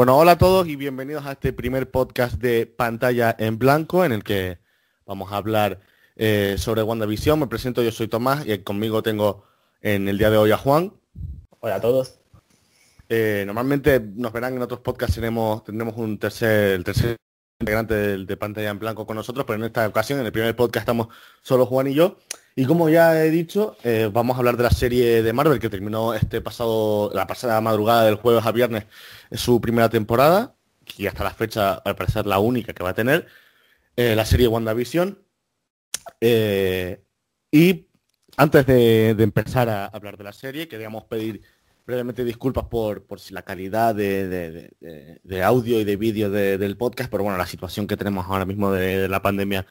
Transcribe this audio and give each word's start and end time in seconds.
Bueno, 0.00 0.16
hola 0.16 0.32
a 0.32 0.38
todos 0.38 0.66
y 0.66 0.76
bienvenidos 0.76 1.26
a 1.26 1.32
este 1.32 1.52
primer 1.52 1.90
podcast 1.90 2.36
de 2.36 2.64
Pantalla 2.64 3.36
en 3.38 3.58
Blanco 3.58 4.02
en 4.02 4.12
el 4.12 4.24
que 4.24 4.58
vamos 5.04 5.30
a 5.30 5.36
hablar 5.36 5.80
eh, 6.16 6.54
sobre 6.56 6.82
WandaVision. 6.82 7.38
Me 7.38 7.48
presento, 7.48 7.82
yo 7.82 7.92
soy 7.92 8.08
Tomás 8.08 8.46
y 8.46 8.56
conmigo 8.60 9.02
tengo 9.02 9.44
en 9.82 10.08
el 10.08 10.16
día 10.16 10.30
de 10.30 10.38
hoy 10.38 10.52
a 10.52 10.56
Juan. 10.56 10.94
Hola 11.58 11.74
a 11.74 11.80
todos. 11.82 12.18
Eh, 13.10 13.42
normalmente 13.44 14.00
nos 14.00 14.32
verán 14.32 14.54
en 14.54 14.62
otros 14.62 14.80
podcasts, 14.80 15.16
tenemos, 15.16 15.64
tendremos 15.64 15.94
un 15.98 16.18
tercer, 16.18 16.76
el 16.76 16.82
tercer 16.82 17.16
integrante 17.60 17.94
de, 18.24 18.36
pantalla 18.38 18.70
en 18.70 18.78
blanco 18.78 19.06
con 19.06 19.16
nosotros, 19.16 19.44
pero 19.44 19.58
en 19.58 19.66
esta 19.66 19.86
ocasión, 19.86 20.18
en 20.18 20.24
el 20.24 20.32
primer 20.32 20.56
podcast, 20.56 20.84
estamos 20.84 21.08
solo 21.42 21.66
Juan 21.66 21.88
y 21.88 21.92
yo. 21.92 22.16
Y 22.56 22.66
como 22.66 22.88
ya 22.88 23.24
he 23.24 23.30
dicho, 23.30 23.76
eh, 23.84 24.10
vamos 24.12 24.36
a 24.36 24.38
hablar 24.38 24.56
de 24.56 24.64
la 24.64 24.70
serie 24.70 25.22
de 25.22 25.32
Marvel 25.32 25.60
que 25.60 25.70
terminó 25.70 26.14
este 26.14 26.40
pasado, 26.40 27.10
la 27.14 27.26
pasada 27.26 27.60
madrugada 27.60 28.04
del 28.04 28.16
jueves 28.16 28.44
a 28.44 28.52
viernes, 28.52 28.86
su 29.32 29.60
primera 29.60 29.88
temporada, 29.88 30.56
y 30.96 31.06
hasta 31.06 31.24
la 31.24 31.30
fecha 31.30 31.74
al 31.74 31.96
parecer 31.96 32.26
la 32.26 32.38
única 32.38 32.72
que 32.74 32.82
va 32.82 32.90
a 32.90 32.94
tener, 32.94 33.26
eh, 33.96 34.14
la 34.16 34.24
serie 34.26 34.48
WandaVision. 34.48 35.18
Eh, 36.20 37.02
y 37.50 37.88
antes 38.36 38.66
de, 38.66 39.14
de, 39.14 39.24
empezar 39.24 39.68
a 39.68 39.86
hablar 39.86 40.16
de 40.16 40.24
la 40.24 40.32
serie, 40.32 40.68
queríamos 40.68 41.04
pedir 41.04 41.42
brevemente 41.90 42.24
disculpas 42.24 42.64
por, 42.66 43.04
por 43.06 43.20
si 43.20 43.34
la 43.34 43.42
calidad 43.42 43.94
de, 43.94 45.42
audio 45.44 45.80
y 45.80 45.84
de 45.84 45.96
vídeo 45.96 46.30
del 46.30 46.76
podcast, 46.76 47.10
pero 47.10 47.24
bueno, 47.24 47.38
la 47.38 47.46
situación 47.46 47.86
que 47.86 47.96
tenemos 47.96 48.26
ahora 48.26 48.44
mismo 48.44 48.72
de, 48.72 49.08
la 49.08 49.22
pandemia 49.22 49.66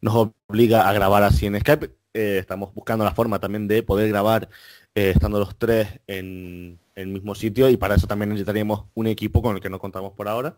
nos 0.00 0.32
obliga 0.48 0.88
a 0.88 0.92
grabar 0.92 1.22
así 1.22 1.46
en 1.46 1.58
Skype. 1.58 2.03
Eh, 2.14 2.38
estamos 2.38 2.72
buscando 2.72 3.04
la 3.04 3.14
forma 3.14 3.40
también 3.40 3.66
de 3.66 3.82
poder 3.82 4.08
grabar 4.08 4.48
eh, 4.94 5.10
estando 5.10 5.38
los 5.38 5.58
tres 5.58 6.00
en, 6.06 6.78
el 6.94 7.08
mismo 7.08 7.34
sitio 7.34 7.68
y 7.68 7.76
para 7.76 7.96
eso 7.96 8.06
también 8.06 8.28
necesitaríamos 8.28 8.84
un 8.94 9.08
equipo 9.08 9.42
con 9.42 9.56
el 9.56 9.60
que 9.60 9.68
no 9.68 9.80
contamos 9.80 10.12
por 10.12 10.28
ahora. 10.28 10.56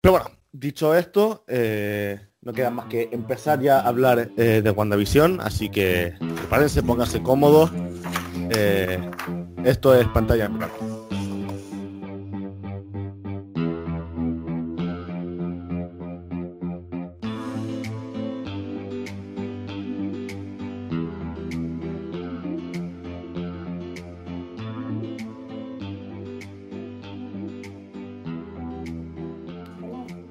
Pero 0.00 0.12
bueno, 0.12 0.30
dicho 0.50 0.94
esto, 0.94 1.44
eh, 1.46 2.20
no 2.42 2.52
queda 2.52 2.70
más 2.70 2.86
que 2.86 3.08
empezar 3.12 3.60
ya 3.60 3.78
a 3.80 3.88
hablar 3.88 4.30
de 4.32 4.70
WandaVision, 4.70 5.40
así 5.40 5.70
que 5.70 6.14
prepárense, 6.18 6.82
pónganse 6.82 7.22
cómodos. 7.22 7.70
Eh, 8.50 8.98
esto 9.64 9.94
es 9.94 10.06
pantalla 10.08 10.46
en. 10.46 10.93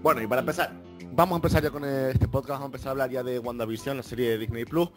Bueno, 0.04 0.22
y 0.22 0.28
para 0.28 0.42
empezar, 0.42 0.74
vamos 1.14 1.32
a 1.32 1.38
empezar 1.38 1.64
ya 1.64 1.70
con 1.72 1.86
este 1.86 2.28
podcast, 2.28 2.60
vamos 2.60 2.64
a 2.64 2.66
empezar 2.66 2.88
a 2.90 2.92
hablar 2.92 3.10
ya 3.10 3.24
de 3.24 3.40
WandaVision, 3.40 3.96
la 3.96 4.04
serie 4.04 4.32
de 4.32 4.38
Disney 4.38 4.66
Plus. 4.66 4.90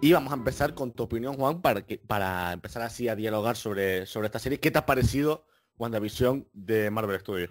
Y 0.00 0.12
vamos 0.12 0.32
a 0.32 0.34
empezar 0.34 0.74
con 0.74 0.90
tu 0.90 1.04
opinión, 1.04 1.36
Juan, 1.36 1.62
para, 1.62 1.82
que, 1.82 1.98
para 1.98 2.52
empezar 2.52 2.82
así 2.82 3.08
a 3.08 3.14
dialogar 3.14 3.54
sobre, 3.54 4.06
sobre 4.06 4.26
esta 4.26 4.40
serie. 4.40 4.58
¿Qué 4.58 4.72
te 4.72 4.78
ha 4.80 4.86
parecido 4.86 5.44
WandaVision 5.78 6.48
de 6.52 6.90
Marvel 6.90 7.20
Studios? 7.20 7.50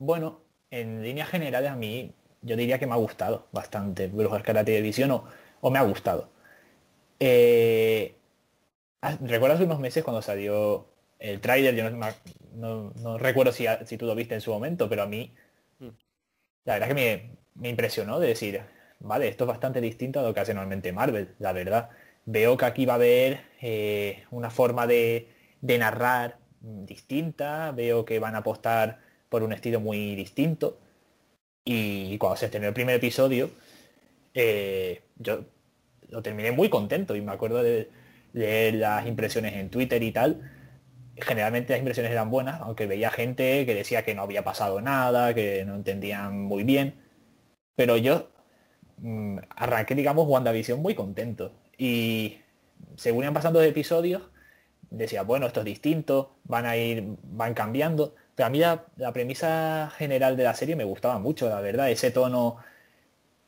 Bueno, 0.00 0.40
en 0.72 1.04
líneas 1.04 1.28
generales 1.28 1.70
a 1.70 1.76
mí 1.76 2.12
yo 2.42 2.56
diría 2.56 2.80
que 2.80 2.88
me 2.88 2.94
ha 2.94 2.96
gustado 2.96 3.46
bastante 3.52 4.08
Brujas 4.08 4.42
Karate 4.42 4.72
de 4.72 4.80
Visión 4.82 5.12
o, 5.12 5.26
o, 5.60 5.70
me 5.70 5.78
ha 5.78 5.82
gustado. 5.82 6.28
Eh, 7.20 8.16
ah, 9.00 9.16
¿Recuerdas 9.20 9.60
unos 9.60 9.78
meses 9.78 10.02
cuando 10.02 10.22
salió 10.22 10.88
el 11.18 11.40
tráiler? 11.40 11.74
Yo 11.74 11.90
no, 12.54 13.18
recuerdo 13.18 13.52
si, 13.52 13.66
si, 13.84 13.96
tú 13.96 14.06
lo 14.06 14.14
viste 14.14 14.34
en 14.34 14.40
su 14.40 14.50
momento, 14.52 14.88
pero 14.88 15.02
a 15.02 15.06
mí 15.06 15.32
mm. 15.78 15.88
la 16.64 16.74
verdad 16.74 16.88
que 16.88 16.94
me, 16.94 17.36
me 17.54 17.68
impresionó 17.68 18.20
de 18.20 18.28
decir, 18.28 18.60
vale, 19.00 19.28
esto 19.28 19.44
es 19.44 19.48
bastante 19.48 19.80
distinto 19.80 20.20
a 20.20 20.22
lo 20.22 20.34
que 20.34 20.40
hace 20.40 20.54
normalmente 20.54 20.92
Marvel, 20.92 21.34
la 21.38 21.52
verdad. 21.52 21.90
Veo 22.24 22.56
que 22.56 22.64
aquí 22.64 22.86
va 22.86 22.94
a 22.94 22.96
haber 22.96 23.40
eh, 23.60 24.24
una 24.30 24.50
forma 24.50 24.86
de, 24.86 25.28
narrar 25.60 26.38
distinta, 26.60 27.72
veo 27.72 28.04
que 28.04 28.18
van 28.18 28.34
a 28.34 28.38
apostar 28.38 29.00
por 29.28 29.42
un 29.42 29.52
estilo 29.52 29.80
muy 29.80 30.14
distinto. 30.16 30.78
Y 31.64 32.18
cuando 32.18 32.36
se 32.36 32.46
estrenó 32.46 32.68
el 32.68 32.74
primer 32.74 32.96
episodio, 32.96 33.50
eh, 34.34 35.02
yo 35.16 35.44
lo 36.08 36.22
terminé 36.22 36.52
muy 36.52 36.68
contento 36.68 37.16
y 37.16 37.20
me 37.20 37.32
acuerdo 37.32 37.62
de 37.62 37.88
leer 38.32 38.74
las 38.74 39.06
impresiones 39.06 39.54
en 39.54 39.70
Twitter 39.70 40.02
y 40.02 40.12
tal. 40.12 40.52
Generalmente 41.16 41.72
las 41.72 41.80
impresiones 41.80 42.12
eran 42.12 42.30
buenas, 42.30 42.60
aunque 42.60 42.86
veía 42.86 43.10
gente 43.10 43.64
que 43.66 43.74
decía 43.74 44.04
que 44.04 44.14
no 44.14 44.22
había 44.22 44.44
pasado 44.44 44.80
nada, 44.80 45.34
que 45.34 45.64
no 45.64 45.74
entendían 45.76 46.42
muy 46.42 46.64
bien. 46.64 46.94
Pero 47.76 47.96
yo 47.96 48.28
Mm, 48.98 49.38
arranqué, 49.56 49.94
digamos, 49.94 50.26
WandaVision 50.28 50.80
muy 50.80 50.94
contento. 50.94 51.52
Y 51.78 52.38
según 52.96 53.24
iban 53.24 53.34
pasando 53.34 53.60
los 53.60 53.68
episodios, 53.68 54.22
decía, 54.90 55.22
bueno, 55.22 55.46
esto 55.46 55.60
es 55.60 55.66
distinto, 55.66 56.36
van 56.44 56.66
a 56.66 56.76
ir, 56.76 57.04
van 57.24 57.54
cambiando. 57.54 58.14
Pero 58.34 58.46
a 58.48 58.50
mí 58.50 58.58
la, 58.58 58.86
premisa 59.12 59.90
general 59.96 60.36
de 60.36 60.44
la 60.44 60.54
serie 60.54 60.76
me 60.76 60.84
gustaba 60.84 61.18
mucho, 61.18 61.48
la 61.48 61.60
verdad. 61.60 61.90
Ese 61.90 62.10
tono, 62.10 62.58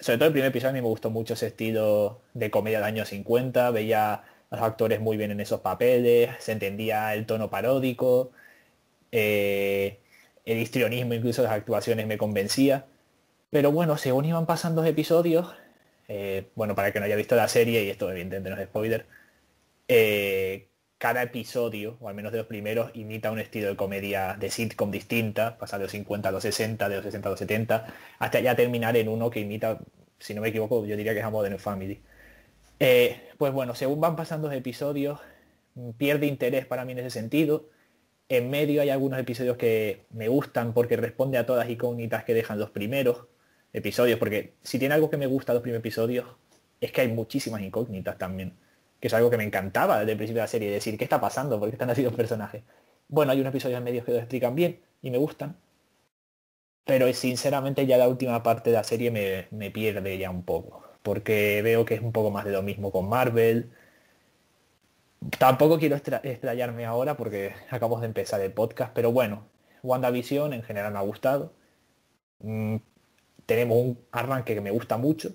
sobre 0.00 0.18
todo 0.18 0.26
el 0.28 0.32
primer 0.32 0.50
episodio 0.50 0.70
a 0.70 0.72
mí 0.74 0.80
me 0.82 0.88
gustó 0.88 1.10
mucho 1.10 1.34
ese 1.34 1.48
estilo 1.48 2.22
de 2.34 2.50
comedia 2.50 2.80
de 2.80 2.86
años 2.86 3.08
50. 3.08 3.70
Veía 3.70 4.24
los 4.50 4.60
actores 4.62 5.00
muy 5.00 5.16
bien 5.16 5.30
en 5.30 5.40
esos 5.40 5.60
papeles, 5.60 6.30
se 6.38 6.52
entendía 6.52 7.14
el 7.14 7.26
tono 7.26 7.50
paródico. 7.50 8.32
Eh, 9.12 10.00
el 10.44 10.58
histrionismo 10.58 11.14
incluso 11.14 11.42
de 11.42 11.48
las 11.48 11.56
actuaciones 11.56 12.06
me 12.06 12.18
convencía. 12.18 12.86
Pero 13.50 13.72
bueno, 13.72 13.96
según 13.98 14.24
iban 14.26 14.46
pasando 14.46 14.82
los 14.82 14.90
episodios, 14.90 15.54
eh, 16.08 16.48
bueno, 16.54 16.74
para 16.74 16.92
que 16.92 17.00
no 17.00 17.06
haya 17.06 17.16
visto 17.16 17.36
la 17.36 17.48
serie, 17.48 17.84
y 17.84 17.90
esto 17.90 18.10
evidentemente 18.10 18.50
no 18.50 18.56
es 18.56 18.66
spoiler, 18.68 19.06
eh, 19.88 20.68
cada 20.98 21.22
episodio, 21.22 21.96
o 22.00 22.08
al 22.08 22.14
menos 22.14 22.32
de 22.32 22.38
los 22.38 22.46
primeros, 22.46 22.90
imita 22.94 23.30
un 23.30 23.38
estilo 23.38 23.68
de 23.68 23.76
comedia 23.76 24.36
de 24.38 24.50
sitcom 24.50 24.90
distinta, 24.90 25.56
pasar 25.58 25.78
de 25.78 25.84
los 25.84 25.92
50 25.92 26.28
a 26.28 26.32
los 26.32 26.42
60, 26.42 26.88
de 26.88 26.96
los 26.96 27.04
60 27.04 27.28
a 27.28 27.30
los 27.30 27.38
70, 27.38 27.86
hasta 28.18 28.40
ya 28.40 28.56
terminar 28.56 28.96
en 28.96 29.08
uno 29.08 29.30
que 29.30 29.40
imita, 29.40 29.78
si 30.18 30.34
no 30.34 30.42
me 30.42 30.48
equivoco, 30.48 30.84
yo 30.86 30.96
diría 30.96 31.12
que 31.14 31.20
es 31.20 31.24
a 31.24 31.30
Modern 31.30 31.58
Family. 31.58 32.02
Eh, 32.80 33.20
pues 33.38 33.52
bueno, 33.52 33.74
según 33.74 34.00
van 34.00 34.16
pasando 34.16 34.48
los 34.48 34.56
episodios, 34.56 35.20
pierde 35.96 36.26
interés 36.26 36.66
para 36.66 36.84
mí 36.84 36.92
en 36.92 37.00
ese 37.00 37.10
sentido. 37.10 37.68
En 38.28 38.50
medio 38.50 38.82
hay 38.82 38.90
algunos 38.90 39.18
episodios 39.18 39.56
que 39.56 40.06
me 40.10 40.28
gustan 40.28 40.74
porque 40.74 40.96
responde 40.96 41.38
a 41.38 41.46
todas 41.46 41.64
las 41.64 41.72
incógnitas 41.72 42.24
que 42.24 42.34
dejan 42.34 42.58
los 42.58 42.70
primeros 42.70 43.26
episodios, 43.72 44.18
porque 44.18 44.54
si 44.62 44.78
tiene 44.78 44.94
algo 44.94 45.10
que 45.10 45.16
me 45.16 45.26
gusta 45.26 45.54
los 45.54 45.62
primeros 45.62 45.80
episodios, 45.80 46.26
es 46.80 46.92
que 46.92 47.02
hay 47.02 47.08
muchísimas 47.08 47.62
incógnitas 47.62 48.18
también, 48.18 48.54
que 49.00 49.08
es 49.08 49.14
algo 49.14 49.30
que 49.30 49.36
me 49.36 49.44
encantaba 49.44 50.00
desde 50.00 50.12
el 50.12 50.18
principio 50.18 50.40
de 50.40 50.44
la 50.44 50.48
serie, 50.48 50.70
decir, 50.70 50.96
¿qué 50.98 51.04
está 51.04 51.20
pasando? 51.20 51.58
¿Por 51.58 51.68
qué 51.70 51.74
están 51.74 51.90
así 51.90 52.02
los 52.02 52.14
personajes? 52.14 52.62
Bueno, 53.08 53.32
hay 53.32 53.40
unos 53.40 53.50
episodios 53.52 53.82
medios 53.82 54.04
que 54.04 54.12
lo 54.12 54.18
explican 54.18 54.54
bien 54.54 54.80
y 55.02 55.10
me 55.10 55.18
gustan, 55.18 55.56
pero 56.84 57.12
sinceramente 57.12 57.86
ya 57.86 57.98
la 57.98 58.08
última 58.08 58.42
parte 58.42 58.70
de 58.70 58.76
la 58.76 58.84
serie 58.84 59.10
me 59.50 59.70
pierde 59.70 60.18
ya 60.18 60.30
un 60.30 60.42
poco, 60.42 60.87
porque 61.08 61.62
veo 61.62 61.86
que 61.86 61.94
es 61.94 62.02
un 62.02 62.12
poco 62.12 62.30
más 62.30 62.44
de 62.44 62.52
lo 62.52 62.62
mismo 62.62 62.92
con 62.92 63.08
Marvel. 63.08 63.70
Tampoco 65.38 65.78
quiero 65.78 65.96
extrayarme 65.96 66.84
ahora 66.84 67.16
porque 67.16 67.54
acabamos 67.70 68.02
de 68.02 68.08
empezar 68.08 68.42
el 68.42 68.52
podcast, 68.52 68.92
pero 68.94 69.10
bueno, 69.10 69.46
WandaVision 69.82 70.52
en 70.52 70.62
general 70.62 70.92
me 70.92 70.98
ha 70.98 71.02
gustado. 71.02 71.54
Mm, 72.40 72.76
tenemos 73.46 73.78
un 73.78 73.98
arranque 74.12 74.52
que 74.54 74.60
me 74.60 74.70
gusta 74.70 74.98
mucho, 74.98 75.30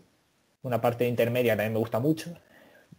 una 0.62 0.80
parte 0.80 1.08
intermedia 1.08 1.54
también 1.54 1.74
me 1.74 1.80
gusta 1.80 2.00
mucho, 2.00 2.36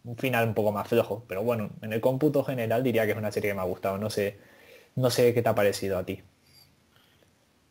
un 0.03 0.17
final 0.17 0.45
un 0.45 0.53
poco 0.53 0.73
más 0.73 0.89
flojo, 0.89 1.23
pero 1.29 1.43
bueno, 1.43 1.69
en 1.81 1.93
el 1.93 2.01
cómputo 2.01 2.43
general 2.43 2.83
diría 2.83 3.05
que 3.05 3.13
es 3.13 3.17
una 3.17 3.31
serie 3.31 3.51
que 3.51 3.55
me 3.55 3.61
ha 3.61 3.65
gustado, 3.65 3.97
no 3.97 4.09
sé, 4.09 4.37
no 4.95 5.09
sé 5.09 5.33
qué 5.33 5.41
te 5.41 5.47
ha 5.47 5.55
parecido 5.55 5.97
a 5.97 6.05
ti. 6.05 6.21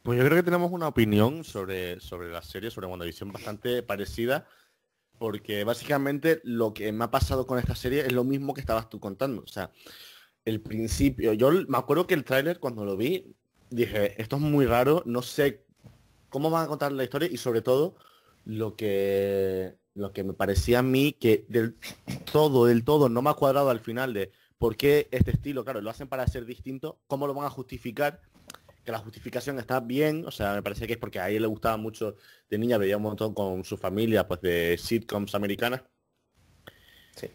Pues 0.03 0.19
yo 0.19 0.25
creo 0.25 0.39
que 0.39 0.45
tenemos 0.45 0.73
una 0.73 0.89
opinión 0.89 1.45
sobre, 1.45 2.01
sobre 2.01 2.31
la 2.31 2.41
serie, 2.41 2.71
sobre 2.71 2.87
WandaVision 2.87 3.33
bastante 3.33 3.83
parecida, 3.83 4.47
porque 5.19 5.65
básicamente 5.65 6.41
lo 6.45 6.75
que 6.75 6.93
me 6.93 7.05
ha 7.05 7.11
pasado 7.11 7.47
con 7.47 7.59
esta 7.59 7.75
serie 7.75 8.01
es 8.01 8.13
lo 8.13 8.25
mismo 8.25 8.55
que 8.55 8.61
estabas 8.61 8.89
tú 8.89 9.01
contando. 9.01 9.43
O 9.43 9.47
sea, 9.47 9.71
el 10.45 10.61
principio, 10.61 11.33
yo 11.33 11.51
me 11.69 11.79
acuerdo 11.79 12.07
que 12.07 12.15
el 12.15 12.25
tráiler 12.25 12.61
cuando 12.61 12.85
lo 12.85 12.97
vi, 12.97 13.35
dije, 13.71 14.21
esto 14.21 14.37
es 14.37 14.43
muy 14.43 14.67
raro, 14.67 15.03
no 15.07 15.23
sé 15.23 15.65
cómo 16.29 16.51
van 16.51 16.65
a 16.65 16.69
contar 16.69 16.93
la 16.93 17.05
historia 17.05 17.29
y 17.31 17.37
sobre 17.37 17.63
todo 17.63 17.97
lo 18.45 18.77
que 18.77 19.77
lo 19.95 20.13
que 20.13 20.25
me 20.25 20.33
parecía 20.33 20.81
a 20.81 20.83
mí 20.83 21.13
que 21.13 21.47
del 21.49 21.77
todo, 22.33 22.67
del 22.67 22.85
todo 22.85 23.09
no 23.09 23.23
me 23.23 23.31
ha 23.31 23.35
cuadrado 23.35 23.71
al 23.71 23.81
final 23.81 24.13
de 24.13 24.33
por 24.59 24.77
qué 24.77 25.09
este 25.11 25.31
estilo, 25.31 25.65
claro, 25.65 25.81
lo 25.81 25.91
hacen 25.91 26.09
para 26.09 26.27
ser 26.27 26.45
distinto, 26.45 26.99
cómo 27.07 27.27
lo 27.27 27.35
van 27.35 27.47
a 27.47 27.51
justificar, 27.51 28.21
que 28.85 28.93
la 28.93 28.99
justificación 28.99 29.59
está 29.59 29.81
bien, 29.81 30.25
o 30.27 30.31
sea, 30.31 30.55
me 30.55 30.63
parece 30.63 30.87
que 30.87 30.95
es 30.95 30.99
porque 30.99 31.19
a 31.19 31.31
ella 31.31 31.41
le 31.41 31.47
gustaba 31.47 31.77
mucho 31.77 32.17
de 32.51 32.59
niña, 32.59 32.79
veía 32.79 32.97
un 32.97 33.03
montón 33.03 33.35
con 33.35 33.65
su 33.65 33.77
familia, 33.77 34.29
pues 34.29 34.41
de 34.43 34.77
sitcoms 34.79 35.35
americanas. 35.35 35.83
Sí. 37.17 37.31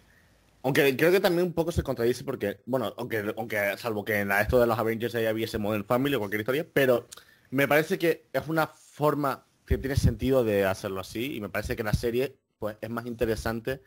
Aunque 0.61 0.95
creo 0.95 1.11
que 1.11 1.19
también 1.19 1.47
un 1.47 1.53
poco 1.53 1.71
se 1.71 1.83
contradice 1.83 2.23
porque, 2.23 2.61
bueno, 2.65 2.93
aunque, 2.97 3.33
aunque 3.35 3.77
salvo 3.77 4.05
que 4.05 4.19
en 4.19 4.31
esto 4.31 4.59
de 4.59 4.67
los 4.67 4.77
Avengers 4.77 5.13
ya 5.13 5.33
hubiese 5.33 5.57
Modern 5.57 5.85
Family 5.85 6.15
o 6.15 6.19
cualquier 6.19 6.41
historia, 6.41 6.67
pero 6.71 7.07
me 7.49 7.67
parece 7.67 7.97
que 7.97 8.27
es 8.31 8.47
una 8.47 8.67
forma 8.67 9.45
que 9.65 9.77
tiene 9.77 9.95
sentido 9.95 10.43
de 10.43 10.65
hacerlo 10.65 11.01
así 11.01 11.35
y 11.35 11.41
me 11.41 11.49
parece 11.49 11.75
que 11.75 11.83
la 11.83 11.93
serie 11.93 12.37
pues 12.59 12.77
es 12.81 12.89
más 12.89 13.05
interesante 13.05 13.81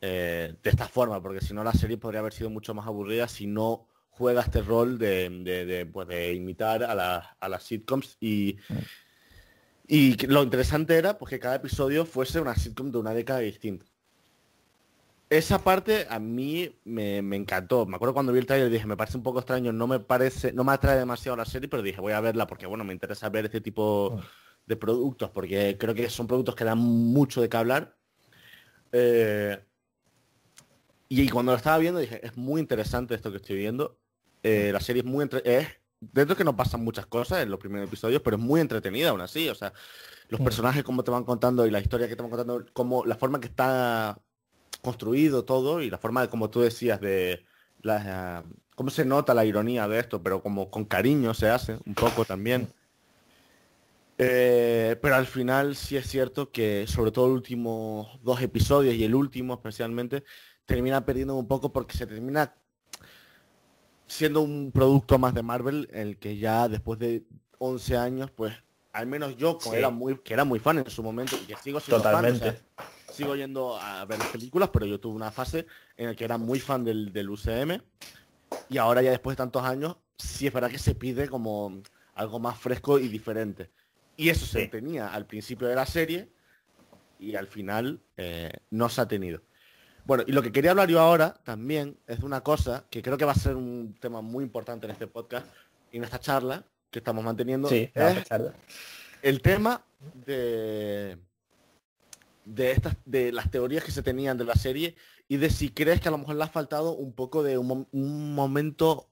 eh, 0.00 0.54
de 0.62 0.70
esta 0.70 0.86
forma, 0.86 1.20
porque 1.22 1.40
si 1.40 1.54
no 1.54 1.64
la 1.64 1.72
serie 1.72 1.96
podría 1.96 2.20
haber 2.20 2.34
sido 2.34 2.50
mucho 2.50 2.74
más 2.74 2.86
aburrida 2.86 3.26
si 3.26 3.46
no 3.46 3.88
juega 4.16 4.42
este 4.42 4.62
rol 4.62 4.98
de, 4.98 5.28
de, 5.30 5.86
pues, 5.86 6.08
imitar 6.34 6.82
a, 6.84 7.36
a, 7.38 7.48
las 7.48 7.62
sitcoms 7.62 8.16
y, 8.20 8.58
y 9.86 10.26
lo 10.26 10.42
interesante 10.42 10.96
era 10.96 11.18
pues, 11.18 11.30
que 11.30 11.38
cada 11.38 11.56
episodio 11.56 12.06
fuese 12.06 12.40
una 12.40 12.54
sitcom 12.54 12.90
de 12.90 12.98
una 12.98 13.12
década 13.12 13.40
distinta. 13.40 13.86
Esa 15.30 15.58
parte 15.64 16.06
a 16.08 16.18
mí 16.18 16.78
me, 16.84 17.18
encantó. 17.18 17.86
Me 17.86 17.96
acuerdo 17.96 18.14
cuando 18.14 18.32
vi 18.32 18.38
el 18.38 18.46
trailer 18.46 18.70
dije, 18.70 18.86
me 18.86 18.96
parece 18.96 19.16
un 19.16 19.22
poco 19.22 19.40
extraño, 19.40 19.72
no 19.72 19.86
me 19.86 19.98
parece, 19.98 20.52
no 20.52 20.64
me 20.64 20.72
atrae 20.72 20.98
demasiado 20.98 21.36
la 21.36 21.44
serie, 21.44 21.68
pero 21.68 21.82
dije, 21.82 22.00
voy 22.00 22.12
a 22.12 22.20
verla 22.20 22.46
porque 22.46 22.66
bueno, 22.66 22.84
me 22.84 22.92
interesa 22.92 23.28
ver 23.30 23.46
este 23.46 23.60
tipo 23.60 24.20
de 24.66 24.76
productos, 24.76 25.30
porque 25.30 25.76
creo 25.78 25.94
que 25.94 26.08
son 26.08 26.26
productos 26.26 26.54
que 26.54 26.64
dan 26.64 26.78
mucho 26.78 27.40
de 27.40 27.48
qué 27.48 27.56
hablar. 27.56 27.96
Eh, 28.92 29.58
y, 31.08 31.28
cuando 31.28 31.52
lo 31.52 31.56
estaba 31.56 31.78
viendo 31.78 32.00
dije, 32.00 32.24
es 32.24 32.36
muy 32.36 32.60
interesante 32.60 33.14
esto 33.14 33.30
que 33.30 33.38
estoy 33.38 33.56
viendo. 33.56 33.98
Eh, 34.44 34.70
la 34.72 34.80
serie 34.80 35.00
es 35.00 35.06
muy 35.06 35.22
entre 35.22 35.40
es 35.44 35.66
dentro 36.12 36.36
que 36.36 36.44
no 36.44 36.54
pasan 36.54 36.84
muchas 36.84 37.06
cosas 37.06 37.42
en 37.42 37.50
los 37.50 37.58
primeros 37.58 37.88
episodios, 37.88 38.20
pero 38.22 38.36
es 38.36 38.42
muy 38.42 38.60
entretenida 38.60 39.08
aún 39.08 39.22
así. 39.22 39.48
O 39.48 39.54
sea, 39.54 39.72
los 40.28 40.40
personajes 40.40 40.84
como 40.84 41.02
te 41.02 41.10
van 41.10 41.24
contando 41.24 41.66
y 41.66 41.70
la 41.70 41.80
historia 41.80 42.08
que 42.08 42.14
te 42.14 42.22
van 42.22 42.30
contando, 42.30 42.64
como 42.74 43.04
la 43.06 43.16
forma 43.16 43.40
que 43.40 43.46
está 43.46 44.18
construido 44.82 45.44
todo 45.44 45.80
y 45.80 45.88
la 45.88 45.98
forma 45.98 46.20
de 46.20 46.28
como 46.28 46.50
tú 46.50 46.60
decías 46.60 47.00
de 47.00 47.44
la, 47.80 48.44
cómo 48.74 48.90
se 48.90 49.06
nota 49.06 49.32
la 49.32 49.46
ironía 49.46 49.88
de 49.88 49.98
esto, 49.98 50.22
pero 50.22 50.42
como 50.42 50.70
con 50.70 50.84
cariño 50.84 51.32
se 51.32 51.48
hace 51.48 51.78
un 51.86 51.94
poco 51.94 52.24
también. 52.24 52.68
Eh, 54.18 54.96
pero 55.02 55.16
al 55.16 55.26
final 55.26 55.74
sí 55.74 55.96
es 55.96 56.06
cierto 56.06 56.52
que 56.52 56.86
sobre 56.86 57.10
todo 57.10 57.28
los 57.28 57.36
últimos 57.36 58.20
dos 58.22 58.40
episodios 58.42 58.94
y 58.94 59.04
el 59.04 59.14
último 59.14 59.54
especialmente 59.54 60.22
termina 60.66 61.04
perdiendo 61.04 61.34
un 61.34 61.48
poco 61.48 61.72
porque 61.72 61.96
se 61.96 62.06
termina 62.06 62.54
siendo 64.06 64.40
un 64.40 64.72
producto 64.72 65.18
más 65.18 65.34
de 65.34 65.42
Marvel, 65.42 65.88
el 65.92 66.18
que 66.18 66.36
ya 66.36 66.68
después 66.68 66.98
de 66.98 67.24
11 67.58 67.96
años, 67.96 68.30
pues 68.30 68.54
al 68.92 69.06
menos 69.06 69.36
yo, 69.36 69.58
que, 69.58 69.76
era 69.76 69.90
muy, 69.90 70.18
que 70.18 70.34
era 70.34 70.44
muy 70.44 70.60
fan 70.60 70.78
en 70.78 70.90
su 70.90 71.02
momento 71.02 71.36
y 71.36 71.46
que 71.46 71.56
sigo 71.56 71.80
siendo 71.80 72.02
Totalmente. 72.02 72.60
sigo 73.12 73.34
yendo 73.34 73.76
a 73.76 74.04
ver 74.04 74.18
las 74.18 74.28
películas, 74.28 74.70
pero 74.72 74.86
yo 74.86 75.00
tuve 75.00 75.16
una 75.16 75.32
fase 75.32 75.66
en 75.96 76.06
la 76.06 76.14
que 76.14 76.24
era 76.24 76.38
muy 76.38 76.60
fan 76.60 76.84
del, 76.84 77.12
del 77.12 77.28
UCM 77.28 77.80
y 78.68 78.78
ahora 78.78 79.02
ya 79.02 79.10
después 79.10 79.36
de 79.36 79.38
tantos 79.38 79.64
años, 79.64 79.96
sí 80.16 80.46
es 80.46 80.52
verdad 80.52 80.70
que 80.70 80.78
se 80.78 80.94
pide 80.94 81.28
como 81.28 81.82
algo 82.14 82.38
más 82.38 82.58
fresco 82.58 82.98
y 82.98 83.08
diferente. 83.08 83.70
Y 84.16 84.28
eso 84.28 84.46
se 84.46 84.68
tenía 84.68 85.08
al 85.08 85.26
principio 85.26 85.66
de 85.66 85.74
la 85.74 85.86
serie 85.86 86.28
y 87.18 87.34
al 87.34 87.48
final 87.48 88.00
eh, 88.16 88.52
no 88.70 88.88
se 88.88 89.00
ha 89.00 89.08
tenido. 89.08 89.42
Bueno, 90.04 90.24
y 90.26 90.32
lo 90.32 90.42
que 90.42 90.52
quería 90.52 90.72
hablar 90.72 90.88
yo 90.88 91.00
ahora 91.00 91.34
también 91.44 91.98
es 92.06 92.20
de 92.20 92.26
una 92.26 92.42
cosa 92.42 92.84
que 92.90 93.02
creo 93.02 93.16
que 93.16 93.24
va 93.24 93.32
a 93.32 93.36
ser 93.36 93.56
un 93.56 93.96
tema 94.00 94.20
muy 94.20 94.44
importante 94.44 94.86
en 94.86 94.92
este 94.92 95.06
podcast 95.06 95.46
y 95.90 95.96
en 95.96 96.04
esta 96.04 96.20
charla 96.20 96.64
que 96.90 96.98
estamos 96.98 97.24
manteniendo. 97.24 97.68
Sí, 97.68 97.90
es 97.94 98.24
el 99.22 99.40
tema 99.40 99.82
de 100.26 101.18
de 102.44 102.72
estas 102.72 102.96
de 103.04 103.32
las 103.32 103.50
teorías 103.50 103.84
que 103.84 103.90
se 103.90 104.02
tenían 104.02 104.36
de 104.36 104.44
la 104.44 104.54
serie 104.54 104.96
y 105.28 105.38
de 105.38 105.50
si 105.50 105.70
crees 105.70 106.00
que 106.00 106.08
a 106.08 106.10
lo 106.10 106.18
mejor 106.18 106.36
le 106.36 106.44
ha 106.44 106.48
faltado 106.48 106.92
un 106.92 107.12
poco 107.12 107.42
de 107.42 107.56
un, 107.56 107.86
momento 108.34 109.08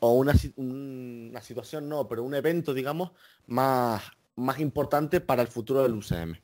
o 0.00 0.12
una, 0.14 0.34
una, 0.56 1.40
situación 1.40 1.88
no 1.88 2.08
pero 2.08 2.24
un 2.24 2.34
evento 2.34 2.74
digamos 2.74 3.12
más 3.46 4.02
más 4.34 4.58
importante 4.58 5.20
para 5.20 5.42
el 5.42 5.48
futuro 5.48 5.82
del 5.82 5.94
UCM 5.94 6.34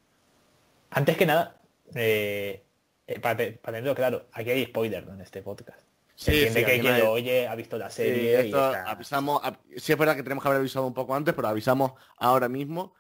antes 0.90 1.16
que 1.16 1.26
nada 1.26 1.60
eh, 1.94 2.64
eh, 3.06 3.20
para, 3.20 3.36
tenerlo 3.36 3.94
claro, 3.94 4.28
aquí 4.32 4.50
hay 4.50 4.66
spoiler 4.66 5.06
en 5.08 5.20
este 5.20 5.42
podcast. 5.42 5.80
Sí, 6.16 6.46
que 6.52 6.80
quien 6.80 7.00
lo 7.00 7.10
oye 7.10 7.48
ha 7.48 7.54
visto 7.56 7.76
la 7.76 7.90
serie. 7.90 8.46
y 8.46 8.52
avisamos, 8.54 9.42
sí 9.76 9.92
es 9.92 9.98
verdad 9.98 10.14
que 10.14 10.22
tenemos 10.22 10.42
que 10.42 10.48
haber 10.48 10.60
avisado 10.60 10.86
un 10.86 10.94
poco 10.94 11.14
antes, 11.14 11.34
pero 11.34 11.48
avisamos 11.48 11.92
ahora 12.18 12.48
mismo, 12.48 12.94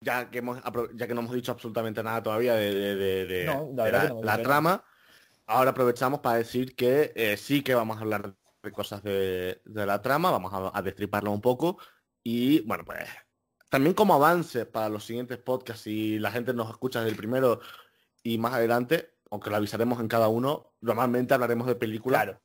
ya 0.00 0.28
que 0.28 0.38
hemos 0.38 0.60
ya 0.94 1.06
que 1.06 1.14
no 1.14 1.20
hemos 1.20 1.34
dicho 1.34 1.52
absolutamente 1.52 2.02
nada 2.02 2.22
todavía 2.22 2.54
de, 2.54 3.46
la, 4.22 4.42
trama. 4.42 4.84
Ahora 5.46 5.70
aprovechamos 5.70 6.20
para 6.20 6.38
decir 6.38 6.74
que 6.74 7.12
eh, 7.14 7.36
sí 7.36 7.62
que 7.62 7.74
vamos 7.74 7.96
a 7.96 8.00
hablar 8.00 8.34
de 8.62 8.72
cosas 8.72 9.02
de, 9.04 9.60
la 9.64 10.02
trama, 10.02 10.32
vamos 10.32 10.52
a, 10.52 10.76
a 10.76 10.82
destriparlo 10.82 11.30
un 11.30 11.40
poco 11.40 11.78
y 12.24 12.60
bueno 12.62 12.84
pues 12.84 13.08
también 13.68 13.94
como 13.94 14.14
avance 14.14 14.66
para 14.66 14.88
los 14.88 15.04
siguientes 15.04 15.38
podcasts 15.38 15.86
y 15.86 16.18
la 16.18 16.32
gente 16.32 16.52
nos 16.52 16.70
escucha 16.70 17.00
desde 17.00 17.12
el 17.12 17.16
primero 17.16 17.60
y 18.22 18.38
más 18.38 18.54
adelante 18.54 19.14
aunque 19.30 19.50
lo 19.50 19.56
avisaremos 19.56 20.00
en 20.00 20.08
cada 20.08 20.28
uno, 20.28 20.72
normalmente 20.80 21.34
hablaremos 21.34 21.66
de 21.66 21.74
películas 21.74 22.36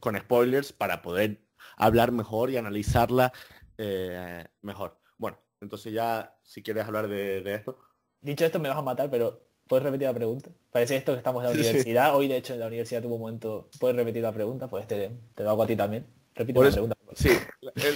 con 0.00 0.18
spoilers 0.18 0.72
para 0.72 1.02
poder 1.02 1.40
hablar 1.76 2.12
mejor 2.12 2.50
y 2.50 2.56
analizarla 2.56 3.32
eh, 3.76 4.44
mejor. 4.62 4.98
Bueno, 5.16 5.38
entonces 5.60 5.92
ya 5.92 6.36
si 6.42 6.62
quieres 6.62 6.86
hablar 6.86 7.08
de, 7.08 7.54
esto. 7.54 7.78
Dicho 8.20 8.44
esto 8.44 8.58
me 8.58 8.68
vas 8.68 8.78
a 8.78 8.82
matar, 8.82 9.10
pero 9.10 9.40
¿puedes 9.68 9.84
repetir 9.84 10.08
la 10.08 10.14
pregunta? 10.14 10.50
Parece 10.70 10.96
esto 10.96 11.12
que 11.12 11.18
estamos 11.18 11.42
en 11.42 11.50
la 11.50 11.54
universidad. 11.58 12.16
Hoy 12.16 12.28
de 12.28 12.36
hecho 12.36 12.54
en 12.54 12.60
la 12.60 12.66
universidad 12.66 13.02
tuvo 13.02 13.14
un 13.14 13.20
momento. 13.20 13.68
¿Puedes 13.78 13.96
repetir 13.96 14.22
la 14.22 14.32
pregunta? 14.32 14.68
Pues 14.68 14.86
te, 14.86 15.10
te 15.34 15.42
lo 15.44 15.50
hago 15.50 15.62
a 15.62 15.66
ti 15.66 15.76
también. 15.76 16.06
Repite 16.34 16.60
la 16.60 16.70
pregunta. 16.70 16.96
Sí, 17.14 17.30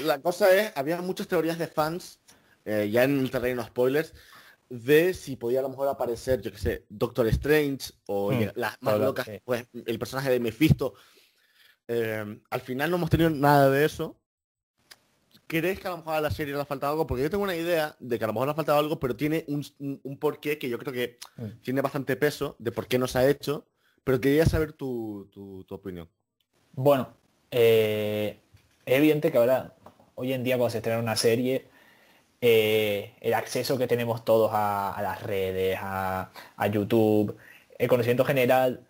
la, 0.05 0.21
cosa 0.21 0.55
es, 0.55 0.73
había 0.75 1.00
muchas 1.00 1.29
teorías 1.29 1.59
de 1.59 1.69
fans, 1.69 2.19
eh, 2.65 2.89
ya 2.91 3.05
en 3.05 3.21
el 3.21 3.31
terreno 3.31 3.62
spoilers, 3.62 4.15
de 4.73 5.13
si 5.13 5.37
podía 5.37 5.59
a 5.59 5.63
lo 5.63 5.69
mejor 5.69 5.87
aparecer, 5.87 6.41
yo 6.41 6.51
que 6.51 6.57
sé, 6.57 6.87
Doctor 6.89 7.27
Strange 7.29 7.93
o 8.07 8.33
hmm, 8.33 8.53
las 8.55 8.81
más 8.81 8.99
locas, 8.99 9.29
pues 9.45 9.67
el 9.85 9.99
personaje 9.99 10.31
de 10.31 10.41
Mephisto. 10.41 10.95
Eh, 11.87 12.41
al 12.49 12.61
final 12.63 12.91
no 12.91 12.97
hemos 12.97 13.11
tenido 13.11 13.29
nada 13.29 13.69
de 13.69 13.85
eso. 13.85 14.19
¿Crees 15.47 15.79
que 15.79 15.89
a 15.89 15.91
lo 15.91 15.99
mejor 15.99 16.15
a 16.15 16.21
la 16.23 16.31
serie 16.31 16.55
le 16.55 16.61
ha 16.61 16.65
faltado 16.65 16.93
algo? 16.93 17.07
Porque 17.07 17.23
yo 17.23 17.29
tengo 17.29 17.45
una 17.45 17.55
idea 17.55 17.95
de 18.01 18.19
que 18.19 18.25
a 18.25 18.27
lo 18.27 18.33
mejor 18.33 18.49
le 18.49 18.53
ha 18.53 18.55
faltado 18.55 18.79
algo, 18.79 18.99
pero 18.99 19.15
tiene 19.15 19.44
un, 19.46 20.19
porqué 20.19 20.58
que 20.58 20.70
yo 20.70 20.79
creo 20.79 20.93
que 20.94 21.19
hmm. 21.37 21.61
tiene 21.61 21.82
bastante 21.82 22.17
peso 22.17 22.56
de 22.58 22.73
por 22.73 22.87
qué 22.87 22.99
no 22.99 23.06
se 23.06 23.19
ha 23.19 23.29
hecho. 23.29 23.69
Pero 24.05 24.23
quería 24.23 24.46
saber 24.46 24.73
tu, 24.73 25.29
opinión. 25.69 26.08
Bueno, 26.73 27.15
eh, 27.51 28.41
es 28.87 28.96
evidente 28.96 29.31
que 29.31 29.37
ahora, 29.37 29.77
hoy 30.15 30.32
en 30.32 30.43
día 30.43 30.56
cuando 30.56 30.70
se 30.70 30.79
estrena 30.79 30.99
una 30.99 31.15
serie, 31.15 31.69
eh, 32.43 33.15
el 33.20 33.34
acceso 33.34 33.79
que 33.79 33.87
tenemos 33.87 34.25
todos 34.25 34.51
a, 34.53 34.99
las 35.03 35.22
redes, 35.22 35.79
a, 35.81 36.31
YouTube, 36.72 37.39
el 37.79 37.89
conocimiento 37.89 38.25
general, 38.25 38.87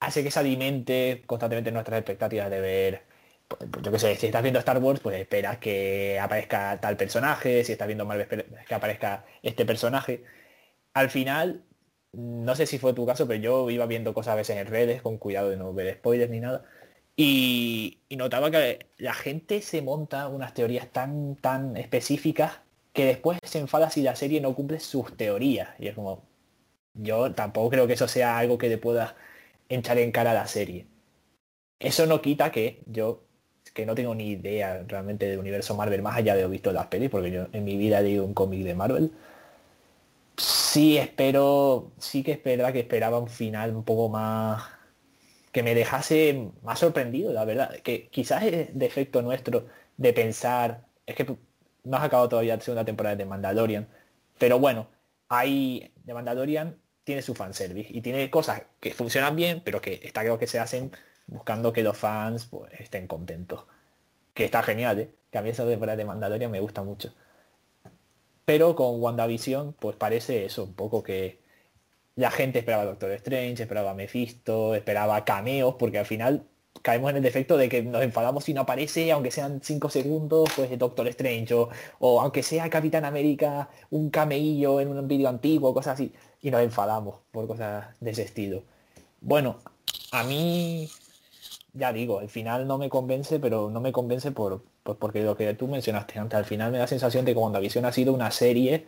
hace 0.00 0.22
que 0.24 0.30
se 0.30 0.38
alimente 0.40 1.22
constantemente 1.26 1.70
nuestras 1.72 1.98
expectativas 1.98 2.50
de 2.50 2.60
ver, 2.60 3.02
pues, 3.48 3.60
yo 3.82 3.92
qué 3.92 3.98
sé, 3.98 4.16
si 4.16 4.26
estás 4.26 4.42
viendo 4.42 4.58
Star 4.60 4.78
Wars, 4.78 5.00
pues 5.00 5.20
esperas 5.20 5.58
que 5.58 6.18
aparezca 6.20 6.80
tal 6.80 6.96
personaje, 6.96 7.64
si 7.64 7.72
estás 7.72 7.86
viendo 7.88 8.06
Marvel, 8.06 8.46
que 8.66 8.74
aparezca 8.74 9.24
este 9.42 9.66
personaje. 9.66 10.24
Al 10.94 11.10
final, 11.10 11.64
no 12.12 12.56
sé 12.56 12.66
si 12.66 12.78
fue 12.78 12.94
tu 12.94 13.06
caso, 13.06 13.26
pero 13.28 13.40
yo 13.42 13.70
iba 13.70 13.86
viendo 13.86 14.14
cosas 14.14 14.34
a 14.34 14.36
veces 14.36 14.56
en 14.58 14.66
redes, 14.66 15.02
con 15.02 15.18
cuidado 15.18 15.50
de 15.50 15.56
no 15.56 15.74
ver 15.74 15.94
spoilers 15.96 16.30
ni 16.30 16.40
nada, 16.40 16.64
y, 17.22 17.98
notaba 18.16 18.50
que 18.50 18.86
la 18.96 19.12
gente 19.12 19.60
se 19.60 19.82
monta 19.82 20.28
unas 20.28 20.54
teorías 20.54 20.90
tan, 20.90 21.36
tan 21.36 21.76
específicas 21.76 22.60
que 22.94 23.04
después 23.04 23.38
se 23.42 23.58
enfada 23.58 23.90
si 23.90 24.02
la 24.02 24.16
serie 24.16 24.40
no 24.40 24.54
cumple 24.54 24.80
sus 24.80 25.16
teorías. 25.16 25.68
Y 25.78 25.88
es 25.88 25.94
como, 25.94 26.22
yo 26.94 27.32
tampoco 27.34 27.70
creo 27.70 27.86
que 27.86 27.92
eso 27.94 28.08
sea 28.08 28.38
algo 28.38 28.56
que 28.58 28.70
le 28.70 28.78
pueda 28.78 29.16
echar 29.68 29.98
en 29.98 30.12
cara 30.12 30.30
a 30.32 30.34
la 30.34 30.46
serie. 30.46 30.86
Eso 31.78 32.06
no 32.06 32.22
quita 32.22 32.50
que 32.50 32.82
yo, 32.86 33.22
que 33.74 33.86
no 33.86 33.94
tengo 33.94 34.14
ni 34.14 34.30
idea 34.30 34.84
realmente 34.88 35.26
del 35.26 35.40
universo 35.40 35.74
Marvel 35.76 36.02
más 36.02 36.16
allá 36.16 36.34
de 36.34 36.42
haber 36.42 36.52
visto 36.52 36.72
las 36.72 36.86
pelis, 36.86 37.10
porque 37.10 37.30
yo 37.30 37.48
en 37.52 37.64
mi 37.64 37.76
vida 37.76 38.00
he 38.00 38.02
leído 38.04 38.24
un 38.24 38.34
cómic 38.34 38.64
de 38.64 38.74
Marvel. 38.74 39.12
Sí 40.36 40.96
espero, 40.98 41.92
sí 41.98 42.22
que 42.22 42.32
es 42.32 42.42
verdad 42.42 42.72
que 42.72 42.80
esperaba 42.80 43.18
un 43.18 43.28
final 43.28 43.76
un 43.76 43.84
poco 43.84 44.08
más 44.08 44.79
que 45.52 45.62
me 45.62 45.74
dejase 45.74 46.50
más 46.62 46.78
sorprendido, 46.78 47.32
la 47.32 47.44
verdad. 47.44 47.76
Que 47.82 48.08
quizás 48.08 48.44
es 48.44 48.70
defecto 48.78 49.22
nuestro 49.22 49.66
de 49.96 50.12
pensar, 50.12 50.86
es 51.06 51.16
que 51.16 51.36
no 51.84 51.96
has 51.96 52.04
acabado 52.04 52.28
todavía 52.28 52.56
la 52.56 52.62
segunda 52.62 52.84
temporada 52.84 53.16
de 53.16 53.24
Mandalorian, 53.26 53.88
pero 54.38 54.58
bueno, 54.58 54.88
hay 55.28 55.92
de 56.04 56.14
Mandalorian 56.14 56.76
tiene 57.04 57.22
su 57.22 57.34
fanservice 57.34 57.90
y 57.92 58.02
tiene 58.02 58.30
cosas 58.30 58.62
que 58.80 58.92
funcionan 58.94 59.36
bien, 59.36 59.62
pero 59.64 59.80
que 59.80 60.00
está 60.02 60.22
creo 60.22 60.38
que 60.38 60.46
se 60.46 60.58
hacen 60.58 60.92
buscando 61.26 61.72
que 61.72 61.82
los 61.82 61.96
fans 61.96 62.46
pues, 62.46 62.72
estén 62.78 63.06
contentos. 63.06 63.64
Que 64.34 64.44
está 64.44 64.62
genial, 64.62 65.00
¿eh? 65.00 65.14
que 65.30 65.38
a 65.38 65.42
mí 65.42 65.50
esa 65.50 65.66
temporada 65.66 65.96
de 65.96 66.04
Mandalorian 66.04 66.50
me 66.50 66.60
gusta 66.60 66.82
mucho. 66.82 67.12
Pero 68.44 68.74
con 68.74 69.00
WandaVision, 69.00 69.74
pues 69.74 69.96
parece 69.96 70.44
eso, 70.44 70.64
un 70.64 70.74
poco 70.74 71.02
que 71.02 71.40
La 72.20 72.30
gente 72.30 72.58
esperaba 72.58 72.84
Doctor 72.84 73.12
Strange, 73.12 73.62
esperaba 73.62 73.94
Mephisto, 73.94 74.74
esperaba 74.74 75.24
cameos, 75.24 75.76
porque 75.78 75.98
al 75.98 76.04
final 76.04 76.44
caemos 76.82 77.08
en 77.08 77.16
el 77.16 77.22
defecto 77.22 77.56
de 77.56 77.70
que 77.70 77.82
nos 77.82 78.02
enfadamos 78.02 78.44
si 78.44 78.52
no 78.52 78.60
aparece, 78.60 79.10
aunque 79.10 79.30
sean 79.30 79.62
5 79.62 79.88
segundos, 79.88 80.50
pues 80.54 80.78
Doctor 80.78 81.08
Strange, 81.08 81.54
o, 81.54 82.20
aunque 82.20 82.42
sea 82.42 82.68
Capitán 82.68 83.06
América, 83.06 83.70
un 83.88 84.10
cameillo 84.10 84.82
en 84.82 84.88
un 84.88 85.08
vídeo 85.08 85.30
antiguo, 85.30 85.72
cosas 85.72 85.94
así, 85.94 86.12
y 86.42 86.50
nos 86.50 86.60
enfadamos 86.60 87.20
por 87.30 87.46
cosas 87.46 87.86
de 88.00 88.10
ese 88.10 88.24
estilo. 88.24 88.64
Bueno, 89.22 89.56
a 90.12 90.22
mí, 90.22 90.90
ya 91.72 91.90
digo, 91.90 92.18
al 92.18 92.28
final 92.28 92.66
no 92.66 92.76
me 92.76 92.90
convence, 92.90 93.40
pero 93.40 93.70
no 93.70 93.80
me 93.80 93.92
convence 93.92 94.30
por, 94.30 94.62
pues 94.82 94.98
porque 94.98 95.22
lo 95.22 95.38
que 95.38 95.54
tú 95.54 95.68
mencionaste 95.68 96.18
antes, 96.18 96.36
al 96.36 96.44
final 96.44 96.70
me 96.70 96.76
da 96.76 96.86
sensación 96.86 97.24
de 97.24 97.32
que 97.32 97.38
WandaVision 97.38 97.86
ha 97.86 97.92
sido 97.92 98.12
una 98.12 98.30
serie, 98.30 98.84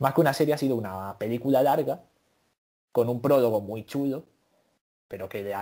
más 0.00 0.14
que 0.14 0.20
una 0.20 0.34
serie, 0.34 0.54
ha 0.54 0.58
sido 0.58 0.74
una 0.74 1.16
película 1.16 1.62
larga, 1.62 2.00
con 2.96 3.10
un 3.10 3.20
prólogo 3.20 3.60
muy 3.60 3.84
chulo, 3.84 4.24
pero 5.06 5.28
que 5.28 5.52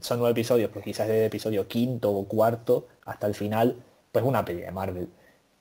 son 0.00 0.18
nueve 0.18 0.32
episodios, 0.32 0.72
pues 0.72 0.84
quizás 0.84 1.06
desde 1.06 1.20
el 1.20 1.26
episodio 1.26 1.68
quinto 1.68 2.10
o 2.10 2.26
cuarto 2.26 2.88
hasta 3.04 3.28
el 3.28 3.36
final, 3.36 3.76
pues 4.10 4.24
una 4.24 4.44
peli 4.44 4.62
de 4.62 4.72
Marvel. 4.72 5.08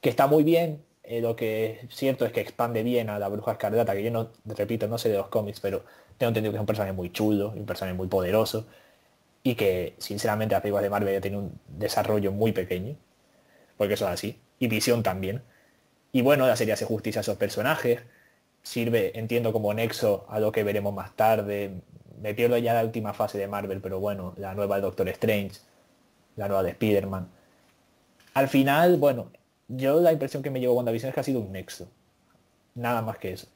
Que 0.01 0.09
está 0.09 0.25
muy 0.25 0.43
bien, 0.43 0.83
eh, 1.03 1.21
lo 1.21 1.35
que 1.35 1.81
es 1.83 1.95
cierto 1.95 2.25
es 2.25 2.31
que 2.31 2.41
expande 2.41 2.81
bien 2.81 3.11
a 3.11 3.19
la 3.19 3.27
Bruja 3.27 3.51
Escarlata, 3.51 3.93
que 3.93 4.01
yo 4.01 4.09
no, 4.09 4.29
repito, 4.45 4.87
no 4.87 4.97
sé 4.97 5.09
de 5.09 5.17
los 5.17 5.27
cómics, 5.27 5.59
pero 5.59 5.83
tengo 6.17 6.29
entendido 6.29 6.51
que 6.51 6.57
es 6.57 6.61
un 6.61 6.65
personaje 6.65 6.93
muy 6.93 7.11
chulo, 7.11 7.51
un 7.55 7.67
personaje 7.67 7.95
muy 7.95 8.07
poderoso, 8.07 8.65
y 9.43 9.53
que 9.53 9.93
sinceramente 9.99 10.55
las 10.55 10.63
películas 10.63 10.81
de 10.81 10.89
Marvel 10.89 11.13
ya 11.13 11.21
tienen 11.21 11.41
un 11.41 11.59
desarrollo 11.67 12.31
muy 12.31 12.53
pequeño, 12.53 12.95
porque 13.77 13.93
es 13.93 14.01
así, 14.01 14.39
y 14.57 14.67
Visión 14.67 15.03
también. 15.03 15.43
Y 16.11 16.23
bueno, 16.23 16.47
la 16.47 16.55
serie 16.55 16.73
hace 16.73 16.85
justicia 16.85 17.19
a 17.19 17.21
esos 17.21 17.37
personajes, 17.37 18.01
sirve, 18.67 19.17
entiendo, 19.17 19.53
como 19.53 19.73
nexo 19.73 20.25
a 20.29 20.39
lo 20.39 20.51
que 20.51 20.63
veremos 20.63 20.93
más 20.93 21.15
tarde, 21.15 21.81
me 22.21 22.33
pierdo 22.33 22.57
ya 22.57 22.73
la 22.73 22.83
última 22.83 23.13
fase 23.13 23.37
de 23.37 23.47
Marvel, 23.47 23.79
pero 23.79 23.99
bueno, 23.99 24.33
la 24.37 24.53
nueva 24.53 24.75
de 24.75 24.81
Doctor 24.81 25.07
Strange, 25.09 25.59
la 26.35 26.47
nueva 26.47 26.63
de 26.63 26.71
Spider-Man. 26.71 27.29
Al 28.33 28.47
final, 28.49 28.97
bueno, 28.97 29.31
yo 29.69 30.01
la 30.01 30.11
impresión 30.11 30.43
que 30.43 30.49
me 30.49 30.59
llevo 30.59 30.73
WandaVision 30.75 31.09
es 31.09 31.13
que 31.13 31.19
ha 31.21 31.23
sido 31.23 31.39
un 31.39 31.51
nexo. 31.51 31.87
Nada 32.75 33.01
más 33.01 33.17
que 33.17 33.31
eso. 33.31 33.47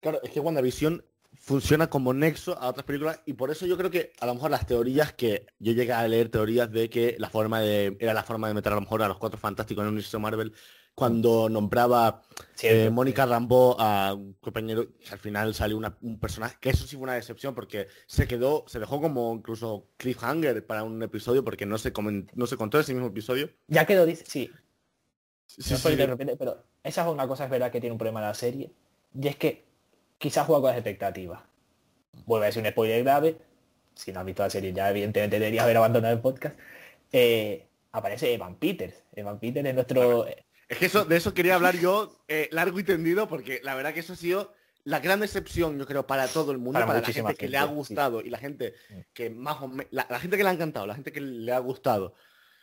Claro, 0.00 0.20
es 0.22 0.30
que 0.30 0.40
WandaVision 0.40 1.02
funciona 1.40 1.88
como 1.88 2.12
nexo 2.12 2.58
a 2.58 2.68
otras 2.68 2.84
películas 2.84 3.20
y 3.24 3.32
por 3.32 3.50
eso 3.50 3.66
yo 3.66 3.76
creo 3.76 3.90
que 3.90 4.12
a 4.20 4.26
lo 4.26 4.34
mejor 4.34 4.50
las 4.50 4.66
teorías 4.66 5.12
que 5.14 5.46
yo 5.58 5.72
llegué 5.72 5.92
a 5.92 6.06
leer 6.06 6.28
teorías 6.28 6.70
de 6.70 6.88
que 6.90 7.16
la 7.18 7.28
forma 7.28 7.60
de 7.60 7.96
era 7.98 8.14
la 8.14 8.22
forma 8.22 8.48
de 8.48 8.54
meter 8.54 8.72
a 8.72 8.76
lo 8.76 8.82
mejor 8.82 9.02
a 9.02 9.08
los 9.08 9.18
cuatro 9.18 9.38
fantásticos 9.38 9.82
en 9.82 9.86
el 9.86 9.92
universo 9.92 10.20
Marvel 10.20 10.54
cuando 10.94 11.48
nombraba 11.48 12.22
eh, 12.62 12.88
Mónica 12.90 13.26
Rambo 13.26 13.76
a 13.80 14.14
un 14.14 14.34
compañero, 14.34 14.86
al 15.10 15.18
final 15.18 15.54
salió 15.54 15.80
un 16.00 16.18
personaje, 16.20 16.56
que 16.60 16.70
eso 16.70 16.86
sí 16.86 16.96
fue 16.96 17.04
una 17.04 17.14
decepción 17.14 17.54
porque 17.54 17.88
se 18.06 18.28
quedó, 18.28 18.64
se 18.68 18.78
dejó 18.78 19.00
como 19.00 19.34
incluso 19.34 19.88
cliffhanger 19.96 20.64
para 20.64 20.84
un 20.84 21.02
episodio 21.02 21.44
porque 21.44 21.66
no 21.66 21.78
se, 21.78 21.92
no 22.34 22.46
se 22.46 22.56
contó 22.56 22.78
ese 22.78 22.94
mismo 22.94 23.08
episodio. 23.08 23.50
Ya 23.66 23.84
quedó, 23.86 24.06
dice, 24.06 24.24
sí. 24.26 24.50
sí, 25.46 25.74
pero 26.38 26.64
esa 26.84 27.02
es 27.02 27.08
una 27.08 27.26
cosa, 27.26 27.44
es 27.44 27.50
verdad 27.50 27.72
que 27.72 27.80
tiene 27.80 27.92
un 27.92 27.98
problema 27.98 28.20
la 28.20 28.34
serie, 28.34 28.70
y 29.20 29.28
es 29.28 29.36
que 29.36 29.64
quizás 30.18 30.46
juega 30.46 30.60
con 30.60 30.68
las 30.70 30.78
expectativas. 30.78 31.42
Vuelve 32.26 32.46
a 32.46 32.52
ser 32.52 32.62
un 32.62 32.70
spoiler 32.70 33.02
grave, 33.02 33.36
si 33.94 34.12
no 34.12 34.20
has 34.20 34.26
visto 34.26 34.42
la 34.42 34.50
serie 34.50 34.72
ya 34.72 34.90
evidentemente 34.90 35.38
debería 35.38 35.64
haber 35.64 35.76
abandonado 35.76 36.14
el 36.14 36.20
podcast. 36.20 36.56
Eh, 37.10 37.66
aparece 37.92 38.32
Evan 38.32 38.56
Peters. 38.56 39.02
Evan 39.12 39.40
Peters 39.40 39.66
es 39.66 39.74
nuestro... 39.74 40.26
Es 40.68 40.78
que 40.78 40.86
eso, 40.86 41.04
de 41.04 41.16
eso 41.16 41.34
quería 41.34 41.54
hablar 41.54 41.76
yo 41.76 42.16
eh, 42.28 42.48
largo 42.52 42.78
y 42.78 42.84
tendido, 42.84 43.28
porque 43.28 43.60
la 43.62 43.74
verdad 43.74 43.92
que 43.92 44.00
eso 44.00 44.14
ha 44.14 44.16
sido 44.16 44.52
la 44.84 45.00
gran 45.00 45.20
decepción, 45.20 45.78
yo 45.78 45.86
creo, 45.86 46.06
para 46.06 46.28
todo 46.28 46.52
el 46.52 46.58
mundo, 46.58 46.80
para, 46.80 47.00
la 47.00 47.06
gente, 47.06 47.34
que 47.34 47.48
le 47.48 47.56
ha 47.56 47.64
gustado 47.64 48.20
y 48.20 48.28
la 48.28 48.38
gente 48.38 48.74
que 49.14 49.30
más 49.30 49.62
o 49.62 49.68
menos, 49.68 49.86
la, 49.90 50.20
gente 50.20 50.36
que 50.36 50.42
le 50.42 50.50
ha 50.50 50.52
encantado, 50.52 50.86
la 50.86 50.94
gente 50.94 51.10
que 51.10 51.22
le 51.22 51.52
ha 51.52 51.58
gustado, 51.58 52.14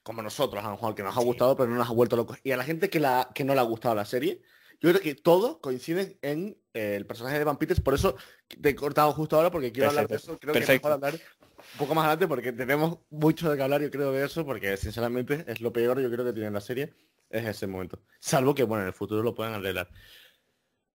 como 0.04 0.22
nosotros, 0.22 0.64
a 0.64 0.68
lo 0.68 0.74
mejor, 0.74 0.94
que 0.94 1.04
nos 1.04 1.18
ha 1.18 1.22
gustado, 1.22 1.58
pero 1.58 1.70
no 1.70 1.78
nos 1.78 1.90
ha 1.90 1.94
vuelto 1.94 2.16
locos, 2.16 2.38
y 2.44 2.52
a 2.52 2.58
la 2.58 2.64
gente 2.64 2.90
que, 2.90 3.00
la, 3.00 3.32
que 3.34 3.44
no 3.44 3.56
le 3.56 3.60
ha 3.60 3.64
gustado 3.64 3.96
la 3.96 4.06
serie, 4.06 4.42
yo 4.80 4.90
creo 4.90 5.02
que 5.02 5.16
todos 5.16 5.58
coinciden 5.58 6.18
en 6.22 6.58
eh, 6.74 6.96
el 6.96 7.06
personaje 7.08 7.40
de 7.40 7.44
Van 7.44 7.58
Peters, 7.58 7.82
por 7.82 7.96
eso 7.96 8.16
te 8.48 8.70
he 8.70 8.76
cortado 8.76 9.12
justo 9.14 9.36
ahora, 9.36 9.52
porque 9.52 9.72
quiero 9.72 9.90
hablar 9.90 10.08
de 10.08 10.16
eso, 10.16 10.38
creo 10.38 10.54
que 10.54 10.60
mejor 10.60 10.92
hablar 10.92 11.14
un 11.16 11.78
poco 11.80 11.96
más 11.96 12.06
adelante, 12.06 12.28
porque 12.28 12.52
tenemos 12.52 13.00
mucho 13.10 13.50
de 13.50 13.58
que 13.58 13.64
hablar, 13.64 13.82
yo 13.82 13.90
creo, 13.90 14.12
de 14.12 14.26
eso, 14.26 14.46
porque 14.46 14.78
sinceramente 14.78 15.44
es 15.48 15.60
lo 15.60 15.74
peor, 15.74 16.00
yo 16.00 16.12
creo 16.12 16.26
que 16.26 16.34
tiene 16.34 16.52
la 16.52 16.62
serie 16.62 16.94
es 17.32 17.46
ese 17.46 17.68
momento. 17.68 18.00
Salvo 18.20 18.54
que, 18.54 18.64
bueno, 18.64 18.84
en 18.84 18.88
el 18.88 18.94
futuro 18.94 19.24
lo 19.24 19.34
puedan 19.34 19.54
arreglar. 19.54 19.90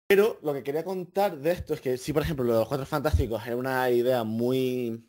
Pero 0.08 0.39
lo 0.44 0.54
que 0.54 0.63
quería 0.63 0.84
contar 0.84 1.38
de 1.38 1.51
esto 1.51 1.74
es 1.74 1.82
que 1.82 1.98
si, 1.98 2.13
por 2.13 2.22
ejemplo, 2.22 2.46
lo 2.46 2.54
de 2.54 2.60
los 2.60 2.68
Cuatro 2.68 2.86
Fantásticos 2.86 3.46
es 3.46 3.56
una 3.56 3.89
idea 3.89 4.24
muy... 4.24 5.04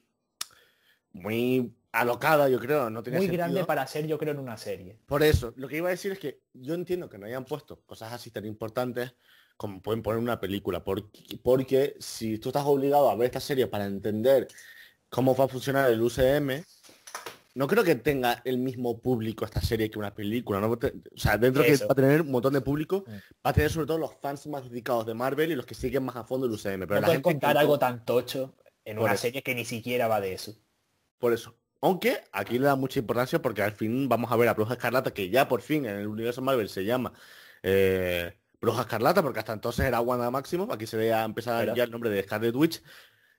muy 1.13 1.77
alocada, 1.93 2.49
yo 2.49 2.61
creo, 2.61 2.91
no 2.91 3.03
Muy 3.03 3.27
grande 3.29 3.65
para 3.65 3.87
ser, 3.87 4.07
yo 4.07 4.19
creo, 4.19 4.33
en 4.33 4.41
una 4.41 4.57
serie. 4.57 4.99
Por 5.07 5.23
eso, 5.23 5.55
lo 5.57 5.69
que 5.69 5.79
iba 5.79 5.89
a 5.89 5.93
decir 5.93 6.13
es 6.13 6.19
que 6.19 6.43
yo 6.53 6.75
entiendo 6.75 7.09
que 7.09 7.19
no 7.19 7.27
hayan 7.27 7.45
puesto 7.45 7.81
cosas 7.87 8.13
así 8.13 8.31
tan 8.31 8.45
importantes 8.45 9.15
como 9.57 9.81
pueden 9.81 10.03
poner 10.03 10.21
una 10.21 10.39
película, 10.39 10.85
porque, 10.85 11.39
porque 11.43 11.97
si 11.99 12.39
tú 12.39 12.51
estás 12.51 12.67
obligado 12.67 13.09
a 13.09 13.17
ver 13.17 13.27
esta 13.27 13.41
serie 13.41 13.67
para 13.67 13.87
entender 13.87 14.49
cómo 15.09 15.35
va 15.35 15.45
a 15.45 15.49
funcionar 15.49 15.91
el 15.91 16.03
UCM, 16.03 16.63
no 17.57 17.67
creo 17.67 17.83
que 17.83 17.95
tenga 17.95 18.43
el 18.45 18.59
mismo 18.59 19.01
público 19.01 19.47
esta 19.47 19.63
serie 19.63 19.91
que 19.91 19.99
una 19.99 20.15
película. 20.15 20.61
¿no? 20.61 20.73
O 20.73 20.79
sea, 21.15 21.39
dentro 21.39 21.63
que 21.65 21.75
va 21.79 21.87
a 21.89 21.95
tener 21.95 22.21
un 22.21 22.31
montón 22.31 22.53
de 22.53 22.61
público, 22.61 23.03
mm. 23.07 23.11
va 23.11 23.51
a 23.51 23.53
tener 23.55 23.71
sobre 23.71 23.87
todo 23.87 23.97
los 23.97 24.15
fans 24.21 24.47
más 24.47 24.69
dedicados 24.69 25.07
de 25.07 25.15
Marvel 25.15 25.51
y 25.51 25.55
los 25.55 25.65
que 25.65 25.75
siguen 25.75 26.05
más 26.05 26.17
a 26.17 26.25
fondo 26.25 26.47
el 26.47 26.53
UCM. 26.53 26.87
Pero 26.87 27.01
no 27.01 27.07
la 27.07 27.23
contar 27.23 27.57
algo 27.57 27.79
tan 27.79 28.05
tocho 28.05 28.55
en 28.85 28.99
una 28.99 29.17
serie 29.17 29.43
que 29.43 29.55
ni 29.55 29.65
siquiera 29.65 30.07
va 30.07 30.21
de 30.21 30.35
eso. 30.35 30.55
Por 31.19 31.33
eso. 31.33 31.57
Aunque 31.81 32.25
aquí 32.31 32.59
le 32.59 32.67
da 32.67 32.77
mucha 32.77 32.99
importancia 32.99 33.41
porque 33.41 33.63
al 33.63 33.73
fin 33.73 34.07
vamos 34.07 34.31
a 34.31 34.37
ver 34.37 34.51
a 34.51 34.55
Bruja 34.55 34.75
Escarlata, 34.75 35.15
que 35.15 35.31
ya 35.31 35.49
por 35.49 35.63
fin 35.63 35.87
en 35.87 35.97
el 35.97 36.09
universo 36.09 36.43
Marvel 36.43 36.69
se 36.69 36.85
llama 36.85 37.15
eh, 37.63 38.35
Bruja 38.61 38.83
Escarlata, 38.83 39.23
porque 39.23 39.39
hasta 39.39 39.55
entonces 39.55 39.87
era 39.87 40.03
Wanda 40.03 40.31
Máximo. 40.31 40.69
Aquí 40.71 40.87
se 40.87 40.99
ve 40.99 41.15
a 41.15 41.25
empezar 41.25 41.75
ya 41.75 41.85
el 41.85 41.91
nombre 41.91 42.11
de 42.11 42.23
Scarlet 42.23 42.55
Witch 42.55 42.83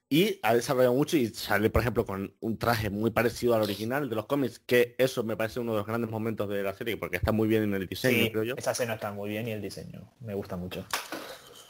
y 0.09 0.39
ha 0.41 0.53
desarrollado 0.53 0.93
mucho 0.93 1.17
y 1.17 1.27
sale, 1.27 1.69
por 1.69 1.81
ejemplo, 1.81 2.05
con 2.05 2.33
un 2.39 2.57
traje 2.57 2.89
muy 2.89 3.11
parecido 3.11 3.55
al 3.55 3.61
original 3.61 4.09
de 4.09 4.15
los 4.15 4.25
cómics, 4.25 4.59
que 4.59 4.95
eso 4.97 5.23
me 5.23 5.35
parece 5.35 5.59
uno 5.59 5.73
de 5.73 5.79
los 5.79 5.87
grandes 5.87 6.09
momentos 6.09 6.47
de 6.49 6.63
la 6.63 6.73
serie, 6.73 6.95
porque 6.97 7.17
está 7.17 7.31
muy 7.31 7.47
bien 7.47 7.63
en 7.63 7.73
el 7.73 7.87
diseño, 7.87 8.31
creo 8.31 8.43
yo. 8.43 8.55
Esa 8.57 8.71
escena 8.71 8.93
está 8.93 9.11
muy 9.11 9.29
bien 9.29 9.47
y 9.47 9.51
el 9.51 9.61
diseño 9.61 10.13
me 10.21 10.33
gusta 10.33 10.55
mucho. 10.55 10.85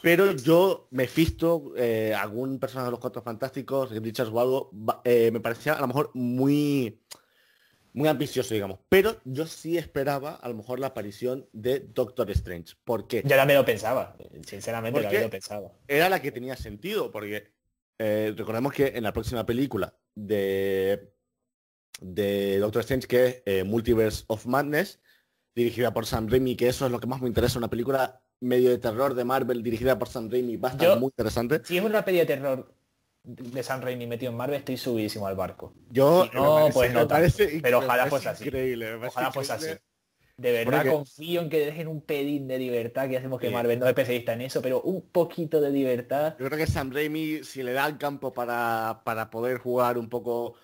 Pero 0.00 0.30
yo, 0.32 0.86
me 0.92 1.08
fisto 1.08 1.72
eh, 1.76 2.14
algún 2.16 2.60
personaje 2.60 2.86
de 2.86 2.90
los 2.92 3.00
Cuatro 3.00 3.20
Fantásticos, 3.20 3.90
Richards 3.90 4.30
o 4.32 4.40
algo, 4.40 4.70
eh, 5.02 5.30
me 5.32 5.40
parecía 5.40 5.72
a 5.72 5.80
lo 5.80 5.88
mejor 5.88 6.10
muy 6.14 7.00
muy 7.98 8.06
ambicioso, 8.06 8.54
digamos. 8.54 8.78
Pero 8.88 9.16
yo 9.24 9.46
sí 9.46 9.76
esperaba 9.76 10.36
a 10.36 10.48
lo 10.48 10.54
mejor 10.54 10.78
la 10.78 10.88
aparición 10.88 11.48
de 11.52 11.80
Doctor 11.80 12.30
Strange. 12.30 12.74
¿Por 12.84 13.08
qué? 13.08 13.22
Ya 13.24 13.36
la 13.36 13.44
me 13.44 13.54
lo 13.54 13.64
pensaba, 13.64 14.16
sinceramente 14.46 15.00
la 15.02 15.10
me 15.10 15.20
lo 15.22 15.30
pensaba. 15.30 15.72
Era 15.88 16.08
la 16.08 16.22
que 16.22 16.30
tenía 16.30 16.54
sentido, 16.54 17.10
porque 17.10 17.57
eh, 17.98 18.34
recordemos 18.36 18.72
que 18.72 18.88
en 18.94 19.02
la 19.02 19.12
próxima 19.12 19.44
película 19.44 19.94
de, 20.14 21.12
de 22.00 22.58
Doctor 22.58 22.80
Strange, 22.80 23.06
que 23.06 23.26
es 23.26 23.42
eh, 23.46 23.64
Multiverse 23.64 24.24
of 24.28 24.46
Madness, 24.46 25.00
dirigida 25.54 25.92
por 25.92 26.06
Sam 26.06 26.28
Raimi, 26.28 26.56
que 26.56 26.68
eso 26.68 26.86
es 26.86 26.92
lo 26.92 27.00
que 27.00 27.06
más 27.06 27.20
me 27.20 27.28
interesa, 27.28 27.58
una 27.58 27.70
película 27.70 28.22
medio 28.40 28.70
de 28.70 28.78
terror 28.78 29.14
de 29.14 29.24
Marvel 29.24 29.62
dirigida 29.62 29.98
por 29.98 30.08
Sam 30.08 30.30
Raimi, 30.30 30.56
va 30.56 30.68
a 30.68 30.72
estar 30.72 30.98
muy 30.98 31.08
interesante. 31.08 31.60
Si 31.64 31.76
es 31.76 31.84
una 31.84 32.04
peli 32.04 32.18
de 32.18 32.26
terror 32.26 32.72
de 33.24 33.62
Sam 33.62 33.82
Raimi 33.82 34.06
metido 34.06 34.30
en 34.30 34.38
Marvel, 34.38 34.60
estoy 34.60 34.76
subidísimo 34.76 35.26
al 35.26 35.36
barco. 35.36 35.74
Yo, 35.90 36.28
no, 36.32 36.68
pues 36.72 36.92
no, 36.92 37.06
pero 37.62 37.78
ojalá 37.78 38.06
fuese 38.06 38.28
así. 38.28 38.48
Ojalá 39.06 39.32
fuese 39.32 39.52
así. 39.52 39.68
De 40.38 40.52
verdad 40.52 40.86
confío 40.86 41.40
en 41.40 41.50
que 41.50 41.58
dejen 41.58 41.88
un 41.88 42.00
pedín 42.00 42.46
de 42.46 42.58
libertad, 42.58 43.08
que 43.08 43.16
hacemos 43.16 43.40
que 43.40 43.50
Marvel 43.50 43.80
no 43.80 43.86
es 43.86 43.90
especialista 43.90 44.34
en 44.34 44.42
eso, 44.42 44.62
pero 44.62 44.80
un 44.82 45.02
poquito 45.10 45.60
de 45.60 45.70
libertad. 45.70 46.36
Yo 46.38 46.46
creo 46.46 46.56
que 46.56 46.68
Sam 46.68 46.92
Raimi, 46.92 47.42
si 47.42 47.64
le 47.64 47.72
da 47.72 47.86
el 47.86 47.98
campo 47.98 48.32
para, 48.32 49.02
para 49.04 49.30
poder 49.30 49.58
jugar 49.58 49.98
un 49.98 50.08
poco, 50.08 50.54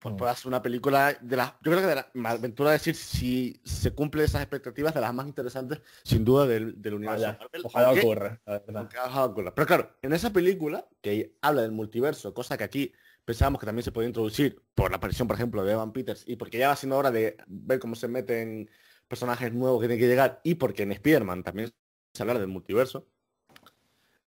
pues 0.00 0.12
mm. 0.12 0.18
puede 0.18 0.32
hacer 0.32 0.48
una 0.48 0.60
película 0.60 1.16
de 1.20 1.36
las, 1.36 1.52
yo 1.62 1.70
creo 1.70 1.82
que 1.82 1.86
de 1.86 1.94
la, 1.94 2.10
me 2.14 2.30
aventura 2.30 2.72
decir 2.72 2.96
si 2.96 3.60
se 3.64 3.92
cumple 3.92 4.24
esas 4.24 4.42
expectativas 4.42 4.92
de 4.92 5.00
las 5.00 5.14
más 5.14 5.28
interesantes, 5.28 5.80
sin 6.02 6.24
duda, 6.24 6.44
del, 6.48 6.82
del 6.82 6.94
universo 6.94 7.28
Marvel. 7.38 7.62
Ojalá 7.62 7.92
ocurra, 7.92 8.40
Pero 8.44 9.66
claro, 9.68 9.96
en 10.02 10.12
esa 10.14 10.32
película, 10.32 10.84
que 11.00 11.36
habla 11.40 11.62
del 11.62 11.70
multiverso, 11.70 12.34
cosa 12.34 12.58
que 12.58 12.64
aquí 12.64 12.92
pensábamos 13.24 13.60
que 13.60 13.66
también 13.66 13.84
se 13.84 13.92
podía 13.92 14.08
introducir 14.08 14.60
por 14.74 14.90
la 14.90 14.96
aparición, 14.96 15.28
por 15.28 15.36
ejemplo, 15.36 15.64
de 15.64 15.74
Evan 15.74 15.92
Peters, 15.92 16.24
y 16.26 16.34
porque 16.34 16.58
ya 16.58 16.70
va 16.70 16.76
siendo 16.76 16.96
hora 16.96 17.12
de 17.12 17.36
ver 17.46 17.78
cómo 17.78 17.94
se 17.94 18.08
meten 18.08 18.68
personajes 19.12 19.52
nuevos 19.52 19.78
que 19.78 19.88
tienen 19.88 20.02
que 20.02 20.08
llegar 20.08 20.40
y 20.42 20.54
porque 20.54 20.84
en 20.84 20.92
Spider-Man 20.92 21.42
también 21.42 21.70
se 22.14 22.22
habla 22.22 22.32
del 22.32 22.48
multiverso. 22.48 23.06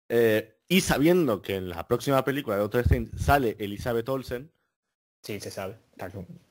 Eh, 0.09 0.59
y 0.67 0.81
sabiendo 0.81 1.41
que 1.41 1.55
en 1.55 1.69
la 1.69 1.87
próxima 1.87 2.23
película 2.23 2.55
de 2.55 2.61
Doctor 2.61 2.81
Strange 2.81 3.17
sale 3.17 3.55
Elizabeth 3.57 4.07
Olsen. 4.07 4.51
Sí, 5.23 5.39
se 5.39 5.49
sabe. 5.49 5.79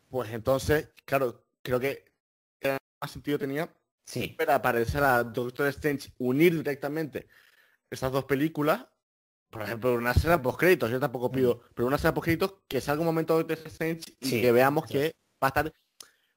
Pues 0.08 0.32
entonces, 0.32 0.90
claro, 1.04 1.44
creo 1.62 1.78
que 1.78 2.10
más 3.00 3.12
sentido 3.12 3.38
tenía 3.38 3.72
sí. 4.04 4.34
para 4.36 4.56
aparecer 4.56 5.04
a 5.04 5.22
Doctor 5.22 5.68
Strange 5.68 6.12
unir 6.18 6.56
directamente 6.56 7.28
esas 7.88 8.10
dos 8.10 8.24
películas 8.24 8.84
por 9.48 9.62
ejemplo, 9.62 9.94
una 9.94 10.10
escena 10.10 10.42
post 10.42 10.58
créditos, 10.58 10.90
yo 10.90 10.98
tampoco 10.98 11.30
pido, 11.30 11.54
mm. 11.54 11.74
pero 11.76 11.86
una 11.86 11.94
escena 11.94 12.12
post 12.12 12.24
créditos 12.24 12.54
que 12.66 12.80
salga 12.80 13.02
un 13.02 13.06
momento 13.06 13.40
de 13.40 13.54
Strange 13.54 14.00
y 14.18 14.40
que 14.40 14.50
veamos 14.50 14.86
que 14.86 15.14
va 15.40 15.46
a 15.46 15.48
estar 15.48 15.72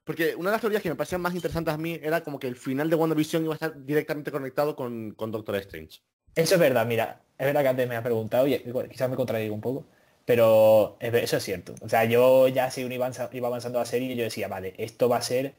porque 0.08 0.34
una 0.36 0.48
de 0.48 0.54
las 0.54 0.62
teorías 0.62 0.82
que 0.82 0.88
me 0.88 0.94
parecían 0.94 1.20
más 1.20 1.34
interesantes 1.34 1.74
a 1.74 1.76
mí 1.76 2.00
era 2.02 2.22
como 2.22 2.38
que 2.38 2.46
el 2.46 2.56
final 2.56 2.88
de 2.88 2.96
WandaVision 2.96 3.44
iba 3.44 3.52
a 3.52 3.56
estar 3.56 3.84
directamente 3.84 4.30
conectado 4.30 4.74
con, 4.74 5.14
Doctor 5.14 5.56
Strange. 5.56 6.00
Eso 6.34 6.54
es 6.54 6.60
verdad, 6.60 6.86
mira, 6.86 7.20
es 7.36 7.44
verdad 7.44 7.60
que 7.60 7.68
antes 7.68 7.88
me 7.90 7.94
ha 7.94 8.02
preguntado 8.02 8.48
y 8.48 8.58
quizás 8.90 9.10
me 9.10 9.16
contradigo 9.16 9.54
un 9.54 9.60
poco, 9.60 9.84
pero 10.24 10.96
eso 10.98 11.36
es 11.36 11.42
cierto. 11.42 11.74
O 11.82 11.90
sea, 11.90 12.06
yo 12.06 12.48
ya 12.48 12.70
si 12.70 12.80
iba 12.80 13.48
avanzando 13.48 13.78
la 13.80 13.84
serie 13.84 14.16
yo 14.16 14.24
decía, 14.24 14.48
vale, 14.48 14.72
esto 14.78 15.10
va 15.10 15.18
a 15.18 15.20
ser 15.20 15.52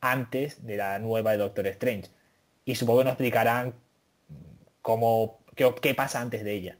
antes 0.00 0.66
de 0.66 0.78
la 0.78 0.98
nueva 0.98 1.30
de 1.30 1.38
Doctor 1.38 1.68
Strange. 1.68 2.10
Y 2.64 2.74
supongo 2.74 2.98
que 2.98 3.04
nos 3.04 3.12
explicarán 3.12 3.72
cómo, 4.80 5.44
qué 5.54 5.94
pasa 5.94 6.20
antes 6.20 6.42
de 6.42 6.52
ella. 6.54 6.78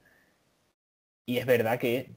Y 1.24 1.38
es 1.38 1.46
verdad 1.46 1.78
que 1.78 2.10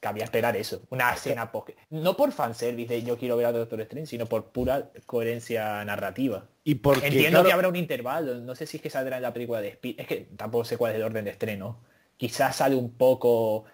cabía 0.00 0.24
esperar 0.24 0.56
eso. 0.56 0.82
Una 0.90 1.12
escena 1.12 1.50
post 1.50 1.70
No 1.90 2.16
por 2.16 2.32
fanservice 2.32 2.94
de 2.94 3.02
yo 3.02 3.18
quiero 3.18 3.36
ver 3.36 3.46
a 3.46 3.52
Doctor 3.52 3.80
Strange, 3.82 4.06
sino 4.06 4.26
por 4.26 4.46
pura 4.46 4.90
coherencia 5.06 5.84
narrativa. 5.84 6.46
Y 6.64 6.76
porque, 6.76 7.06
Entiendo 7.06 7.44
que 7.44 7.52
habrá 7.52 7.68
un 7.68 7.76
intervalo. 7.76 8.34
No 8.36 8.54
sé 8.54 8.66
si 8.66 8.76
es 8.76 8.82
que 8.82 8.90
saldrá 8.90 9.16
en 9.16 9.22
la 9.22 9.32
película 9.32 9.60
de 9.60 9.68
Speed. 9.68 10.00
Es 10.00 10.06
que 10.06 10.28
tampoco 10.36 10.64
sé 10.64 10.76
cuál 10.76 10.92
es 10.92 10.96
el 10.96 11.04
orden 11.04 11.24
de 11.24 11.32
estreno. 11.32 11.80
Quizás 12.16 12.56
sale 12.56 12.76
un 12.76 12.92
poco 12.92 13.64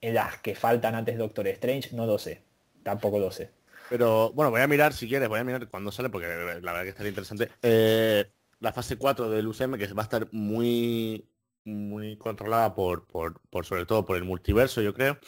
en 0.00 0.14
las 0.14 0.38
que 0.38 0.54
faltan 0.54 0.94
antes 0.94 1.18
Doctor 1.18 1.46
Strange. 1.48 1.94
No 1.94 2.06
lo 2.06 2.18
sé. 2.18 2.42
Tampoco 2.82 3.18
lo 3.18 3.30
sé. 3.30 3.50
Pero 3.88 4.32
bueno, 4.32 4.50
voy 4.50 4.60
a 4.60 4.68
mirar 4.68 4.92
si 4.92 5.08
quieres, 5.08 5.28
voy 5.28 5.40
a 5.40 5.44
mirar 5.44 5.68
cuando 5.68 5.90
sale, 5.90 6.10
porque 6.10 6.28
la 6.28 6.72
verdad 6.72 6.82
que 6.82 6.90
estaría 6.90 7.10
interesante. 7.10 7.48
Eh, 7.60 8.24
la 8.60 8.72
fase 8.72 8.96
4 8.96 9.28
del 9.28 9.48
UCM, 9.48 9.76
que 9.76 9.92
va 9.92 10.02
a 10.02 10.04
estar 10.04 10.28
muy 10.30 11.26
muy 11.64 12.16
controlada 12.16 12.74
por, 12.74 13.06
por, 13.06 13.40
por 13.50 13.66
sobre 13.66 13.86
todo 13.86 14.04
por 14.04 14.16
el 14.16 14.24
multiverso, 14.24 14.80
yo 14.80 14.94
creo. 14.94 15.18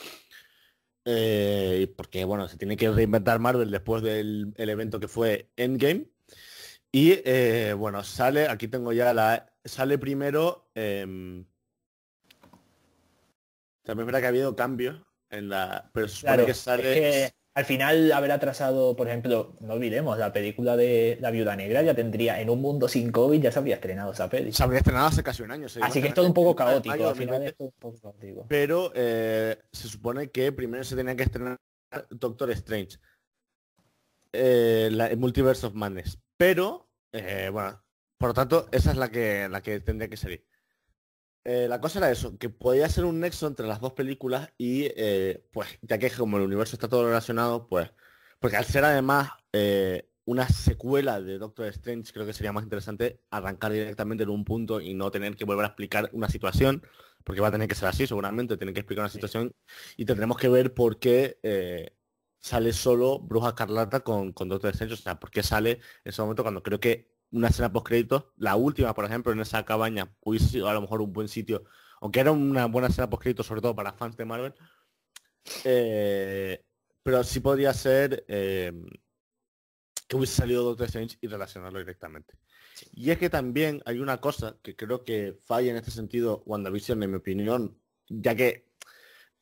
Eh, 1.04 1.92
porque 1.97 2.25
bueno, 2.25 2.49
se 2.49 2.56
tiene 2.56 2.76
que 2.76 2.90
reinventar 2.90 3.38
Marvel 3.40 3.71
después 3.71 4.02
del 4.02 4.54
evento 4.56 5.00
que 5.00 5.09
fue 5.09 5.50
Endgame. 5.56 6.06
Y 6.92 7.23
eh, 7.25 7.75
bueno, 7.76 8.04
sale, 8.04 8.49
aquí 8.49 8.68
tengo 8.68 8.92
ya 8.92 9.14
la, 9.14 9.50
sale 9.64 9.97
primero, 9.97 10.68
em, 10.75 11.47
también 13.82 14.02
es 14.02 14.06
verdad 14.06 14.21
que 14.21 14.26
ha 14.26 14.28
habido 14.28 14.54
cambios 14.54 15.00
en 15.30 15.49
la, 15.49 15.90
pero 15.94 16.06
supone 16.06 16.44
que 16.44 16.52
sale 16.52 17.35
al 17.54 17.64
final 17.66 18.12
haber 18.12 18.32
atrasado, 18.32 18.97
por 18.97 19.09
ejemplo, 19.09 19.56
no 19.61 19.75
olvidemos, 19.75 20.18
la 20.18 20.32
película 20.32 20.76
de 20.76 21.18
La 21.21 21.30
Viuda 21.30 21.54
Negra 21.54 21.82
ya 21.82 21.94
tendría, 21.94 22.40
en 22.40 22.49
un 22.49 22.62
mundo 22.62 22.88
sin 22.88 23.12
COVID 23.12 23.42
ya 23.42 23.52
se 23.52 23.59
habría 23.59 23.75
estrenado 23.75 24.12
esa 24.12 24.30
peli. 24.30 24.52
Se 24.52 24.62
habría 24.62 24.78
estrenado 24.78 25.06
hace 25.06 25.23
casi 25.23 25.42
un 25.42 25.50
año. 25.50 25.66
Así 25.82 26.00
que 26.00 26.09
es 26.09 26.14
todo 26.14 26.26
un 26.26 26.35
poco 26.35 26.56
caótico, 26.56 27.09
al 27.09 27.16
final 27.16 27.42
es 27.42 27.56
todo 27.56 27.68
un 27.68 27.75
poco 27.78 28.00
caótico. 28.00 28.47
Pero 28.49 28.90
eh, 28.94 29.59
se 29.71 29.88
supone 29.88 30.30
que 30.30 30.52
primero 30.52 30.82
se 30.82 30.97
tenía 30.97 31.14
que 31.14 31.25
estrenar 31.25 31.59
Doctor 32.11 32.50
Strange. 32.52 32.99
Eh, 34.32 34.88
el 34.90 35.18
Multiverse 35.18 35.66
of 35.66 35.75
Madness. 35.75 36.18
Pero, 36.38 36.88
eh, 37.12 37.50
bueno, 37.52 37.82
por 38.16 38.30
lo 38.30 38.35
tanto, 38.35 38.68
esa 38.73 38.92
es 38.92 38.97
la 38.97 39.11
que, 39.11 39.47
la 39.50 39.61
que 39.61 39.80
tendría 39.80 40.09
que 40.09 40.16
salir. 40.16 40.47
Eh, 41.45 41.67
la 41.69 41.81
cosa 41.81 41.99
era 41.99 42.11
eso, 42.11 42.39
que 42.39 42.49
podía 42.51 42.89
ser 42.89 43.05
un 43.05 43.19
nexo 43.19 43.49
entre 43.49 43.67
las 43.67 43.81
dos 43.81 43.95
películas 43.95 44.53
y 44.59 44.85
eh, 44.97 45.45
pues 45.53 45.69
ya 45.83 45.99
que 45.99 46.11
como 46.11 46.37
el 46.37 46.45
universo 46.45 46.77
está 46.77 46.89
todo 46.89 47.07
relacionado, 47.07 47.67
pues 47.67 47.91
porque 48.39 48.57
al 48.57 48.65
ser 48.65 48.85
además 48.85 49.31
eh, 49.53 50.09
una 50.25 50.49
secuela 50.49 51.21
de 51.21 51.39
Doctor 51.39 51.67
Strange 51.69 52.13
creo 52.13 52.27
que 52.27 52.33
sería 52.33 52.53
más 52.53 52.63
interesante 52.63 53.21
arrancar 53.31 53.73
directamente 53.73 54.23
en 54.23 54.31
un 54.31 54.45
punto 54.45 54.81
y 54.81 54.95
no 54.95 55.11
tener 55.11 55.35
que 55.37 55.45
volver 55.45 55.65
a 55.65 55.69
explicar 55.69 56.11
una 56.13 56.29
situación, 56.29 56.87
porque 57.25 57.41
va 57.41 57.49
a 57.49 57.52
tener 57.52 57.69
que 57.69 57.75
ser 57.75 57.89
así 57.89 58.07
seguramente, 58.07 58.57
tener 58.57 58.75
que 58.75 58.81
explicar 58.81 59.02
una 59.05 59.13
situación 59.13 59.52
y 59.97 60.05
tendremos 60.05 60.37
que 60.39 60.49
ver 60.49 60.75
por 60.75 61.00
qué 61.00 61.39
sale 62.41 62.73
solo 62.73 63.19
Bruja 63.21 63.55
Carlata 63.55 64.00
con, 64.00 64.33
con 64.33 64.49
Doctor 64.49 64.71
Strange, 64.71 64.95
o 64.95 64.97
sea, 64.97 65.19
por 65.19 65.31
qué 65.31 65.43
sale 65.43 65.73
en 65.73 66.11
ese 66.11 66.23
momento 66.23 66.43
cuando 66.43 66.63
creo 66.63 66.81
que 66.81 67.12
una 67.32 67.49
escena 67.49 67.73
post 67.73 67.86
créditos, 67.86 68.26
la 68.36 68.56
última, 68.56 68.95
por 68.95 69.04
ejemplo, 69.04 69.32
en 69.32 69.40
esa 69.40 69.64
cabaña, 69.64 70.14
hubiese 70.21 70.49
sido 70.49 70.68
a 70.68 70.75
lo 70.75 70.82
mejor 70.82 71.00
un 71.00 71.12
buen 71.12 71.28
sitio, 71.28 71.64
aunque 72.00 72.21
era 72.21 72.32
una 72.32 72.66
buena 72.66 72.88
escena 72.88 73.10
post 73.10 73.23
créditos, 73.23 73.47
sobre 73.47 73.60
todo 73.60 73.75
para 73.75 73.92
fans 73.92 74.16
de 74.16 74.25
Marvel. 74.25 74.54
Eh, 75.64 76.64
pero 77.02 77.25
sí 77.25 77.40
podría 77.40 77.75
ser 77.75 78.25
eh, 78.28 78.73
que 80.06 80.16
hubiese 80.16 80.34
salido 80.34 80.62
Doctor 80.62 80.86
Strange 80.86 81.18
y 81.21 81.26
relacionarlo 81.26 81.78
directamente. 81.78 82.34
Y 82.92 83.10
es 83.10 83.18
que 83.18 83.30
también 83.30 83.82
hay 83.86 83.99
una 83.99 84.21
cosa 84.21 84.56
que 84.62 84.76
creo 84.76 85.04
que 85.04 85.38
falla 85.45 85.71
en 85.71 85.76
este 85.76 85.90
sentido 85.90 86.42
WandaVision, 86.47 87.02
en 87.02 87.10
mi 87.10 87.16
opinión, 87.16 87.78
ya 88.08 88.34
que 88.34 88.71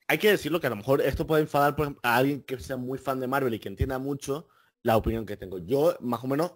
hay 0.07 0.18
que 0.18 0.31
decirlo 0.31 0.61
que 0.61 0.66
a 0.66 0.70
lo 0.70 0.76
mejor 0.76 1.00
esto 1.00 1.26
puede 1.26 1.42
enfadar 1.42 1.76
a 2.03 2.16
alguien 2.16 2.42
que 2.42 2.59
sea 2.59 2.76
muy 2.76 2.98
fan 2.98 3.20
de 3.20 3.29
Marvel 3.29 3.55
y 3.55 3.61
que 3.61 3.68
entienda 3.68 3.98
mucho 3.98 4.48
la 4.83 4.96
opinión 4.96 5.26
que 5.26 5.37
tengo. 5.37 5.59
Yo 5.59 5.96
más 6.00 6.24
o 6.24 6.26
menos 6.26 6.55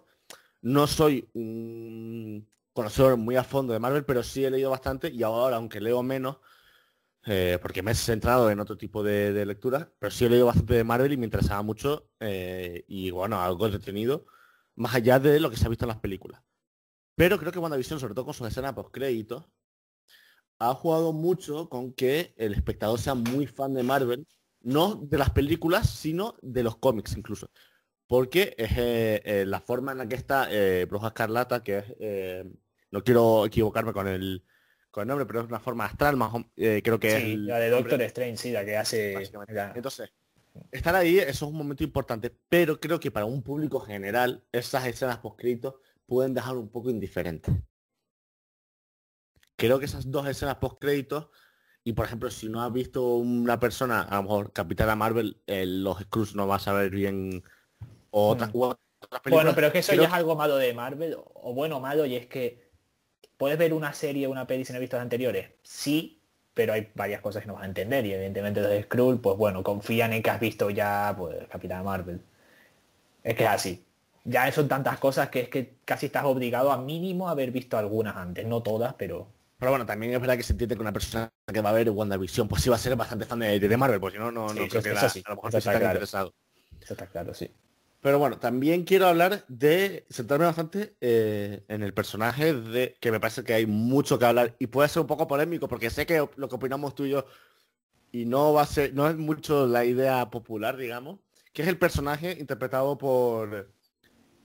no 0.65 0.87
soy 0.87 1.29
un 1.33 2.47
conocedor 2.73 3.17
muy 3.17 3.35
a 3.35 3.43
fondo 3.43 3.71
de 3.71 3.79
Marvel, 3.79 4.03
pero 4.03 4.23
sí 4.23 4.43
he 4.43 4.49
leído 4.49 4.71
bastante 4.71 5.11
y 5.11 5.21
ahora, 5.21 5.57
aunque 5.57 5.79
leo 5.79 6.01
menos, 6.01 6.37
eh, 7.25 7.59
porque 7.61 7.83
me 7.83 7.91
he 7.91 7.95
centrado 7.95 8.49
en 8.49 8.59
otro 8.59 8.75
tipo 8.75 9.03
de, 9.03 9.45
lecturas, 9.45 9.87
pero 9.99 10.09
sí 10.09 10.25
he 10.25 10.29
leído 10.29 10.47
bastante 10.47 10.73
de 10.73 10.83
Marvel 10.83 11.13
y 11.13 11.17
me 11.17 11.25
interesaba 11.25 11.61
mucho 11.61 12.09
eh, 12.19 12.83
y 12.87 13.11
bueno, 13.11 13.39
algo 13.41 13.67
entretenido, 13.67 14.25
más 14.75 14.95
allá 14.95 15.19
de 15.19 15.39
lo 15.39 15.51
que 15.51 15.57
se 15.57 15.67
ha 15.67 15.69
visto 15.69 15.85
en 15.85 15.89
las 15.89 15.99
películas. 15.99 16.41
Pero 17.15 17.37
creo 17.37 17.51
que 17.51 17.59
WandaVision, 17.59 17.99
sobre 17.99 18.15
todo 18.15 18.25
con 18.25 18.33
sus 18.33 18.47
escenas 18.47 18.73
post 18.73 18.89
créditos, 18.91 19.45
ha 20.57 20.73
jugado 20.73 21.13
mucho 21.13 21.69
con 21.69 21.93
que 21.93 22.33
el 22.37 22.53
espectador 22.55 22.99
sea 22.99 23.13
muy 23.13 23.45
fan 23.45 23.75
de 23.75 23.83
Marvel, 23.83 24.27
no 24.61 24.95
de 24.95 25.17
las 25.19 25.29
películas, 25.29 25.91
sino 25.91 26.35
de 26.41 26.63
los 26.63 26.77
cómics 26.77 27.15
incluso 27.15 27.49
porque 28.07 28.55
es 28.57 28.71
eh, 28.77 29.21
eh, 29.25 29.45
la 29.45 29.61
forma 29.61 29.91
en 29.91 29.97
la 29.99 30.07
que 30.07 30.15
está 30.15 30.47
eh, 30.51 30.85
Bruja 30.85 31.07
Escarlata, 31.07 31.63
que 31.63 31.77
es, 31.79 32.45
no 32.91 33.03
quiero 33.03 33.45
equivocarme 33.45 33.93
con 33.93 34.07
el, 34.07 34.43
con 34.91 35.03
el 35.03 35.07
nombre, 35.07 35.25
pero 35.25 35.41
es 35.41 35.47
una 35.47 35.59
forma 35.59 35.85
astral, 35.85 36.15
más 36.15 36.31
creo 36.55 36.99
que 36.99 37.17
es... 37.17 37.37
la 37.39 37.59
de 37.59 37.69
Doctor 37.69 38.01
Strange, 38.03 38.37
sí, 38.37 38.51
la 38.51 38.63
que 38.63 38.77
hace... 38.77 39.15
Entonces, 39.75 40.11
estar 40.71 40.95
ahí, 40.95 41.17
eso 41.17 41.45
es 41.45 41.51
un 41.51 41.57
momento 41.57 41.83
importante, 41.83 42.35
pero 42.47 42.79
creo 42.79 42.99
que 42.99 43.11
para 43.11 43.25
un 43.25 43.41
público 43.41 43.79
general, 43.79 44.43
esas 44.51 44.85
escenas 44.85 45.17
poscritos 45.17 45.75
pueden 46.05 46.33
dejar 46.33 46.55
un 46.55 46.69
poco 46.69 46.89
indiferente. 46.89 47.51
Creo 49.55 49.79
que 49.79 49.85
esas 49.85 50.11
dos 50.11 50.27
escenas 50.27 50.57
post 50.57 50.79
créditos 50.79 51.29
y 51.83 51.93
por 51.93 52.05
ejemplo 52.05 52.29
si 52.29 52.49
no 52.49 52.61
has 52.61 52.73
visto 52.73 53.15
una 53.15 53.59
persona 53.59 54.01
a 54.01 54.17
lo 54.17 54.23
mejor 54.23 54.51
Capitana 54.51 54.95
Marvel 54.95 55.39
los 55.47 55.99
Screws 55.99 56.35
no 56.35 56.47
va 56.47 56.55
a 56.55 56.59
saber 56.59 56.89
bien 56.89 57.43
Mm. 58.15 59.29
Bueno, 59.29 59.51
pero 59.53 59.67
es 59.67 59.73
que 59.73 59.79
eso 59.79 59.93
ya 59.93 60.07
es 60.07 60.13
algo 60.13 60.35
malo 60.35 60.55
de 60.55 60.73
Marvel, 60.73 61.17
o 61.17 61.53
bueno 61.53 61.77
o 61.77 61.79
malo, 61.79 62.05
y 62.05 62.15
es 62.15 62.27
que 62.27 62.65
puedes 63.37 63.57
ver 63.57 63.73
una 63.73 63.93
serie 63.93 64.27
o 64.27 64.31
una 64.31 64.47
peli 64.47 64.63
si 64.63 64.71
no 64.71 64.77
has 64.77 64.81
visto 64.81 64.95
las 64.95 65.03
anteriores. 65.03 65.49
Sí, 65.63 66.21
pero 66.53 66.73
hay 66.73 66.89
varias 66.95 67.21
cosas 67.21 67.41
que 67.41 67.47
no 67.47 67.55
vas 67.55 67.63
a 67.63 67.67
entender. 67.67 68.05
Y 68.05 68.13
evidentemente 68.13 68.61
los 68.61 68.69
de 68.69 68.83
Skrull, 68.83 69.19
pues 69.19 69.37
bueno, 69.37 69.61
confían 69.63 70.13
en 70.13 70.23
que 70.23 70.29
has 70.29 70.39
visto 70.39 70.69
ya 70.69 71.13
pues 71.17 71.35
Capitán 71.49 71.83
Marvel. 71.83 72.21
Es 73.23 73.35
que 73.35 73.43
es 73.43 73.49
así. 73.49 73.85
Ya 74.23 74.49
son 74.51 74.67
tantas 74.67 74.97
cosas 74.97 75.29
que 75.29 75.41
es 75.41 75.49
que 75.49 75.75
casi 75.83 76.07
estás 76.07 76.23
obligado 76.23 76.71
a 76.71 76.77
mínimo 76.77 77.29
haber 77.29 77.51
visto 77.51 77.77
algunas 77.77 78.15
antes, 78.15 78.45
no 78.45 78.63
todas, 78.63 78.93
pero. 78.95 79.27
Pero 79.59 79.71
bueno, 79.71 79.85
también 79.85 80.13
es 80.13 80.19
verdad 80.19 80.37
que 80.37 80.43
se 80.43 80.53
entiende 80.53 80.75
que 80.75 80.81
una 80.81 80.91
persona 80.91 81.29
que 81.51 81.61
va 81.61 81.69
a 81.69 81.73
ver 81.73 81.89
WandaVision, 81.89 82.47
pues 82.47 82.61
sí 82.61 82.69
va 82.69 82.75
a 82.75 82.79
ser 82.79 82.95
bastante 82.95 83.25
fan 83.25 83.39
de, 83.39 83.77
Marvel, 83.77 83.99
pues 83.99 84.13
si 84.13 84.19
no, 84.19 84.31
no, 84.31 84.47
no 84.47 84.67
creo 84.67 84.81
que 84.81 84.89
a 84.89 85.29
lo 85.29 85.35
mejor 85.35 85.55
está 85.55 85.73
interesado. 85.75 86.33
Eso 86.81 86.93
está 86.93 87.07
claro, 87.07 87.33
sí. 87.33 87.49
Pero 88.05 88.19
bueno, 88.19 88.37
también 88.37 88.83
quiero 88.83 89.07
hablar 89.07 89.45
de 89.47 90.05
centrarme 90.11 90.45
bastante 90.45 90.95
eh, 91.01 91.65
en 91.67 91.81
el 91.81 91.91
personaje 91.91 92.53
de 92.53 92.95
que 93.01 93.09
me 93.09 93.19
parece 93.19 93.43
que 93.43 93.55
hay 93.55 93.65
mucho 93.65 94.19
que 94.19 94.25
hablar 94.25 94.55
y 94.59 94.67
puede 94.67 94.89
ser 94.89 95.01
un 95.01 95.07
poco 95.07 95.27
polémico 95.27 95.67
porque 95.67 95.89
sé 95.89 96.05
que 96.05 96.23
lo 96.35 96.47
que 96.47 96.53
opinamos 96.53 96.93
tú 96.93 97.05
y 97.05 97.09
yo 97.09 97.25
y 98.11 98.25
no 98.25 98.53
va 98.53 98.61
a 98.61 98.67
ser, 98.67 98.93
no 98.93 99.09
es 99.09 99.17
mucho 99.17 99.65
la 99.65 99.85
idea 99.85 100.29
popular, 100.29 100.77
digamos, 100.77 101.17
que 101.51 101.63
es 101.63 101.67
el 101.67 101.79
personaje 101.79 102.37
interpretado 102.39 102.95
por 102.95 103.73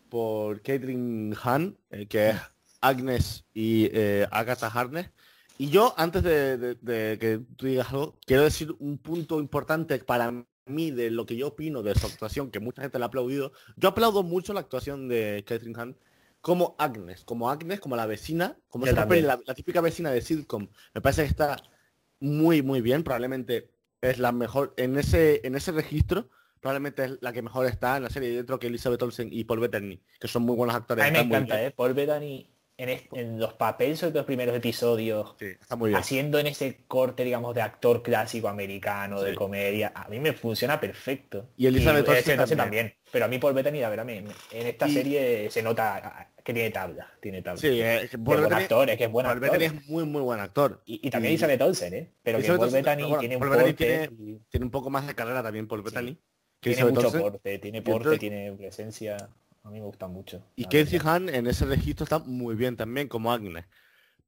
por 0.08 0.62
Caitlin 0.62 1.36
Han, 1.44 1.76
eh, 1.90 2.06
que 2.06 2.30
es 2.30 2.36
Agnes 2.80 3.44
y 3.52 3.90
eh, 3.92 4.26
Agatha 4.30 4.68
Harness. 4.68 5.10
Y 5.58 5.68
yo, 5.68 5.92
antes 5.98 6.22
de, 6.22 6.56
de, 6.56 7.18
que 7.20 7.42
tú 7.56 7.66
digas 7.66 7.90
algo, 7.90 8.16
quiero 8.24 8.44
decir 8.44 8.74
un 8.78 8.96
punto 8.96 9.38
importante 9.38 9.98
para 9.98 10.46
mí 10.70 10.90
de 10.90 11.10
lo 11.10 11.26
que 11.26 11.36
yo 11.36 11.48
opino 11.48 11.82
de 11.82 11.94
su 11.94 12.06
actuación, 12.06 12.50
que 12.50 12.60
mucha 12.60 12.82
gente 12.82 12.98
le 12.98 13.04
ha 13.04 13.08
aplaudido, 13.08 13.52
yo 13.76 13.90
aplaudo 13.90 14.22
mucho 14.22 14.52
la 14.52 14.60
actuación 14.60 15.08
de 15.08 15.44
Catherine 15.46 15.78
Hunt 15.78 15.96
como 16.40 16.74
Agnes, 16.78 17.24
como 17.24 17.50
Agnes, 17.50 17.80
como 17.80 17.96
la 17.96 18.06
vecina, 18.06 18.56
como 18.68 18.86
la, 18.86 19.04
la, 19.04 19.54
típica 19.54 19.80
vecina 19.80 20.10
de 20.10 20.22
sitcom. 20.22 20.68
Me 20.94 21.00
parece 21.00 21.22
que 21.22 21.28
está 21.28 21.56
muy, 22.18 22.62
muy 22.62 22.80
bien. 22.80 23.02
Probablemente 23.02 23.70
es 24.00 24.18
la 24.18 24.32
mejor, 24.32 24.72
en 24.76 24.98
ese, 24.98 25.40
en 25.44 25.54
ese 25.54 25.72
registro, 25.72 26.30
probablemente 26.60 27.04
es 27.04 27.18
la 27.20 27.32
que 27.32 27.42
mejor 27.42 27.66
está 27.66 27.96
en 27.96 28.04
la 28.04 28.10
serie 28.10 28.30
dentro 28.30 28.58
que 28.58 28.68
Elizabeth 28.68 29.02
Olsen 29.02 29.28
y 29.30 29.44
Paul 29.44 29.60
Bettany, 29.60 30.00
que 30.18 30.28
son 30.28 30.42
muy 30.42 30.56
buenos 30.56 30.76
actores. 30.76 31.04
A 31.04 31.08
mí 31.08 31.12
me 31.12 31.20
encanta, 31.20 31.62
¿eh? 31.62 31.70
Paul 31.70 31.92
Bettany 31.92 32.48
en, 32.80 33.38
los 33.38 33.54
papeles 33.54 34.00
de 34.00 34.10
los 34.10 34.24
primeros 34.24 34.56
episodios, 34.56 35.34
está 35.40 35.76
muy 35.76 35.90
bien. 35.90 36.00
haciendo 36.00 36.38
en 36.38 36.46
ese 36.46 36.84
corte, 36.88 37.24
digamos, 37.24 37.54
de 37.54 37.62
actor 37.62 38.02
clásico 38.02 38.48
americano, 38.48 39.22
de 39.22 39.34
comedia, 39.34 39.92
a 39.94 40.08
mí 40.08 40.18
me 40.18 40.32
funciona 40.32 40.80
perfecto. 40.80 41.50
Y 41.56 41.66
Elizabeth 41.66 42.08
y, 42.26 42.56
también. 42.56 42.94
Pero 43.12 43.24
a 43.24 43.28
mí 43.28 43.38
Paul 43.38 43.54
Bettany, 43.54 43.80
la 43.80 43.88
verdad, 43.88 44.08
en 44.08 44.26
esta 44.50 44.88
serie 44.88 45.50
se 45.50 45.62
nota 45.62 46.28
que 46.42 46.54
tiene 46.54 46.70
tabla, 46.70 47.10
tiene 47.20 47.42
tabla. 47.42 47.60
Sí, 47.60 47.80
es, 47.80 48.10
que 48.10 48.16
buen 48.16 48.52
actor, 48.52 48.88
es 48.88 48.96
que 48.96 49.04
es 49.04 49.10
buen 49.10 49.26
Paul 49.26 49.40
Bettany 49.40 49.64
es 49.64 49.88
muy, 49.88 50.04
muy 50.04 50.22
buen 50.22 50.40
actor. 50.40 50.82
Y, 50.86 51.10
también 51.10 51.32
Elizabeth 51.32 51.60
Olsen, 51.60 51.94
¿eh? 51.94 52.10
Pero 52.22 52.38
que 52.38 52.48
Paul 52.48 52.70
Bettany 52.70 53.18
tiene 53.18 53.36
un 53.36 53.48
porte... 53.48 53.74
Tiene, 54.48 54.64
un 54.64 54.70
poco 54.70 54.90
más 54.90 55.06
de 55.06 55.14
carrera 55.14 55.42
también 55.42 55.66
Paul 55.66 55.82
Bettany. 55.82 56.16
tiene 56.60 56.84
mucho 56.84 57.12
porte, 57.12 57.58
tiene 57.58 57.82
porte, 57.82 58.18
tiene 58.18 58.52
presencia. 58.52 59.28
A 59.62 59.70
mí 59.70 59.78
me 59.78 59.86
gusta 59.86 60.08
mucho. 60.08 60.42
Y 60.56 60.64
Casey 60.64 61.00
Han 61.04 61.28
en 61.28 61.46
ese 61.46 61.66
registro 61.66 62.04
está 62.04 62.18
muy 62.18 62.54
bien 62.54 62.76
también 62.76 63.08
como 63.08 63.32
Agnes. 63.32 63.66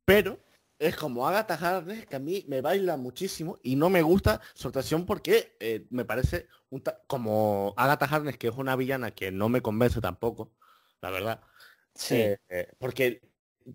Pero 0.04 0.38
es 0.78 0.96
como 0.96 1.26
Agatha 1.26 1.54
Harkness 1.54 2.06
que 2.06 2.16
a 2.16 2.18
mí 2.18 2.44
me 2.48 2.60
baila 2.60 2.96
muchísimo 2.96 3.58
y 3.62 3.76
no 3.76 3.88
me 3.88 4.02
gusta 4.02 4.40
su 4.54 4.68
actuación 4.68 5.06
porque 5.06 5.56
eh, 5.60 5.86
me 5.90 6.04
parece 6.04 6.48
un 6.70 6.82
como 7.06 7.72
Agatha 7.76 8.06
Harkness 8.06 8.36
que 8.36 8.48
es 8.48 8.56
una 8.56 8.74
villana 8.74 9.12
que 9.12 9.30
no 9.30 9.48
me 9.48 9.62
convence 9.62 10.00
tampoco, 10.00 10.52
la 11.00 11.10
verdad. 11.10 11.40
Sí. 11.94 12.16
Eh, 12.16 12.38
eh, 12.48 12.68
porque 12.78 13.22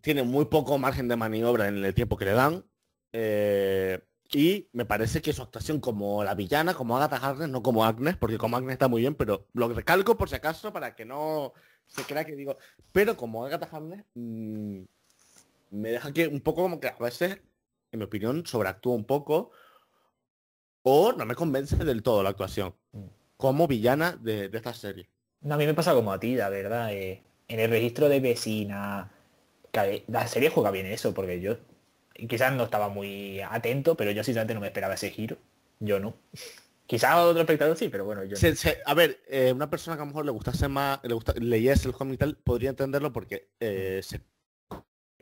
tiene 0.01 0.23
muy 0.23 0.45
poco 0.45 0.77
margen 0.77 1.07
de 1.07 1.15
maniobra 1.15 1.67
en 1.67 1.83
el 1.83 1.93
tiempo 1.93 2.17
que 2.17 2.25
le 2.25 2.33
dan. 2.33 2.65
Y 4.31 4.67
me 4.73 4.85
parece 4.85 5.21
que 5.21 5.33
su 5.33 5.41
actuación 5.41 5.79
como 5.79 6.23
la 6.23 6.35
villana, 6.35 6.73
como 6.73 6.97
Agatha 6.97 7.17
Harkness, 7.17 7.49
no 7.49 7.63
como 7.63 7.85
Agnes, 7.85 8.17
porque 8.17 8.37
como 8.37 8.57
Agnes 8.57 8.73
está 8.73 8.87
muy 8.87 9.01
bien, 9.01 9.15
pero 9.15 9.47
lo 9.53 9.69
recalco 9.69 10.17
por 10.17 10.29
si 10.29 10.35
acaso 10.35 10.73
para 10.73 10.95
que 10.95 11.05
no 11.05 11.53
se 11.87 12.03
crea 12.03 12.25
que 12.25 12.35
digo. 12.35 12.57
Pero 12.91 13.15
como 13.15 13.45
Agatha 13.45 13.69
Harkness, 13.71 14.05
mm, 14.15 14.81
me 15.71 15.89
deja 15.91 16.11
que 16.11 16.27
un 16.27 16.41
poco 16.41 16.63
como 16.63 16.79
que 16.79 16.87
a 16.87 16.97
veces, 16.99 17.39
en 17.91 17.99
mi 17.99 18.05
opinión, 18.05 18.45
sobreactúa 18.45 18.95
un 18.95 19.05
poco 19.05 19.51
o 20.83 21.13
no 21.13 21.25
me 21.25 21.35
convence 21.35 21.75
del 21.75 22.03
todo 22.03 22.23
la 22.23 22.29
actuación 22.29 22.73
mm. 22.91 23.05
como 23.37 23.67
villana 23.67 24.17
de, 24.17 24.49
esta 24.53 24.73
serie. 24.73 25.09
No, 25.41 25.55
a 25.55 25.57
mí 25.57 25.65
me 25.65 25.73
pasa 25.73 25.93
como 25.93 26.11
a 26.11 26.19
ti, 26.19 26.35
la 26.35 26.49
verdad. 26.49 26.93
Eh, 26.93 27.23
en 27.47 27.59
el 27.59 27.69
registro 27.69 28.09
de 28.09 28.19
vecina, 28.19 29.11
la 30.07 30.27
serie 30.27 30.49
juega 30.49 30.71
bien 30.71 30.87
eso, 30.87 31.13
porque 31.13 31.39
yo 31.39 31.57
quizás 32.27 32.53
no 32.53 32.63
estaba 32.63 32.89
muy 32.89 33.41
atento, 33.41 33.95
pero 33.95 34.11
yo 34.11 34.23
sinceramente 34.23 34.53
no 34.53 34.61
me 34.61 34.67
esperaba 34.67 34.95
ese 34.95 35.11
giro. 35.11 35.37
Yo 35.79 35.99
no. 35.99 36.15
Quizás 36.85 37.11
a 37.11 37.21
otro 37.21 37.41
espectador 37.41 37.77
sí, 37.77 37.89
pero 37.89 38.05
bueno, 38.05 38.23
yo. 38.23 38.37
a 38.85 38.93
ver, 38.93 39.19
eh, 39.27 39.51
una 39.53 39.69
persona 39.69 39.97
que 39.97 40.01
a 40.01 40.05
lo 40.05 40.11
mejor 40.11 40.25
le 40.25 40.31
gustase 40.31 40.67
más, 40.67 40.99
le 41.03 41.13
gusta, 41.13 41.33
leyese 41.37 41.89
el 41.89 41.93
cómic 41.93 42.15
y 42.15 42.17
tal, 42.17 42.37
podría 42.37 42.69
entenderlo 42.69 43.11
porque 43.11 43.49
eh, 43.59 43.99
se 44.01 44.21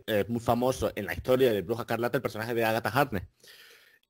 es 0.08 0.30
muy 0.30 0.40
famoso 0.40 0.92
en 0.96 1.08
la 1.08 1.14
historia 1.14 1.52
de 1.52 1.62
Bruja 1.62 1.86
Carlata 1.86 2.18
el 2.18 2.22
personaje 2.22 2.54
de 2.54 2.64
Agatha 2.64 2.90
Harkness. 2.90 3.24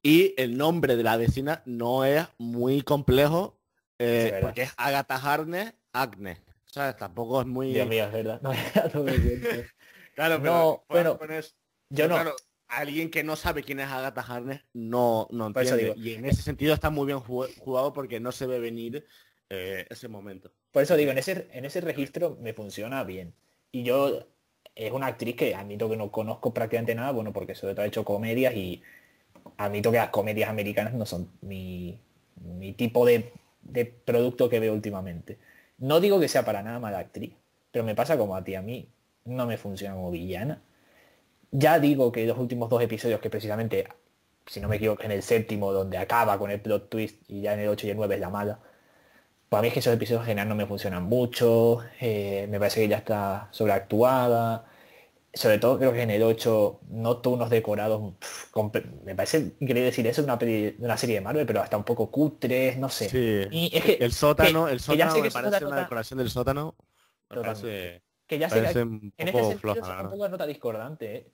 Y 0.03 0.33
el 0.37 0.57
nombre 0.57 0.97
de 0.97 1.03
la 1.03 1.17
vecina 1.17 1.63
no 1.65 2.03
es 2.05 2.27
muy 2.37 2.81
complejo 2.81 3.57
eh, 3.97 4.39
porque 4.41 4.63
es 4.63 4.73
Agatha 4.77 5.15
Harkness 5.15 5.73
Agnes. 5.93 6.39
¿Sabes? 6.65 6.97
Tampoco 6.97 7.39
es 7.39 7.47
muy... 7.47 7.73
Dios 7.73 7.87
mío, 7.87 8.05
es 8.05 8.11
verdad. 8.11 8.41
No, 8.43 8.51
claro, 10.15 10.41
pero 10.41 10.53
no, 10.53 10.85
bueno, 10.87 11.19
yo 11.89 12.07
no. 12.07 12.17
Alguien 12.67 13.09
que 13.09 13.23
no 13.23 13.35
sabe 13.35 13.63
quién 13.63 13.79
es 13.79 13.87
Agatha 13.87 14.21
Harkness 14.21 14.61
no, 14.73 15.27
no 15.31 15.47
entiende. 15.47 15.93
y 15.97 16.13
en 16.13 16.25
ese 16.25 16.41
sentido 16.41 16.73
está 16.73 16.89
muy 16.89 17.05
bien 17.05 17.19
jugado 17.19 17.93
porque 17.93 18.19
no 18.19 18.31
se 18.31 18.47
ve 18.47 18.59
venir 18.59 19.05
eh, 19.49 19.85
ese 19.89 20.07
momento. 20.07 20.51
Por 20.71 20.83
eso 20.83 20.95
digo, 20.95 21.11
en 21.11 21.17
ese, 21.17 21.47
en 21.51 21.65
ese 21.65 21.81
registro 21.81 22.37
me 22.41 22.53
funciona 22.53 23.03
bien. 23.03 23.33
Y 23.71 23.83
yo 23.83 24.27
es 24.75 24.91
una 24.91 25.07
actriz 25.07 25.35
que 25.35 25.55
admito 25.55 25.89
que 25.89 25.97
no 25.97 26.11
conozco 26.11 26.53
prácticamente 26.53 26.95
nada, 26.95 27.11
bueno, 27.11 27.31
porque 27.31 27.55
sobre 27.55 27.73
todo 27.73 27.83
ha 27.83 27.87
hecho 27.87 28.03
comedias 28.03 28.53
y 28.55 28.81
admito 29.57 29.91
que 29.91 29.97
las 29.97 30.09
comedias 30.09 30.49
americanas 30.49 30.93
no 30.93 31.05
son 31.05 31.29
mi, 31.41 31.99
tipo 32.77 33.05
de, 33.05 33.31
producto 34.05 34.49
que 34.49 34.59
veo 34.59 34.73
últimamente. 34.73 35.37
No 35.77 35.99
digo 35.99 36.19
que 36.19 36.27
sea 36.27 36.45
para 36.45 36.61
nada 36.63 36.79
mala 36.79 36.99
actriz, 36.99 37.33
pero 37.71 37.85
me 37.85 37.95
pasa 37.95 38.17
como 38.17 38.35
a 38.35 38.43
ti, 38.43 38.55
a 38.55 38.61
mí 38.61 38.89
no 39.25 39.45
me 39.45 39.57
funciona 39.57 39.95
como 39.95 40.11
villana. 40.11 40.61
Ya 41.51 41.79
digo 41.79 42.11
que 42.11 42.25
los 42.25 42.37
últimos 42.37 42.69
dos 42.69 42.81
episodios 42.81 43.19
que 43.19 43.29
precisamente, 43.29 43.87
si 44.45 44.59
no 44.59 44.67
me 44.67 44.77
equivoco, 44.77 45.03
en 45.03 45.11
el 45.11 45.23
séptimo, 45.23 45.71
donde 45.71 45.97
acaba 45.97 46.37
con 46.37 46.51
el 46.51 46.61
plot 46.61 46.89
twist 46.89 47.23
y 47.27 47.41
ya 47.41 47.53
en 47.53 47.61
el 47.61 47.69
8 47.69 47.87
y 47.87 47.89
el 47.91 47.97
9 47.97 48.15
es 48.15 48.21
la 48.21 48.29
mala, 48.29 48.59
para 49.49 49.61
mí 49.61 49.67
es 49.69 49.73
que 49.73 49.79
esos 49.79 49.93
episodios 49.93 50.23
en 50.23 50.27
general 50.27 50.49
no 50.49 50.55
me 50.55 50.65
funcionan 50.65 51.03
mucho, 51.03 51.81
eh, 52.01 52.47
me 52.49 52.59
parece 52.59 52.81
que 52.81 52.87
ya 52.87 52.97
está 52.97 53.47
sobreactuada. 53.51 54.65
Sobre 55.33 55.59
todo 55.59 55.77
creo 55.77 55.91
que 55.91 56.01
en 56.01 56.11
el 56.11 56.23
8 56.23 56.79
noto 56.89 57.29
unos 57.29 57.49
decorados, 57.49 58.13
me 59.03 59.15
parece 59.15 59.53
increíble 59.59 59.83
decir 59.83 60.07
eso, 60.07 60.23
una, 60.23 60.39
una 60.79 60.97
serie 60.97 61.15
de 61.15 61.21
Marvel, 61.21 61.45
pero 61.45 61.61
hasta 61.61 61.75
un 61.75 61.83
poco 61.83 62.09
cutres, 62.09 62.77
no 62.77 62.89
sé. 62.89 63.47
Y 63.51 63.69
es 63.73 63.83
que, 63.83 63.93
el 63.99 64.13
sótano, 64.13 64.67
el 64.67 64.79
sótano 64.79 65.21
me 65.21 65.31
parece 65.31 65.65
una 65.65 65.79
decoración 65.79 66.19
del 66.19 66.29
sótano. 66.29 66.75
Que 68.27 68.39
ya 68.39 68.49
sé 68.49 68.61
que 68.61 68.79
en 68.79 69.11
este 69.17 69.43
sentido 69.43 69.73
es 69.73 70.03
un 70.03 70.09
poco 70.09 70.27
nota 70.27 70.45
discordante, 70.45 71.15
¿eh? 71.15 71.31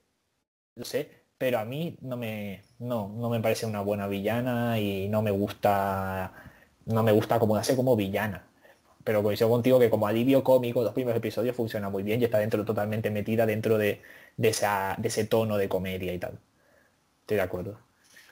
lo 0.76 0.84
sé, 0.84 1.10
pero 1.38 1.58
a 1.58 1.64
mí 1.64 1.96
no 2.00 2.16
me, 2.16 2.62
no, 2.78 3.08
no 3.08 3.30
me 3.30 3.40
parece 3.40 3.66
una 3.66 3.80
buena 3.80 4.06
villana 4.06 4.78
y 4.78 5.08
no 5.08 5.22
me 5.22 5.30
gusta 5.30 6.32
no 6.86 7.02
me 7.02 7.12
gusta 7.12 7.38
como 7.38 7.56
hace 7.56 7.76
como 7.76 7.96
villana. 7.96 8.46
Pero 9.04 9.22
coincido 9.22 9.50
contigo 9.50 9.80
que 9.80 9.90
como 9.90 10.06
alivio 10.06 10.44
cómico 10.44 10.82
los 10.82 10.92
primeros 10.92 11.18
episodios 11.18 11.56
funciona 11.56 11.90
muy 11.90 12.02
bien 12.02 12.20
y 12.20 12.24
está 12.24 12.38
dentro 12.38 12.64
totalmente 12.64 13.10
metida 13.10 13.46
dentro 13.46 13.76
de, 13.76 14.00
de, 14.36 14.48
esa, 14.48 14.94
de 14.98 15.08
ese 15.08 15.24
tono 15.24 15.56
de 15.56 15.68
comedia 15.68 16.12
y 16.14 16.18
tal. 16.18 16.38
Estoy 17.20 17.36
de 17.36 17.42
acuerdo. 17.42 17.78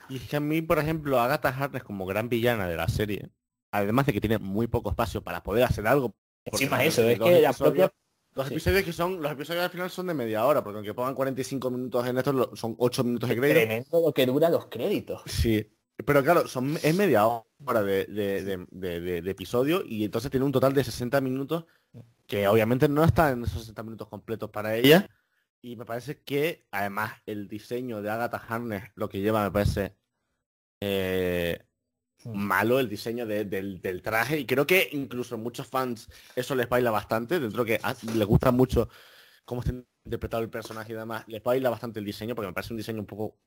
Y 0.07 0.17
es 0.17 0.29
que 0.29 0.37
a 0.37 0.39
mí, 0.39 0.61
por 0.61 0.79
ejemplo, 0.79 1.19
Agatha 1.19 1.49
Harkness 1.49 1.83
como 1.83 2.05
gran 2.05 2.29
villana 2.29 2.67
de 2.67 2.77
la 2.77 2.87
serie, 2.87 3.29
además 3.71 4.05
de 4.05 4.13
que 4.13 4.21
tiene 4.21 4.37
muy 4.37 4.67
poco 4.67 4.89
espacio 4.89 5.21
para 5.21 5.43
poder 5.43 5.63
hacer 5.63 5.87
algo. 5.87 6.13
Encima 6.45 6.83
eso, 6.83 7.03
es 7.03 7.19
que 7.19 7.41
la 7.41 7.53
propia... 7.53 7.91
Los 8.33 8.49
episodios 8.49 8.83
que 8.83 8.93
son, 8.93 9.21
los 9.21 9.31
episodios 9.31 9.65
al 9.65 9.69
final 9.69 9.89
son 9.89 10.07
de 10.07 10.13
media 10.13 10.45
hora, 10.45 10.63
porque 10.63 10.77
aunque 10.77 10.93
pongan 10.93 11.15
45 11.15 11.69
minutos 11.69 12.07
en 12.07 12.17
esto, 12.17 12.55
son 12.55 12.75
8 12.77 13.03
minutos 13.03 13.29
de 13.29 13.35
crédito. 13.35 13.59
Tremendo 13.59 14.01
lo 14.01 14.13
que 14.13 14.25
dura 14.25 14.49
los 14.49 14.67
créditos. 14.67 15.21
Sí, 15.25 15.69
pero 16.05 16.23
claro, 16.23 16.47
son, 16.47 16.77
es 16.81 16.95
media 16.95 17.27
hora 17.27 17.83
de, 17.83 19.23
episodio 19.25 19.83
y 19.85 20.05
entonces 20.05 20.31
tiene 20.31 20.45
un 20.45 20.51
total 20.51 20.73
de 20.73 20.83
60 20.83 21.19
minutos 21.21 21.65
que 22.25 22.47
obviamente 22.47 22.87
no 22.87 23.03
están 23.03 23.33
en 23.33 23.43
esos 23.43 23.61
60 23.61 23.83
minutos 23.83 24.07
completos 24.07 24.49
para 24.49 24.75
ella. 24.75 25.09
Y 25.61 25.75
me 25.75 25.85
parece 25.85 26.21
que 26.21 26.65
además 26.71 27.13
el 27.25 27.47
diseño 27.47 28.01
de 28.01 28.09
Agatha 28.09 28.41
Harness 28.47 28.91
lo 28.95 29.09
que 29.09 29.19
lleva 29.19 29.43
me 29.43 29.51
parece 29.51 29.95
eh. 30.79 31.59
Malo 32.25 32.79
el 32.79 32.89
diseño 32.89 33.25
del, 33.25 34.01
traje 34.03 34.39
y 34.39 34.45
creo 34.45 34.65
que 34.65 34.89
incluso 34.91 35.37
muchos 35.37 35.67
fans 35.67 36.09
eso 36.35 36.55
les 36.55 36.69
baila 36.69 36.91
bastante 36.91 37.39
dentro 37.39 37.65
que 37.65 37.79
les 38.15 38.27
gusta 38.27 38.51
mucho 38.51 38.89
cómo 39.45 39.61
está 39.61 39.73
interpretado 40.05 40.43
el 40.43 40.49
personaje 40.49 40.93
y 40.93 40.95
demás 40.95 41.23
les 41.27 41.41
baila 41.43 41.69
bastante 41.69 41.99
el 41.99 42.05
diseño 42.05 42.35
porque 42.35 42.47
me 42.47 42.53
parece 42.53 42.73
un 42.73 42.77
diseño 42.77 42.99
un 42.99 43.05
poco 43.05 43.37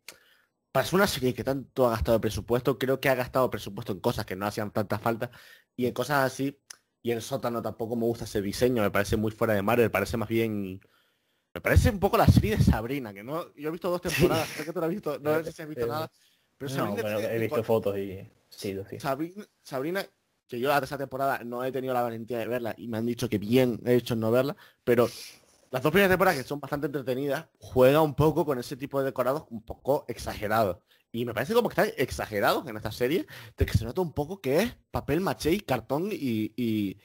para 0.74 0.88
una 0.92 1.06
serie 1.06 1.32
que 1.32 1.44
tanto 1.44 1.86
ha 1.86 1.90
gastado 1.90 2.20
presupuesto, 2.20 2.76
creo 2.76 2.98
que 2.98 3.08
ha 3.08 3.14
gastado 3.14 3.48
presupuesto 3.48 3.92
en 3.92 4.00
cosas 4.00 4.26
que 4.26 4.34
no 4.34 4.44
hacían 4.44 4.72
tanta 4.72 4.98
falta 4.98 5.30
y 5.76 5.86
en 5.86 5.94
cosas 5.94 6.24
así. 6.32 6.60
Y 7.00 7.12
en 7.12 7.20
sótano 7.20 7.62
tampoco 7.62 7.94
me 7.94 8.06
gusta 8.06 8.24
ese 8.24 8.42
diseño, 8.42 8.82
me 8.82 8.90
parece 8.90 9.16
muy 9.16 9.30
fuera 9.30 9.54
de 9.54 9.62
Marvel, 9.62 9.86
me 9.86 9.90
parece 9.90 10.16
más 10.16 10.28
bien... 10.28 10.80
Me 11.54 11.60
parece 11.60 11.90
un 11.90 12.00
poco 12.00 12.16
la 12.16 12.26
serie 12.26 12.56
de 12.56 12.64
Sabrina, 12.64 13.14
que 13.14 13.22
no... 13.22 13.54
Yo 13.54 13.68
he 13.68 13.70
visto 13.70 13.88
dos 13.88 14.00
temporadas, 14.00 14.48
creo 14.52 14.66
que 14.66 14.72
tú 14.72 14.80
la 14.80 14.86
has 14.86 14.92
visto, 14.92 15.18
no 15.20 15.34
sé 15.44 15.52
si 15.52 15.62
has 15.62 15.68
visto 15.68 15.86
nada. 15.86 16.10
Pero 16.58 16.68
Sabrina 16.70 17.20
he 17.20 17.38
visto 17.38 17.62
fotos 17.62 17.98
y... 17.98 18.28
Sí, 18.48 18.76
sí. 18.88 19.00
Sabrina, 19.00 19.44
Sabrina, 19.62 20.06
que 20.46 20.60
yo 20.60 20.70
tercera 20.78 20.98
temporada 20.98 21.40
no 21.44 21.64
he 21.64 21.72
tenido 21.72 21.92
la 21.92 22.02
valentía 22.02 22.38
de 22.38 22.46
verla 22.46 22.74
y 22.78 22.86
me 22.86 22.98
han 22.98 23.06
dicho 23.06 23.28
que 23.28 23.38
bien 23.38 23.80
he 23.84 23.94
hecho 23.94 24.14
en 24.14 24.20
no 24.20 24.30
verla, 24.30 24.56
pero 24.84 25.08
las 25.74 25.82
dos 25.82 25.90
primeras 25.90 26.12
temporadas, 26.12 26.40
que 26.40 26.46
son 26.46 26.60
bastante 26.60 26.86
entretenidas, 26.86 27.46
juega 27.58 28.00
un 28.00 28.14
poco 28.14 28.46
con 28.46 28.60
ese 28.60 28.76
tipo 28.76 29.00
de 29.00 29.06
decorados 29.06 29.44
un 29.50 29.60
poco 29.60 30.04
exagerados. 30.06 30.78
Y 31.10 31.24
me 31.24 31.34
parece 31.34 31.52
como 31.52 31.68
que 31.68 31.80
están 31.80 31.94
exagerados 31.96 32.64
en 32.68 32.76
esta 32.76 32.92
serie, 32.92 33.26
de 33.56 33.66
que 33.66 33.76
se 33.76 33.84
nota 33.84 34.00
un 34.00 34.12
poco 34.12 34.40
que 34.40 34.62
es 34.62 34.76
papel 34.92 35.20
maché 35.20 35.50
y 35.50 35.58
cartón 35.58 36.10
y, 36.12 36.96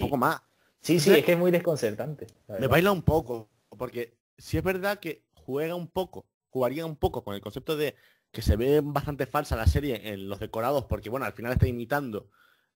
poco 0.00 0.16
más. 0.16 0.42
Sí, 0.80 0.98
sí, 0.98 1.12
es 1.12 1.24
que 1.24 1.34
es 1.34 1.38
muy 1.38 1.52
desconcertante. 1.52 2.26
Me 2.48 2.66
baila 2.66 2.90
un 2.90 3.02
poco, 3.02 3.48
porque 3.78 4.16
si 4.38 4.56
es 4.56 4.64
verdad 4.64 4.98
que 4.98 5.22
juega 5.34 5.76
un 5.76 5.86
poco, 5.86 6.26
jugaría 6.48 6.84
un 6.86 6.96
poco 6.96 7.22
con 7.22 7.36
el 7.36 7.40
concepto 7.40 7.76
de 7.76 7.94
que 8.32 8.42
se 8.42 8.56
ve 8.56 8.80
bastante 8.82 9.26
falsa 9.26 9.56
la 9.56 9.66
serie 9.66 10.12
en 10.12 10.28
los 10.28 10.38
decorados, 10.40 10.84
porque 10.84 11.10
bueno, 11.10 11.26
al 11.26 11.32
final 11.32 11.52
está 11.52 11.66
imitando 11.66 12.30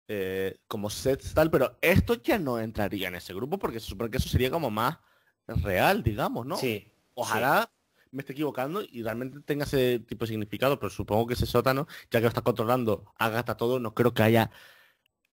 eh, 0.08 0.58
como 0.66 0.90
sets 0.90 1.32
tal, 1.34 1.50
pero 1.50 1.78
esto 1.80 2.14
ya 2.22 2.38
no 2.38 2.58
entraría 2.58 3.08
en 3.08 3.14
ese 3.14 3.32
grupo, 3.34 3.58
porque 3.58 3.80
se 3.80 3.86
supone 3.86 4.10
que 4.10 4.18
eso 4.18 4.28
sería 4.28 4.50
como 4.50 4.70
más 4.70 4.98
real, 5.46 6.02
digamos, 6.02 6.44
¿no? 6.46 6.56
Sí. 6.56 6.90
Ojalá 7.14 7.70
me 8.10 8.20
esté 8.22 8.32
equivocando 8.32 8.82
y 8.82 9.02
realmente 9.02 9.40
tenga 9.40 9.64
ese 9.64 9.98
tipo 10.00 10.24
de 10.24 10.28
significado, 10.30 10.78
pero 10.78 10.90
supongo 10.90 11.26
que 11.26 11.34
ese 11.34 11.46
sótano, 11.46 11.86
ya 12.10 12.18
que 12.18 12.22
lo 12.22 12.28
está 12.28 12.42
controlando, 12.42 13.12
agata 13.18 13.56
todo, 13.56 13.78
no 13.80 13.94
creo 13.94 14.12
que 14.14 14.22
haya 14.22 14.50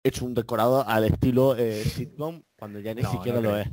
hecho 0.04 0.26
un 0.26 0.34
decorado 0.34 0.88
al 0.88 1.06
estilo 1.06 1.56
eh, 1.58 1.84
sitcom 1.86 2.44
cuando 2.58 2.80
ya 2.80 2.94
ni 2.94 3.04
siquiera 3.06 3.40
lo 3.42 3.58
es. 3.58 3.68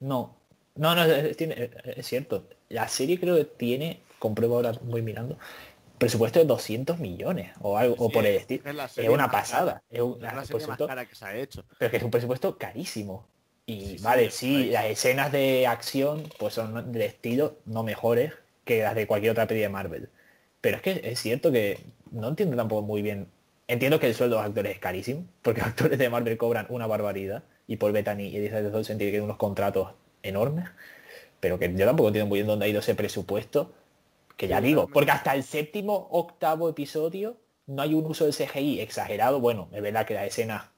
No, 0.00 0.36
No, 0.76 0.94
no, 0.94 1.04
es, 1.04 1.36
tiene- 1.36 1.70
es 1.84 2.06
cierto. 2.06 2.48
La 2.68 2.88
serie 2.88 3.18
creo 3.20 3.36
que 3.36 3.44
tiene, 3.44 4.02
compruebo 4.24 4.56
ahora, 4.56 4.72
voy 4.82 5.02
mirando, 5.02 5.38
presupuesto 5.98 6.38
de 6.40 6.46
200 6.46 6.98
millones 6.98 7.52
o 7.60 7.76
algo, 7.78 7.94
o 7.98 8.10
por 8.10 8.24
el 8.26 8.34
es- 8.36 8.40
estilo. 8.40 8.62
es 8.68 8.98
Es 8.98 9.08
una 9.08 9.26
cara. 9.26 9.30
pasada. 9.32 9.82
Es 9.90 10.00
un 10.00 10.14
Es 10.14 10.20
la 10.22 10.28
serie 10.28 10.34
más 10.34 10.48
presupuesto- 10.48 10.86
cara 10.86 11.06
que 11.06 11.14
se 11.14 11.24
ha 11.24 11.36
hecho. 11.36 11.64
pero 11.78 11.90
que 11.90 11.96
es 11.98 12.02
un 12.02 12.10
presupuesto 12.10 12.56
carísimo. 12.58 13.26
Y 13.66 13.98
Sí, 13.98 14.04
vale, 14.04 14.24
es 14.26 14.34
sí, 14.34 14.70
las 14.70 14.86
escenas 14.86 15.30
de 15.32 15.66
acción 15.66 16.24
pues 16.38 16.54
son 16.54 16.92
de 16.92 17.06
estilo 17.06 17.56
no 17.66 17.82
mejores 17.82 18.32
que 18.64 18.82
las 18.82 18.94
de 18.94 19.06
cualquier 19.06 19.32
otra 19.32 19.46
peli 19.46 19.60
de 19.60 19.68
Marvel. 19.68 20.08
Pero 20.60 20.76
es 20.76 20.82
que 20.82 21.00
es 21.04 21.20
cierto 21.20 21.52
que 21.52 21.78
no 22.10 22.28
entiendo 22.28 22.56
tampoco 22.56 22.82
muy 22.82 23.02
bien. 23.02 23.28
Entiendo 23.68 23.98
que 24.00 24.06
el 24.08 24.14
sueldo 24.14 24.36
de 24.36 24.42
los 24.42 24.48
actores 24.48 24.72
es 24.72 24.78
carísimo, 24.78 25.24
porque 25.42 25.60
los 25.60 25.68
actores 25.70 25.98
de 25.98 26.10
Marvel 26.10 26.36
cobran 26.36 26.66
una 26.70 26.86
barbaridad 26.86 27.42
y 27.66 27.76
Paul 27.76 27.92
Bettany 27.92 28.28
y 28.28 28.36
Elizabeth 28.36 28.74
Olsen 28.74 28.98
tienen 28.98 29.22
unos 29.22 29.36
contratos 29.38 29.92
enormes, 30.22 30.66
pero 31.40 31.58
que 31.58 31.72
yo 31.74 31.86
tampoco 31.86 32.08
entiendo 32.08 32.28
muy 32.28 32.38
bien 32.40 32.46
dónde 32.46 32.66
ha 32.66 32.68
ido 32.68 32.80
ese 32.80 32.94
presupuesto, 32.94 33.72
que 34.36 34.48
ya 34.48 34.60
digo, 34.60 34.88
porque 34.88 35.10
hasta 35.12 35.34
el 35.34 35.42
séptimo, 35.42 36.08
octavo 36.10 36.68
episodio 36.68 37.36
no 37.66 37.82
hay 37.82 37.94
un 37.94 38.04
uso 38.06 38.24
del 38.24 38.34
CGI 38.34 38.80
exagerado. 38.80 39.40
Bueno, 39.40 39.68
es 39.72 39.80
verdad 39.82 40.06
que 40.06 40.14
las 40.14 40.26
escenas 40.26 40.70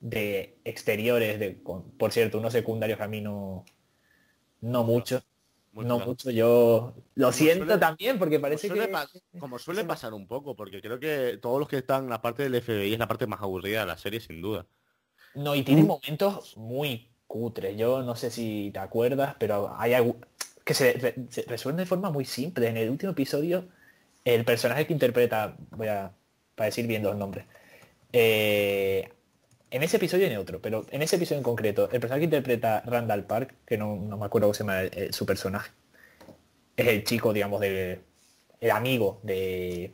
de 0.00 0.58
exteriores, 0.64 1.38
de, 1.38 1.62
con- 1.62 1.90
por 1.92 2.12
cierto, 2.12 2.38
unos 2.38 2.52
secundarios 2.52 3.00
a 3.00 3.08
mí 3.08 3.20
no, 3.20 3.64
no 4.60 4.84
mucho, 4.84 5.22
Muy 5.72 5.84
no 5.86 5.96
claro. 5.96 6.10
mucho, 6.10 6.30
yo 6.30 6.94
lo 7.14 7.32
siento 7.32 7.64
suele- 7.64 7.78
también, 7.80 8.18
porque 8.18 8.38
parece 8.40 8.68
que... 8.68 8.92
como 9.38 9.58
suele 9.58 9.84
pasar 9.84 10.12
un 10.12 10.26
poco, 10.26 10.54
porque 10.54 10.80
creo 10.82 10.98
que 11.00 11.38
todos 11.40 11.58
los 11.58 11.68
que 11.68 11.78
están 11.78 12.04
en 12.04 12.10
la 12.10 12.20
parte 12.20 12.42
del 12.42 12.54
FBI 12.60 12.92
es 12.92 12.98
la 12.98 13.08
parte 13.08 13.26
más 13.26 13.40
aburrida 13.40 13.80
de 13.80 13.86
la 13.86 13.96
serie, 13.96 14.20
sin 14.20 14.42
duda. 14.42 14.66
No, 15.34 15.54
y 15.54 15.62
tiene 15.62 15.82
Mm. 15.82 15.86
momentos 15.86 16.56
muy 16.56 17.10
cutres. 17.26 17.76
Yo 17.76 18.02
no 18.02 18.14
sé 18.14 18.30
si 18.30 18.70
te 18.72 18.78
acuerdas, 18.78 19.34
pero 19.38 19.74
hay 19.76 19.94
algo 19.94 20.16
que 20.64 20.74
se, 20.74 20.92
re- 20.94 21.14
se 21.30 21.42
resuelven 21.42 21.78
de 21.84 21.86
forma 21.86 22.10
muy 22.10 22.24
simple. 22.24 22.68
En 22.68 22.76
el 22.76 22.90
último 22.90 23.12
episodio, 23.12 23.68
el 24.24 24.44
personaje 24.44 24.86
que 24.86 24.92
interpreta, 24.92 25.56
voy 25.70 25.88
a 25.88 26.12
para 26.54 26.66
decir 26.66 26.86
bien 26.86 27.02
los 27.02 27.16
nombres. 27.16 27.46
eh, 28.12 29.08
en 29.70 29.82
ese 29.82 29.96
episodio 29.96 30.26
y 30.28 30.30
en 30.30 30.38
otro, 30.38 30.60
pero 30.62 30.86
en 30.90 31.02
ese 31.02 31.16
episodio 31.16 31.38
en 31.38 31.44
concreto, 31.44 31.84
el 31.90 32.00
personaje 32.00 32.20
que 32.20 32.24
interpreta 32.26 32.82
Randall 32.86 33.24
Park, 33.24 33.54
que 33.66 33.76
no, 33.76 33.96
no 33.96 34.16
me 34.16 34.26
acuerdo 34.26 34.46
cómo 34.48 34.54
se 34.54 34.62
llama 34.64 34.82
el- 34.82 34.96
el- 34.98 35.14
su 35.14 35.26
personaje, 35.26 35.72
es 36.76 36.86
el 36.86 37.04
chico, 37.04 37.32
digamos, 37.32 37.60
de 37.60 38.00
el 38.60 38.70
amigo 38.70 39.20
de 39.22 39.92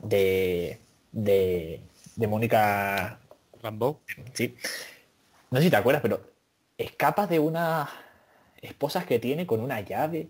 de 0.00 0.78
de, 1.12 1.80
de 2.16 2.26
Mónica 2.26 3.18
Rambo. 3.62 4.00
Sí. 4.34 4.56
No 5.50 5.58
sé 5.58 5.64
si 5.64 5.70
te 5.70 5.76
acuerdas, 5.76 6.02
pero 6.02 6.20
escapas 6.76 7.28
de 7.28 7.38
unas 7.40 7.88
esposas 8.62 9.04
que 9.06 9.18
tiene 9.18 9.46
con 9.46 9.60
una 9.60 9.80
llave. 9.80 10.28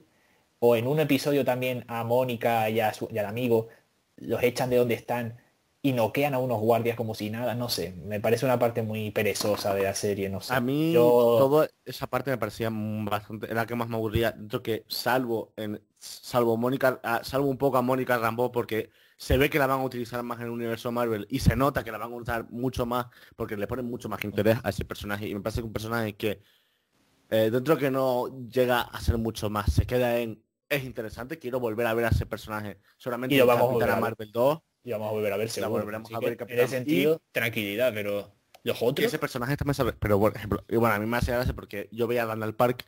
O 0.61 0.77
en 0.77 0.87
un 0.89 0.99
episodio 1.01 1.45
también 1.45 1.85
a 1.89 2.05
Mónica 2.05 2.69
y, 2.71 2.81
a 2.81 2.93
su- 2.93 3.09
y 3.11 3.19
al 3.19 3.27
amigo 3.27 3.69
los 4.17 4.43
echan 4.43 4.71
de 4.71 4.77
donde 4.77 4.95
están 4.95 5.39
y 5.81 5.93
noquean 5.93 6.35
a 6.35 6.39
unos 6.41 6.61
guardias 6.61 6.97
como 6.97 7.15
si 7.15 7.31
nada. 7.31 7.55
No 7.55 7.69
sé, 7.69 7.93
me 8.05 8.19
parece 8.21 8.45
una 8.45 8.59
parte 8.59 8.83
muy 8.83 9.11
perezosa 9.13 9.75
de 9.75 9.85
la 9.85 9.95
serie, 9.95 10.29
no 10.29 10.41
sé. 10.41 10.55
A 10.55 10.61
mí 10.61 10.93
Yo- 10.93 11.37
toda 11.39 11.69
esa 11.85 12.09
parte 12.09 12.31
me 12.33 12.39
parecía 12.39 12.71
bastante, 12.73 13.55
la 13.55 13.67
que 13.67 13.77
más 13.77 13.89
me 13.89 13.95
aburría, 13.97 14.35
que 14.63 14.85
salvo 14.89 15.53
en 15.57 15.81
salvo 15.99 16.57
Mónica, 16.57 17.01
ah, 17.05 17.21
salvo 17.23 17.49
un 17.49 17.59
poco 17.59 17.79
a 17.79 17.83
Mónica 17.83 18.19
Rambo 18.19 18.51
porque 18.51 18.91
se 19.17 19.37
ve 19.37 19.51
que 19.51 19.59
la 19.59 19.67
van 19.67 19.81
a 19.81 19.85
utilizar 19.85 20.23
más 20.23 20.39
en 20.39 20.45
el 20.47 20.51
universo 20.51 20.93
Marvel 20.93 21.27
y 21.29 21.41
se 21.41 21.57
nota 21.57 21.83
que 21.83 21.91
la 21.91 21.99
van 21.99 22.13
a 22.13 22.17
usar 22.17 22.51
mucho 22.51 22.87
más 22.87 23.07
porque 23.37 23.57
le 23.57 23.67
ponen 23.67 23.87
mucho 23.87 24.09
más 24.09 24.23
interés 24.25 24.59
a 24.63 24.71
ese 24.71 24.85
personaje 24.85 25.27
y 25.29 25.35
me 25.35 25.41
parece 25.41 25.61
que 25.61 25.67
un 25.67 25.73
personaje 25.73 26.17
que 26.17 26.41
eh, 27.31 27.51
dentro 27.51 27.77
que 27.77 27.91
no 27.91 28.47
llega 28.49 28.81
a 28.83 29.01
ser 29.01 29.19
mucho 29.19 29.51
más, 29.51 29.73
se 29.73 29.87
queda 29.87 30.19
en 30.19 30.43
es 30.69 30.85
interesante, 30.85 31.39
quiero 31.39 31.61
volver 31.61 31.87
a 31.87 31.95
ver 31.95 32.05
a 32.05 32.09
ese 32.09 32.27
personaje 32.27 32.79
solamente 32.99 33.35
Y 33.35 33.39
lo 33.39 33.45
en 33.45 33.49
vamos 33.49 33.71
a 33.71 33.73
volver 33.73 33.91
a. 33.91 33.97
Marvel 34.01 34.31
2 34.33 34.59
Y 34.85 34.93
vamos 34.93 35.09
a 35.09 35.13
volver 35.13 35.33
a 35.33 35.37
ver 35.39 35.49
seguro. 35.51 35.71
volveremos 35.81 36.13
a 36.13 36.21
ver, 36.21 36.33
en 36.33 36.37
Capitán. 36.37 36.65
ese 36.65 36.77
sentido, 36.77 37.23
tranquilidad, 37.33 37.93
pero 37.95 38.35
los 38.65 38.83
Y 38.83 38.85
otros... 38.85 39.07
ese 39.07 39.19
personaje 39.19 39.57
también 39.57 39.75
sabe, 39.75 39.95
pero 39.95 40.19
por 40.19 40.37
ejemplo, 40.37 40.63
y 40.69 40.77
bueno, 40.77 40.95
a 40.95 40.99
mí 40.99 41.07
me 41.07 41.17
hace 41.17 41.33
gracia 41.33 41.55
porque 41.55 41.89
yo 41.91 42.07
veía 42.07 42.25
a 42.25 42.27
Randall 42.27 42.55
Park, 42.55 42.85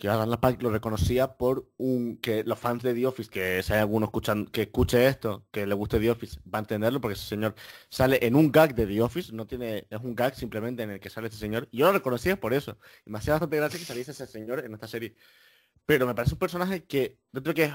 que 0.00 0.08
a 0.08 0.16
Randall 0.16 0.40
Park 0.40 0.62
lo 0.62 0.70
reconocía 0.70 1.36
por 1.36 1.70
un 1.76 2.16
que 2.16 2.42
los 2.44 2.58
fans 2.58 2.82
de 2.82 2.94
The 2.94 3.06
Office, 3.06 3.30
que 3.30 3.62
si 3.62 3.74
hay 3.74 3.80
alguno 3.80 4.06
escuchan, 4.06 4.46
que 4.46 4.62
escuche 4.62 5.06
esto, 5.06 5.46
que 5.50 5.66
le 5.66 5.74
guste 5.74 6.00
The 6.00 6.10
Office, 6.10 6.40
va 6.52 6.58
a 6.58 6.62
entenderlo 6.62 7.02
porque 7.02 7.14
ese 7.14 7.26
señor 7.26 7.54
sale 7.90 8.18
en 8.26 8.34
un 8.34 8.50
gag 8.50 8.74
de 8.74 8.86
The 8.86 9.02
Office, 9.02 9.30
no 9.34 9.46
tiene, 9.46 9.86
es 9.90 10.00
un 10.02 10.14
gag 10.14 10.34
simplemente 10.34 10.82
en 10.82 10.90
el 10.90 11.00
que 11.00 11.10
sale 11.10 11.28
ese 11.28 11.36
señor. 11.36 11.68
Yo 11.70 11.84
lo 11.86 11.92
reconocía 11.92 12.40
por 12.40 12.54
eso. 12.54 12.78
Y 13.04 13.10
me 13.10 13.18
hacía 13.18 13.34
bastante 13.34 13.58
gracia 13.58 13.78
que 13.78 13.84
saliese 13.84 14.12
ese 14.12 14.26
señor 14.26 14.64
en 14.64 14.72
esta 14.72 14.88
serie. 14.88 15.14
Pero 15.84 16.06
me 16.06 16.14
parece 16.14 16.34
un 16.34 16.38
personaje 16.38 16.84
que, 16.84 17.18
dentro 17.30 17.52
que 17.52 17.64
es 17.64 17.74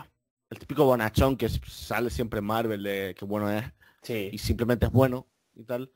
el 0.50 0.58
típico 0.60 0.84
bonachón 0.84 1.38
que 1.38 1.48
sale 1.48 2.10
siempre 2.10 2.40
en 2.40 2.46
Marvel, 2.46 2.82
de 2.84 3.16
que 3.18 3.26
bueno 3.26 3.52
es, 3.52 3.66
Sí. 4.02 4.30
y 4.32 4.38
simplemente 4.40 4.88
es 4.88 4.92
bueno 4.92 5.28
y 5.54 5.64
tal. 5.64 5.92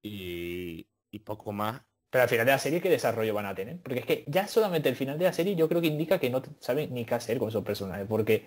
Y, 0.00 0.86
y 1.10 1.18
poco 1.20 1.52
más. 1.52 1.82
Pero 2.12 2.24
al 2.24 2.28
final 2.28 2.44
de 2.44 2.52
la 2.52 2.58
serie, 2.58 2.82
¿qué 2.82 2.90
desarrollo 2.90 3.32
van 3.32 3.46
a 3.46 3.54
tener? 3.54 3.78
Porque 3.78 4.00
es 4.00 4.04
que 4.04 4.24
ya 4.26 4.46
solamente 4.46 4.90
el 4.90 4.96
final 4.96 5.18
de 5.18 5.24
la 5.24 5.32
serie 5.32 5.56
yo 5.56 5.66
creo 5.66 5.80
que 5.80 5.86
indica 5.86 6.20
que 6.20 6.28
no 6.28 6.42
saben 6.60 6.92
ni 6.92 7.06
qué 7.06 7.14
hacer 7.14 7.38
con 7.38 7.48
esos 7.48 7.64
personajes. 7.64 8.06
Porque 8.06 8.44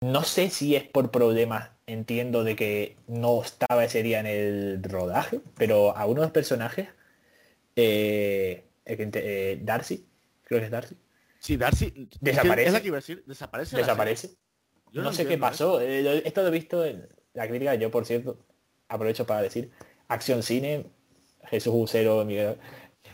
no 0.00 0.22
sé 0.22 0.48
si 0.48 0.74
es 0.76 0.84
por 0.84 1.10
problemas, 1.10 1.72
entiendo, 1.86 2.42
de 2.42 2.56
que 2.56 2.96
no 3.06 3.42
estaba 3.42 3.84
ese 3.84 4.02
día 4.02 4.20
en 4.20 4.26
el 4.26 4.82
rodaje, 4.82 5.42
pero 5.58 5.94
a 5.94 6.06
uno 6.06 6.22
de 6.22 6.28
los 6.28 6.32
personajes, 6.32 6.88
eh, 7.76 8.64
eh, 8.86 9.60
Darcy, 9.62 10.06
creo 10.44 10.60
que 10.60 10.64
es 10.64 10.70
Darcy, 10.70 10.96
Sí, 11.38 11.58
Darcy 11.58 12.08
Desaparece. 12.18 12.68
Es 12.68 12.72
la 12.72 12.80
que 12.80 12.86
iba 12.86 12.96
a 12.96 13.00
decir, 13.00 13.22
desaparece. 13.26 13.76
desaparece. 13.76 14.30
Yo 14.90 15.02
no, 15.02 15.12
sé 15.12 15.26
qué 15.26 15.36
pasó. 15.36 15.82
eh, 15.82 16.22
esto 16.24 16.40
lo 16.40 16.48
he 16.48 16.50
visto 16.50 16.82
en 16.82 17.06
la 17.34 17.46
crítica, 17.46 17.74
yo 17.74 17.90
por 17.90 18.06
cierto, 18.06 18.38
aprovecho 18.88 19.26
para 19.26 19.42
decir, 19.42 19.70
Acción 20.08 20.42
Cine, 20.42 20.86
Jesús 21.44 21.72
Usero, 21.74 22.24
Miguel, 22.24 22.56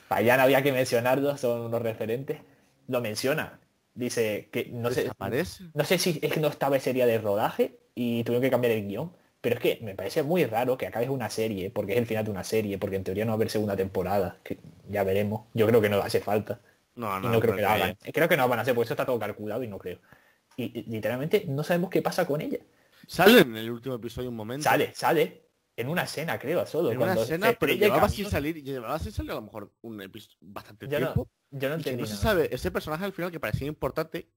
Payán 0.09 0.41
había 0.41 0.63
que 0.63 0.73
mencionarlos, 0.73 1.41
son 1.41 1.63
unos 1.63 1.83
referentes. 1.83 2.41
Lo 2.89 3.01
menciona. 3.01 3.59
Dice 3.95 4.49
que 4.53 4.67
no 4.73 4.91
sé, 4.91 5.11
no 5.75 5.85
sé 5.85 5.99
si 5.99 6.19
es 6.23 6.33
que 6.33 6.41
no 6.41 6.49
estaba 6.49 6.77
ese 6.77 6.93
día 6.93 7.07
de 7.07 7.19
rodaje 7.19 7.79
y 7.95 8.23
tuvieron 8.25 8.43
que 8.43 8.51
cambiar 8.51 8.73
el 8.73 8.87
guion. 8.87 9.13
Pero 9.41 9.57
es 9.57 9.61
que 9.61 9.79
me 9.83 9.95
parece 9.95 10.23
muy 10.23 10.45
raro 10.45 10.77
que 10.77 10.87
acabes 10.87 11.09
una 11.09 11.31
serie, 11.31 11.71
porque 11.71 11.93
es 11.93 11.99
el 11.99 12.07
final 12.07 12.25
de 12.25 12.31
una 12.31 12.45
serie, 12.45 12.79
porque 12.79 12.97
en 12.97 13.05
teoría 13.05 13.25
no 13.25 13.31
va 13.31 13.35
a 13.35 13.37
haber 13.37 13.51
segunda 13.51 13.77
temporada, 13.77 14.39
que 14.43 14.59
ya 14.89 15.05
veremos. 15.05 15.43
Yo 15.55 15.67
creo 15.67 15.81
que 15.81 15.89
no 15.89 15.99
hace 15.99 16.21
falta. 16.21 16.61
No, 16.97 17.17
Y 17.19 17.23
no, 17.23 17.31
no 17.31 17.41
creo 17.41 17.55
que 17.55 17.63
la 17.63 17.75
hagan. 17.75 17.97
Creo 18.13 18.29
que 18.29 18.37
no 18.37 18.43
lo 18.45 18.49
van 18.49 18.59
a 18.59 18.63
hacer, 18.63 18.75
porque 18.75 18.87
eso 18.87 18.95
está 18.95 19.07
todo 19.07 19.19
calculado 19.19 19.63
y 19.63 19.69
no 19.69 19.79
creo. 19.79 19.99
Y, 20.57 20.81
y 20.81 20.83
literalmente 20.91 21.45
no 21.47 21.63
sabemos 21.63 21.91
qué 21.91 22.03
pasa 22.03 22.27
con 22.27 22.41
ella. 22.41 22.59
Sale 23.07 23.41
en 23.41 23.57
el 23.57 23.71
último 23.71 23.95
episodio 23.95 24.31
un 24.31 24.37
momento. 24.37 24.65
Sale, 24.65 24.93
sale. 24.95 25.46
En 25.77 25.89
una 25.89 26.03
escena, 26.05 26.39
creo, 26.39 26.65
solo. 26.67 26.91
En 26.91 27.03
una 27.03 27.15
escena, 27.15 27.55
pero 27.59 27.75
llevaba 27.75 28.09
sin 28.09 28.29
salir, 28.31 28.63
llevaba 28.63 28.99
sin 28.99 29.13
salir 29.13 29.33
a 29.33 29.35
lo 29.35 29.43
mejor 29.43 29.71
un 29.83 30.01
episodio 30.01 30.37
bastante 30.41 30.89
Yo 30.89 30.99
no, 31.01 31.07
tiempo. 31.13 31.29
yo 31.51 31.69
no 31.69 31.75
y 31.75 31.83
que 31.83 31.91
entendí 31.91 32.03
no 32.03 32.09
se 32.09 32.17
sabe, 32.17 32.49
ese 32.55 32.71
personaje 32.71 33.05
al 33.05 33.13
final 33.13 33.31
que 33.31 33.39
parecía 33.41 33.67
importante, 33.69 34.31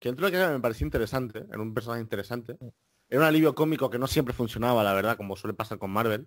que 0.00 0.08
dentro 0.08 0.26
de 0.28 0.32
lo 0.36 0.46
que 0.48 0.52
me 0.54 0.60
parecía 0.60 0.84
interesante, 0.84 1.44
era 1.48 1.60
un 1.60 1.72
personaje 1.72 2.02
interesante. 2.02 2.56
Era 3.08 3.20
un 3.20 3.26
alivio 3.26 3.54
cómico 3.54 3.88
que 3.90 3.98
no 3.98 4.06
siempre 4.08 4.34
funcionaba, 4.34 4.82
la 4.82 4.92
verdad, 4.94 5.16
como 5.16 5.36
suele 5.36 5.54
pasar 5.54 5.78
con 5.78 5.90
Marvel. 5.90 6.26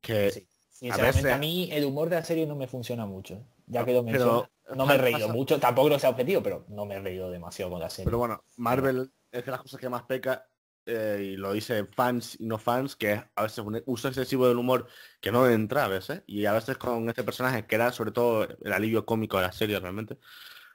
Que 0.00 0.30
Sí. 0.30 0.46
Sinceramente, 0.68 1.20
a, 1.20 1.22
veces- 1.22 1.40
mí 1.40 1.70
el 1.72 1.86
humor 1.86 2.10
de 2.10 2.16
la 2.16 2.24
serie 2.24 2.46
no 2.46 2.54
me 2.54 2.66
funciona 2.66 3.06
mucho. 3.06 3.42
Ya 3.66 3.82
que 3.86 3.92
lo 3.94 4.02
no 4.02 4.10
me 4.10 4.12
he 4.12 4.18
pasa- 4.74 4.96
reído 4.98 5.28
mucho. 5.30 5.58
Tampoco 5.58 5.88
lo 5.88 5.98
sea 5.98 6.10
objetivo, 6.10 6.42
pero 6.42 6.66
no 6.68 6.84
me 6.84 6.96
he 6.96 7.00
reído 7.00 7.30
demasiado 7.30 7.70
con 7.70 7.80
la 7.80 7.88
serie. 7.88 8.04
Pero 8.04 8.18
bueno, 8.18 8.44
Marvel 8.58 9.10
es 9.32 9.44
de 9.46 9.50
las 9.50 9.62
cosas 9.62 9.80
que 9.80 9.88
más 9.88 10.02
peca, 10.02 10.46
eh, 10.86 11.32
y 11.32 11.36
lo 11.36 11.52
dicen 11.52 11.88
fans 11.94 12.36
y 12.40 12.46
no 12.46 12.58
fans, 12.58 12.96
que 12.96 13.12
es 13.12 13.22
a 13.34 13.42
veces 13.42 13.58
un 13.58 13.82
uso 13.86 14.08
excesivo 14.08 14.48
del 14.48 14.56
humor 14.58 14.86
que 15.20 15.32
no 15.32 15.48
entra 15.48 15.84
a 15.84 15.88
veces, 15.88 16.22
y 16.26 16.46
a 16.46 16.52
veces 16.52 16.78
con 16.78 17.08
este 17.08 17.24
personaje, 17.24 17.66
que 17.66 17.74
era 17.74 17.92
sobre 17.92 18.12
todo 18.12 18.44
el 18.44 18.72
alivio 18.72 19.04
cómico 19.04 19.36
de 19.36 19.42
la 19.44 19.52
serie 19.52 19.78
realmente, 19.80 20.18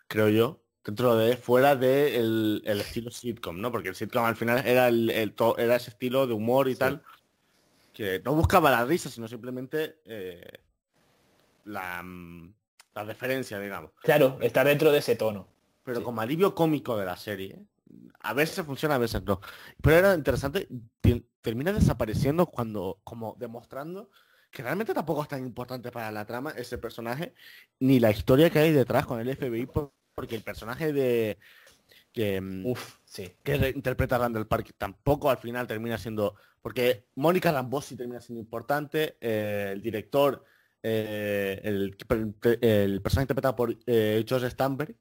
creo 0.07 0.29
yo, 0.29 0.63
dentro 0.83 1.15
de, 1.15 1.37
fuera 1.37 1.75
de 1.75 2.17
el, 2.17 2.61
estilo 2.65 3.11
sitcom, 3.11 3.59
¿no? 3.59 3.71
Porque 3.71 3.89
el 3.89 3.95
sitcom 3.95 4.25
al 4.25 4.35
final 4.35 4.65
era 4.65 4.87
el, 4.87 5.09
el 5.09 5.33
to- 5.33 5.57
era 5.57 5.75
ese 5.75 5.91
estilo 5.91 6.27
de 6.27 6.33
humor 6.33 6.67
y 6.67 6.73
Sí. 6.73 6.79
tal, 6.79 7.03
que 7.93 8.21
no 8.23 8.33
buscaba 8.35 8.71
la 8.71 8.85
risa, 8.85 9.09
sino 9.09 9.27
simplemente 9.27 9.99
eh, 10.05 10.59
la, 11.65 12.01
mm, 12.03 12.53
la 12.95 13.03
referencia, 13.03 13.59
digamos. 13.59 13.91
Claro, 14.01 14.37
está 14.41 14.63
dentro 14.63 14.91
de 14.91 14.99
ese 14.99 15.15
tono. 15.15 15.47
pero 15.83 15.97
Sí. 15.97 16.03
como 16.03 16.21
alivio 16.21 16.53
cómico 16.53 16.95
de 16.95 17.05
la 17.05 17.17
serie. 17.17 17.59
A 18.19 18.33
veces 18.33 18.65
funciona, 18.65 18.95
a 18.95 18.97
veces 18.99 19.23
no. 19.23 19.41
Pero 19.81 19.97
era 19.97 20.13
interesante, 20.15 20.67
termina 21.41 21.73
desapareciendo 21.73 22.45
cuando, 22.45 22.99
como 23.03 23.35
demostrando 23.39 24.09
que 24.51 24.63
realmente 24.63 24.93
tampoco 24.93 25.23
es 25.23 25.29
tan 25.29 25.41
importante 25.45 25.91
para 25.91 26.11
la 26.11 26.25
trama 26.25 26.51
ese 26.51 26.77
personaje, 26.77 27.33
ni 27.79 27.99
la 27.99 28.11
historia 28.11 28.49
que 28.49 28.59
hay 28.59 28.73
detrás 28.73 29.05
con 29.05 29.19
el 29.19 29.29
FBI, 29.29 29.65
por- 29.65 29.93
porque 30.13 30.35
el 30.35 30.43
personaje 30.43 30.91
de 30.91 31.37
que, 32.11 32.41
mm, 32.41 32.65
Uf, 32.65 32.97
sí. 33.05 33.31
que 33.43 33.57
re- 33.57 33.69
interpreta 33.69 34.17
Randall 34.17 34.47
Park 34.47 34.73
tampoco 34.77 35.29
al 35.29 35.37
final 35.37 35.67
termina 35.67 35.97
siendo, 35.97 36.35
porque 36.61 37.05
Mónica 37.15 37.51
Rambeau 37.51 37.81
sí 37.81 37.95
termina 37.95 38.19
siendo 38.19 38.41
importante, 38.41 39.15
eh, 39.21 39.69
el 39.73 39.81
director, 39.81 40.43
eh, 40.83 41.61
el, 41.63 41.95
el 42.61 43.01
personaje 43.01 43.23
interpretado 43.23 43.55
por 43.55 43.77
eh, 43.85 44.25
George 44.27 44.49
Stamberg, 44.49 44.95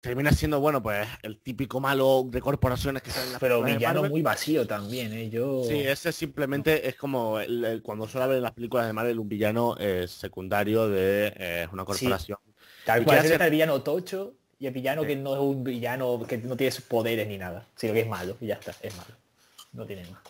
termina 0.00 0.30
siendo, 0.32 0.60
bueno, 0.60 0.82
pues 0.82 1.06
el 1.22 1.40
típico 1.40 1.80
malo 1.80 2.24
de 2.28 2.40
corporaciones 2.40 3.02
que 3.02 3.10
salen 3.10 3.36
Pero 3.40 3.62
villano 3.62 4.04
muy 4.04 4.22
vacío 4.22 4.66
también, 4.66 5.12
¿eh? 5.12 5.28
Yo... 5.30 5.64
Sí, 5.64 5.80
ese 5.80 6.12
simplemente 6.12 6.88
es 6.88 6.94
como 6.96 7.40
el- 7.40 7.64
el- 7.64 7.82
cuando 7.82 8.06
suele 8.06 8.24
haber 8.24 8.36
en 8.36 8.42
las 8.44 8.52
películas 8.52 8.86
de 8.86 8.92
Marvel 8.92 9.18
un 9.18 9.28
villano 9.28 9.76
eh, 9.78 10.06
secundario 10.08 10.88
de 10.88 11.32
eh, 11.36 11.68
una 11.72 11.84
corporación. 11.84 12.38
Tal 12.84 13.02
¿Y 13.02 13.04
cual, 13.04 13.18
hace? 13.18 13.34
el 13.34 13.50
villano 13.50 13.82
tocho 13.82 14.34
y 14.58 14.66
el 14.66 14.72
villano 14.72 15.02
Sí. 15.02 15.08
que 15.08 15.16
no 15.16 15.34
es 15.34 15.40
un 15.40 15.64
villano 15.64 16.24
que 16.26 16.38
no 16.38 16.56
tiene 16.56 16.70
sus 16.70 16.84
poderes 16.84 17.26
ni 17.26 17.36
nada, 17.38 17.66
sino 17.74 17.92
que 17.92 18.00
es 18.00 18.06
malo 18.08 18.36
y 18.40 18.46
ya 18.46 18.54
está, 18.54 18.74
es 18.80 18.96
malo. 18.96 19.10
No 19.72 19.84
tiene 19.86 20.02
más. 20.08 20.20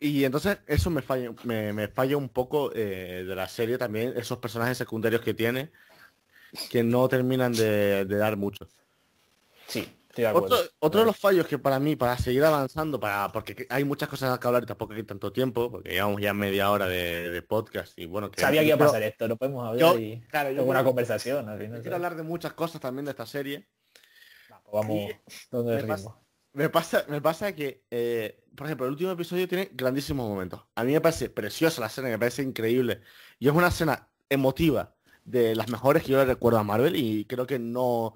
Y 0.00 0.24
entonces 0.24 0.58
eso 0.66 0.90
me 0.90 1.00
falla, 1.00 1.30
me, 1.44 1.72
me 1.72 1.88
falla 1.88 2.16
un 2.18 2.28
poco 2.28 2.70
eh, 2.74 3.24
de 3.26 3.34
la 3.34 3.48
serie 3.48 3.78
también, 3.78 4.12
esos 4.16 4.38
personajes 4.38 4.76
secundarios 4.76 5.22
que 5.22 5.32
tiene, 5.32 5.70
que 6.70 6.82
no 6.82 7.08
terminan 7.08 7.52
de, 7.52 8.04
de 8.04 8.16
dar 8.16 8.36
mucho. 8.36 8.68
Sí, 9.66 9.80
estoy 10.08 10.22
de 10.24 10.28
acuerdo. 10.28 10.46
Otro, 10.56 10.70
otro 10.78 11.00
de 11.00 11.06
los 11.06 11.18
fallos 11.18 11.46
que 11.46 11.58
para 11.58 11.78
mí, 11.78 11.96
para 11.96 12.16
seguir 12.18 12.44
avanzando, 12.44 13.00
para 13.00 13.30
porque 13.32 13.66
hay 13.70 13.84
muchas 13.84 14.08
cosas 14.08 14.38
que 14.38 14.46
hablar 14.46 14.62
y 14.62 14.66
tampoco 14.66 14.92
hay 14.92 15.02
tanto 15.02 15.32
tiempo, 15.32 15.70
porque 15.70 15.90
llevamos 15.90 16.20
ya 16.20 16.34
media 16.34 16.70
hora 16.70 16.86
de, 16.86 17.30
de 17.30 17.42
podcast 17.42 17.98
y 17.98 18.06
bueno, 18.06 18.30
que 18.30 18.40
Sabía 18.40 18.60
que 18.60 18.66
iba 18.68 18.76
a 18.76 18.78
pasar 18.78 19.02
esto, 19.02 19.26
no 19.28 19.36
podemos 19.36 19.66
hablar 19.66 19.80
yo- 19.80 19.98
y 19.98 20.20
claro, 20.28 20.50
yo 20.50 20.64
una 20.64 20.84
conversación 20.84 21.48
al 21.48 21.58
yo 21.58 21.64
final. 21.64 21.80
quiero 21.80 21.96
hablar 21.96 22.16
de 22.16 22.22
muchas 22.22 22.52
cosas 22.52 22.80
también 22.80 23.04
de 23.06 23.10
esta 23.12 23.26
serie. 23.26 23.68
Pues 24.48 24.86
vamos 24.86 24.96
y 25.10 25.16
donde 25.50 25.76
me 25.76 25.84
pasa-. 25.84 26.14
Me 26.52 26.68
pasa, 26.68 27.04
me 27.08 27.20
pasa 27.20 27.52
que, 27.52 27.84
eh, 27.90 28.44
por 28.54 28.68
ejemplo, 28.68 28.86
el 28.86 28.92
último 28.92 29.10
episodio 29.10 29.48
tiene 29.48 29.70
grandísimos 29.72 30.28
momentos. 30.28 30.62
A 30.76 30.84
mí 30.84 30.92
me 30.92 31.00
parece 31.00 31.28
preciosa 31.28 31.80
la 31.80 31.88
escena, 31.88 32.08
me 32.08 32.18
parece 32.18 32.42
increíble. 32.42 33.00
Y 33.40 33.48
es 33.48 33.54
una 33.54 33.66
escena 33.66 34.08
emotiva, 34.28 34.93
de 35.24 35.54
las 35.56 35.68
mejores 35.70 36.02
que 36.02 36.12
yo 36.12 36.18
le 36.18 36.24
recuerdo 36.26 36.58
a 36.58 36.64
Marvel 36.64 36.96
y 36.96 37.24
creo 37.24 37.46
que 37.46 37.58
no, 37.58 38.14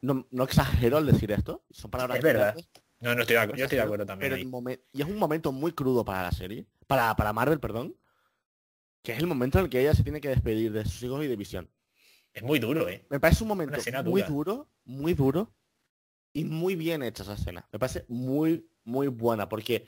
no, 0.00 0.26
no 0.30 0.44
exagero 0.44 0.96
al 0.98 1.06
decir 1.06 1.32
esto. 1.32 1.64
Son 1.70 1.90
palabras 1.90 2.18
Es 2.18 2.22
verdad. 2.24 2.44
grandes, 2.54 2.68
No, 3.00 3.14
no 3.14 3.20
estoy 3.22 3.34
de 3.36 3.40
acuerdo, 3.40 3.58
yo 3.58 3.64
estoy 3.64 3.76
de 3.78 3.82
acuerdo 3.84 4.06
también. 4.06 4.32
pero 4.32 4.70
ahí. 4.70 4.78
y 4.92 5.02
es 5.02 5.08
un 5.08 5.18
momento 5.18 5.52
muy 5.52 5.72
crudo 5.72 6.04
para 6.04 6.22
la 6.22 6.32
serie, 6.32 6.66
para, 6.86 7.14
para 7.16 7.32
Marvel, 7.32 7.60
perdón, 7.60 7.96
que 9.02 9.12
es 9.12 9.18
el 9.18 9.26
momento 9.26 9.58
en 9.58 9.64
el 9.64 9.70
que 9.70 9.80
ella 9.80 9.94
se 9.94 10.02
tiene 10.02 10.20
que 10.20 10.28
despedir 10.28 10.72
de 10.72 10.84
sus 10.84 11.02
hijos 11.02 11.24
y 11.24 11.28
de 11.28 11.36
Visión. 11.36 11.70
Es 12.32 12.42
muy 12.42 12.58
duro, 12.58 12.88
¿eh? 12.88 13.06
Me 13.08 13.18
parece 13.20 13.44
un 13.44 13.48
momento 13.48 13.80
muy 14.04 14.20
dura. 14.22 14.28
duro, 14.28 14.68
muy 14.84 15.14
duro 15.14 15.54
y 16.34 16.44
muy 16.44 16.74
bien 16.76 17.02
hecha 17.02 17.22
esa 17.22 17.34
escena. 17.34 17.66
Me 17.72 17.78
parece 17.78 18.04
muy, 18.08 18.68
muy 18.84 19.06
buena 19.08 19.48
porque 19.48 19.86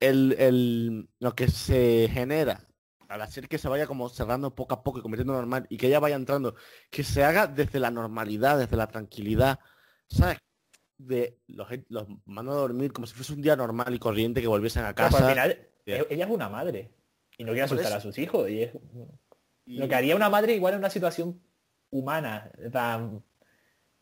el, 0.00 0.34
el- 0.38 1.08
lo 1.20 1.34
que 1.34 1.48
se 1.48 2.10
genera 2.12 2.65
al 3.08 3.22
hacer 3.22 3.48
que 3.48 3.58
se 3.58 3.68
vaya 3.68 3.86
como 3.86 4.08
cerrando 4.08 4.54
poco 4.54 4.74
a 4.74 4.82
poco 4.82 4.98
y 4.98 5.02
convirtiendo 5.02 5.32
en 5.34 5.38
normal 5.40 5.66
y 5.68 5.76
que 5.76 5.86
ella 5.86 6.00
vaya 6.00 6.16
entrando, 6.16 6.54
que 6.90 7.04
se 7.04 7.24
haga 7.24 7.46
desde 7.46 7.78
la 7.80 7.90
normalidad, 7.90 8.58
desde 8.58 8.76
la 8.76 8.86
tranquilidad, 8.88 9.58
¿sabes? 10.08 10.38
De 10.98 11.38
los, 11.48 11.68
los 11.88 12.06
mando 12.24 12.52
a 12.52 12.56
dormir 12.56 12.92
como 12.92 13.06
si 13.06 13.14
fuese 13.14 13.32
un 13.34 13.42
día 13.42 13.54
normal 13.56 13.94
y 13.94 13.98
corriente 13.98 14.40
que 14.40 14.46
volviesen 14.46 14.84
a 14.84 14.94
Pero, 14.94 15.08
casa. 15.08 15.10
pues, 15.10 15.22
al 15.24 15.30
final, 15.30 15.50
e- 15.86 16.06
ella 16.10 16.24
es 16.24 16.30
una 16.30 16.48
madre 16.48 16.90
y 17.36 17.44
no 17.44 17.52
quiere 17.52 17.62
asustar 17.64 17.92
a 17.92 18.00
sus 18.00 18.16
hijos. 18.18 18.48
Y 18.48 18.62
es 18.62 18.70
y- 19.66 19.78
lo 19.78 19.88
que 19.88 19.94
haría 19.94 20.16
una 20.16 20.30
madre 20.30 20.54
igual 20.54 20.74
en 20.74 20.78
una 20.80 20.90
situación 20.90 21.40
humana. 21.90 22.50
tan- 22.72 23.22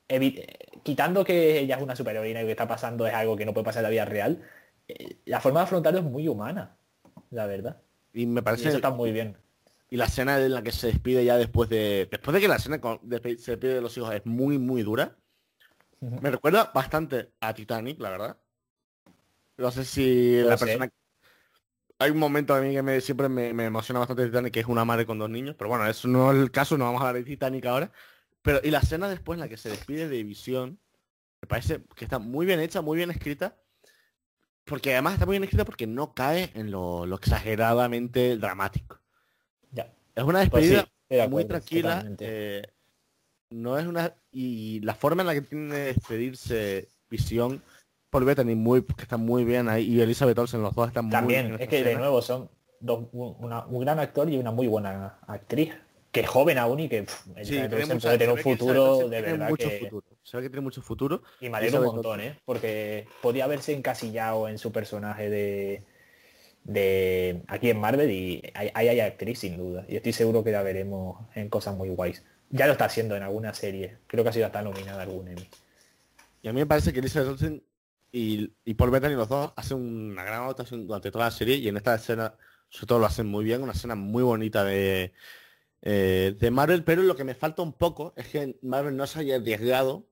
eh, 0.09 0.59
quitando 0.83 1.25
que 1.25 1.59
ella 1.61 1.77
es 1.77 1.83
una 1.83 1.97
superheroína 1.97 2.41
y 2.41 2.43
lo 2.43 2.47
que 2.49 2.53
está 2.53 2.69
pasando 2.69 3.07
es 3.07 3.15
algo 3.15 3.37
que 3.37 3.45
no 3.47 3.53
puede 3.55 3.65
pasar 3.65 3.81
en 3.81 3.85
la 3.85 3.91
vida 3.91 4.05
real, 4.05 4.43
eh, 4.87 5.17
la 5.25 5.41
forma 5.41 5.61
de 5.61 5.65
afrontarlo 5.65 5.99
es 6.01 6.05
muy 6.05 6.29
humana, 6.29 6.77
la 7.31 7.47
verdad. 7.47 7.81
Y 8.15 8.27
me 8.27 8.43
Y 8.43 8.43
parece 8.43 8.69
eso 8.69 8.77
está 8.79 8.91
muy 8.91 9.13
bien. 9.13 9.37
Y 9.91 9.97
la 9.97 10.07
escena 10.07 10.41
en 10.41 10.55
la 10.55 10.63
que 10.63 10.73
se 10.73 10.89
despide 10.89 11.25
ya 11.25 11.37
después 11.37 11.69
de... 11.69 12.09
Después 12.11 12.35
de 12.35 12.41
que 12.41 12.49
la 12.49 12.57
escena 12.57 12.81
con- 12.81 13.01
despe- 13.03 13.39
se 13.39 13.53
despide 13.53 13.75
de 13.75 13.81
los 13.83 13.97
hijos 13.97 14.15
es 14.15 14.25
muy, 14.27 14.59
muy 14.59 14.83
dura. 14.83 15.17
Me 16.19 16.31
recuerda 16.31 16.73
bastante 16.75 17.35
a 17.41 17.55
Titanic, 17.55 18.01
la 18.01 18.11
verdad. 18.11 18.39
No 19.59 19.71
sé 19.71 19.85
si 19.85 20.43
la 20.43 20.59
persona... 20.59 20.89
Hay 21.99 22.11
un 22.11 22.19
momento 22.19 22.55
a 22.55 22.61
mí 22.61 22.73
que 22.73 22.83
me, 22.83 23.01
siempre 23.01 23.29
me, 23.29 23.53
me 23.55 23.67
emociona 23.67 24.01
bastante 24.01 24.27
Titanic, 24.27 24.53
que 24.53 24.61
es 24.61 24.67
una 24.67 24.85
madre 24.85 25.07
con 25.07 25.19
dos 25.19 25.31
niños. 25.31 25.55
Pero 25.57 25.69
bueno, 25.71 25.87
eso 25.87 26.09
no 26.09 26.33
es 26.33 26.39
el 26.39 26.51
caso, 26.51 26.77
no 26.77 26.85
vamos 26.87 27.03
a 27.03 27.09
hablar 27.09 27.23
de 27.25 27.31
Titanic 27.31 27.65
ahora. 27.67 27.93
Pero 28.43 28.61
y 28.63 28.71
la 28.71 28.81
escena 28.81 29.09
después 29.09 29.37
en 29.37 29.41
la 29.41 29.49
que 29.49 29.57
se 29.57 29.71
despide 29.71 30.09
de 30.09 30.23
Visión, 30.25 30.81
me 31.43 31.49
parece 31.49 31.85
que 31.97 32.05
está 32.07 32.19
muy 32.21 32.47
bien 32.47 32.61
hecha, 32.61 32.83
muy 32.83 32.99
bien 32.99 33.11
escrita. 33.13 33.59
Porque 34.65 34.93
además 34.93 35.15
está 35.15 35.27
muy 35.27 35.35
bien 35.35 35.45
escrita 35.45 35.65
porque 35.65 35.87
no 35.87 36.15
cae 36.15 36.51
en 36.55 36.71
lo, 36.71 37.05
lo 37.07 37.17
exageradamente 37.17 38.37
dramático. 38.39 38.99
Ya. 39.73 39.93
Es 40.15 40.25
una 40.25 40.45
Pues 40.47 40.67
sí, 40.67 40.75
despedida 40.75 41.29
muy 41.29 41.45
tranquila. 41.45 42.05
eh, 42.21 42.63
no 43.51 43.79
es 43.79 43.87
una. 43.87 44.15
Y 44.33 44.81
la 44.81 44.95
forma 44.95 45.23
en 45.23 45.27
la 45.27 45.35
que 45.35 45.43
tiene 45.43 45.75
de 45.75 45.85
despedirse 45.93 46.89
Visión, 47.11 47.63
Paul 48.11 48.25
Bettany 48.25 48.55
muy, 48.55 48.83
que 48.83 49.03
está 49.03 49.17
muy 49.17 49.45
bien 49.45 49.69
ahí, 49.69 49.85
y 49.87 50.01
Elizabeth 50.01 50.39
Olsen, 50.39 50.63
los 50.63 50.75
dos 50.75 50.89
están 50.89 51.05
muy 51.05 51.11
bien. 51.13 51.21
También, 51.21 51.47
en 51.55 51.61
es 51.61 51.69
que 51.69 51.85
de 51.85 51.97
nuevo 51.97 52.23
son 52.23 52.49
dos, 52.81 53.07
un, 53.13 53.37
una- 53.41 53.67
un 53.67 53.81
gran 53.81 53.99
actor 53.99 54.29
y 54.31 54.39
una 54.39 54.51
muy 54.51 54.67
buena 54.67 55.19
actriz. 55.27 55.75
Que 56.11 56.21
es 56.21 56.29
joven 56.29 56.59
aún 56.59 56.79
y 56.79 56.89
que 56.89 57.03
pff, 57.03 57.27
Sí, 57.43 57.59
Olsen 57.59 57.99
puede 57.99 58.19
tener 58.19 58.35
un 58.35 58.39
futuro 58.39 59.09
de 59.09 59.21
verdad 59.21 59.53
que... 59.55 59.81
futuro. 59.81 60.07
Se 60.25 60.37
ve 60.37 60.43
que 60.43 60.49
tiene 60.49 60.63
mucho 60.63 60.83
futuro. 60.83 61.23
Y 61.41 61.49
me 61.49 61.59
alegro 61.59 61.81
un 61.81 61.97
montón, 61.97 62.21
¿eh? 62.21 62.41
Porque 62.45 63.07
podía 63.23 63.45
haberse 63.45 63.73
encasillado 63.75 64.49
en 64.49 64.59
su 64.59 64.73
personaje 64.73 65.31
de, 65.31 65.85
de 66.65 67.43
aquí 67.47 67.71
en 67.71 67.79
Marvel 67.79 68.11
y 68.11 68.43
ahí 68.55 68.71
ahí 68.75 68.89
hay 68.89 69.01
actriz 69.01 69.39
sin 69.39 69.57
duda. 69.57 69.85
Y 69.89 69.97
estoy 69.97 70.13
seguro 70.13 70.43
que 70.43 70.51
la 70.51 70.63
veremos 70.63 71.25
en 71.35 71.49
cosas 71.49 71.77
muy 71.77 71.91
guays. 71.91 72.25
Ya 72.51 72.67
lo 72.67 72.73
está 72.73 72.87
haciendo 72.87 73.15
en 73.17 73.23
alguna 73.23 73.55
serie. 73.55 73.99
Creo 74.07 74.25
que 74.25 74.31
ha 74.31 74.33
sido 74.33 74.47
hasta 74.47 74.63
nominada 74.63 75.03
algún 75.03 75.29
Emmy. 75.29 75.49
Y 76.43 76.49
a 76.49 76.53
mí 76.53 76.61
me 76.61 76.67
parece 76.67 76.93
que 76.93 77.01
Elizabeth 77.01 77.29
Olsen 77.29 77.63
y, 78.11 78.53
y 78.65 78.75
Paul 78.75 78.91
Bettany 78.91 79.15
los 79.15 79.29
dos 79.29 79.53
hacen 79.57 79.79
una 79.79 80.25
gran 80.25 80.43
adaptación 80.43 80.87
durante 80.87 81.11
toda 81.11 81.27
la 81.27 81.31
serie 81.31 81.57
y 81.57 81.69
en 81.69 81.77
esta 81.77 81.95
escena 81.95 82.35
sobre 82.75 82.87
todo 82.89 82.99
lo 82.99 83.07
hacen 83.07 83.27
muy 83.27 83.45
bien, 83.45 83.63
una 83.63 83.73
escena 83.73 83.95
muy 83.95 84.25
bonita 84.25 84.65
de, 84.65 85.13
eh, 85.83 86.35
de 86.39 86.51
Marvel, 86.51 86.83
pero 86.83 87.03
lo 87.03 87.15
que 87.15 87.23
me 87.23 87.35
falta 87.35 87.63
un 87.63 87.73
poco 87.73 88.13
es 88.17 88.27
que 88.29 88.59
Marvel 88.63 88.97
no 88.97 89.07
se 89.07 89.21
haya 89.21 89.37
arriesgado 89.37 90.07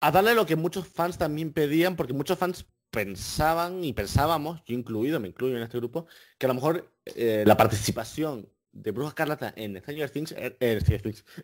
a 0.00 0.10
darle 0.10 0.34
lo 0.34 0.46
que 0.46 0.56
muchos 0.56 0.86
fans 0.86 1.18
también 1.18 1.52
pedían, 1.52 1.96
porque 1.96 2.12
muchos 2.12 2.38
fans 2.38 2.66
pensaban 2.90 3.84
y 3.84 3.92
pensábamos, 3.92 4.62
yo 4.64 4.74
incluido, 4.74 5.20
me 5.20 5.28
incluyo 5.28 5.56
en 5.56 5.62
este 5.62 5.78
grupo, 5.78 6.06
que 6.38 6.46
a 6.46 6.48
lo 6.48 6.54
mejor 6.54 6.90
eh, 7.04 7.44
la 7.46 7.56
participación 7.56 8.48
de 8.72 8.90
Bruja 8.90 9.08
Escarlata 9.08 9.52
en 9.56 9.76
Stranger 9.78 10.10
Things, 10.10 10.32
eh, 10.32 10.56
eh, 10.60 10.80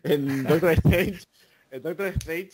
en 0.03 0.43
Doctor 0.47 0.71
Strange, 0.71 1.23
en 1.71 1.81
Doctor 1.81 2.07
Strange, 2.07 2.51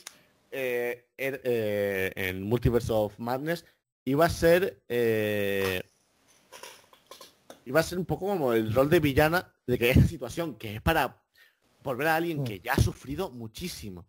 en 0.52 2.44
Multiverse 2.44 2.92
of 2.92 3.18
Madness, 3.20 3.66
iba 4.06 4.26
a 4.26 4.30
ser 4.30 4.82
iba 7.66 7.80
a 7.80 7.84
ser 7.84 8.00
un 8.00 8.06
poco 8.06 8.28
como 8.28 8.54
el 8.54 8.74
rol 8.74 8.90
de 8.90 9.00
villana 9.00 9.54
de 9.68 9.78
que 9.78 9.92
esta 9.92 10.08
situación 10.08 10.56
que 10.56 10.76
es 10.76 10.82
para 10.82 11.22
volver 11.84 12.08
a 12.08 12.16
alguien 12.16 12.44
que 12.44 12.60
ya 12.60 12.74
ha 12.74 12.82
sufrido 12.82 13.30
muchísimo 13.30 14.08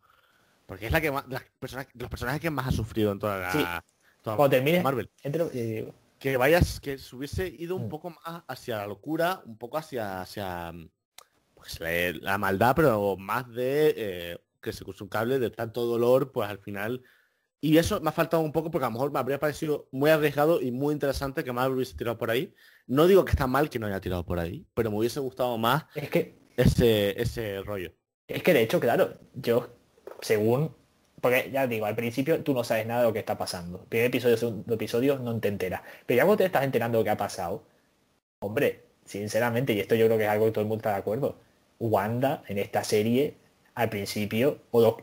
porque 0.71 0.87
es 0.87 0.93
la 0.93 1.01
que 1.01 1.11
más 1.11 1.25
las 1.29 1.43
personas, 1.59 1.89
los 1.95 2.09
personajes 2.09 2.41
que 2.41 2.49
más 2.49 2.69
ha 2.69 2.71
sufrido 2.71 3.11
en 3.11 3.19
toda 3.19 3.39
la 3.41 3.51
Sí. 3.51 3.59
toda 4.23 4.37
Cuando 4.37 4.55
termine, 4.57 4.81
Marvel 4.85 5.11
entre- 5.25 5.49
eh, 5.53 5.93
que 6.21 6.37
vayas 6.37 6.79
que 6.79 6.97
se 6.97 7.17
hubiese 7.17 7.49
ido 7.49 7.75
un 7.75 7.87
Mm. 7.87 7.89
poco 7.89 8.11
más 8.11 8.45
hacia 8.47 8.77
la 8.77 8.87
locura 8.87 9.43
un 9.47 9.59
poco 9.59 9.79
hacia 9.79 10.21
hacia 10.21 10.73
pues 11.55 11.81
la, 11.81 11.91
la 12.21 12.39
maldad 12.39 12.75
pero 12.77 13.17
más 13.17 13.49
de 13.53 13.95
eh, 13.97 14.39
que 14.63 14.73
se 14.73 14.85
cruce 14.85 15.03
un 15.03 15.09
cable 15.11 15.41
de 15.41 15.51
tanto 15.51 15.85
dolor 15.87 16.31
pues 16.31 16.49
al 16.49 16.59
final 16.61 17.03
y 17.61 17.77
eso 17.77 18.01
me 18.01 18.11
ha 18.11 18.13
faltado 18.13 18.45
un 18.45 18.53
poco 18.53 18.71
porque 18.71 18.85
a 18.85 18.89
lo 18.91 18.93
mejor 18.93 19.11
me 19.11 19.19
habría 19.19 19.41
parecido 19.41 19.89
muy 19.91 20.09
arriesgado 20.11 20.61
y 20.63 20.71
muy 20.71 20.93
interesante 20.95 21.43
que 21.43 21.53
Marvel 21.53 21.75
hubiese 21.79 21.97
tirado 21.97 22.17
por 22.17 22.31
ahí 22.31 22.55
no 22.87 23.09
digo 23.09 23.25
que 23.25 23.33
está 23.33 23.49
mal 23.49 23.69
que 23.69 23.81
no 23.81 23.89
haya 23.89 24.01
tirado 24.01 24.25
por 24.25 24.39
ahí 24.39 24.65
pero 24.75 24.93
me 24.93 24.99
hubiese 24.99 25.19
gustado 25.19 25.59
más 25.59 25.85
es 25.97 26.09
que 26.11 26.39
ese 26.57 27.21
ese 27.21 27.61
rollo 27.63 27.93
Es 28.29 28.45
que 28.45 28.53
de 28.55 28.63
hecho, 28.63 28.79
claro, 28.79 29.19
yo, 29.35 29.77
según, 30.21 30.75
porque 31.21 31.51
ya 31.53 31.67
digo, 31.67 31.87
al 31.87 31.97
principio 31.97 32.43
tú 32.43 32.55
no 32.55 32.65
sabes 32.65 32.87
nada 32.87 33.03
de 33.03 33.07
lo 33.09 33.13
que 33.13 33.19
está 33.21 33.37
pasando. 33.39 33.85
Primer 33.89 34.07
episodio, 34.09 34.37
segundo 34.37 34.75
episodio, 34.75 35.19
no 35.19 35.39
te 35.41 35.49
enteras. 35.49 35.83
Pero 36.07 36.19
ya 36.19 36.25
cuando 36.25 36.39
te 36.39 36.45
estás 36.47 36.65
enterando 36.65 36.99
de 36.99 37.03
lo 37.03 37.05
que 37.05 37.11
ha 37.11 37.17
pasado, 37.17 37.63
hombre, 38.41 38.83
sinceramente, 39.05 39.73
y 39.73 39.81
esto 39.81 39.95
yo 39.95 40.07
creo 40.07 40.19
que 40.19 40.25
es 40.25 40.31
algo 40.31 40.47
que 40.47 40.53
todo 40.53 40.63
el 40.63 40.69
mundo 40.69 40.81
está 40.81 40.91
de 40.91 40.97
acuerdo, 40.97 41.37
Wanda 41.79 42.43
en 42.49 42.59
esta 42.59 42.85
serie, 42.85 43.35
al 43.75 43.89
principio, 43.91 44.59
o 44.71 44.81
lo- 44.81 44.97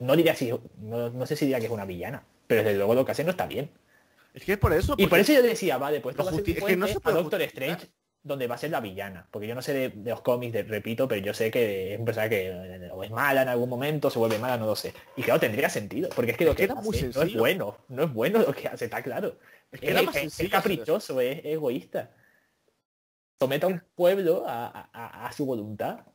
no 0.00 0.16
diría 0.16 0.34
si, 0.34 0.50
no, 0.82 1.10
no 1.10 1.26
sé 1.26 1.36
si 1.36 1.44
diría 1.46 1.60
que 1.60 1.66
es 1.66 1.72
una 1.72 1.84
villana, 1.84 2.24
pero 2.46 2.62
desde 2.62 2.76
luego 2.76 2.94
lo 2.94 3.04
que 3.04 3.12
hace 3.12 3.24
no 3.24 3.30
está 3.30 3.46
bien. 3.46 3.70
es 4.34 4.44
que 4.44 4.52
es 4.54 4.58
por 4.58 4.72
eso 4.72 4.94
Y 4.98 5.06
por 5.06 5.18
eso 5.18 5.32
yo 5.32 5.42
decía, 5.42 5.78
vale, 5.78 6.00
pues 6.00 6.14
esto 6.14 6.24
va 6.24 6.30
a 6.30 6.34
ser 6.34 6.48
es 6.48 6.64
que 6.64 6.76
no 6.76 6.86
a 6.86 7.12
Doctor. 7.12 7.42
Strange 7.42 7.86
donde 8.24 8.46
va 8.48 8.56
a 8.56 8.58
ser 8.58 8.70
la 8.70 8.80
villana. 8.80 9.28
Porque 9.30 9.46
yo 9.46 9.54
no 9.54 9.62
sé 9.62 9.72
de, 9.74 9.88
de 9.90 10.10
los 10.10 10.22
cómics, 10.22 10.52
de- 10.52 10.62
repito, 10.64 11.06
pero 11.06 11.20
yo 11.24 11.32
sé 11.34 11.50
que 11.50 11.92
es 11.94 11.98
un 12.00 12.06
personaje 12.06 12.30
que 12.30 12.90
o 12.90 13.04
es 13.04 13.10
mala 13.10 13.42
en 13.42 13.48
algún 13.48 13.68
momento, 13.68 14.10
se 14.10 14.18
vuelve 14.18 14.38
mala, 14.38 14.56
no 14.56 14.66
lo 14.66 14.74
sé. 14.74 14.92
Y 15.16 15.22
claro, 15.22 15.38
tendría 15.38 15.68
sentido, 15.68 16.08
porque 16.16 16.32
es 16.32 16.36
que 16.38 16.46
lo 16.46 16.54
que 16.56 16.66
muy 16.66 17.00
no 17.14 17.22
es 17.22 17.34
bueno, 17.34 17.76
no 17.88 18.02
es 18.04 18.12
bueno 18.12 18.40
lo 18.40 18.52
que 18.52 18.66
hace, 18.66 18.86
está 18.86 19.02
claro. 19.02 19.38
Es 19.70 19.80
que 19.80 19.90
era 19.90 20.02
más 20.02 20.16
es 20.16 20.48
caprichoso, 20.50 21.20
es, 21.20 21.44
egoísta. 21.44 22.10
Somete 23.38 23.66
a 23.66 23.68
un 23.68 23.82
pueblo 23.94 24.44
a, 24.48 24.66
a- 24.66 24.90
a- 24.92 25.26
a 25.26 25.32
su 25.32 25.44
voluntad. 25.44 26.06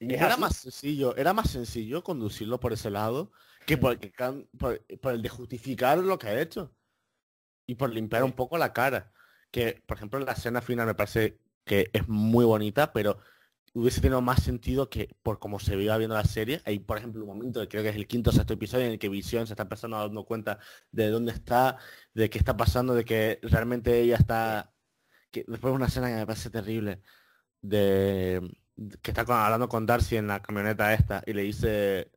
era 0.00 0.36
más 0.38 0.56
sencillo, 0.56 1.14
era 1.16 1.34
más 1.34 1.50
sencillo 1.50 2.02
conducirlo 2.02 2.58
por 2.58 2.72
ese 2.72 2.90
lado 2.90 3.32
que 3.66 3.76
por, 3.76 3.98
por, 4.58 5.12
el 5.12 5.20
de 5.20 5.28
justificar 5.28 5.98
lo 5.98 6.18
que 6.18 6.28
ha 6.28 6.40
hecho. 6.40 6.74
Y 7.66 7.74
por 7.74 7.92
limpiar 7.92 8.24
un 8.24 8.32
poco 8.32 8.56
la 8.56 8.72
cara. 8.72 9.12
Que, 9.50 9.82
por 9.86 9.96
ejemplo, 9.96 10.18
la 10.20 10.32
escena 10.32 10.60
final 10.60 10.86
me 10.86 10.94
parece 10.94 11.38
que 11.64 11.90
es 11.92 12.08
muy 12.08 12.44
bonita, 12.44 12.92
pero 12.92 13.18
hubiese 13.74 14.00
tenido 14.00 14.20
más 14.20 14.42
sentido 14.42 14.88
que 14.90 15.14
por 15.22 15.38
cómo 15.38 15.58
se 15.58 15.76
veía 15.76 15.96
viendo 15.96 16.16
la 16.16 16.24
serie. 16.24 16.60
Hay, 16.64 16.78
por 16.78 16.98
ejemplo, 16.98 17.22
un 17.22 17.28
momento, 17.28 17.66
creo 17.68 17.82
que 17.82 17.90
es 17.90 17.96
el 17.96 18.06
quinto 18.06 18.30
o 18.30 18.32
sexto 18.32 18.54
episodio, 18.54 18.86
en 18.86 18.92
el 18.92 18.98
que 18.98 19.08
Visión 19.08 19.46
se 19.46 19.52
está 19.52 19.64
empezando 19.64 19.98
dando 19.98 20.24
cuenta 20.24 20.58
de 20.90 21.10
dónde 21.10 21.32
está, 21.32 21.78
de 22.14 22.30
qué 22.30 22.38
está 22.38 22.56
pasando, 22.56 22.94
de 22.94 23.04
que 23.04 23.38
realmente 23.42 24.00
ella 24.00 24.16
está... 24.16 24.72
Que 25.30 25.44
después 25.46 25.74
una 25.74 25.86
escena 25.86 26.08
que 26.08 26.16
me 26.16 26.26
parece 26.26 26.50
terrible, 26.50 27.02
de 27.60 28.40
que 29.02 29.10
está 29.10 29.22
hablando 29.22 29.68
con 29.68 29.86
Darcy 29.86 30.16
en 30.16 30.28
la 30.28 30.40
camioneta 30.40 30.94
esta 30.94 31.22
y 31.26 31.32
le 31.32 31.42
dice 31.42 32.10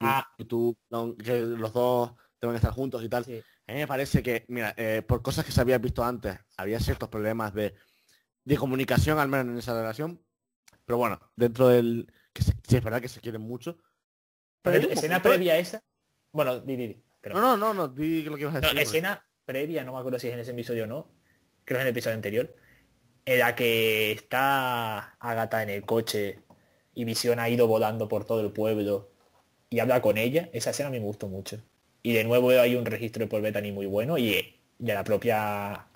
ah. 0.00 0.30
que 0.36 0.44
tú 0.44 0.76
que 1.24 1.40
los 1.40 1.72
dos 1.72 2.12
deben 2.40 2.56
estar 2.56 2.72
juntos 2.72 3.02
y 3.02 3.08
tal. 3.08 3.24
A 3.66 3.72
mí 3.72 3.78
me 3.78 3.86
parece 3.86 4.22
que, 4.22 4.44
mira, 4.48 4.74
eh, 4.76 5.02
por 5.02 5.22
cosas 5.22 5.44
que 5.44 5.52
se 5.52 5.60
había 5.60 5.78
visto 5.78 6.04
antes, 6.04 6.38
había 6.56 6.80
ciertos 6.80 7.08
problemas 7.08 7.54
de, 7.54 7.74
de 8.44 8.56
comunicación, 8.56 9.18
al 9.18 9.28
menos 9.28 9.46
en 9.52 9.58
esa 9.58 9.74
relación. 9.74 10.22
Pero 10.84 10.98
bueno, 10.98 11.20
dentro 11.36 11.68
del... 11.68 12.12
que 12.32 12.42
sí, 12.42 12.52
es 12.68 12.82
verdad 12.82 13.00
que 13.00 13.08
se 13.08 13.20
quieren 13.20 13.42
mucho. 13.42 13.78
Pero 14.62 14.90
escena 14.90 15.22
previa 15.22 15.54
a 15.54 15.58
esa... 15.58 15.82
Bueno, 16.32 16.60
di, 16.60 16.76
di, 16.76 17.02
No, 17.32 17.40
no, 17.40 17.56
no, 17.56 17.74
no, 17.74 17.88
di 17.88 18.22
lo 18.24 18.36
que 18.36 18.42
ibas 18.42 18.56
a 18.56 18.60
decir. 18.60 18.78
escena 18.78 19.26
previa, 19.44 19.84
no 19.84 19.92
me 19.92 19.98
acuerdo 19.98 20.18
si 20.18 20.28
es 20.28 20.34
en 20.34 20.40
ese 20.40 20.52
episodio 20.52 20.84
o 20.84 20.86
no. 20.86 21.10
Creo 21.64 21.76
que 21.78 21.80
es 21.80 21.80
en 21.80 21.86
el 21.86 21.92
episodio 21.92 22.16
anterior 22.16 22.54
en 23.24 23.38
la 23.38 23.54
que 23.54 24.12
está 24.12 25.14
Agatha 25.20 25.62
en 25.62 25.70
el 25.70 25.84
coche 25.84 26.40
y 26.94 27.04
Visión 27.04 27.38
ha 27.38 27.48
ido 27.48 27.66
volando 27.66 28.08
por 28.08 28.24
todo 28.24 28.40
el 28.40 28.52
pueblo 28.52 29.10
y 29.70 29.78
habla 29.80 30.02
con 30.02 30.18
ella, 30.18 30.50
esa 30.52 30.70
escena 30.70 30.90
me 30.90 30.98
gustó 30.98 31.28
mucho. 31.28 31.62
Y 32.02 32.12
de 32.12 32.24
nuevo 32.24 32.50
hay 32.50 32.74
un 32.74 32.84
registro 32.84 33.24
de 33.24 33.28
Paul 33.28 33.42
Bettany 33.42 33.72
muy 33.72 33.86
bueno 33.86 34.18
y 34.18 34.56
de 34.78 34.94
la 34.94 35.04
propia 35.04 35.86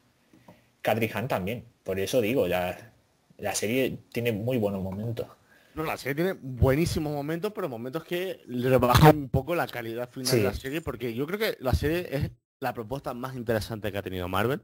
Catherine 0.83 1.13
Han 1.15 1.29
también. 1.29 1.65
Por 1.83 1.99
eso 1.99 2.21
digo, 2.21 2.47
la, 2.47 2.93
la 3.39 3.55
serie 3.55 3.99
tiene 4.13 4.33
muy 4.33 4.59
buenos 4.59 4.83
momentos. 4.83 5.27
No, 5.75 5.85
la 5.85 5.97
serie 5.97 6.15
tiene 6.15 6.33
buenísimos 6.41 7.13
momentos, 7.13 7.53
pero 7.53 7.69
momentos 7.69 8.05
que 8.05 8.41
le 8.47 8.77
bajan 8.79 9.17
un 9.17 9.29
poco 9.29 9.55
la 9.55 9.67
calidad 9.67 10.09
final 10.09 10.31
de 10.31 10.43
la 10.43 10.55
serie, 10.55 10.81
porque 10.81 11.13
yo 11.13 11.27
creo 11.27 11.39
que 11.39 11.57
la 11.61 11.75
serie 11.75 12.09
es 12.11 12.31
la 12.61 12.73
propuesta 12.73 13.13
más 13.13 13.37
interesante 13.37 13.93
que 13.93 13.99
ha 13.99 14.03
tenido 14.03 14.27
Marvel 14.27 14.63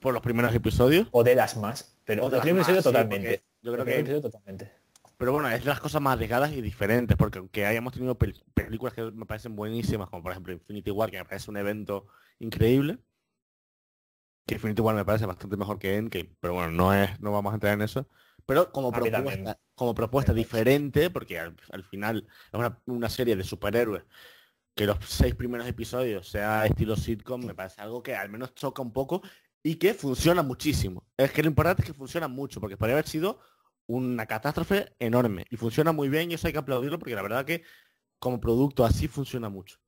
por 0.00 0.12
los 0.12 0.22
primeros 0.22 0.54
episodios. 0.54 1.08
O 1.12 1.24
de 1.24 1.34
las 1.34 1.56
más, 1.56 1.96
pero 2.04 2.28
los 2.28 2.40
primeros 2.40 2.68
episodios 2.68 2.84
totalmente. 2.84 3.42
yo 3.62 3.72
creo 3.72 3.84
que 3.84 4.20
totalmente. 4.20 4.72
Pero 5.18 5.32
bueno, 5.32 5.48
es 5.48 5.64
de 5.64 5.68
las 5.68 5.80
cosas 5.80 6.00
más 6.00 6.14
arriesgadas 6.14 6.52
y 6.52 6.62
diferentes, 6.62 7.16
porque 7.16 7.38
aunque 7.38 7.66
hayamos 7.66 7.92
tenido 7.92 8.16
películas 8.16 8.94
que 8.94 9.10
me 9.10 9.26
parecen 9.26 9.56
buenísimas, 9.56 10.08
como 10.08 10.22
por 10.22 10.30
ejemplo 10.30 10.52
Infinity 10.52 10.92
War, 10.92 11.10
que 11.10 11.18
me 11.18 11.24
parece 11.24 11.50
un 11.50 11.56
evento 11.56 12.06
increíble, 12.38 12.98
que 14.46 14.54
Infinity 14.54 14.80
War 14.80 14.94
me 14.94 15.04
parece 15.04 15.26
bastante 15.26 15.56
mejor 15.56 15.80
que 15.80 15.96
Endgame, 15.96 16.30
pero 16.38 16.54
bueno, 16.54 16.70
no 16.70 16.94
es, 16.94 17.20
no 17.20 17.32
vamos 17.32 17.50
a 17.50 17.54
entrar 17.56 17.74
en 17.74 17.82
eso. 17.82 18.08
Pero 18.46 18.70
como 18.70 18.92
propuesta, 18.92 19.58
como 19.74 19.92
propuesta 19.92 20.32
diferente, 20.32 21.10
porque 21.10 21.38
al, 21.38 21.56
final 21.90 22.26
es 22.46 22.54
una, 22.54 22.80
una, 22.86 23.10
serie 23.10 23.34
de 23.34 23.42
superhéroes, 23.42 24.04
que 24.74 24.86
los 24.86 24.98
seis 25.04 25.34
primeros 25.34 25.66
episodios 25.66 26.30
sea 26.30 26.64
estilo 26.64 26.94
sitcom, 26.94 27.44
me 27.44 27.54
parece 27.54 27.82
algo 27.82 28.04
que 28.04 28.14
al 28.14 28.30
menos 28.30 28.54
choca 28.54 28.82
un 28.82 28.92
poco 28.92 29.20
y 29.64 29.74
que 29.74 29.94
funciona 29.94 30.44
muchísimo. 30.44 31.04
Es 31.16 31.32
que 31.32 31.42
lo 31.42 31.48
importante 31.48 31.82
es 31.82 31.88
que 31.88 31.92
funciona 31.92 32.28
mucho, 32.28 32.60
porque 32.60 32.76
podría 32.76 32.94
haber 32.94 33.08
sido 33.08 33.40
una 33.88 34.26
catástrofe 34.26 34.94
enorme. 35.00 35.44
Y 35.50 35.56
funciona 35.56 35.92
muy 35.92 36.08
bien 36.08 36.30
y 36.30 36.34
eso 36.34 36.46
hay 36.46 36.52
que 36.52 36.60
aplaudirlo 36.60 36.98
porque 36.98 37.16
la 37.16 37.22
verdad 37.22 37.44
que 37.44 37.64
como 38.20 38.40
producto 38.40 38.84
así 38.84 39.08
funciona 39.08 39.48
mucho. 39.48 39.78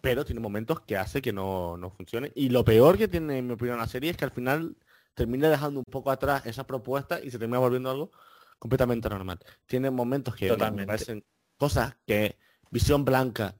Pero 0.00 0.24
tiene 0.24 0.40
momentos 0.40 0.80
que 0.80 0.96
hace 0.96 1.22
que 1.22 1.32
no, 1.32 1.76
no 1.76 1.90
funcione. 1.90 2.32
Y 2.34 2.48
lo 2.48 2.64
peor 2.64 2.98
que 2.98 3.08
tiene, 3.08 3.38
en 3.38 3.46
mi 3.46 3.52
opinión, 3.54 3.78
la 3.78 3.86
serie 3.86 4.10
es 4.10 4.16
que 4.16 4.24
al 4.24 4.32
final 4.32 4.76
termina 5.14 5.48
dejando 5.48 5.80
un 5.80 5.84
poco 5.84 6.10
atrás 6.10 6.44
esa 6.46 6.66
propuesta 6.66 7.20
y 7.22 7.30
se 7.30 7.38
termina 7.38 7.58
volviendo 7.58 7.90
algo 7.90 8.10
completamente 8.58 9.08
normal. 9.08 9.38
Tiene 9.66 9.90
momentos 9.90 10.34
que 10.34 10.54
me 10.72 10.86
parecen 10.86 11.24
cosas 11.56 11.96
que 12.06 12.36
Visión 12.70 13.04
Blanca 13.04 13.54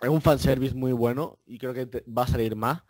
es 0.00 0.08
un 0.08 0.22
fanservice 0.22 0.74
muy 0.74 0.92
bueno 0.92 1.40
y 1.46 1.58
creo 1.58 1.74
que 1.74 2.04
va 2.06 2.24
a 2.24 2.28
salir 2.28 2.54
más 2.54 2.82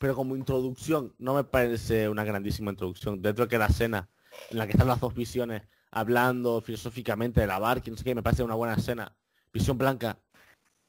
pero 0.00 0.14
como 0.14 0.34
introducción 0.34 1.14
no 1.18 1.34
me 1.34 1.44
parece 1.44 2.08
una 2.08 2.24
grandísima 2.24 2.70
introducción. 2.70 3.20
Dentro 3.20 3.44
de 3.44 3.50
que 3.50 3.58
la 3.58 3.66
escena 3.66 4.08
en 4.50 4.58
la 4.58 4.66
que 4.66 4.72
están 4.72 4.88
las 4.88 5.00
dos 5.00 5.14
visiones 5.14 5.62
hablando 5.90 6.60
filosóficamente 6.60 7.40
de 7.40 7.46
la 7.46 7.58
bar, 7.58 7.82
que 7.82 7.90
no 7.90 7.96
sé 7.96 8.04
qué, 8.04 8.14
me 8.14 8.22
parece 8.22 8.42
una 8.42 8.54
buena 8.54 8.74
escena. 8.74 9.16
Visión 9.52 9.78
Blanca 9.78 10.18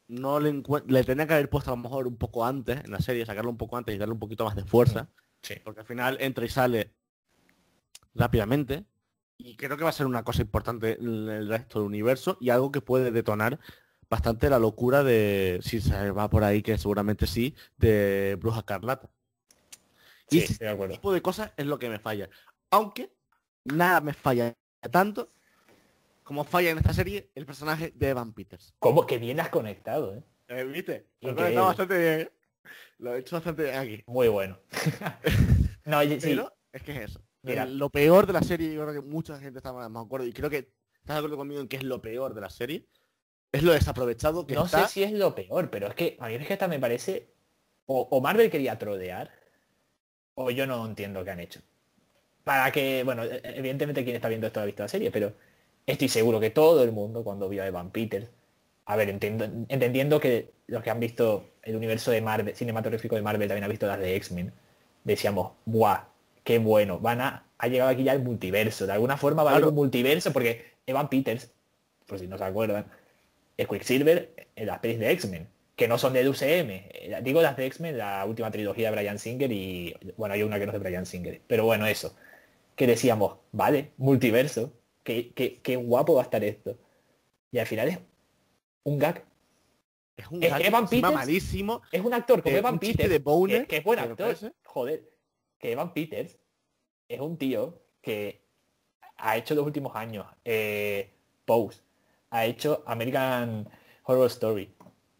no 0.08 0.40
le, 0.40 0.62
le 0.88 1.04
tenía 1.04 1.26
que 1.26 1.34
haber 1.34 1.50
puesto 1.50 1.72
a 1.72 1.76
lo 1.76 1.82
mejor 1.82 2.08
un 2.08 2.18
poco 2.18 2.46
antes 2.46 2.84
en 2.84 2.92
la 2.92 3.00
serie, 3.00 3.26
sacarlo 3.26 3.50
un 3.50 3.58
poco 3.58 3.78
antes 3.78 3.96
y 3.96 3.98
darle 3.98 4.14
un 4.14 4.20
poquito 4.20 4.46
más 4.46 4.56
de 4.56 4.64
fuerza. 4.64 5.10
Sí. 5.42 5.56
Porque 5.64 5.80
al 5.80 5.86
final 5.86 6.18
entra 6.20 6.46
y 6.46 6.50
sale 6.50 6.94
rápidamente. 8.14 8.86
Y 9.38 9.56
creo 9.56 9.76
que 9.78 9.84
va 9.84 9.90
a 9.90 9.94
ser 9.94 10.06
una 10.06 10.24
cosa 10.24 10.44
importante 10.44 11.00
en 11.00 11.30
el 11.30 11.48
resto 11.48 11.80
del 11.80 11.88
universo 11.88 12.38
y 12.40 12.50
algo 12.50 12.72
que 12.72 12.82
puede 12.82 13.12
detonar 13.12 13.60
bastante 14.08 14.50
la 14.50 14.60
locura 14.60 15.04
de, 15.04 15.60
si 15.64 15.80
se 15.80 16.12
va 16.12 16.30
por 16.30 16.44
ahí, 16.44 16.62
que 16.62 16.78
seguramente 16.78 17.26
sí, 17.26 17.56
de 17.78 18.38
Bruja 18.40 18.64
Carlata. 18.64 19.10
y 20.30 20.40
ese 20.40 20.76
tipo 20.90 21.14
de 21.14 21.22
cosas 21.22 21.54
es 21.56 21.66
lo 21.66 21.80
que 21.80 21.90
me 21.90 21.98
falla. 21.98 22.30
Aunque 22.70 23.16
nada 23.66 24.02
me 24.02 24.14
falla 24.14 24.56
tanto 24.92 25.32
como 26.24 26.44
falla 26.44 26.70
en 26.70 26.78
esta 26.78 26.94
serie 26.94 27.30
el 27.36 27.46
personaje 27.46 27.92
de 27.96 28.10
Evan 28.10 28.34
Peters. 28.34 28.74
Como 28.80 29.06
que 29.06 29.18
bien 29.18 29.40
has 29.40 29.50
conectado, 29.50 30.16
¿eh? 30.16 30.24
¿Eh 30.48 30.64
¿Viste? 30.64 31.08
Lo 31.22 31.32
he 31.46 31.56
bastante 31.56 31.98
bien. 31.98 32.20
¿eh? 32.22 32.32
Lo 33.00 33.16
he 33.16 33.20
hecho 33.20 33.36
bastante 33.36 33.64
bien 33.64 33.76
aquí. 33.76 34.04
Muy 34.08 34.28
bueno. 34.28 34.60
no, 35.86 36.02
sí. 36.02 36.40
es 36.72 36.84
que 36.84 36.92
es 36.92 37.10
eso. 37.10 37.22
Mira, 37.44 37.66
lo 37.66 37.90
peor 37.90 38.28
de 38.28 38.34
la 38.34 38.44
serie, 38.44 38.74
yo 38.74 38.84
creo 38.84 39.02
que 39.02 39.08
mucha 39.08 39.40
gente 39.40 39.60
está 39.60 39.74
más 39.74 39.92
de 39.92 40.00
acuerdo, 40.00 40.28
y 40.28 40.34
creo 40.34 40.50
que 40.50 40.58
estás 40.94 41.16
de 41.16 41.18
acuerdo 41.18 41.38
conmigo 41.38 41.60
en 41.60 41.68
que 41.68 41.78
es 41.78 41.84
lo 41.84 42.02
peor 42.02 42.34
de 42.34 42.42
la 42.42 42.50
serie, 42.50 42.88
es 43.52 43.64
lo 43.64 43.74
desaprovechado 43.74 44.46
que 44.46 44.54
No 44.54 44.68
sé 44.68 44.88
si 44.88 45.04
es 45.04 45.12
lo 45.12 45.34
peor, 45.34 45.70
pero 45.72 45.88
es 45.88 45.96
que 45.96 46.18
a 46.20 46.28
mí 46.28 46.36
es 46.36 46.48
que 46.48 46.54
esta 46.54 46.68
me 46.68 46.80
parece... 46.80 47.34
O, 47.88 48.22
Marvel 48.22 48.50
quería 48.50 48.78
trodear, 48.78 49.32
o 50.36 50.50
yo 50.50 50.66
no 50.66 50.86
entiendo 50.86 51.26
qué 51.26 51.32
han 51.32 51.42
hecho. 51.42 51.62
Para 52.44 52.72
que, 52.72 53.04
bueno, 53.04 53.24
e, 53.24 53.42
evidentemente 53.44 54.04
quien 54.04 54.16
está 54.16 54.30
viendo 54.30 54.48
esto 54.48 54.60
ha 54.60 54.66
visto 54.66 54.84
la 54.84 54.90
serie, 54.90 55.12
pero 55.12 55.34
estoy 55.86 56.10
seguro 56.10 56.40
que 56.40 56.50
todo 56.50 56.84
el 56.84 56.92
mundo 56.92 57.24
cuando 57.24 57.50
vio 57.50 57.64
a 57.64 57.68
Evan 57.68 57.92
Peters, 57.92 58.28
a 58.86 58.96
ver, 58.96 59.10
entendiendo 59.10 60.20
que 60.20 60.52
los 60.68 60.84
que 60.84 60.90
han 60.90 61.00
visto 61.00 61.46
el 61.64 61.76
universo 61.76 62.12
de 62.12 62.22
Marvel, 62.22 62.56
cinematográfico 62.56 63.16
de 63.16 63.22
Marvel 63.22 63.48
también 63.48 63.64
han 63.64 63.70
visto 63.70 63.88
las 63.88 64.00
de 64.00 64.16
X-Men, 64.16 64.52
decíamos, 65.04 65.54
¡buah! 65.66 66.06
¡Qué 66.44 66.60
bueno! 66.60 67.00
Van 67.00 67.22
a, 67.22 67.46
ha 67.58 67.68
llegado 67.68 67.92
aquí 67.92 68.04
ya 68.04 68.14
el 68.14 68.24
multiverso. 68.24 68.88
De 68.88 68.94
alguna 68.94 69.18
forma 69.18 69.44
va 69.44 69.52
a 69.52 69.56
haber 69.56 69.68
un 69.68 69.76
multiverso 69.76 70.34
porque 70.34 70.66
Evan 70.88 71.10
Peters, 71.10 71.52
por 72.08 72.20
si 72.20 72.28
no 72.28 72.38
se 72.38 72.44
acuerdan, 72.44 72.86
Quicksilver 73.68 74.48
en 74.56 74.68
las 74.68 74.80
pelis 74.80 75.00
de 75.00 75.12
X-Men, 75.12 75.48
que 75.76 75.88
no 75.88 75.98
son 75.98 76.14
del 76.14 76.28
UCM. 76.30 76.70
Eh, 76.72 77.20
digo 77.24 77.42
las 77.42 77.56
de 77.58 77.66
X-Men, 77.68 77.98
la 77.98 78.26
última 78.26 78.52
trilogía 78.52 78.90
de 78.90 78.96
Brian 78.96 79.20
Singer 79.20 79.52
y, 79.52 79.96
bueno, 80.18 80.34
hay 80.34 80.44
una 80.44 80.60
que 80.60 80.66
no 80.66 80.72
es 80.72 80.80
de 80.80 80.80
Brian 80.80 81.06
Singer. 81.06 81.42
Pero 81.48 81.66
bueno, 81.66 81.86
eso. 81.86 82.16
Que 82.76 82.88
decíamos, 82.88 83.38
vale, 83.52 83.92
multiverso, 83.98 84.74
qué, 85.04 85.32
qué, 85.34 85.76
guapo 85.76 86.16
va 86.16 86.22
a 86.22 86.24
estar 86.24 86.44
esto. 86.44 86.78
Y 87.52 87.60
al 87.60 87.68
final 87.68 87.90
es 87.90 88.00
un 88.84 89.00
gag. 89.00 89.24
Es 90.16 90.28
un 90.30 90.44
Evan 90.44 90.88
Peters, 90.88 91.14
malísimo. 91.14 91.82
Es 91.92 92.02
un 92.02 92.14
actor 92.14 92.44
como 92.44 92.56
Evan 92.56 92.80
Peters, 92.80 93.10
de 93.10 93.24
que, 93.24 93.68
que, 93.68 93.78
es 93.78 93.84
buen 93.84 94.00
actor. 94.00 94.36
Joder, 94.64 95.10
que 95.58 95.72
Evan 95.72 95.94
Peters 95.94 96.38
es 97.08 97.20
un 97.20 97.38
tío 97.38 97.82
que 98.02 98.42
ha 99.18 99.38
hecho 99.38 99.56
los 99.56 99.66
últimos 99.66 99.96
años 99.96 100.26
eh, 100.44 101.12
Pose, 101.46 101.82
ha 102.30 102.46
hecho 102.46 102.84
American 102.86 103.70
Horror 104.04 104.28
Story. 104.28 104.74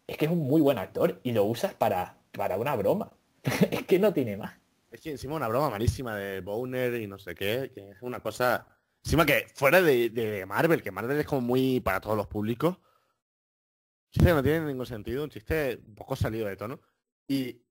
Es 0.06 0.16
que 0.16 0.24
es 0.26 0.30
un 0.30 0.46
muy 0.46 0.60
buen 0.60 0.78
actor 0.78 1.20
y 1.22 1.32
lo 1.32 1.44
usas 1.44 1.74
para, 1.74 2.18
para 2.32 2.56
una 2.56 2.74
broma. 2.76 3.12
es 3.70 3.82
que 3.84 3.98
no 3.98 4.12
tiene 4.12 4.36
más. 4.36 4.61
Es 4.92 5.00
que 5.00 5.10
encima 5.10 5.34
una 5.34 5.48
broma 5.48 5.70
malísima 5.70 6.14
de 6.16 6.40
Boner 6.40 6.94
y 6.94 7.06
no 7.06 7.18
sé 7.18 7.34
qué, 7.34 7.70
que 7.74 7.90
es 7.90 8.02
una 8.02 8.20
cosa... 8.20 8.66
Encima 9.04 9.26
que 9.26 9.46
fuera 9.54 9.82
de, 9.82 10.44
Marvel, 10.46 10.82
que 10.82 10.92
Marvel 10.92 11.18
es 11.18 11.26
como 11.26 11.40
muy 11.40 11.80
para 11.80 12.00
todos 12.00 12.16
los 12.16 12.28
públicos. 12.28 12.78
chiste 14.10 14.28
que 14.28 14.34
no 14.34 14.42
tiene 14.42 14.66
ningún 14.66 14.86
sentido, 14.86 15.24
un 15.24 15.30
chiste 15.30 15.80
un 15.84 15.94
poco 15.94 16.14
salido 16.14 16.46
de 16.46 16.56
tono. 16.56 16.80
Y 17.26 17.62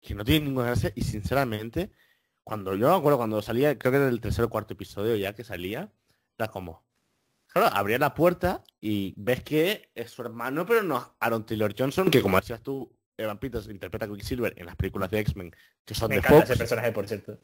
que 0.00 0.14
no 0.14 0.24
tiene 0.24 0.46
ninguna 0.46 0.66
gracia. 0.66 0.92
Y 0.94 1.02
sinceramente, 1.02 1.90
cuando 2.44 2.76
yo 2.76 2.88
me 2.88 2.96
acuerdo 2.96 3.18
cuando 3.18 3.42
salía, 3.42 3.76
creo 3.78 3.90
que 3.90 3.98
era 3.98 4.08
el 4.08 4.20
tercer 4.20 4.44
o 4.44 4.50
cuarto 4.50 4.74
episodio 4.74 5.16
ya 5.16 5.34
que 5.34 5.42
salía, 5.42 5.92
era 6.38 6.48
como, 6.48 6.84
Claro, 7.52 7.68
abría 7.74 7.98
la 7.98 8.14
puerta 8.14 8.62
y 8.80 9.12
ves 9.16 9.42
que 9.42 9.90
es 9.94 10.12
su 10.12 10.22
hermano, 10.22 10.64
pero 10.66 10.82
no 10.84 11.16
Aaron 11.18 11.44
Taylor 11.44 11.74
Johnson, 11.76 12.08
que 12.10 12.22
como 12.22 12.38
decías 12.38 12.62
tú, 12.62 12.96
Evan 13.22 13.38
Peters 13.38 13.68
interpreta 13.68 14.06
a 14.06 14.08
Quicksilver 14.08 14.54
en 14.56 14.66
las 14.66 14.76
películas 14.76 15.10
de 15.10 15.20
X-Men, 15.20 15.54
que 15.84 15.94
son 15.94 16.08
Me 16.08 16.16
de 16.16 16.18
encanta 16.20 16.44
ese 16.44 16.56
personaje, 16.56 16.92
por 16.92 17.06
cierto. 17.06 17.38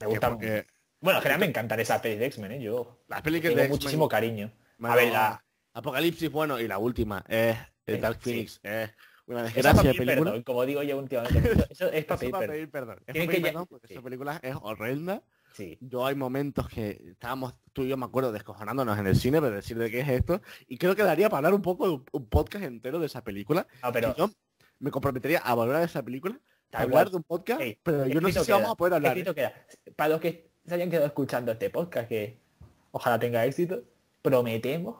Me 0.00 0.06
gusta 0.06 0.38
que, 0.38 0.66
Bueno, 1.00 1.18
en 1.18 1.22
general 1.22 1.40
me 1.40 1.46
encantan 1.46 1.80
esas 1.80 2.00
pelis 2.00 2.18
de 2.18 2.26
X-Men, 2.26 2.52
¿eh? 2.52 2.62
Yo 2.62 3.02
Las 3.08 3.22
pelis 3.22 3.42
tengo 3.42 3.56
de 3.56 3.68
muchísimo 3.68 4.08
cariño. 4.08 4.50
A 4.82 4.96
ver, 4.96 5.12
la, 5.12 5.44
Apocalipsis, 5.72 6.30
bueno, 6.30 6.58
y 6.58 6.66
la 6.66 6.78
última 6.78 7.24
es 7.28 7.56
el 7.86 7.96
Sí, 7.96 8.00
Dark 8.00 8.18
sí. 8.22 8.30
Phoenix. 8.30 8.60
Es 8.62 8.90
una 9.26 9.42
desgracia 9.44 9.82
de 9.92 9.94
película. 9.94 10.30
perdón, 10.30 10.42
como 10.42 10.66
digo 10.66 10.82
yo 10.82 10.98
últimamente. 10.98 11.52
Eso, 11.70 11.86
eso 11.86 11.88
es 11.92 12.04
para 12.04 12.18
pedir 12.18 12.32
para 12.32 12.46
pedir 12.46 12.70
perdón. 12.70 12.96
Es 12.98 13.04
para 13.04 13.12
pedir 13.14 13.30
que 13.30 13.36
ya- 13.40 13.46
perdón 13.48 13.66
porque 13.68 13.86
sí. 13.86 13.94
esa 13.94 14.02
película 14.02 14.40
es 14.42 14.56
horrenda. 14.60 15.22
Sí. 15.52 15.78
Yo 15.80 16.06
hay 16.06 16.14
momentos 16.14 16.68
que 16.68 17.02
estábamos, 17.10 17.54
tú 17.72 17.82
y 17.82 17.88
yo 17.88 17.96
me 17.96 18.06
acuerdo, 18.06 18.32
descojonándonos 18.32 18.98
en 18.98 19.06
el 19.06 19.16
cine, 19.16 19.40
pero 19.40 19.54
decir 19.54 19.76
de 19.78 19.90
qué 19.90 20.00
es 20.00 20.08
esto. 20.08 20.40
Y 20.68 20.78
creo 20.78 20.94
que 20.94 21.02
daría 21.02 21.28
para 21.28 21.38
hablar 21.38 21.54
un 21.54 21.62
poco 21.62 21.86
de 21.88 22.00
un, 22.12 22.26
podcast 22.26 22.64
entero 22.64 22.98
de 23.00 23.06
esa 23.06 23.22
película. 23.22 23.66
No, 23.82 23.92
pero 23.92 24.14
yo 24.16 24.30
me 24.80 24.90
comprometería 24.90 25.38
a 25.38 25.54
valorar 25.54 25.84
esa 25.84 26.02
película, 26.02 26.40
a 26.72 26.82
hablar 26.82 27.10
de 27.10 27.16
un 27.16 27.22
podcast, 27.22 27.62
pero 27.82 28.06
yo 28.06 28.20
no 28.20 28.30
sé 28.30 28.44
si 28.44 28.50
vamos 28.50 28.70
a 28.70 28.74
poder 28.74 28.94
hablar. 28.94 29.34
queda. 29.34 29.54
Para 29.94 30.10
los 30.10 30.20
que 30.20 30.50
se 30.66 30.74
hayan 30.74 30.90
quedado 30.90 31.06
escuchando 31.06 31.52
este 31.52 31.70
podcast, 31.70 32.08
que 32.08 32.40
ojalá 32.90 33.18
tenga 33.18 33.44
éxito, 33.44 33.84
prometemos 34.22 34.96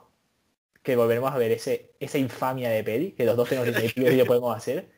que 0.83 0.95
volveremos 0.95 1.31
a 1.31 1.37
ver 1.37 1.51
ese, 1.51 1.91
esa 1.99 2.17
infamia 2.17 2.69
de 2.69 2.83
peli, 2.83 3.11
que 3.11 3.25
los 3.25 3.35
dos 3.35 3.49
tenemos 3.49 3.69
y 3.95 4.17
yo 4.17 4.25
podemos 4.25 4.55
hacer, 4.55 4.89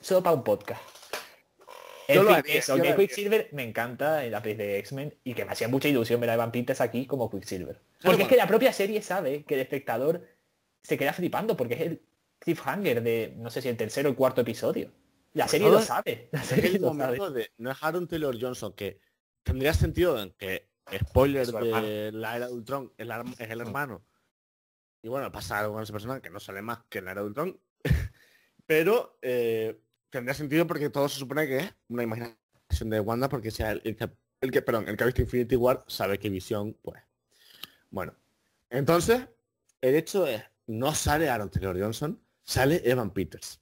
solo 0.00 0.22
para 0.22 0.36
un 0.36 0.44
podcast. 0.44 0.82
Yo 2.08 2.22
lo 2.22 2.32
haría, 2.32 2.54
eso, 2.54 2.76
yo 2.76 2.82
que 2.82 2.88
lo 2.88 2.94
haría. 2.94 3.06
Quicksilver 3.06 3.48
me 3.52 3.62
encanta 3.64 4.24
en 4.24 4.32
la 4.32 4.42
peli 4.42 4.54
de 4.54 4.78
X-Men 4.78 5.14
y 5.24 5.34
que 5.34 5.44
me 5.44 5.52
hacía 5.52 5.68
mucha 5.68 5.88
ilusión 5.88 6.20
ver 6.20 6.30
a 6.30 6.34
Evan 6.34 6.52
Peters 6.52 6.80
aquí 6.80 7.06
como 7.06 7.30
Quicksilver. 7.30 7.80
Porque 8.00 8.12
es 8.12 8.16
bueno. 8.16 8.28
que 8.28 8.36
la 8.36 8.46
propia 8.46 8.72
serie 8.72 9.02
sabe 9.02 9.44
que 9.44 9.54
el 9.54 9.60
espectador 9.60 10.26
se 10.82 10.96
queda 10.96 11.12
flipando 11.12 11.56
porque 11.56 11.74
es 11.74 11.80
el 11.82 12.02
cliffhanger 12.38 13.02
de, 13.02 13.34
no 13.36 13.50
sé 13.50 13.62
si 13.62 13.68
el 13.68 13.76
tercero 13.76 14.08
o 14.08 14.12
el 14.12 14.16
cuarto 14.16 14.40
episodio. 14.40 14.92
La 15.34 15.46
serie 15.46 15.66
todo 15.68 15.78
lo 15.78 15.84
sabe. 15.84 16.28
La 16.32 16.42
serie 16.42 16.76
el 16.76 16.80
lo 16.82 16.88
sabe. 16.88 16.98
momento 16.98 17.30
de, 17.30 17.50
no 17.58 17.70
es 17.70 17.76
Aaron 17.82 18.08
Taylor 18.08 18.36
Johnson, 18.40 18.72
que 18.72 19.00
tendría 19.42 19.74
sentido 19.74 20.20
en 20.20 20.30
que, 20.32 20.68
spoiler 21.08 21.42
Es 21.42 21.52
de 21.52 22.10
la 22.12 22.36
era 22.36 22.46
de 22.46 22.52
Ultron, 22.54 22.92
es, 22.96 23.06
la- 23.06 23.24
es 23.38 23.50
el 23.50 23.60
hermano. 23.60 24.02
Y 25.02 25.08
bueno, 25.08 25.30
pasa 25.30 25.58
algo 25.60 25.74
con 25.74 25.82
ese 25.82 25.92
personaje 25.92 26.22
que 26.22 26.30
no 26.30 26.40
sale 26.40 26.62
más 26.62 26.80
que 26.88 26.98
en 26.98 27.04
la 27.04 27.12
era 27.12 27.20
de 27.20 27.26
Ultron. 27.28 27.60
Pero 28.66 29.18
eh, 29.22 29.80
tendría 30.10 30.34
sentido 30.34 30.66
porque 30.66 30.90
todo 30.90 31.08
se 31.08 31.18
supone 31.18 31.46
que 31.46 31.58
es 31.58 31.74
una 31.88 32.02
imaginación 32.02 32.36
de 32.90 33.00
Wanda 33.00 33.28
porque 33.28 33.50
sea 33.50 33.72
el, 33.72 33.82
el 33.84 33.96
que, 33.96 34.10
el 34.40 34.50
que, 34.50 34.62
perdón, 34.62 34.88
el 34.88 34.96
que 34.96 35.04
ha 35.04 35.06
visto 35.06 35.22
Infinity 35.22 35.56
War 35.56 35.84
sabe 35.88 36.18
que 36.18 36.28
visión, 36.30 36.74
pues. 36.82 37.00
Bueno. 37.90 38.14
Entonces, 38.70 39.26
el 39.80 39.94
hecho 39.94 40.26
es, 40.26 40.42
no 40.66 40.94
sale 40.94 41.28
Aaron 41.30 41.50
Taylor 41.50 41.78
Johnson, 41.80 42.20
sale 42.48 42.80
Evan 42.84 43.10
Peters. 43.10 43.60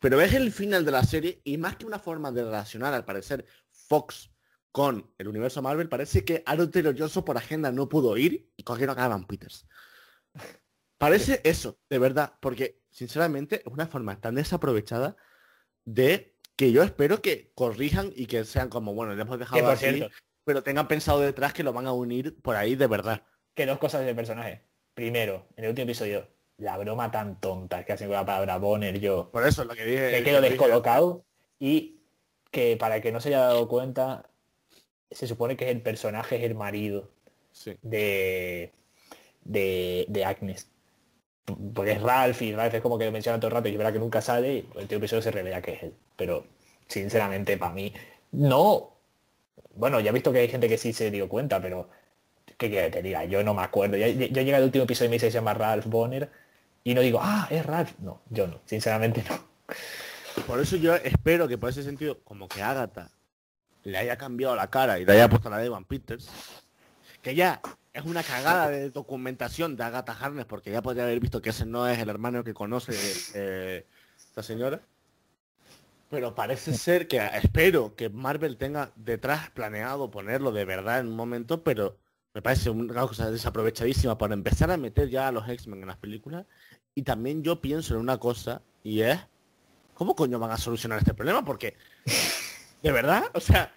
Pero 0.00 0.20
es 0.20 0.34
el 0.34 0.50
final 0.50 0.84
de 0.84 0.90
la 0.90 1.04
serie 1.04 1.40
y 1.44 1.56
más 1.56 1.76
que 1.76 1.86
una 1.86 2.00
forma 2.00 2.32
de 2.32 2.42
relacionar, 2.42 2.92
al 2.92 3.04
parecer, 3.04 3.46
Fox 3.70 4.32
con 4.72 5.08
el 5.16 5.28
universo 5.28 5.62
Marvel, 5.62 5.88
parece 5.88 6.24
que 6.24 6.42
Aaron 6.46 6.70
Taylor 6.70 6.98
Johnson 6.98 7.24
por 7.24 7.38
agenda 7.38 7.70
no 7.70 7.88
pudo 7.88 8.16
ir 8.16 8.50
y 8.56 8.64
cogieron 8.64 8.98
a 8.98 9.06
Evan 9.06 9.26
Peters. 9.26 9.66
Parece 10.98 11.40
eso, 11.44 11.78
de 11.88 11.98
verdad, 12.00 12.34
porque 12.40 12.82
sinceramente 12.90 13.62
es 13.64 13.72
una 13.72 13.86
forma 13.86 14.20
tan 14.20 14.34
desaprovechada 14.34 15.16
de 15.84 16.34
que 16.56 16.72
yo 16.72 16.82
espero 16.82 17.22
que 17.22 17.52
corrijan 17.54 18.12
y 18.16 18.26
que 18.26 18.44
sean 18.44 18.68
como, 18.68 18.94
bueno, 18.94 19.14
le 19.14 19.22
hemos 19.22 19.38
dejado 19.38 19.68
así, 19.70 19.86
cierto, 19.86 20.14
pero 20.44 20.62
tengan 20.64 20.88
pensado 20.88 21.20
detrás 21.20 21.52
que 21.54 21.62
lo 21.62 21.72
van 21.72 21.86
a 21.86 21.92
unir 21.92 22.36
por 22.42 22.56
ahí 22.56 22.74
de 22.74 22.88
verdad. 22.88 23.22
que 23.54 23.64
dos 23.64 23.78
cosas 23.78 24.04
del 24.04 24.16
personaje. 24.16 24.62
Primero, 24.92 25.46
en 25.56 25.64
el 25.64 25.70
último 25.70 25.84
episodio, 25.84 26.35
la 26.58 26.76
broma 26.78 27.10
tan 27.10 27.38
tonta 27.40 27.84
que 27.84 27.92
hacen 27.92 28.08
con 28.08 28.16
la 28.16 28.24
palabra 28.24 28.58
Bonner, 28.58 28.98
yo 28.98 29.30
Por 29.30 29.46
eso 29.46 29.62
es 29.62 29.68
lo 29.68 29.74
que 29.74 29.84
dije. 29.84 30.10
me 30.10 30.18
que 30.18 30.24
quedo 30.24 30.40
dije- 30.40 30.50
descolocado. 30.50 31.24
Y 31.58 31.96
que 32.50 32.76
para 32.76 32.96
el 32.96 33.02
que 33.02 33.12
no 33.12 33.20
se 33.20 33.28
haya 33.28 33.40
dado 33.40 33.68
cuenta, 33.68 34.26
se 35.10 35.26
supone 35.26 35.56
que 35.56 35.70
el 35.70 35.82
personaje, 35.82 36.36
es 36.36 36.42
el 36.44 36.54
marido 36.54 37.10
Sí. 37.52 37.76
de, 37.82 38.72
de, 39.44 40.04
de 40.08 40.24
Agnes. 40.24 40.70
Porque 41.74 41.92
es 41.92 42.02
Ralph 42.02 42.42
y 42.42 42.52
Ralph 42.54 42.74
es 42.74 42.80
como 42.82 42.98
que 42.98 43.04
lo 43.04 43.12
menciona 43.12 43.38
todo 43.38 43.48
el 43.48 43.54
rato 43.54 43.68
y 43.68 43.72
es 43.72 43.78
verdad 43.78 43.92
que 43.92 43.98
nunca 43.98 44.20
sale 44.20 44.52
y 44.54 44.58
el 44.74 44.82
último 44.82 44.98
episodio 44.98 45.22
se 45.22 45.30
revela 45.30 45.62
que 45.62 45.72
es 45.74 45.82
él. 45.84 45.94
Pero 46.16 46.44
sinceramente 46.88 47.56
para 47.56 47.72
mí, 47.72 47.92
no. 48.32 48.92
Bueno, 49.74 50.00
ya 50.00 50.10
he 50.10 50.12
visto 50.14 50.32
que 50.32 50.40
hay 50.40 50.48
gente 50.48 50.68
que 50.68 50.78
sí 50.78 50.92
se 50.92 51.10
dio 51.10 51.28
cuenta, 51.28 51.60
pero 51.60 51.88
¿qué 52.58 52.68
quiere 52.70 52.86
que 52.86 52.92
te 52.98 53.02
diga? 53.02 53.24
Yo 53.26 53.42
no 53.44 53.54
me 53.54 53.62
acuerdo. 53.62 53.96
Yo, 53.96 54.06
yo 54.06 54.26
llegué 54.26 54.54
al 54.54 54.64
último 54.64 54.84
episodio 54.84 55.06
y 55.06 55.10
me 55.10 55.14
dice 55.16 55.26
que 55.26 55.32
se 55.32 55.38
llama 55.38 55.54
Ralph 55.54 55.86
Bonner 55.86 56.30
y 56.86 56.94
no 56.94 57.00
digo, 57.00 57.18
ah, 57.20 57.48
es 57.50 57.66
Ralph. 57.66 57.98
No, 57.98 58.22
yo 58.30 58.46
no, 58.46 58.60
sinceramente 58.64 59.24
no. 59.28 59.44
Por 60.46 60.60
eso 60.60 60.76
yo 60.76 60.94
espero 60.94 61.48
que 61.48 61.58
por 61.58 61.70
ese 61.70 61.82
sentido, 61.82 62.20
como 62.22 62.46
que 62.46 62.62
Agatha 62.62 63.10
le 63.82 63.98
haya 63.98 64.16
cambiado 64.16 64.54
la 64.54 64.70
cara 64.70 65.00
y 65.00 65.04
le 65.04 65.14
haya 65.14 65.28
puesto 65.28 65.50
la 65.50 65.58
de 65.58 65.66
Evan 65.66 65.84
Peters, 65.84 66.28
que 67.22 67.34
ya 67.34 67.60
es 67.92 68.04
una 68.04 68.22
cagada 68.22 68.68
de 68.68 68.90
documentación 68.90 69.74
de 69.74 69.82
Agatha 69.82 70.16
Harness, 70.16 70.44
porque 70.46 70.70
ya 70.70 70.80
podría 70.80 71.02
haber 71.02 71.18
visto 71.18 71.42
que 71.42 71.50
ese 71.50 71.66
no 71.66 71.88
es 71.88 71.98
el 71.98 72.08
hermano 72.08 72.44
que 72.44 72.54
conoce 72.54 72.92
eh, 73.34 73.84
señora. 74.40 74.80
Pero 76.08 76.36
parece 76.36 76.72
ser 76.72 77.08
que 77.08 77.18
espero 77.32 77.96
que 77.96 78.10
Marvel 78.10 78.58
tenga 78.58 78.92
detrás 78.94 79.50
planeado 79.50 80.08
ponerlo 80.12 80.52
de 80.52 80.64
verdad 80.64 81.00
en 81.00 81.08
un 81.08 81.16
momento, 81.16 81.64
pero 81.64 81.98
me 82.36 82.42
parece 82.42 82.68
una 82.68 83.00
cosa 83.06 83.30
desaprovechadísima 83.30 84.18
para 84.18 84.34
empezar 84.34 84.70
a 84.70 84.76
meter 84.76 85.08
ya 85.08 85.26
a 85.26 85.32
los 85.32 85.48
X-Men 85.48 85.80
en 85.80 85.88
las 85.88 85.96
películas. 85.96 86.44
Y 86.98 87.02
también 87.02 87.42
yo 87.42 87.60
pienso 87.60 87.92
en 87.94 88.00
una 88.00 88.16
cosa, 88.16 88.62
y 88.82 89.02
es, 89.02 89.18
¿cómo 89.92 90.16
coño 90.16 90.38
van 90.38 90.50
a 90.50 90.56
solucionar 90.56 90.98
este 90.98 91.12
problema? 91.12 91.44
Porque, 91.44 91.74
de 92.82 92.90
verdad, 92.90 93.24
o 93.34 93.40
sea, 93.40 93.70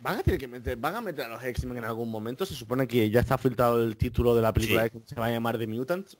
van 0.00 0.18
a 0.18 0.22
tener 0.22 0.38
que 0.38 0.46
meter, 0.46 0.76
van 0.76 0.94
a 0.94 1.00
meter 1.00 1.24
a 1.24 1.28
los 1.28 1.42
X-Men 1.42 1.78
en 1.78 1.84
algún 1.84 2.10
momento. 2.10 2.44
Se 2.44 2.54
supone 2.54 2.86
que 2.86 3.08
ya 3.08 3.20
está 3.20 3.38
filtrado 3.38 3.82
el 3.82 3.96
título 3.96 4.36
de 4.36 4.42
la 4.42 4.52
película 4.52 4.84
Sí. 4.84 4.90
que 4.90 4.98
se 5.06 5.14
va 5.14 5.26
a 5.26 5.30
llamar 5.30 5.56
The 5.56 5.66
Mutants, 5.66 6.18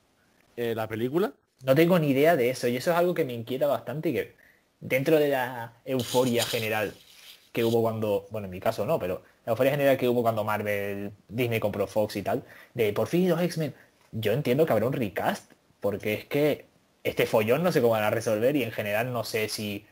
eh, 0.57 0.75
la 0.75 0.89
película. 0.89 1.31
No 1.63 1.75
tengo 1.75 1.99
ni 1.99 2.09
idea 2.09 2.37
de 2.37 2.49
eso 2.49 2.69
y 2.69 2.77
eso 2.79 2.93
es 2.93 2.97
algo 2.97 3.13
que 3.13 3.27
me 3.27 3.35
inquieta 3.35 3.67
bastante 3.67 4.09
y 4.09 4.15
que 4.15 4.35
dentro 4.81 5.19
de 5.19 5.29
la 5.29 5.75
euforia 5.85 6.43
general 6.47 6.95
que 7.53 7.65
hubo 7.65 7.83
cuando, 7.83 8.27
bueno, 8.31 8.47
en 8.47 8.51
mi 8.51 8.61
caso 8.61 8.87
no, 8.87 8.99
pero 8.99 9.23
la 9.45 9.51
euforia 9.53 9.73
general 9.73 9.99
que 9.99 10.09
hubo 10.09 10.23
cuando 10.23 10.43
Marvel, 10.43 11.13
Disney 11.29 11.61
compró 11.61 11.87
Fox 11.87 12.17
y 12.17 12.23
tal, 12.23 12.45
de 12.73 12.95
por 12.95 13.09
fin 13.09 13.29
los 13.29 13.43
X-Men, 13.43 13.75
yo 14.13 14.33
entiendo 14.33 14.65
que 14.65 14.73
habrá 14.73 14.87
un 14.87 14.95
recast, 14.95 15.53
porque 15.85 16.15
es 16.15 16.25
que 16.25 16.65
este 17.03 17.27
follón 17.27 17.63
no 17.63 17.71
sé 17.73 17.83
cómo 17.83 17.93
van 17.93 18.05
a 18.05 18.09
resolver 18.11 18.57
y 18.57 18.63
en 18.63 18.73
general 18.73 19.13
no 19.13 19.23
sé 19.23 19.51
si 19.51 19.85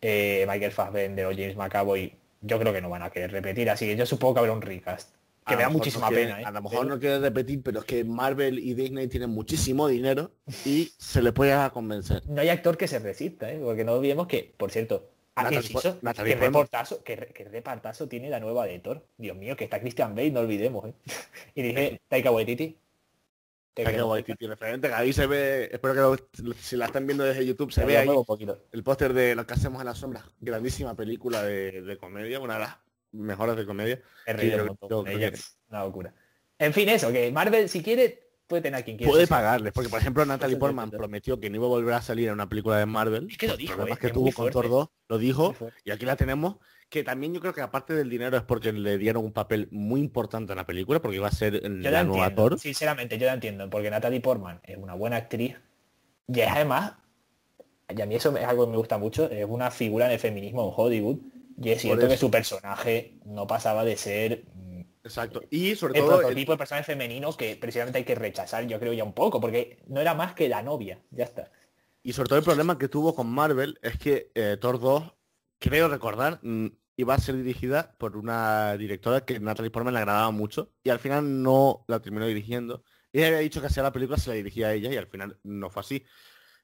eh, 0.00 0.46
Michael 0.48 0.72
Fassbender 0.72 1.26
o 1.26 1.32
James 1.32 1.54
McAvoy, 1.54 2.14
yo 2.40 2.58
creo 2.58 2.72
que 2.72 2.80
no 2.80 2.88
van 2.88 3.02
a 3.02 3.10
querer 3.10 3.30
repetir, 3.30 3.68
así 3.68 3.84
que 3.86 3.94
yo 3.94 4.06
supongo 4.06 4.32
que 4.34 4.40
habrá 4.40 4.52
un 4.52 4.62
recast, 4.62 5.10
que 5.46 5.52
A 5.52 5.56
me 5.58 5.62
da 5.64 5.68
muchísima 5.68 6.08
no 6.08 6.16
pena. 6.16 6.40
¿eh? 6.40 6.44
A 6.46 6.50
lo 6.50 6.62
mejor 6.62 6.78
Pero- 6.78 6.94
no 6.94 6.98
quiere 6.98 7.18
repetir, 7.18 7.62
pero 7.62 7.80
es 7.80 7.84
que 7.84 8.04
Marvel 8.04 8.58
y 8.58 8.72
Disney 8.72 9.06
tienen 9.08 9.28
muchísimo 9.28 9.86
dinero 9.86 10.30
y 10.64 10.90
se 10.96 11.20
le 11.20 11.32
puede 11.32 11.52
a 11.52 11.68
convencer. 11.68 12.22
no 12.26 12.40
hay 12.40 12.48
actor 12.48 12.78
que 12.78 12.88
se 12.88 12.98
resista, 12.98 13.52
¿eh? 13.52 13.60
porque 13.62 13.84
no 13.84 13.92
olvidemos 13.92 14.26
que, 14.26 14.54
por 14.56 14.70
cierto, 14.70 15.10
Natalie 15.36 15.68
Por- 15.70 15.98
Natalie 16.00 16.36
reportazo, 16.36 17.02
repartazo 17.50 18.08
tiene 18.08 18.30
la 18.30 18.40
nueva 18.40 18.66
de 18.66 18.78
Thor. 18.78 19.04
Dios 19.18 19.36
mío, 19.36 19.56
que 19.56 19.64
está 19.64 19.80
Christian 19.80 20.14
Bale, 20.14 20.30
no 20.30 20.40
olvidemos. 20.40 20.86
¿eh? 20.86 20.94
y 21.54 21.62
dije, 21.62 22.00
Taika 22.08 22.30
Waititi. 22.30 22.78
Waititi, 23.76 24.46
referente, 24.46 24.88
que 24.88 24.94
ahí 24.94 25.12
se 25.12 25.26
ve, 25.26 25.68
espero 25.72 25.94
que 25.94 26.42
lo- 26.42 26.54
si 26.54 26.76
la 26.76 26.86
están 26.86 27.06
viendo 27.06 27.24
desde 27.24 27.44
YouTube, 27.44 27.72
se 27.72 27.80
Taika. 27.82 28.02
ve 28.02 28.08
ahí 28.10 28.24
poquito. 28.26 28.64
el 28.72 28.82
póster 28.84 29.12
de 29.12 29.34
Lo 29.34 29.46
que 29.46 29.54
hacemos 29.54 29.80
en 29.80 29.86
la 29.86 29.94
sombra, 29.94 30.24
grandísima 30.40 30.94
película 30.94 31.42
de, 31.42 31.82
de 31.82 31.96
comedia, 31.98 32.38
una 32.40 32.54
de 32.54 32.60
las 32.60 32.76
mejores 33.12 33.56
de 33.56 33.66
comedia. 33.66 34.00
He 34.26 34.32
Sí, 34.32 34.36
reído 34.36 34.76
yo- 34.88 35.04
Una 35.70 35.84
locura. 35.84 36.14
En 36.58 36.72
fin, 36.72 36.88
eso, 36.88 37.10
que 37.10 37.32
Marvel, 37.32 37.68
si 37.68 37.82
quiere, 37.82 38.28
puede 38.46 38.62
tener 38.62 38.80
a 38.80 38.84
quien 38.84 38.96
quiera. 38.96 39.10
Puede 39.10 39.26
pagarles, 39.26 39.72
porque 39.72 39.88
por 39.88 39.98
ejemplo 39.98 40.24
Natalie 40.24 40.54
es 40.54 40.60
Portman 40.60 40.90
prometió 40.90 41.40
que 41.40 41.50
no 41.50 41.56
iba 41.56 41.66
a 41.66 41.68
volver 41.68 41.94
a 41.94 42.02
salir 42.02 42.28
en 42.28 42.34
una 42.34 42.48
película 42.48 42.78
de 42.78 42.86
Marvel. 42.86 43.26
Es 43.30 43.38
que 43.38 43.48
lo 43.48 43.56
dijo, 43.56 43.74
problemas 43.74 43.98
eh, 43.98 44.00
que 44.00 44.06
es 44.08 44.12
tuvo 44.12 44.30
con 44.32 44.44
Thor 44.46 44.52
fuerte. 44.52 44.68
2, 44.70 44.88
lo 45.08 45.18
dijo, 45.18 45.56
y 45.84 45.90
aquí 45.90 46.06
la 46.06 46.14
tenemos, 46.16 46.56
que 46.94 47.02
también 47.04 47.34
yo 47.34 47.40
creo 47.40 47.52
que 47.52 47.60
aparte 47.60 47.92
del 47.92 48.08
dinero 48.08 48.36
es 48.36 48.44
porque 48.44 48.72
le 48.72 48.98
dieron 48.98 49.24
un 49.24 49.32
papel 49.32 49.66
muy 49.72 50.00
importante 50.00 50.52
en 50.52 50.58
la 50.58 50.64
película, 50.64 51.00
porque 51.02 51.16
iba 51.16 51.26
a 51.26 51.32
ser 51.32 51.60
Yo 51.60 51.68
la 51.68 51.90
la 51.90 52.04
nueva 52.04 52.32
Thor. 52.32 52.56
sinceramente, 52.58 53.18
yo 53.18 53.26
la 53.26 53.34
entiendo, 53.34 53.68
porque 53.68 53.90
Natalie 53.90 54.20
Portman 54.20 54.60
es 54.62 54.76
una 54.76 54.94
buena 54.94 55.16
actriz 55.16 55.56
y 56.28 56.40
es 56.40 56.48
además, 56.48 56.92
y 57.88 58.00
a 58.00 58.06
mí 58.06 58.14
eso 58.14 58.36
es 58.36 58.44
algo 58.44 58.66
que 58.66 58.70
me 58.70 58.76
gusta 58.76 58.96
mucho, 58.96 59.28
es 59.28 59.44
una 59.48 59.72
figura 59.72 60.06
en 60.06 60.12
el 60.12 60.18
feminismo 60.20 60.62
en 60.68 60.72
Hollywood 60.76 61.18
y 61.60 61.70
es 61.70 61.82
cierto 61.82 62.06
que 62.08 62.16
su 62.16 62.30
personaje 62.30 63.18
no 63.24 63.46
pasaba 63.46 63.84
de 63.84 63.96
ser 63.96 64.44
mm, 64.54 64.80
Exacto. 65.02 65.42
Y 65.50 65.74
sobre 65.74 65.98
el 65.98 66.04
todo 66.04 66.14
el- 66.14 66.20
prototipo 66.20 66.52
de 66.52 66.58
personaje 66.58 66.84
femenino 66.84 67.36
que 67.36 67.56
precisamente 67.56 67.98
hay 67.98 68.04
que 68.04 68.14
rechazar, 68.14 68.66
yo 68.68 68.78
creo 68.78 68.92
ya 68.92 69.02
un 69.04 69.12
poco, 69.14 69.40
porque 69.40 69.78
no 69.88 70.00
era 70.00 70.14
más 70.14 70.34
que 70.34 70.48
la 70.48 70.62
novia, 70.62 71.00
ya 71.10 71.24
está. 71.24 71.50
Y 72.04 72.12
sobre 72.12 72.28
todo 72.28 72.38
el 72.38 72.44
problema 72.44 72.78
que 72.78 72.88
tuvo 72.88 73.14
con 73.16 73.26
Marvel 73.28 73.78
es 73.82 73.98
que 73.98 74.30
eh, 74.36 74.56
Thor 74.60 74.78
2, 74.78 75.12
creo 75.58 75.88
recordar, 75.88 76.40
mm, 76.96 77.00
iba 77.00 77.14
a 77.14 77.18
ser 77.18 77.36
dirigida 77.36 77.94
por 77.98 78.16
una 78.16 78.76
directora 78.76 79.24
que 79.24 79.40
Natalie 79.40 79.70
Portman 79.70 79.94
le 79.94 80.00
agradaba 80.00 80.30
mucho 80.30 80.72
y 80.82 80.90
al 80.90 80.98
final 80.98 81.42
no 81.42 81.84
la 81.88 82.00
terminó 82.00 82.26
dirigiendo. 82.26 82.84
Ella 83.12 83.28
había 83.28 83.38
dicho 83.40 83.60
que 83.60 83.68
hacía 83.68 83.82
la 83.82 83.92
película 83.92 84.18
se 84.18 84.30
la 84.30 84.36
dirigía 84.36 84.68
a 84.68 84.74
ella 84.74 84.92
y 84.92 84.96
al 84.96 85.06
final 85.08 85.38
no 85.44 85.70
fue 85.70 85.80
así. 85.80 86.04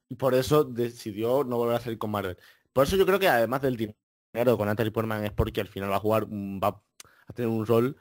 Y 0.09 0.16
por 0.16 0.35
eso 0.35 0.64
decidió 0.64 1.45
no 1.45 1.57
volver 1.59 1.76
a 1.76 1.81
salir 1.81 1.99
con 1.99 2.11
Marvel. 2.11 2.37
Por 2.72 2.87
eso 2.87 2.97
yo 2.97 3.07
creo 3.07 3.18
que 3.18 3.28
además 3.28 3.62
del 3.62 3.76
dinero 3.76 4.59
con 4.59 4.66
Natalie 4.66 4.93
Portman 4.93 5.24
es 5.24 5.33
porque 5.33 5.61
al 5.61 5.68
final 5.68 5.91
va 5.91 5.97
a 5.97 6.01
jugar, 6.01 6.26
va 6.26 6.83
a 7.28 7.33
tener 7.33 7.51
un 7.51 7.66
rol 7.66 7.97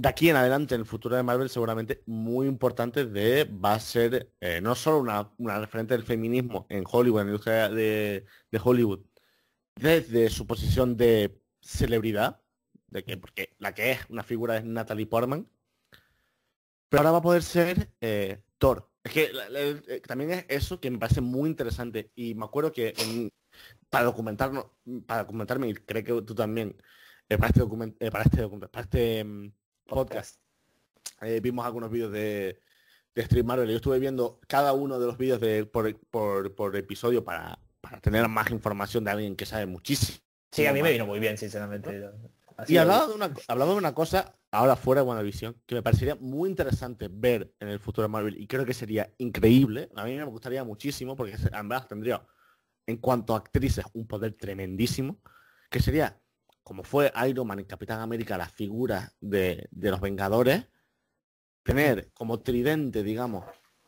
de 0.00 0.08
aquí 0.08 0.30
en 0.30 0.36
adelante 0.36 0.74
en 0.74 0.80
el 0.80 0.86
futuro 0.86 1.16
de 1.16 1.22
Marvel 1.22 1.50
seguramente 1.50 2.02
muy 2.06 2.46
importante 2.46 3.04
de 3.04 3.44
va 3.44 3.74
a 3.74 3.80
ser 3.80 4.32
eh, 4.40 4.60
no 4.62 4.74
solo 4.74 4.98
una, 4.98 5.30
una, 5.38 5.58
referente 5.58 5.94
del 5.94 6.04
feminismo 6.04 6.66
en 6.70 6.84
Hollywood, 6.90 7.20
en 7.20 7.26
la 7.26 7.30
industria 7.32 7.68
de, 7.68 8.24
de, 8.50 8.60
Hollywood, 8.62 9.00
desde 9.76 10.30
su 10.30 10.46
posición 10.46 10.96
de 10.96 11.39
celebridad, 11.60 12.42
de 12.88 13.04
que, 13.04 13.16
porque 13.16 13.54
la 13.58 13.74
que 13.74 13.92
es 13.92 14.00
una 14.08 14.22
figura 14.22 14.56
es 14.56 14.64
Natalie 14.64 15.06
Portman, 15.06 15.48
pero 16.88 17.00
ahora 17.00 17.12
va 17.12 17.18
a 17.18 17.22
poder 17.22 17.42
ser 17.42 17.90
eh, 18.00 18.42
Thor. 18.58 18.90
Es 19.02 19.12
que 19.12 19.30
eh, 19.32 20.00
también 20.06 20.30
es 20.32 20.44
eso 20.48 20.80
que 20.80 20.90
me 20.90 20.98
parece 20.98 21.20
muy 21.20 21.48
interesante 21.48 22.10
y 22.14 22.34
me 22.34 22.44
acuerdo 22.44 22.72
que 22.72 22.94
para 23.88 24.04
documentarnos, 24.04 24.66
para 25.06 25.22
documentarme, 25.22 25.68
y 25.68 25.74
creo 25.74 26.04
que 26.04 26.26
tú 26.26 26.34
también, 26.34 26.76
para 27.28 27.46
este 27.46 27.60
documento, 27.60 28.10
para 28.10 28.24
este 28.24 28.42
documento, 28.42 28.70
para 28.70 28.84
este 28.84 29.24
mm, 29.24 29.52
podcast. 29.86 30.40
Eh, 31.22 31.40
vimos 31.40 31.66
algunos 31.66 31.90
vídeos 31.90 32.12
de, 32.12 32.60
de 33.14 33.24
Stream 33.24 33.46
Marvel. 33.46 33.68
Yo 33.68 33.76
estuve 33.76 33.98
viendo 33.98 34.40
cada 34.48 34.72
uno 34.72 34.98
de 34.98 35.06
los 35.06 35.18
vídeos 35.18 35.40
de, 35.40 35.66
por, 35.66 35.98
por, 36.08 36.54
por 36.54 36.76
episodio 36.76 37.24
para, 37.24 37.58
para, 37.80 38.00
tener 38.00 38.28
más 38.28 38.50
información 38.50 39.04
de 39.04 39.10
alguien 39.10 39.36
que 39.36 39.46
sabe 39.46 39.66
muchísimo. 39.66 40.18
Sí, 40.52 40.66
a 40.66 40.72
mí 40.72 40.82
me 40.82 40.92
vino 40.92 41.06
muy 41.06 41.20
bien, 41.20 41.38
sinceramente. 41.38 42.10
y 42.66 42.76
hablaba 42.76 43.06
de, 43.06 43.14
una, 43.14 43.34
hablaba 43.48 43.72
de 43.72 43.78
una 43.78 43.94
cosa 43.94 44.34
ahora 44.50 44.76
fuera 44.76 45.02
de 45.02 45.08
WandaVision 45.08 45.62
que 45.64 45.76
me 45.76 45.82
parecería 45.82 46.16
muy 46.16 46.50
interesante 46.50 47.08
ver 47.10 47.54
en 47.60 47.68
el 47.68 47.78
futuro 47.78 48.02
de 48.02 48.12
Marvel 48.12 48.40
y 48.40 48.46
creo 48.46 48.66
que 48.66 48.74
sería 48.74 49.12
increíble. 49.18 49.90
A 49.96 50.04
mí 50.04 50.16
me 50.16 50.24
gustaría 50.24 50.64
muchísimo 50.64 51.16
porque 51.16 51.36
ambas 51.52 51.88
tendría 51.88 52.26
en 52.86 52.96
cuanto 52.96 53.34
a 53.34 53.38
actrices 53.38 53.84
un 53.92 54.06
poder 54.06 54.34
tremendísimo 54.34 55.20
que 55.70 55.80
sería 55.80 56.20
como 56.70 56.84
fue 56.84 57.12
Iron 57.28 57.48
Man 57.48 57.58
y 57.58 57.64
Capitán 57.64 58.00
América, 58.00 58.38
la 58.38 58.48
figura 58.48 59.12
de, 59.20 59.68
los 59.72 60.00
Vengadores, 60.00 60.68
tener 61.64 62.12
como 62.12 62.40
tridente, 62.40 63.02
digamos, 63.02 63.44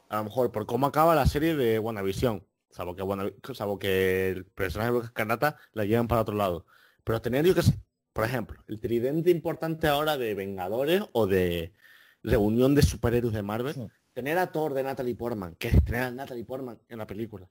a 0.08 0.16
lo 0.16 0.24
mejor 0.24 0.50
por 0.50 0.66
cómo 0.66 0.86
acaba 0.86 1.14
la 1.14 1.26
serie 1.26 1.54
de 1.54 1.78
WandaVision, 1.78 2.44
salvo 2.72 2.96
que, 2.96 3.54
salvo 3.54 3.78
que 3.78 4.30
el 4.30 4.44
personaje 4.46 4.92
de 4.92 4.98
Escarlata 4.98 5.56
la 5.72 5.84
llevan 5.84 6.08
para 6.08 6.22
otro 6.22 6.34
lado. 6.34 6.66
Pero 7.04 7.20
tener, 7.20 7.44
yo 7.46 7.54
que 7.54 7.62
sé, 7.62 7.78
por 8.12 8.24
ejemplo, 8.24 8.62
el 8.66 8.80
tridente 8.80 9.30
importante 9.30 9.86
ahora 9.88 10.16
de 10.16 10.34
Vengadores 10.34 11.02
o 11.12 11.26
de 11.26 11.72
reunión 12.22 12.74
de 12.74 12.82
superhéroes 12.82 13.34
de 13.34 13.42
Marvel, 13.42 13.90
tener 14.12 14.38
a 14.38 14.50
Thor 14.52 14.74
de 14.74 14.82
Natalie 14.82 15.14
Portman, 15.14 15.54
que 15.56 15.68
es 15.68 15.84
tener 15.84 16.02
a 16.02 16.10
Natalie 16.10 16.44
Portman 16.44 16.78
en 16.88 16.98
la 16.98 17.06
película, 17.06 17.48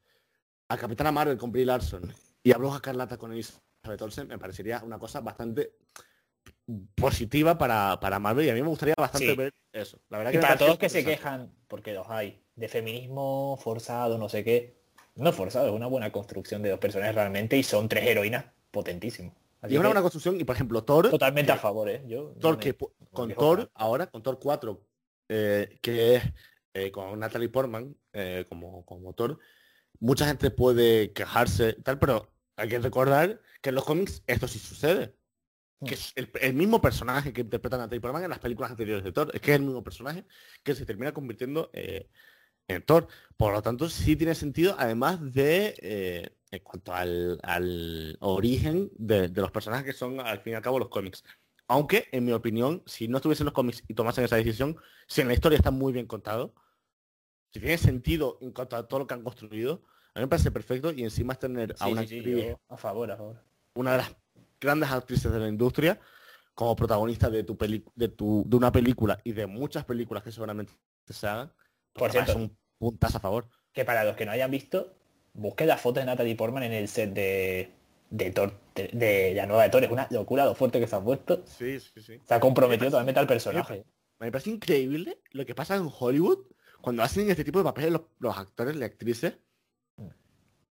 a 0.68 0.78
Capitana 0.78 1.12
Marvel 1.12 1.38
con 1.38 1.52
Brie 1.52 1.66
Larson 1.66 2.14
y 2.44 2.52
a 2.52 2.58
Bruja 2.58 2.78
Escarlata 2.78 3.18
con 3.18 3.32
Elisa 3.32 3.62
me 4.28 4.38
parecería 4.38 4.82
una 4.84 5.00
cosa 5.00 5.22
bastante 5.22 5.74
positiva 6.96 7.58
para, 7.58 8.00
para, 8.00 8.20
Marvel 8.20 8.46
y 8.46 8.50
a 8.50 8.54
mí 8.54 8.62
me 8.62 8.68
gustaría 8.68 8.94
bastante 8.98 9.36
ver 9.36 9.54
eso. 9.72 10.00
La 10.10 10.20
verdad 10.20 10.34
y 10.34 10.38
para 10.38 10.58
todos 10.58 10.78
que 10.78 10.90
se 10.90 11.04
quejan, 11.04 11.52
porque 11.68 11.94
los 11.94 12.08
hay, 12.10 12.44
de 12.56 12.68
feminismo 12.68 13.58
forzado, 13.62 14.18
no 14.18 14.30
sé 14.30 14.44
qué, 14.44 14.81
no 15.16 15.34
forzado, 15.34 15.68
es 15.68 15.74
una 15.74 15.88
buena 15.88 16.12
construcción 16.12 16.62
de 16.62 16.70
dos 16.70 16.80
personajes 16.80 17.16
realmente 17.16 17.58
y 17.58 17.64
son 17.64 17.90
tres 17.90 18.06
heroínas 18.08 18.46
potentísimas. 18.72 19.34
y 19.68 19.74
es 19.74 19.80
una 19.80 19.90
buena 19.90 20.02
construcción 20.02 20.40
y 20.40 20.44
por 20.44 20.56
ejemplo 20.56 20.84
Thor... 20.84 21.10
Totalmente 21.10 21.52
a 21.52 21.58
favor, 21.58 21.90
¿eh? 21.90 22.04
Yo, 22.08 22.34
Thor 22.40 22.58
que 22.58 22.76
con 23.12 23.34
Thor 23.34 23.70
ahora, 23.76 24.08
con 24.08 24.24
Thor 24.24 24.40
4, 24.40 24.82
eh, 25.30 25.80
que 25.82 26.16
es 26.16 26.24
eh, 26.74 26.92
con 26.92 27.20
Natalie 27.20 27.50
Portman 27.50 27.96
eh, 28.14 28.46
como, 28.48 28.86
como 28.86 29.14
Thor, 29.14 29.40
mucha 30.00 30.26
gente 30.26 30.52
puede 30.52 31.12
quejarse 31.12 31.74
tal, 31.74 32.00
pero 32.00 32.32
hay 32.56 32.70
que 32.70 32.80
recordar 32.80 33.42
que 33.62 33.70
en 33.70 33.76
los 33.76 33.84
cómics 33.84 34.24
esto 34.28 34.48
sí 34.48 34.60
sucede. 34.60 35.16
Hmm. 35.80 35.88
Que 35.88 35.96
es 35.96 36.14
el, 36.16 36.54
mismo 36.54 36.82
personaje 36.82 37.34
que 37.34 37.42
interpreta 37.42 37.78
Natalie 37.78 38.00
Portman 38.00 38.24
en 38.24 38.30
las 38.30 38.40
películas 38.40 38.72
anteriores 38.72 39.04
de 39.04 39.12
Thor. 39.12 39.32
Es 39.34 39.42
que 39.42 39.52
es 39.52 39.58
el 39.58 39.64
mismo 39.64 39.84
personaje 39.84 40.26
que 40.64 40.76
se 40.76 40.86
termina 40.86 41.12
convirtiendo 41.12 41.70
Por 43.38 43.54
lo 43.54 43.62
tanto, 43.62 43.90
sí 43.90 44.16
tiene 44.16 44.36
sentido, 44.36 44.76
además 44.78 45.34
de 45.34 45.76
eh, 45.82 46.30
en 46.52 46.60
cuanto 46.60 46.94
al, 46.94 48.18
origen 48.20 48.92
de, 48.98 49.30
los 49.30 49.52
personajes 49.52 49.86
que 49.86 49.94
son 49.94 50.20
al 50.20 50.40
fin 50.42 50.54
y 50.54 50.56
al 50.56 50.62
cabo 50.62 50.80
los 50.80 50.90
cómics. 50.90 51.24
Aunque, 51.68 52.08
en 52.12 52.26
mi 52.26 52.34
opinión, 52.34 52.84
si 52.86 53.08
no 53.08 53.18
estuviesen 53.18 53.46
los 53.46 53.54
cómics 53.54 53.84
y 53.88 53.94
tomasen 53.94 54.26
esa 54.26 54.36
decisión, 54.36 54.78
si 55.08 55.22
en 55.22 55.28
la 55.28 55.34
historia 55.34 55.56
está 55.56 55.72
muy 55.72 55.94
bien 55.94 56.06
contado, 56.06 56.54
si 57.52 57.60
tiene 57.60 57.78
sentido 57.78 58.38
en 58.42 58.52
cuanto 58.52 58.76
a 58.76 58.88
todo 58.88 59.00
lo 59.00 59.08
que 59.08 59.14
han 59.14 59.24
construido, 59.24 59.82
a 60.14 60.20
mí 60.20 60.26
me 60.26 60.28
parece 60.28 60.52
perfecto 60.52 60.92
y 60.92 61.04
encima 61.04 61.34
es 61.34 61.40
tener 61.40 61.76
a 61.80 61.88
una 61.88 62.02
actriz, 62.02 62.56
a 62.68 62.78
favor, 62.78 63.12
a 63.12 63.18
favor. 63.18 63.44
Una 63.76 63.94
de 63.94 63.98
las 64.00 64.16
grandes 64.60 64.92
actrices 64.92 65.32
de 65.32 65.40
la 65.40 65.48
industria 65.48 66.00
como 66.54 66.76
protagonista 66.76 67.30
de 67.30 67.44
tu 67.44 67.58
de 67.96 68.08
tu 68.10 68.44
de 68.46 68.56
una 68.58 68.72
película 68.72 69.18
y 69.24 69.32
de 69.32 69.48
muchas 69.48 69.86
películas 69.86 70.24
que 70.24 70.32
seguramente 70.32 70.74
se 71.08 71.28
hagan. 71.28 71.54
Por 71.94 72.12
cierto, 72.12 72.36
un 72.36 72.58
puntas 72.78 73.16
a 73.16 73.20
favor. 73.20 73.48
Que 73.74 73.86
para 73.86 74.04
los 74.04 74.16
que 74.16 74.26
no 74.26 74.32
hayan 74.32 74.52
visto, 74.52 74.94
busque 75.34 75.66
las 75.66 75.82
fotos 75.82 76.02
de 76.02 76.06
Natalie 76.06 76.36
Portman 76.36 76.64
en 76.64 76.74
el 76.74 76.88
set 76.88 77.14
de 77.14 77.72
de, 78.12 78.30
Thor, 78.32 78.54
de, 78.76 79.34
la 79.34 79.46
nueva 79.48 79.64
de 79.64 79.70
Thor. 79.70 79.84
Es 79.84 79.92
una 79.92 80.08
locura 80.12 80.46
lo 80.46 80.54
fuerte 80.54 80.80
que 80.80 80.88
se 80.88 80.96
ha 80.96 81.02
puesto. 81.02 81.44
Sí, 81.46 81.80
sí, 81.80 82.02
sí. 82.02 82.20
Se 82.28 82.34
ha 82.34 82.40
comprometido 82.40 82.92
totalmente 82.92 83.20
al 83.20 83.28
personaje. 83.28 83.86
Me 84.20 84.32
parece 84.32 84.52
increíble 84.52 85.20
lo 85.32 85.46
que 85.46 85.56
pasa 85.56 85.76
en 85.76 85.90
Hollywood 86.00 86.46
cuando 86.82 87.02
hacen 87.02 87.30
este 87.30 87.44
tipo 87.44 87.60
de 87.60 87.66
papeles 87.66 87.92
los, 87.92 88.02
los 88.20 88.38
actores 88.38 88.76
y 88.76 88.84
actrices 88.84 89.34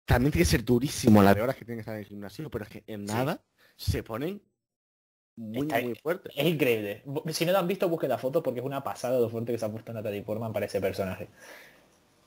también 0.05 0.33
tiene 0.33 0.45
que 0.45 0.51
ser 0.51 0.65
durísimo 0.65 1.23
la 1.23 1.35
de 1.35 1.41
horas 1.41 1.55
que 1.55 1.65
tiene 1.65 1.77
que 1.77 1.81
estar 1.83 1.95
en 1.95 2.01
el 2.01 2.07
gimnasio, 2.07 2.51
pero 2.51 2.65
es 2.65 2.71
que 2.71 2.85
en 2.89 3.05
nada 3.05 3.45
se 3.77 4.03
ponen 4.03 4.43
muy, 5.41 5.67
muy 5.67 5.95
fuertes. 5.95 6.33
Es 6.37 6.47
increíble. 6.47 7.03
Si 7.33 7.47
no 7.47 7.53
lo 7.53 7.59
han 7.59 7.67
visto, 7.67 7.89
busquen 7.89 8.11
la 8.11 8.19
foto 8.19 8.43
porque 8.43 8.61
es 8.61 8.67
una 8.67 8.85
pasada 8.85 9.19
lo 9.19 9.31
fuerte 9.31 9.53
que 9.53 9.59
se 9.59 9.65
ha 9.65 9.71
puesto 9.71 9.93
Natalie 9.93 10.23
Portman 10.23 10.53
para 10.53 10.67
ese 10.67 10.81
personaje. 10.81 11.29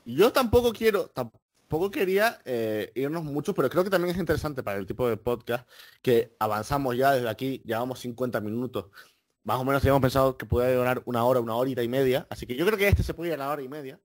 Yo 0.04 0.32
tampoco 0.32 0.72
quiero, 0.72 1.06
tampoco 1.08 1.92
quería 1.92 2.40
eh, 2.44 2.90
irnos 2.96 3.22
mucho, 3.22 3.54
pero 3.54 3.70
creo 3.70 3.84
que 3.84 3.90
también 3.90 4.14
es 4.14 4.20
interesante 4.20 4.64
para 4.64 4.78
el 4.78 4.86
tipo 4.86 5.08
de 5.08 5.16
podcast 5.16 5.68
que 6.02 6.34
avanzamos 6.40 6.96
ya 6.96 7.12
desde 7.12 7.28
aquí, 7.28 7.62
llevamos 7.64 8.00
50 8.00 8.40
minutos. 8.40 8.86
Más 9.44 9.60
o 9.60 9.64
menos 9.64 9.82
habíamos 9.82 10.02
pensado 10.02 10.36
que 10.36 10.46
podía 10.46 10.74
durar 10.74 11.02
una 11.04 11.24
hora, 11.24 11.38
una 11.38 11.54
horita 11.54 11.82
y 11.84 11.88
media. 11.88 12.26
Así 12.30 12.46
que 12.46 12.56
yo 12.56 12.66
creo 12.66 12.78
que 12.78 12.88
este 12.88 13.04
se 13.04 13.14
puede 13.14 13.30
ir 13.30 13.34
a 13.34 13.38
la 13.38 13.50
hora 13.50 13.62
y 13.62 13.68
media 13.68 14.00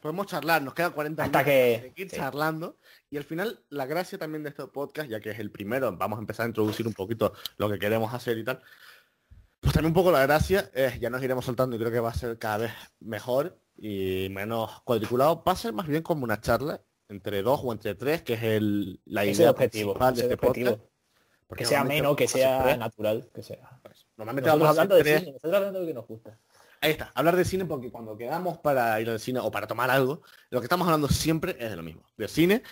podemos 0.00 0.26
charlar, 0.26 0.62
nos 0.62 0.74
quedan 0.74 0.92
40 0.92 1.24
Hasta 1.24 1.44
que... 1.44 1.92
charlando. 2.08 2.76
Y 3.10 3.16
al 3.16 3.24
final, 3.24 3.60
la 3.70 3.86
gracia 3.86 4.18
también 4.18 4.42
de 4.42 4.50
este 4.50 4.66
podcast, 4.66 5.08
ya 5.08 5.20
que 5.20 5.30
es 5.30 5.38
el 5.38 5.50
primero, 5.50 5.94
vamos 5.96 6.18
a 6.18 6.20
empezar 6.20 6.44
a 6.44 6.48
introducir 6.48 6.86
un 6.86 6.94
poquito 6.94 7.32
lo 7.56 7.68
que 7.70 7.78
queremos 7.78 8.12
hacer 8.12 8.38
y 8.38 8.44
tal. 8.44 8.62
Pues 9.60 9.72
también 9.72 9.90
un 9.90 9.94
poco 9.94 10.12
la 10.12 10.22
gracia, 10.22 10.70
es, 10.72 11.00
ya 11.00 11.10
nos 11.10 11.22
iremos 11.22 11.44
soltando 11.44 11.74
y 11.74 11.78
creo 11.78 11.90
que 11.90 12.00
va 12.00 12.10
a 12.10 12.14
ser 12.14 12.38
cada 12.38 12.58
vez 12.58 12.72
mejor 13.00 13.58
y 13.76 14.28
menos 14.30 14.82
cuadriculado. 14.82 15.42
Va 15.46 15.52
a 15.52 15.56
ser 15.56 15.72
más 15.72 15.86
bien 15.86 16.02
como 16.02 16.24
una 16.24 16.40
charla 16.40 16.80
entre 17.08 17.42
dos 17.42 17.60
o 17.64 17.72
entre 17.72 17.94
tres, 17.94 18.22
que 18.22 18.34
es 18.34 18.42
el, 18.42 19.00
la 19.04 19.24
idea 19.24 19.50
objetivo, 19.50 19.94
principal 19.94 20.14
de 20.14 20.22
este 20.22 20.36
podcast. 20.36 20.80
Porque 21.46 21.64
que 21.64 21.70
sea 21.70 21.82
menos, 21.82 22.14
que 22.14 22.28
sea 22.28 22.76
natural, 22.76 23.28
que 23.34 23.42
sea. 23.42 23.80
Pues, 23.82 24.06
normalmente 24.18 24.50
vamos 24.50 24.68
hablando 24.68 24.96
de 24.96 25.18
cine, 25.18 25.36
hablando 25.42 25.72
de 25.72 25.80
lo 25.80 25.86
que 25.86 25.94
nos 25.94 26.06
gusta. 26.06 26.38
Ahí 26.80 26.92
está, 26.92 27.10
hablar 27.14 27.36
de 27.36 27.44
cine 27.44 27.64
porque 27.64 27.90
cuando 27.90 28.16
quedamos 28.16 28.58
para 28.58 29.00
ir 29.00 29.10
al 29.10 29.18
cine 29.18 29.40
o 29.40 29.50
para 29.50 29.66
tomar 29.66 29.90
algo, 29.90 30.22
lo 30.50 30.60
que 30.60 30.66
estamos 30.66 30.86
hablando 30.86 31.08
siempre 31.08 31.56
es 31.58 31.70
de 31.70 31.76
lo 31.76 31.82
mismo, 31.82 32.04
de 32.16 32.28
cine 32.28 32.62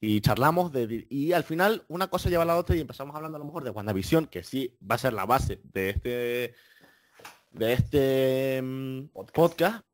y 0.00 0.20
charlamos 0.20 0.72
de 0.72 1.06
y 1.10 1.32
al 1.32 1.42
final 1.42 1.84
una 1.88 2.06
cosa 2.06 2.28
lleva 2.28 2.44
a 2.44 2.46
la 2.46 2.56
otra 2.56 2.76
y 2.76 2.80
empezamos 2.80 3.16
hablando 3.16 3.36
a 3.36 3.40
lo 3.40 3.44
mejor 3.44 3.64
de 3.64 3.70
WandaVision, 3.70 4.26
que 4.26 4.44
sí 4.44 4.76
va 4.88 4.94
a 4.94 4.98
ser 4.98 5.12
la 5.12 5.26
base 5.26 5.60
de 5.64 5.90
este 5.90 6.54
de 7.50 7.72
este 7.72 8.62
mm, 8.62 9.08
podcast. 9.32 9.84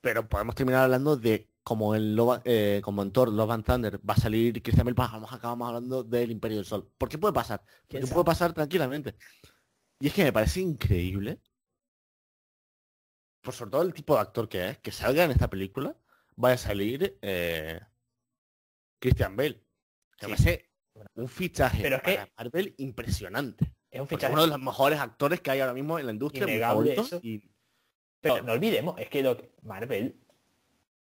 Pero 0.00 0.28
podemos 0.28 0.54
terminar 0.54 0.84
hablando 0.84 1.16
de 1.16 1.50
como 1.62 1.94
en 1.94 2.16
eh, 2.44 2.80
como 2.82 3.02
en 3.02 3.12
Thor 3.12 3.30
Love 3.30 3.50
and 3.50 3.64
Thunder 3.64 4.00
va 4.08 4.14
a 4.14 4.16
salir 4.16 4.62
Christian 4.62 4.86
Bale, 4.86 4.94
vamos 4.96 5.32
acabamos 5.32 5.68
hablando 5.68 6.02
del 6.02 6.30
Imperio 6.30 6.56
del 6.58 6.66
Sol. 6.66 6.90
¿Por 6.96 7.10
qué 7.10 7.18
puede 7.18 7.34
pasar? 7.34 7.62
Porque 7.86 8.06
puede 8.06 8.24
pasar 8.24 8.54
tranquilamente. 8.54 9.16
Y 10.00 10.06
es 10.06 10.14
que 10.14 10.24
me 10.24 10.32
parece 10.32 10.60
increíble 10.60 11.40
por 13.48 13.54
sobre 13.54 13.70
todo 13.70 13.80
el 13.80 13.94
tipo 13.94 14.14
de 14.14 14.20
actor 14.20 14.46
que 14.46 14.68
es, 14.68 14.78
que 14.78 14.92
salga 14.92 15.24
en 15.24 15.30
esta 15.30 15.48
película, 15.48 15.96
vaya 16.36 16.56
a 16.56 16.58
salir 16.58 17.18
eh, 17.22 17.80
Christian 18.98 19.36
Bale. 19.36 19.64
Que 20.18 20.34
hace 20.34 20.68
un 21.14 21.28
fichaje 21.28 21.82
Pero 21.82 21.96
es 21.96 22.02
para 22.02 22.28
Marvel 22.36 22.74
impresionante. 22.76 23.72
Es 23.90 24.02
un 24.02 24.06
fichaje. 24.06 24.34
uno 24.34 24.42
de 24.42 24.48
los 24.48 24.60
mejores 24.60 25.00
actores 25.00 25.40
que 25.40 25.50
hay 25.50 25.60
ahora 25.60 25.72
mismo 25.72 25.98
en 25.98 26.04
la 26.04 26.12
industria. 26.12 26.44
Y... 27.22 27.50
Pero 28.20 28.42
no 28.42 28.52
olvidemos, 28.52 29.00
es 29.00 29.08
que 29.08 29.22
lo 29.22 29.38
Marvel 29.62 30.14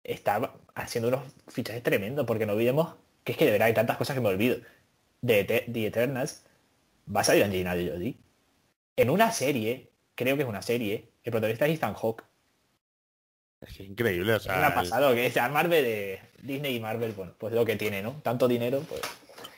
está 0.04 0.54
haciendo 0.76 1.08
unos 1.08 1.24
fichajes 1.48 1.82
tremendos, 1.82 2.28
porque 2.28 2.46
no 2.46 2.54
olvidemos 2.54 2.94
que 3.24 3.32
es 3.32 3.40
que 3.40 3.46
de 3.46 3.52
verdad 3.54 3.70
hay 3.70 3.74
tantas 3.74 3.98
cosas 3.98 4.16
que 4.16 4.22
me 4.22 4.30
olvido. 4.30 4.58
De 5.20 5.46
The 5.46 5.88
Eternals 5.88 6.46
va 7.08 7.22
a 7.22 7.24
salir 7.24 7.44
Angelina 7.44 7.72
Jolie. 7.72 8.20
En 8.98 9.10
una 9.10 9.32
serie, 9.32 9.94
creo 10.14 10.36
que 10.36 10.44
es 10.44 10.48
una 10.48 10.62
serie, 10.62 11.12
el 11.24 11.32
protagonista 11.32 11.66
es 11.66 11.80
Ethan 11.80 11.96
Hawke. 11.96 12.24
Es 13.68 13.80
increíble, 13.80 14.34
o 14.34 14.40
sea... 14.40 14.68
ha 14.68 14.74
pasado 14.74 15.14
que 15.14 15.30
sea 15.32 15.50
Marvel 15.50 15.84
de 15.84 16.20
Disney 16.42 16.76
y 16.76 16.80
Marvel, 16.80 17.12
bueno, 17.14 17.34
pues 17.38 17.54
lo 17.54 17.66
que 17.66 17.76
tiene, 17.76 18.02
¿no? 18.02 18.22
Tanto 18.24 18.48
dinero, 18.48 18.82
pues... 18.88 19.02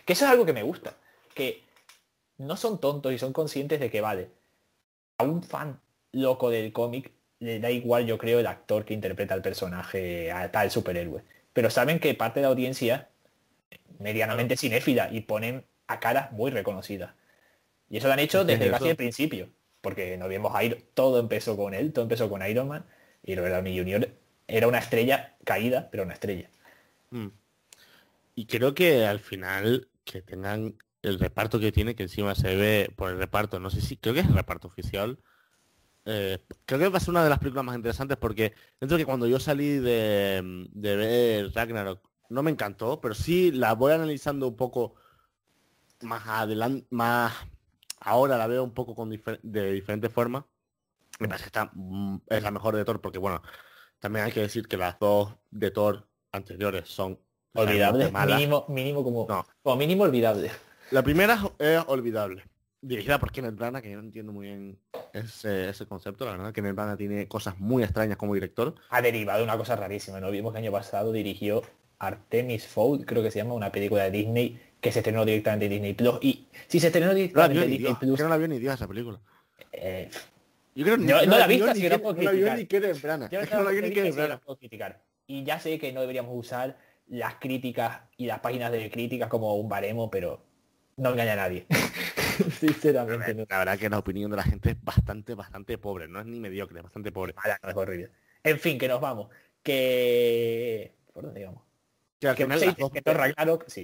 Que 0.06 0.14
eso 0.14 0.26
es 0.26 0.32
algo 0.32 0.46
que 0.46 0.54
me 0.54 0.64
gusta. 0.64 0.96
Que 1.34 1.64
no 2.38 2.56
son 2.56 2.80
tontos 2.80 3.12
y 3.12 3.18
son 3.18 3.34
conscientes 3.34 3.80
de 3.80 3.92
que 3.92 4.02
vale. 4.02 4.30
A 5.18 5.24
un 5.24 5.44
fan 5.44 5.80
loco 6.14 6.50
del 6.50 6.72
cómic 6.72 7.12
le 7.40 7.60
da 7.60 7.70
igual, 7.70 8.06
yo 8.06 8.18
creo, 8.18 8.40
el 8.40 8.48
actor 8.48 8.86
que 8.86 8.94
interpreta 8.94 9.36
el 9.36 9.42
personaje 9.42 10.32
a 10.32 10.52
tal 10.52 10.72
superhéroe. 10.72 11.24
Pero 11.54 11.70
saben 11.70 12.00
que 12.00 12.14
parte 12.14 12.40
de 12.40 12.44
la 12.44 12.50
audiencia 12.50 13.10
medianamente 14.00 14.56
cinéfila 14.58 15.10
y 15.12 15.22
ponen 15.22 15.66
a 15.88 16.00
caras 16.00 16.32
muy 16.32 16.52
reconocidas. 16.52 17.12
Y 17.90 17.98
eso 17.98 18.08
lo 18.08 18.14
han 18.14 18.20
hecho 18.20 18.46
desde 18.46 18.70
casi 18.70 18.90
el 18.90 18.96
principio. 18.96 19.50
Porque 19.82 20.18
no 20.18 20.28
vimos 20.28 20.62
Iron, 20.64 20.80
todo 20.94 21.20
empezó 21.20 21.56
con 21.56 21.74
él, 21.74 21.94
todo 21.94 22.04
empezó 22.04 22.30
con 22.30 22.46
Iron 22.48 22.68
Man 22.68 22.86
y 23.24 23.36
Robert 23.36 23.56
Downey 23.56 23.78
Jr. 23.78 24.10
era 24.48 24.68
una 24.68 24.80
estrella 24.80 25.36
caída, 25.44 25.90
pero 25.92 26.04
una 26.04 26.14
estrella. 26.14 26.50
Mm. 27.12 27.28
Y 28.36 28.46
creo 28.46 28.74
que 28.74 29.06
al 29.06 29.20
final 29.20 29.88
que 30.04 30.22
tengan 30.22 30.76
el 31.02 31.20
reparto 31.20 31.60
que 31.60 31.72
tiene, 31.72 31.96
que 31.96 32.04
encima 32.04 32.36
se 32.36 32.56
ve 32.56 32.92
por 32.96 33.12
el 33.12 33.18
reparto, 33.18 33.60
no 33.60 33.70
sé 33.70 33.82
si, 33.82 33.98
creo 33.98 34.14
que 34.14 34.22
es 34.22 34.28
el 34.28 34.34
reparto 34.34 34.68
oficial. 34.68 35.20
Eh, 36.06 36.40
creo 36.66 36.80
que 36.80 36.88
va 36.88 36.98
a 36.98 37.02
ser 37.02 37.10
una 37.10 37.24
de 37.24 37.30
las 37.30 37.40
películas 37.40 37.66
más 37.66 37.76
interesantes 37.76 38.18
porque 38.18 38.54
dentro 38.80 38.98
de 38.98 39.02
que 39.02 39.06
cuando 39.06 39.28
yo 39.28 39.40
salí 39.40 39.78
de, 39.78 40.66
de 40.72 40.96
ver 40.96 41.52
Ragnarok 41.54 42.02
no 42.30 42.44
me 42.44 42.52
encantó, 42.52 43.02
pero 43.02 43.14
sí 43.14 43.52
la 43.52 43.74
voy 43.74 43.92
analizando 43.92 44.48
un 44.48 44.56
poco 44.56 44.96
más 46.02 46.26
adelante, 46.28 46.88
más 46.92 47.34
ahora 48.00 48.38
la 48.38 48.48
veo 48.48 48.64
un 48.64 48.74
poco 48.74 48.96
con 48.96 49.10
de 49.10 49.72
diferente 49.72 50.10
forma. 50.10 50.46
Me 51.20 51.28
parece 51.28 51.46
que 51.46 51.50
está, 51.50 51.72
mm, 51.74 52.22
es 52.28 52.44
la 52.44 52.52
mejor 52.52 52.76
de 52.76 52.86
Thor 52.86 53.02
porque 53.02 53.18
bueno, 53.18 53.42
también 54.00 54.26
hay 54.26 54.32
que 54.32 54.42
decir 54.42 54.68
que 54.68 54.78
las 54.78 55.00
dos 55.00 55.36
de 55.52 55.72
Thor 55.72 56.08
anteriores 56.32 56.88
son 56.88 57.20
olvidables. 57.54 58.12
Mínimo, 58.12 58.66
mínimo 58.70 59.04
como, 59.04 59.28
como 59.64 59.76
mínimo 59.76 60.04
olvidable. 60.04 60.52
La 60.92 61.04
primera 61.04 61.40
es 61.60 61.84
olvidable. 61.88 62.44
Dirigida 62.80 63.20
por 63.20 63.32
Kenneth 63.32 63.56
Branagh, 63.56 63.82
que 63.82 63.90
yo 63.90 63.98
no 63.98 64.04
entiendo 64.04 64.32
muy 64.32 64.46
bien 64.46 64.80
ese, 65.12 65.70
ese 65.70 65.86
concepto, 65.88 66.26
la 66.26 66.32
verdad. 66.32 66.54
Kenneth 66.54 66.76
Branagh 66.76 66.98
tiene 66.98 67.28
cosas 67.28 67.58
muy 67.60 67.84
extrañas 67.84 68.18
como 68.18 68.36
director. 68.36 68.76
Ha 68.90 69.02
derivado 69.02 69.44
una 69.44 69.58
cosa 69.58 69.76
rarísima, 69.76 70.20
¿no? 70.20 70.30
Vimos 70.30 70.54
que 70.54 70.60
el 70.60 70.66
año 70.66 70.72
pasado 70.72 71.12
dirigió 71.12 71.64
Artemis 72.00 72.68
Fowl, 72.68 73.06
creo 73.06 73.24
que 73.24 73.32
se 73.32 73.40
llama, 73.40 73.56
una 73.56 73.72
película 73.72 74.04
de 74.04 74.12
Disney 74.12 74.62
que 74.80 74.92
se 74.92 75.00
estrenó 75.00 75.26
directamente 75.26 75.66
en 75.66 75.72
Disney 75.72 75.94
Plus. 75.96 76.20
Y 76.22 76.48
si 76.68 76.80
se 76.80 76.88
estrenó 76.88 77.14
directamente 77.14 77.64
en 77.64 77.72
Disney 77.72 77.96
Plus... 77.96 78.20
no 78.20 78.30
la 78.30 78.38
vio 78.38 78.48
ni 78.48 78.60
Dios 78.60 78.76
esa 78.76 78.88
película. 78.88 79.20
Eh, 79.72 80.10
yo 80.78 80.84
creo 80.84 80.98
no, 80.98 81.26
no, 81.26 81.38
la 81.40 81.46
he 81.46 81.48
visto, 81.48 81.66
así 81.66 81.82
que 81.82 81.90
no 81.90 82.00
puedo 82.00 82.16
criticar. 82.16 82.36
No 82.36 82.40
la 82.40 82.54
vio 82.54 82.56
ni 82.56 83.30
Yo 83.30 83.42
no 83.42 83.64
la 83.64 83.72
vio 83.72 83.82
ni 83.82 84.38
puedo 84.38 84.58
criticar. 84.58 85.04
Y 85.26 85.44
ya 85.44 85.60
sé 85.60 85.80
que 85.80 85.92
no 85.92 86.02
deberíamos 86.02 86.32
usar 86.36 86.78
las 87.08 87.36
críticas 87.36 88.02
y 88.16 88.28
las 88.28 88.40
páginas 88.40 88.72
de 88.72 88.92
críticas 88.92 89.28
como 89.28 89.56
un 89.56 89.68
baremo, 89.68 90.12
pero 90.12 90.46
no 90.98 91.10
engaña 91.10 91.34
a 91.34 91.38
nadie. 91.38 91.66
Sinceramente. 92.60 93.48
La 93.50 93.58
verdad 93.58 93.80
que 93.80 93.90
la 93.90 93.98
opinión 93.98 94.30
de 94.30 94.38
la 94.38 94.44
gente 94.44 94.70
es 94.70 94.84
bastante, 94.84 95.34
bastante 95.34 95.80
pobre. 95.80 96.08
No 96.08 96.20
es 96.20 96.28
ni 96.28 96.40
mediocre, 96.40 96.78
es 96.78 96.84
bastante 96.84 97.12
pobre. 97.12 97.34
es 97.64 97.76
horrible. 97.76 98.12
En 98.44 98.60
fin, 98.60 98.78
que 98.78 98.88
nos 98.88 99.02
vamos. 99.02 99.30
Que... 99.64 100.96
¿Por 101.12 101.24
dónde 101.24 101.40
digamos? 101.40 101.64
Que 102.20 102.28
al 102.28 102.36
final 102.36 102.60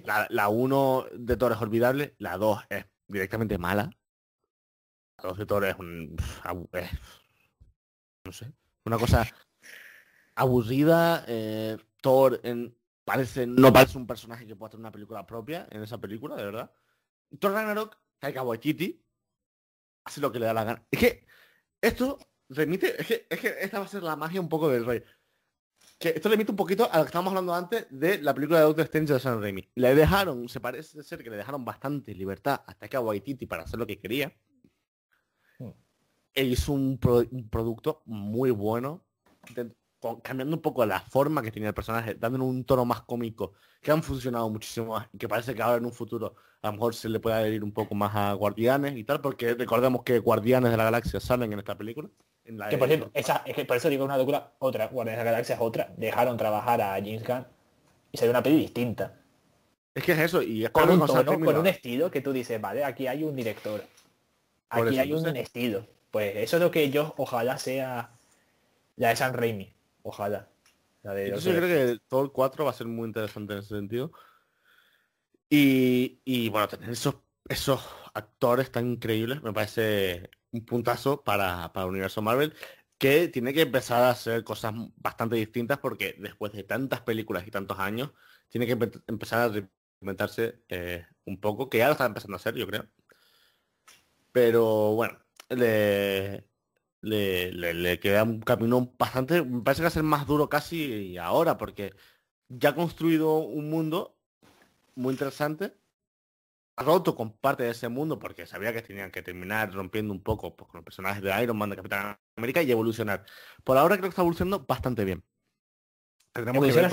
la, 0.06 0.28
la 0.30 0.50
1 0.50 1.06
de 1.14 1.38
Thor 1.38 1.52
es 1.52 1.62
olvidable, 1.62 2.16
la 2.20 2.38
2 2.38 2.66
es 2.70 2.86
directamente 3.08 3.58
mala. 3.58 3.90
La 5.24 5.30
2 5.30 5.38
de 5.38 5.46
Thor 5.46 5.66
es 5.66 5.76
un... 5.80 6.16
no 8.26 8.32
sé. 8.32 8.52
Una 8.86 8.98
cosa 8.98 9.26
aburrida. 10.36 11.24
Eh, 11.28 11.78
Thor 12.02 12.42
en, 12.44 12.78
parece, 13.06 13.48
no 13.48 13.72
parece 13.72 13.98
un 13.98 14.06
personaje 14.06 14.46
que 14.46 14.56
pueda 14.56 14.72
tener 14.72 14.82
una 14.82 14.92
película 14.92 15.26
propia 15.26 15.68
en 15.72 15.82
esa 15.82 16.00
película, 16.00 16.36
de 16.36 16.44
verdad. 16.44 16.72
Thor 17.40 17.54
Ragnarok, 17.54 17.98
Taika 18.20 18.44
Waititi, 18.44 19.02
hace 20.04 20.20
lo 20.20 20.32
que 20.32 20.40
le 20.40 20.46
da 20.46 20.54
la 20.54 20.66
gana. 20.66 20.88
Es 20.92 21.00
que 21.00 21.26
esto 21.80 22.18
remite, 22.50 23.00
es 23.02 23.08
que, 23.08 23.28
es 23.30 23.40
que 23.40 23.56
esta 23.62 23.80
va 23.80 23.86
a 23.86 23.88
ser 23.88 24.04
la 24.04 24.18
magia 24.18 24.42
un 24.42 24.50
poco 24.50 24.70
del 24.70 24.86
rey 24.86 25.04
que 26.04 26.10
esto 26.10 26.28
remite 26.28 26.52
un 26.52 26.58
poquito 26.58 26.90
a 26.92 26.98
lo 26.98 27.04
que 27.04 27.08
estábamos 27.08 27.32
hablando 27.32 27.54
antes 27.54 27.88
de 27.90 28.22
la 28.22 28.34
película 28.34 28.60
de 28.60 28.66
Doctor 28.66 28.86
Strange 28.86 29.14
de 29.14 29.20
Sam 29.22 29.42
Raimi. 29.42 29.70
Le 29.76 29.96
dejaron, 29.96 30.50
se 30.50 30.60
parece 30.60 31.02
ser 31.02 31.24
que 31.24 31.30
le 31.30 31.38
dejaron 31.38 31.64
bastante 31.64 32.14
libertad 32.14 32.62
hasta 32.68 32.90
que 32.90 32.98
a 32.98 33.00
Waititi 33.00 33.46
para 33.46 33.64
hacer 33.64 33.80
lo 33.80 33.88
que 33.88 34.00
quería. 34.00 34.34
E 36.34 36.44
hizo 36.44 36.74
un, 36.74 36.98
producto 36.98 38.02
muy 38.06 38.52
bueno, 38.52 39.04
cambiando 40.24 40.56
un 40.56 40.62
poco 40.62 40.86
la 40.86 41.00
forma 41.00 41.42
que 41.42 41.52
tenía 41.52 41.70
el 41.70 41.76
personaje, 41.76 42.16
dándole 42.16 42.44
un 42.44 42.64
tono 42.66 42.86
más 42.86 43.02
cómico, 43.04 43.54
que 43.82 43.92
han 43.92 44.02
funcionado 44.02 44.50
muchísimo 44.50 44.94
más, 44.94 45.08
y 45.14 45.18
que 45.18 45.28
parece 45.28 45.54
que 45.54 45.62
ahora 45.62 45.78
en 45.78 45.86
un 45.86 45.94
futuro 45.94 46.36
a 46.62 46.68
lo 46.68 46.74
mejor 46.74 46.96
se 46.96 47.10
le 47.10 47.20
puede 47.20 47.36
adherir 47.36 47.64
un 47.64 47.72
poco 47.72 47.94
más 47.94 48.16
a 48.16 48.34
Guardianes 48.34 48.98
y 48.98 49.04
tal, 49.04 49.22
porque 49.22 49.54
recordemos 49.54 50.04
que 50.04 50.20
Guardianes 50.20 50.72
de 50.72 50.78
la 50.78 50.86
Galaxia 50.86 51.20
salen 51.20 51.54
en 51.54 51.60
esta 51.60 51.78
película 51.78 52.10
que 52.44 52.78
por 52.78 52.88
cierto, 52.88 53.10
esa, 53.14 53.42
es 53.46 53.56
que 53.56 53.66
por 53.66 53.78
eso 53.78 53.90
digo 53.90 54.04
una 54.04 54.16
película, 54.16 54.52
otra, 54.60 54.88
Guardianes 54.88 55.20
de 55.20 55.26
la 55.26 55.32
Galaxia 55.32 55.56
es 55.56 55.62
otra. 55.62 55.94
Dejaron 55.96 56.36
trabajar 56.38 56.82
a 56.82 56.94
James 56.96 57.26
Gunn 57.26 57.46
y 58.12 58.18
salió 58.18 58.32
una 58.32 58.44
peli 58.44 58.58
distinta. 58.58 59.18
Es 59.96 60.04
que 60.04 60.12
es 60.12 60.20
eso, 60.20 60.42
y 60.42 60.66
es 60.66 60.72
con 60.72 60.90
un, 60.90 61.00
con 61.00 61.58
un 61.58 61.68
estilo 61.68 62.12
que 62.12 62.22
tú 62.22 62.34
dices, 62.34 62.60
vale, 62.60 62.84
aquí 62.84 63.08
hay 63.08 63.24
un 63.24 63.36
director. 63.36 63.84
Aquí 64.70 64.98
hay 64.98 65.14
un 65.14 65.38
estilo. 65.38 65.86
Pues 66.14 66.36
eso 66.36 66.58
es 66.58 66.62
lo 66.62 66.70
que 66.70 66.92
yo 66.92 67.16
ojalá 67.18 67.58
sea 67.58 68.12
la 68.98 69.10
de 69.10 69.16
San 69.16 69.34
Raimi. 69.34 69.74
Ojalá. 70.04 70.48
La 71.02 71.12
de 71.16 71.32
yo 71.32 71.52
creo 71.56 71.62
que 71.62 71.98
todo 72.08 72.22
el 72.22 72.32
4 72.32 72.64
va 72.64 72.70
a 72.70 72.76
ser 72.76 72.86
muy 72.86 73.08
interesante 73.08 73.54
en 73.54 73.60
ese 73.60 73.70
sentido. 73.70 74.12
Y, 75.50 76.22
y 76.24 76.50
bueno, 76.50 76.68
tener 76.68 76.92
esos, 76.92 77.16
esos 77.50 77.84
actores 78.14 78.72
tan 78.72 78.92
increíbles 78.92 79.42
me 79.42 79.54
parece 79.54 80.30
un 80.52 80.64
puntazo 80.64 81.24
para, 81.24 81.74
para 81.74 81.86
el 81.86 81.90
universo 81.90 82.22
Marvel 82.22 82.54
que 83.00 83.28
tiene 83.30 83.52
que 83.52 83.62
empezar 83.62 84.04
a 84.04 84.12
hacer 84.12 84.44
cosas 84.44 84.72
bastante 84.98 85.36
distintas 85.36 85.80
porque 85.80 86.16
después 86.20 86.52
de 86.54 86.64
tantas 86.64 87.02
películas 87.02 87.48
y 87.48 87.50
tantos 87.50 87.80
años 87.80 88.12
tiene 88.50 88.68
que 88.68 88.74
empezar 89.08 89.40
a 89.40 89.68
reinventarse 90.00 90.62
eh, 90.70 91.08
un 91.26 91.40
poco, 91.42 91.72
que 91.72 91.80
ya 91.80 91.88
lo 91.88 91.94
está 91.94 92.06
empezando 92.06 92.36
a 92.36 92.38
hacer, 92.38 92.54
yo 92.54 92.68
creo. 92.68 92.88
Pero 94.32 94.94
bueno, 94.94 95.23
le, 95.50 96.46
le, 97.02 97.52
le, 97.52 98.00
queda 98.00 98.24
un 98.24 98.42
camino 98.42 98.94
bastante, 98.98 99.44
me 99.44 99.62
parece 99.62 99.80
que 99.80 99.84
va 99.84 99.88
a 99.90 99.92
ser 99.92 100.04
más 100.04 100.26
duro 100.28 100.50
casi 100.50 101.18
ahora, 101.18 101.58
porque 101.58 101.94
ya 102.50 102.70
ha 102.70 102.76
construido 102.76 103.38
un 103.38 103.70
mundo 103.70 104.18
muy 104.96 105.14
interesante 105.14 105.76
roto 106.78 107.16
con 107.16 107.34
parte 107.34 107.64
de 107.64 107.72
ese 107.72 107.88
mundo 107.88 108.18
porque 108.20 108.46
sabía 108.46 108.74
que 108.74 108.82
tenían 108.82 109.12
que 109.12 109.22
terminar 109.22 109.74
rompiendo 109.74 110.14
un 110.14 110.22
poco 110.22 110.56
pues, 110.56 110.70
con 110.70 110.80
los 110.80 110.86
personajes 110.86 111.22
de 111.22 111.44
Iron 111.44 111.58
Man, 111.58 111.70
de 111.70 111.76
Capitán 111.76 112.18
América 112.36 112.62
y 112.62 112.72
evolucionar. 112.72 113.26
Por 113.64 113.78
ahora 113.78 113.96
creo 113.96 114.04
que 114.04 114.10
está 114.10 114.22
evolucionando 114.22 114.66
bastante 114.66 115.06
bien. 115.06 115.24
Evoluciona, 116.36 116.90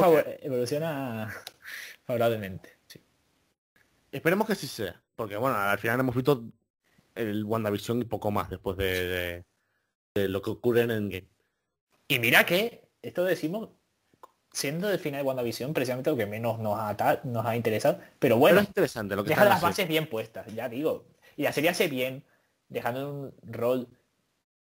favorablemente. 2.04 2.78
Esperemos 4.12 4.46
que 4.46 4.54
sí 4.54 4.66
sea, 4.66 5.00
porque 5.16 5.36
bueno, 5.36 5.56
al 5.56 5.78
final 5.78 6.00
hemos 6.00 6.14
visto 6.14 6.44
el 7.14 7.44
WandaVision 7.44 8.02
y 8.02 8.04
poco 8.04 8.30
más 8.30 8.50
después 8.50 8.76
de, 8.76 9.44
de 10.14 10.28
lo 10.28 10.42
que 10.42 10.50
ocurre 10.50 10.82
en 10.82 10.90
Endgame. 10.90 11.28
Y 12.08 12.18
mira 12.18 12.44
que 12.44 12.88
esto 13.02 13.24
decimos 13.24 13.70
siendo 14.52 14.90
el 14.90 14.98
final 14.98 15.20
de 15.20 15.26
WandaVision 15.26 15.72
precisamente 15.72 16.10
lo 16.10 16.16
que 16.16 16.26
menos 16.26 16.58
nos 16.58 16.78
ha, 16.78 17.20
nos 17.24 17.46
ha 17.46 17.56
interesado. 17.56 18.00
Pero 18.18 18.36
bueno, 18.36 18.60
es 18.60 18.68
interesante 18.68 19.16
lo 19.16 19.24
que 19.24 19.30
deja 19.30 19.44
las 19.44 19.60
bases 19.60 19.86
bien 19.88 20.08
puestas, 20.08 20.52
ya 20.54 20.68
digo. 20.68 21.06
Y 21.36 21.44
la 21.44 21.52
serie 21.52 21.70
hace 21.70 21.88
bien, 21.88 22.24
dejando 22.68 23.10
un 23.10 23.34
rol 23.42 23.88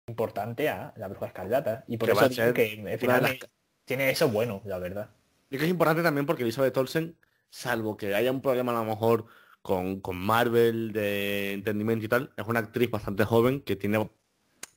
importante 0.07 0.69
a 0.69 0.93
la 0.97 1.07
bruja 1.07 1.27
escarlata. 1.27 1.83
Y 1.87 1.97
por 1.97 2.09
eso 2.09 2.27
digo 2.29 2.53
que 2.53 2.73
el 2.73 2.99
final 2.99 3.39
tiene 3.85 4.09
eso 4.09 4.29
bueno, 4.29 4.61
la 4.65 4.79
verdad. 4.79 5.09
Y 5.49 5.57
que 5.57 5.65
es 5.65 5.69
importante 5.69 6.03
también 6.03 6.25
porque 6.25 6.43
Elizabeth 6.43 6.75
Olsen, 6.75 7.15
salvo 7.49 7.95
que 7.95 8.13
haya 8.15 8.31
un 8.31 8.41
problema 8.41 8.71
a 8.71 8.83
lo 8.83 8.89
mejor 8.89 9.27
con, 9.67 10.01
con 10.01 10.17
Marvel 10.17 10.91
de 10.93 11.53
entendimiento 11.53 12.05
y 12.05 12.07
tal, 12.09 12.33
es 12.35 12.47
una 12.47 12.59
actriz 12.59 12.89
bastante 12.89 13.25
joven 13.25 13.61
que 13.61 13.75
tiene 13.75 14.09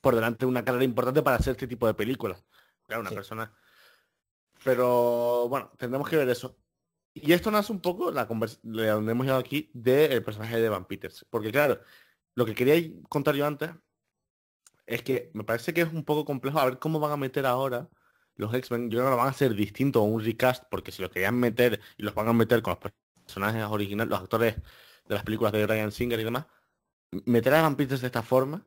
por 0.01 0.13
delante 0.13 0.45
una 0.45 0.63
carrera 0.63 0.83
importante 0.83 1.23
para 1.23 1.37
hacer 1.37 1.51
este 1.51 1.67
tipo 1.67 1.87
de 1.87 1.93
películas. 1.93 2.43
Claro, 2.85 3.01
una 3.01 3.11
persona 3.11 3.51
pero 4.63 5.47
bueno, 5.49 5.71
tendremos 5.77 6.09
que 6.09 6.17
ver 6.17 6.29
eso. 6.29 6.57
Y 7.13 7.33
esto 7.33 7.51
nace 7.51 7.71
un 7.71 7.81
poco 7.81 8.11
la 8.11 8.25
de 8.25 8.87
donde 8.87 9.11
hemos 9.11 9.25
llegado 9.25 9.41
aquí 9.41 9.69
del 9.73 10.23
personaje 10.23 10.59
de 10.59 10.69
Van 10.69 10.85
Peters. 10.85 11.25
Porque 11.29 11.51
claro, 11.51 11.81
lo 12.35 12.45
que 12.45 12.55
quería 12.55 12.75
contar 13.09 13.35
yo 13.35 13.45
antes 13.45 13.71
es 14.85 15.03
que 15.03 15.31
me 15.33 15.43
parece 15.43 15.73
que 15.73 15.81
es 15.81 15.91
un 15.91 16.05
poco 16.05 16.25
complejo 16.25 16.59
a 16.59 16.65
ver 16.65 16.79
cómo 16.79 16.99
van 16.99 17.11
a 17.11 17.17
meter 17.17 17.45
ahora 17.45 17.89
los 18.35 18.53
X-Men. 18.53 18.89
Yo 18.89 18.99
creo 18.99 19.05
que 19.05 19.11
lo 19.11 19.17
van 19.17 19.27
a 19.27 19.31
hacer 19.31 19.53
distinto 19.55 19.99
a 19.99 20.03
un 20.03 20.23
recast, 20.23 20.63
porque 20.69 20.91
si 20.91 21.01
lo 21.01 21.11
querían 21.11 21.37
meter 21.39 21.81
y 21.97 22.03
los 22.03 22.15
van 22.15 22.27
a 22.29 22.33
meter 22.33 22.61
con 22.61 22.77
los 22.81 22.93
personajes 23.31 23.63
originales, 23.63 24.09
los 24.09 24.19
actores 24.19 24.55
de 25.07 25.15
las 25.15 25.23
películas 25.23 25.53
de 25.53 25.65
Ryan 25.65 25.91
Singer 25.91 26.19
y 26.19 26.23
demás, 26.23 26.45
meter 27.25 27.53
a 27.53 27.69
Peters 27.75 28.01
de 28.01 28.07
esta 28.07 28.21
forma, 28.21 28.65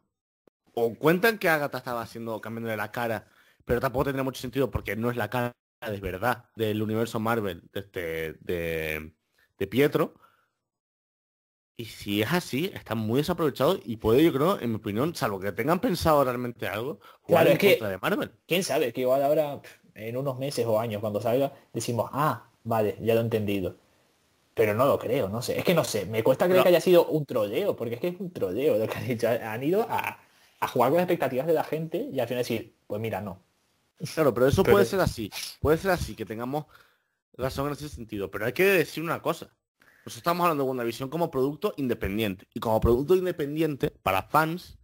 o 0.74 0.94
cuentan 0.94 1.38
que 1.38 1.48
Agatha 1.48 1.78
estaba 1.78 2.00
haciendo, 2.00 2.40
cambiándole 2.40 2.76
la 2.76 2.90
cara, 2.90 3.28
pero 3.64 3.80
tampoco 3.80 4.04
tendría 4.04 4.24
mucho 4.24 4.40
sentido 4.40 4.70
porque 4.70 4.96
no 4.96 5.10
es 5.10 5.16
la 5.16 5.28
cara 5.28 5.54
de 5.80 6.00
verdad 6.00 6.46
del 6.56 6.82
universo 6.82 7.20
Marvel 7.20 7.62
de, 7.72 7.80
este, 7.80 8.32
de, 8.40 9.14
de 9.58 9.66
Pietro. 9.66 10.14
Y 11.76 11.86
si 11.86 12.22
es 12.22 12.32
así, 12.32 12.70
está 12.72 12.94
muy 12.94 13.18
desaprovechado 13.18 13.78
y 13.84 13.96
puede, 13.96 14.24
yo 14.24 14.32
creo, 14.32 14.60
en 14.60 14.70
mi 14.70 14.76
opinión, 14.76 15.14
salvo 15.14 15.40
que 15.40 15.52
tengan 15.52 15.80
pensado 15.80 16.22
realmente 16.24 16.68
algo, 16.68 17.00
jugar 17.22 17.48
en 17.48 17.58
contra 17.58 17.88
de 17.88 17.98
Marvel. 17.98 18.32
¿Quién 18.46 18.62
sabe? 18.62 18.92
Que 18.92 19.02
igual 19.02 19.22
ahora, 19.22 19.60
en 19.94 20.16
unos 20.16 20.38
meses 20.38 20.64
o 20.66 20.78
años, 20.78 21.00
cuando 21.00 21.20
salga, 21.20 21.52
decimos, 21.72 22.08
ah, 22.12 22.48
vale, 22.62 22.96
ya 23.00 23.14
lo 23.14 23.20
he 23.20 23.24
entendido. 23.24 23.83
Pero 24.54 24.72
no 24.74 24.86
lo 24.86 24.98
creo, 24.98 25.28
no 25.28 25.42
sé. 25.42 25.58
Es 25.58 25.64
que 25.64 25.74
no 25.74 25.84
sé, 25.84 26.06
me 26.06 26.22
cuesta 26.22 26.46
creer 26.46 26.62
que 26.62 26.68
haya 26.68 26.80
sido 26.80 27.06
un 27.06 27.26
troleo, 27.26 27.74
porque 27.74 27.96
es 27.96 28.00
que 28.00 28.08
es 28.08 28.20
un 28.20 28.32
troleo 28.32 28.78
lo 28.78 28.86
que 28.86 28.96
han 28.96 29.06
dicho. 29.06 29.28
Han 29.28 29.62
ido 29.62 29.86
a, 29.88 30.20
jugar 30.68 30.90
con 30.90 30.96
las 30.96 31.04
expectativas 31.04 31.46
de 31.46 31.52
la 31.52 31.64
gente 31.64 32.08
y 32.12 32.20
al 32.20 32.28
final 32.28 32.42
decir, 32.42 32.74
pues 32.86 33.00
mira, 33.00 33.20
no. 33.20 33.40
Claro, 34.14 34.32
pero 34.32 34.46
eso 34.46 34.62
puede 34.62 34.84
ser 34.84 35.00
así. 35.00 35.30
Puede 35.60 35.78
ser 35.78 35.90
así, 35.90 36.14
que 36.14 36.24
tengamos 36.24 36.66
razón 37.36 37.66
en 37.66 37.72
ese 37.72 37.88
sentido. 37.88 38.30
Pero 38.30 38.46
hay 38.46 38.52
que 38.52 38.64
decir 38.64 39.02
una 39.02 39.20
cosa. 39.20 39.46
Nosotros 40.04 40.18
estamos 40.18 40.44
hablando 40.44 40.64
de 40.64 40.68
WandaVision 40.68 41.08
como 41.08 41.30
producto 41.30 41.74
independiente. 41.76 42.46
Y 42.54 42.60
como 42.60 42.80
producto 42.80 43.16
independiente, 43.16 43.90
para 43.90 44.22
fans, 44.22 44.78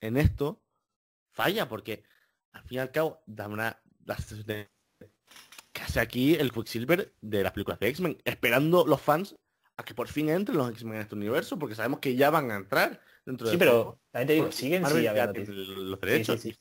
en 0.00 0.16
esto, 0.16 0.60
falla, 1.30 1.68
porque 1.68 2.02
al 2.52 2.62
fin 2.64 2.78
y 2.78 2.80
al 2.80 2.90
cabo 2.90 3.22
da 3.26 3.46
una 3.46 3.80
la 4.04 4.16
hace 5.82 6.00
aquí 6.00 6.34
el 6.34 6.52
Quicksilver 6.52 7.14
de 7.20 7.42
las 7.42 7.52
películas 7.52 7.78
de 7.78 7.88
X-Men, 7.88 8.18
esperando 8.24 8.86
los 8.86 9.00
fans 9.00 9.36
a 9.76 9.84
que 9.84 9.94
por 9.94 10.08
fin 10.08 10.28
entren 10.28 10.58
los 10.58 10.70
X-Men 10.70 10.96
en 10.96 11.00
este 11.00 11.14
universo, 11.14 11.58
porque 11.58 11.74
sabemos 11.74 12.00
que 12.00 12.14
ya 12.14 12.30
van 12.30 12.50
a 12.50 12.56
entrar 12.56 13.00
dentro 13.24 13.46
de... 13.46 13.52
Sí, 13.52 13.58
pero 13.58 13.98
también 14.10 14.26
te 14.26 14.32
digo, 14.34 14.52
siguen 14.52 14.84
sí, 14.86 15.06
los 15.76 16.00
derechos. 16.00 16.40
Sí, 16.40 16.54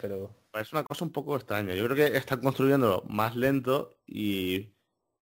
pero... 0.00 0.34
Es 0.54 0.72
una 0.72 0.82
cosa 0.82 1.04
un 1.04 1.12
poco 1.12 1.36
extraña. 1.36 1.74
Yo 1.74 1.84
creo 1.84 1.96
que 1.96 2.16
están 2.16 2.40
construyendo 2.40 3.04
más 3.08 3.36
lento 3.36 3.98
y 4.06 4.72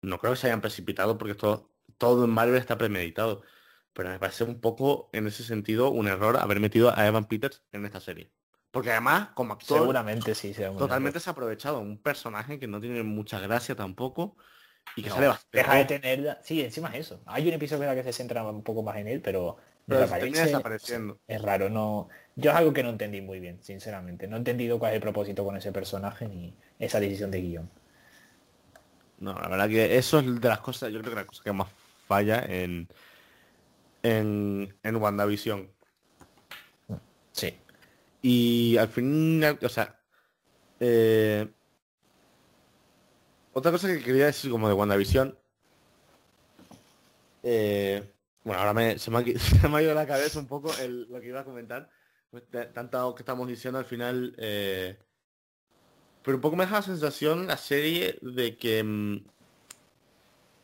no 0.00 0.18
creo 0.18 0.32
que 0.32 0.38
se 0.38 0.46
hayan 0.46 0.62
precipitado 0.62 1.18
porque 1.18 1.32
esto 1.32 1.70
todo 1.98 2.24
en 2.24 2.30
Marvel 2.30 2.56
está 2.56 2.78
premeditado. 2.78 3.42
Pero 3.92 4.10
me 4.10 4.18
parece 4.18 4.44
un 4.44 4.60
poco, 4.60 5.10
en 5.12 5.26
ese 5.26 5.42
sentido, 5.42 5.90
un 5.90 6.06
error 6.06 6.36
haber 6.36 6.60
metido 6.60 6.96
a 6.96 7.06
Evan 7.06 7.26
Peters 7.26 7.64
en 7.72 7.84
esta 7.84 8.00
serie. 8.00 8.30
Porque 8.70 8.90
además, 8.90 9.30
como 9.34 9.54
actor, 9.54 9.80
seguramente 9.80 10.34
sí, 10.34 10.54
totalmente 10.76 11.20
se 11.20 11.30
ha 11.30 11.32
aprovechado. 11.32 11.80
Un 11.80 11.98
personaje 11.98 12.58
que 12.58 12.66
no 12.66 12.80
tiene 12.80 13.02
mucha 13.02 13.40
gracia 13.40 13.74
tampoco 13.74 14.36
y 14.94 15.02
que 15.02 15.10
sale 15.10 15.28
bastante. 15.28 15.58
Deja 15.58 15.74
de 15.74 15.84
tener. 15.86 16.38
Sí, 16.42 16.62
encima 16.62 16.90
es 16.90 17.06
eso. 17.06 17.20
Hay 17.26 17.48
un 17.48 17.54
episodio 17.54 17.84
en 17.84 17.90
el 17.90 17.96
que 17.96 18.04
se 18.04 18.12
centra 18.12 18.42
un 18.44 18.62
poco 18.62 18.82
más 18.82 18.96
en 18.96 19.08
él, 19.08 19.20
pero. 19.22 19.56
pero 19.86 20.00
desapareciendo. 20.00 21.18
Es 21.26 21.40
raro, 21.40 21.70
no. 21.70 22.08
Yo 22.36 22.50
es 22.50 22.56
algo 22.56 22.72
que 22.72 22.82
no 22.82 22.90
entendí 22.90 23.20
muy 23.22 23.40
bien, 23.40 23.58
sinceramente. 23.62 24.28
No 24.28 24.36
he 24.36 24.38
entendido 24.38 24.78
cuál 24.78 24.92
es 24.92 24.96
el 24.96 25.02
propósito 25.02 25.44
con 25.44 25.56
ese 25.56 25.72
personaje 25.72 26.28
ni 26.28 26.54
esa 26.78 27.00
decisión 27.00 27.30
de 27.30 27.40
guion. 27.40 27.70
No, 29.18 29.32
la 29.32 29.48
verdad 29.48 29.68
que 29.68 29.96
eso 29.96 30.20
es 30.20 30.40
de 30.40 30.48
las 30.48 30.60
cosas, 30.60 30.92
yo 30.92 31.00
creo 31.00 31.10
que 31.10 31.20
la 31.20 31.26
cosa 31.26 31.42
que 31.42 31.52
más 31.52 31.68
falla 32.06 32.44
en, 32.44 32.88
en, 34.02 34.76
en 34.82 34.96
WandaVision. 34.96 35.68
Sí. 37.32 37.58
Y 38.22 38.76
al 38.76 38.88
fin, 38.88 39.42
o 39.44 39.68
sea, 39.68 40.00
eh, 40.80 41.48
otra 43.52 43.72
cosa 43.72 43.88
que 43.88 44.02
quería 44.02 44.26
decir 44.26 44.50
como 44.50 44.68
de 44.68 44.74
WandaVision, 44.74 45.36
eh, 47.42 48.12
bueno, 48.44 48.60
ahora 48.60 48.74
me, 48.74 48.98
se, 48.98 49.10
me 49.10 49.18
ha, 49.18 49.22
ido 49.82 49.94
la 49.94 50.06
cabeza 50.06 50.38
un 50.38 50.46
poco 50.46 50.72
lo 50.88 51.20
que 51.20 51.28
iba 51.28 51.40
a 51.40 51.44
comentar, 51.44 51.90
pues, 52.30 52.44
tanto 52.72 53.14
que 53.14 53.22
estamos 53.22 53.48
diciendo 53.48 53.78
al 53.78 53.84
final, 53.84 54.34
eh, 54.38 54.98
pero 56.22 56.36
un 56.36 56.40
poco 56.40 56.56
me 56.56 56.64
deja 56.64 56.76
la 56.76 56.82
sensación 56.82 57.46
la 57.46 57.56
serie 57.56 58.18
de 58.22 58.56
que 58.56 58.82
mm, 58.82 59.24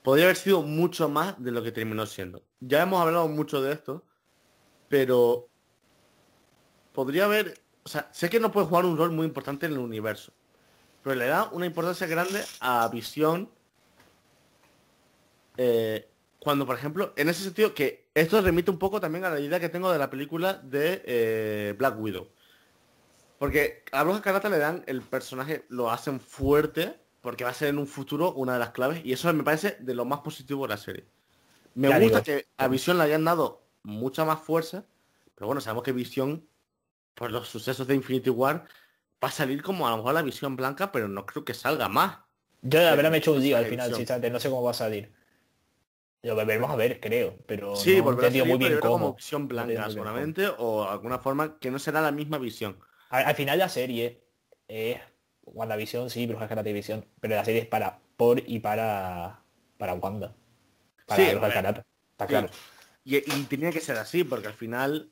podría 0.02 0.26
haber 0.26 0.36
sido 0.36 0.62
mucho 0.62 1.08
más 1.08 1.42
de 1.42 1.50
lo 1.50 1.62
que 1.62 1.72
terminó 1.72 2.06
siendo. 2.06 2.42
Ya 2.60 2.82
hemos 2.82 3.00
hablado 3.00 3.28
mucho 3.28 3.62
de 3.62 3.72
esto, 3.72 4.04
pero 4.88 5.48
podría 6.94 7.26
haber, 7.26 7.60
o 7.82 7.88
sea, 7.88 8.08
sé 8.12 8.30
que 8.30 8.40
no 8.40 8.50
puede 8.52 8.66
jugar 8.66 8.86
un 8.86 8.96
rol 8.96 9.10
muy 9.10 9.26
importante 9.26 9.66
en 9.66 9.72
el 9.72 9.78
universo, 9.78 10.32
pero 11.02 11.16
le 11.16 11.26
da 11.26 11.50
una 11.52 11.66
importancia 11.66 12.06
grande 12.06 12.42
a 12.60 12.88
Visión 12.88 13.50
eh, 15.58 16.08
cuando, 16.38 16.66
por 16.66 16.76
ejemplo, 16.76 17.12
en 17.16 17.28
ese 17.28 17.42
sentido 17.42 17.74
que 17.74 18.06
esto 18.14 18.40
remite 18.40 18.70
un 18.70 18.78
poco 18.78 19.00
también 19.00 19.24
a 19.24 19.30
la 19.30 19.40
idea 19.40 19.60
que 19.60 19.68
tengo 19.68 19.90
de 19.92 19.98
la 19.98 20.10
película 20.10 20.54
de 20.54 21.02
eh, 21.04 21.74
Black 21.76 21.98
Widow. 21.98 22.28
Porque 23.38 23.82
a 23.92 24.04
Bruja 24.04 24.22
Carata 24.22 24.48
le 24.48 24.58
dan 24.58 24.84
el 24.86 25.02
personaje, 25.02 25.64
lo 25.68 25.90
hacen 25.90 26.20
fuerte, 26.20 26.98
porque 27.20 27.44
va 27.44 27.50
a 27.50 27.54
ser 27.54 27.68
en 27.68 27.78
un 27.78 27.86
futuro 27.86 28.32
una 28.34 28.54
de 28.54 28.58
las 28.58 28.70
claves 28.70 29.04
y 29.04 29.12
eso 29.12 29.32
me 29.32 29.42
parece 29.42 29.76
de 29.80 29.94
lo 29.94 30.04
más 30.04 30.20
positivo 30.20 30.62
de 30.64 30.68
la 30.68 30.76
serie. 30.76 31.04
Me 31.74 31.98
gusta 31.98 32.22
que 32.22 32.46
a 32.56 32.68
Visión 32.68 32.98
le 32.98 33.04
hayan 33.04 33.24
dado 33.24 33.62
mucha 33.82 34.24
más 34.24 34.40
fuerza, 34.40 34.84
pero 35.34 35.46
bueno, 35.46 35.60
sabemos 35.60 35.82
que 35.82 35.92
Visión, 35.92 36.46
por 37.14 37.30
los 37.30 37.48
sucesos 37.48 37.86
de 37.86 37.94
Infinity 37.94 38.30
War, 38.30 38.64
va 39.22 39.28
a 39.28 39.30
salir 39.30 39.62
como 39.62 39.86
a 39.86 39.90
lo 39.90 39.98
mejor 39.98 40.14
la 40.14 40.22
Visión 40.22 40.56
blanca, 40.56 40.92
pero 40.92 41.08
no 41.08 41.26
creo 41.26 41.44
que 41.44 41.54
salga 41.54 41.88
más. 41.88 42.18
Yo 42.62 42.80
la 42.80 42.94
verdad 42.94 43.10
me 43.10 43.16
he 43.16 43.20
hecho 43.20 43.32
un 43.32 43.42
día 43.42 43.58
al 43.58 43.66
final, 43.66 43.94
sinceramente, 43.94 44.30
no 44.30 44.40
sé 44.40 44.48
cómo 44.48 44.62
va 44.62 44.70
a 44.70 44.74
salir. 44.74 45.12
Lo 46.22 46.34
veremos 46.36 46.70
a 46.70 46.76
ver, 46.76 47.00
creo, 47.00 47.36
pero 47.46 47.76
sí, 47.76 48.00
no 48.00 48.22
he 48.22 48.44
muy 48.44 48.56
bien 48.56 48.78
cómo. 48.80 48.92
como 48.92 49.14
visión 49.14 49.46
blanca 49.46 49.90
solamente 49.90 50.48
o 50.56 50.88
alguna 50.88 51.18
forma 51.18 51.58
que 51.58 51.70
no 51.70 51.78
será 51.78 52.00
la 52.00 52.12
misma 52.12 52.38
visión. 52.38 52.78
Al, 53.10 53.26
al 53.26 53.34
final 53.34 53.58
la 53.58 53.68
serie 53.68 54.22
es 54.66 54.98
WandaVision, 55.42 56.08
sí, 56.08 56.26
Brujas 56.26 56.48
Karate 56.48 56.72
Visión, 56.72 57.06
pero 57.20 57.34
la 57.36 57.44
serie 57.44 57.60
es 57.60 57.66
para 57.66 58.00
por 58.16 58.42
y 58.46 58.60
para 58.60 59.40
para 59.76 59.94
Wanda. 59.94 60.34
Para 61.06 61.22
sí, 61.22 61.30
Brujas 61.34 61.84
Está 62.12 62.26
claro. 62.26 62.48
Y, 63.04 63.20
tenía 63.20 63.70
que 63.70 63.80
ser 63.80 63.98
así, 63.98 64.24
porque 64.24 64.46
al 64.46 64.54
final 64.54 65.10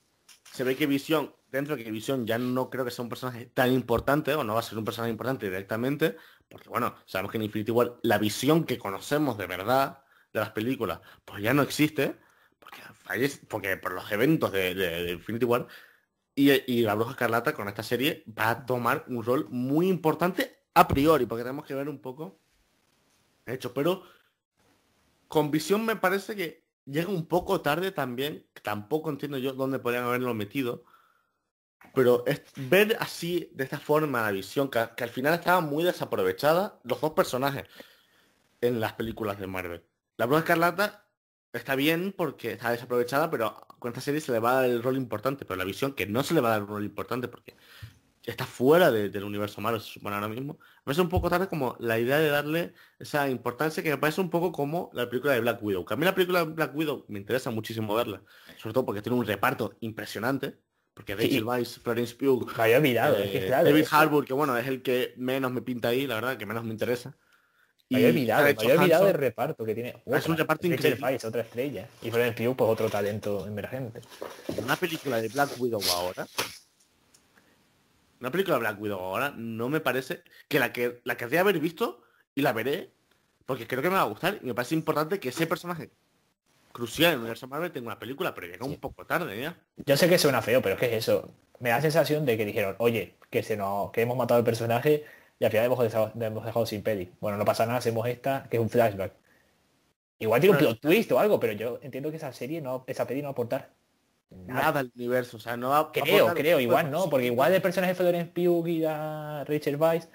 se 0.51 0.65
ve 0.65 0.77
que 0.77 0.87
Visión, 0.87 1.35
dentro 1.53 1.77
de 1.77 1.85
que 1.85 1.91
Visión 1.91 2.27
ya 2.27 2.39
no 2.39 2.71
creo 2.71 2.85
que 2.85 2.91
sea 2.91 3.05
un 3.05 3.09
personaje 3.09 3.47
tan 3.47 3.71
importante, 3.71 4.35
o 4.35 4.43
no 4.43 4.55
va 4.55 4.61
a 4.61 4.65
ser 4.65 4.79
un 4.79 4.85
personaje 4.85 5.13
importante 5.13 5.47
directamente, 5.47 6.17
porque 6.49 6.69
bueno, 6.69 6.97
sabemos 7.07 7.31
que 7.31 7.39
en 7.39 7.45
Infinity 7.45 7.71
War 7.71 7.99
la 8.03 8.19
visión 8.19 8.65
que 8.65 8.79
conocemos 8.79 9.39
de 9.39 9.47
verdad 9.47 10.03
de 10.33 10.41
las 10.41 10.51
películas, 10.51 11.01
pues 11.25 11.43
ya 11.43 11.55
no 11.55 11.63
existe, 11.63 12.17
porque, 12.59 13.31
porque 13.49 13.77
por 13.77 13.93
los 13.93 14.11
eventos 14.11 14.51
de, 14.51 14.75
de 14.75 15.13
Infinity 15.13 15.45
War 15.45 15.69
y, 16.35 16.83
la 16.83 16.95
Bruja 16.95 17.11
Escarlata 17.13 17.53
con 17.53 17.69
esta 17.69 17.83
serie 17.83 18.25
va 18.27 18.51
a 18.51 18.67
tomar 18.67 19.05
un 19.09 19.23
rol 19.23 19.49
muy 19.51 19.89
importante 19.89 20.65
a 20.75 20.89
priori, 20.89 21.27
porque 21.27 21.45
tenemos 21.45 21.67
que 21.67 21.75
ver 21.75 21.89
un 21.89 22.01
poco 22.01 22.41
hecho. 23.45 23.75
Pero 23.75 24.05
con 25.29 25.51
visión 25.51 25.85
me 25.85 25.97
parece 25.97 26.35
que 26.35 26.65
llega 26.87 27.11
un 27.11 27.27
poco 27.27 27.61
tarde 27.61 27.93
también. 27.93 28.47
Tampoco 28.63 29.11
entiendo 29.11 29.37
yo 29.39 29.53
dónde 29.53 29.79
podrían 29.79 30.05
haberlo 30.05 30.33
metido. 30.33 30.85
Pero 31.95 32.24
es 32.26 32.43
ver 32.57 32.97
así, 33.01 33.51
de 33.53 33.64
esta 33.64 33.78
forma, 33.78 34.22
la 34.22 34.30
visión, 34.30 34.70
que, 34.70 34.78
al 34.78 35.11
final 35.11 35.35
estaba 35.35 35.61
muy 35.61 35.85
desaprovechada, 35.85 36.80
los 36.85 37.01
dos 37.01 37.12
personajes 37.12 37.64
en 38.61 38.80
las 38.80 38.95
películas 38.95 39.39
de 39.39 39.47
Marvel. 39.47 39.85
La 40.16 40.26
Bruja 40.26 40.41
Escarlata 40.41 41.07
está 41.53 41.74
bien 41.74 42.14
porque 42.16 42.53
está 42.53 42.70
desaprovechada, 42.70 43.30
pero 43.30 43.66
con 43.78 43.91
esta 43.91 44.01
serie 44.01 44.20
se 44.20 44.33
le 44.33 44.39
va 44.39 44.53
a 44.53 44.55
dar 44.62 44.64
el 44.66 44.83
rol 44.83 44.97
importante, 44.97 45.45
pero 45.45 45.59
la 45.59 45.64
visión 45.64 45.95
que 45.95 46.07
no 46.07 46.22
se 46.22 46.35
le 46.35 46.41
va 46.41 46.49
a 46.49 46.53
dar 46.53 46.62
un 46.62 46.68
rol 46.68 46.85
importante 46.85 47.28
porque 47.28 47.57
está 48.24 48.47
fuera 48.47 48.91
del 48.91 49.24
universo 49.24 49.61
malo, 49.61 49.80
se 49.80 49.95
supone 49.95 50.14
ahora 50.14 50.28
mismo. 50.28 50.55
Me 50.55 50.85
parece 50.85 51.01
un 51.01 51.09
poco 51.09 51.28
tarde 51.28 51.49
como 51.49 51.76
la 51.80 51.99
idea 51.99 52.18
de 52.18 52.28
darle 52.28 52.74
esa 52.99 53.28
importancia 53.28 53.83
que 53.83 53.91
me 53.91 53.99
parece 53.99 54.20
un 54.20 54.30
poco 54.30 54.53
como 54.53 54.91
la 54.93 55.09
película 55.09 55.33
de 55.33 55.41
Black 55.41 55.62
Widow. 55.62 55.85
Que 55.85 55.95
a 55.95 55.97
mí 55.97 56.05
la 56.05 56.14
película 56.14 56.45
de 56.45 56.53
Black 56.53 56.74
Widow 56.76 57.05
me 57.09 57.18
interesa 57.18 57.51
muchísimo 57.51 57.95
verla, 57.95 58.22
sobre 58.59 58.74
todo 58.74 58.87
porque 58.87 59.03
tiene 59.03 59.18
un 59.18 59.26
reparto 59.26 59.76
impresionante. 59.80 60.59
Porque 60.95 61.14
Rachel 61.14 61.45
Weisz, 61.45 61.78
Florence 61.78 62.14
Pugh, 62.14 62.47
eh, 62.59 63.49
David 63.49 63.86
Harbour, 63.90 64.24
que 64.26 64.34
bueno, 64.34 64.57
es 64.57 64.66
el 64.66 64.82
que 64.82 65.14
menos 65.16 65.51
me 65.51 65.62
pinta 65.62 65.88
ahí, 65.88 66.07
la 66.07 66.16
verdad, 66.16 66.36
que 66.36 66.45
menos 66.45 66.64
me 66.64 66.72
interesa. 66.72 67.16
Me 67.88 67.99
había 67.99 68.09
olvidado, 68.11 68.45
me 68.45 68.51
había 68.51 68.80
olvidado 68.80 69.09
el 69.09 69.14
reparto 69.14 69.64
que 69.64 69.74
tiene. 69.74 70.03
es 70.07 70.26
un 70.26 70.36
reparto 70.36 70.66
increíble. 70.66 71.18
otra 71.24 71.43
estrella. 71.43 71.88
Y 72.03 72.11
Florence 72.11 72.43
Pugh, 72.43 72.57
pues 72.57 72.70
otro 72.70 72.90
talento 72.90 73.47
emergente. 73.47 74.01
Una 74.62 74.76
película 74.76 75.20
de 75.20 75.28
Black 75.28 75.51
Widow 75.59 75.82
ahora. 75.90 76.26
Una 78.20 78.30
película 78.30 78.57
de 78.57 78.61
Black 78.61 78.80
Widow 78.80 79.01
ahora 79.01 79.34
no 79.36 79.68
me 79.68 79.80
parece 79.80 80.22
que 80.49 80.59
la 80.59 80.72
que 80.72 81.01
la 81.05 81.16
querría 81.16 81.40
haber 81.40 81.59
visto 81.59 82.03
y 82.34 82.43
la 82.43 82.53
veré 82.53 82.93
porque 83.47 83.66
creo 83.66 83.82
que 83.82 83.88
me 83.88 83.97
va 83.97 84.03
a 84.03 84.07
gustar 84.07 84.38
y 84.43 84.47
me 84.47 84.55
parece 84.55 84.74
importante 84.74 85.18
que 85.18 85.30
ese 85.30 85.47
personaje 85.47 85.90
crucial 86.73 87.11
en 87.11 87.14
el 87.14 87.20
universo 87.20 87.49
Marvel 87.49 87.73
tenga 87.73 87.87
una 87.87 87.99
película, 87.99 88.35
pero 88.35 88.47
llega 88.47 88.64
un 88.64 88.77
poco 88.77 89.07
tarde 89.07 89.41
ya. 89.41 89.57
Yo 89.77 89.97
sé 89.97 90.09
que 90.09 90.18
suena 90.18 90.43
feo, 90.43 90.62
pero 90.62 90.75
es 90.75 90.81
que 90.81 90.87
es 90.87 90.93
eso. 90.93 91.33
Me 91.61 91.70
da 91.70 91.81
sensación 91.81 92.27
de 92.27 92.37
que 92.37 92.45
dijeron, 92.45 92.75
oye, 92.79 93.16
que 93.31 93.43
se 93.43 93.57
nos, 93.57 93.91
que 93.93 94.03
hemos 94.03 94.16
matado 94.16 94.39
al 94.39 94.45
personaje 94.45 95.05
y 95.39 95.45
al 95.45 95.51
final 95.51 95.66
hemos 95.66 95.79
dejado, 95.79 96.12
hemos 96.20 96.45
dejado 96.45 96.66
sin 96.66 96.83
peli. 96.83 97.12
Bueno, 97.20 97.39
no 97.39 97.45
pasa 97.45 97.66
nada, 97.66 97.79
hacemos 97.79 98.07
esta, 98.09 98.47
que 98.51 98.57
es 98.57 98.62
un 98.62 98.70
flashback. 98.70 99.12
Igual 100.18 100.41
tiene 100.41 100.57
un 100.57 100.59
plot 100.59 100.81
twist 100.81 101.11
o 101.12 101.18
algo, 101.18 101.41
pero 101.41 101.53
yo 101.53 101.79
entiendo 101.83 102.11
que 102.11 102.16
esa 102.16 102.33
serie 102.33 102.61
no, 102.61 102.85
esa 102.87 103.07
peli 103.07 103.23
no 103.23 103.27
va 103.27 103.31
a 103.31 103.33
aportar 103.33 103.70
nada, 104.47 104.81
al 104.81 104.93
universo. 104.95 105.37
O 105.37 105.41
sea, 105.41 105.57
no 105.57 105.70
va 105.70 105.91
Creo, 105.93 106.33
creo, 106.35 106.61
igual 106.61 106.91
no, 106.91 107.11
porque 107.11 107.27
igual 107.27 107.53
el 107.53 107.62
personaje 107.62 107.93
de 107.93 107.97
Florence 107.97 108.33
Pugh 108.33 108.66
y 108.68 108.85
a 108.85 109.45
Rachel 109.45 109.77
Weisz, 109.77 110.09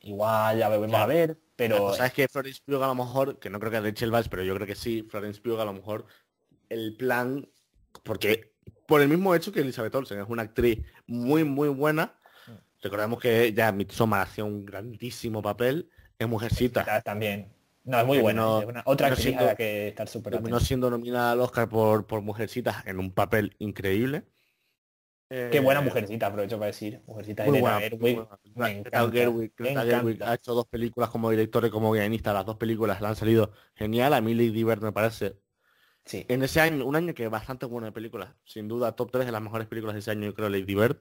igual 0.00 0.58
ya 0.58 0.68
vamos 0.68 0.92
a 0.94 1.06
ver, 1.06 1.36
pero. 1.56 1.94
sabes 1.94 2.12
que 2.12 2.28
Florence 2.28 2.60
Pugh 2.64 2.82
a 2.82 2.86
lo 2.86 2.94
mejor, 2.94 3.38
que 3.38 3.50
no 3.50 3.58
creo 3.58 3.72
que 3.72 3.80
Rachel 3.80 4.12
Weisz, 4.12 4.28
pero 4.28 4.44
yo 4.44 4.54
creo 4.54 4.66
que 4.66 4.74
sí, 4.74 5.06
Florence 5.08 5.40
Pugh 5.40 5.58
a 5.60 5.64
lo 5.64 5.72
mejor 5.72 6.06
el 6.68 6.96
plan, 6.96 7.48
porque 8.04 8.54
por 8.86 9.00
el 9.00 9.08
mismo 9.08 9.34
hecho 9.34 9.52
que 9.52 9.60
Elizabeth 9.60 9.94
Olsen 9.94 10.20
es 10.20 10.28
una 10.28 10.42
actriz 10.42 10.84
muy, 11.06 11.44
muy 11.44 11.68
buena, 11.68 12.14
mm. 12.46 12.82
recordemos 12.82 13.20
que 13.20 13.52
ya 13.52 13.72
Midsommar 13.72 14.22
hacía 14.22 14.44
un 14.44 14.64
grandísimo 14.64 15.42
papel, 15.42 15.90
es 16.18 16.28
Mujercita. 16.28 17.02
También. 17.02 17.52
No, 17.84 18.00
es 18.00 18.06
muy 18.06 18.18
buena. 18.18 18.58
es 18.58 18.66
una, 18.66 18.82
otra 18.84 19.08
actriz 19.08 19.26
siendo, 19.26 19.54
que 19.54 19.88
estar 19.88 20.08
súper 20.08 20.32
Terminó 20.32 20.58
siendo 20.58 20.90
nominada 20.90 21.32
al 21.32 21.40
Oscar 21.40 21.68
por, 21.68 22.06
por 22.06 22.20
Mujercitas 22.20 22.84
en 22.86 22.98
un 22.98 23.12
papel 23.12 23.54
increíble. 23.58 24.24
Qué 25.28 25.58
buena 25.58 25.80
eh, 25.80 25.84
mujercita, 25.84 26.28
aprovecho 26.28 26.56
para 26.56 26.66
decir. 26.66 27.02
Mujercita 27.06 27.42
de 27.44 27.50
buena, 27.50 28.28
ha 30.20 30.34
hecho 30.34 30.54
dos 30.54 30.66
películas 30.66 31.10
como 31.10 31.30
director 31.30 31.66
y 31.66 31.70
como 31.70 31.90
guionista. 31.90 32.32
Las 32.32 32.46
dos 32.46 32.56
películas 32.56 33.00
le 33.00 33.08
han 33.08 33.16
salido 33.16 33.50
genial. 33.74 34.14
A 34.14 34.20
mí 34.20 34.34
Lady 34.34 34.62
Bird 34.62 34.82
me 34.82 34.92
parece. 34.92 35.36
Sí. 36.04 36.24
En 36.28 36.44
ese 36.44 36.60
año, 36.60 36.86
un 36.86 36.94
año 36.94 37.12
que 37.12 37.24
es 37.24 37.30
bastante 37.30 37.66
bueno 37.66 37.86
de 37.86 37.92
películas. 37.92 38.34
Sin 38.44 38.68
duda, 38.68 38.92
top 38.92 39.10
3 39.10 39.26
de 39.26 39.32
las 39.32 39.42
mejores 39.42 39.66
películas 39.66 39.94
de 39.94 40.00
ese 40.00 40.12
año, 40.12 40.26
yo 40.26 40.34
creo, 40.34 40.48
Lady 40.48 40.74
Bird. 40.76 40.98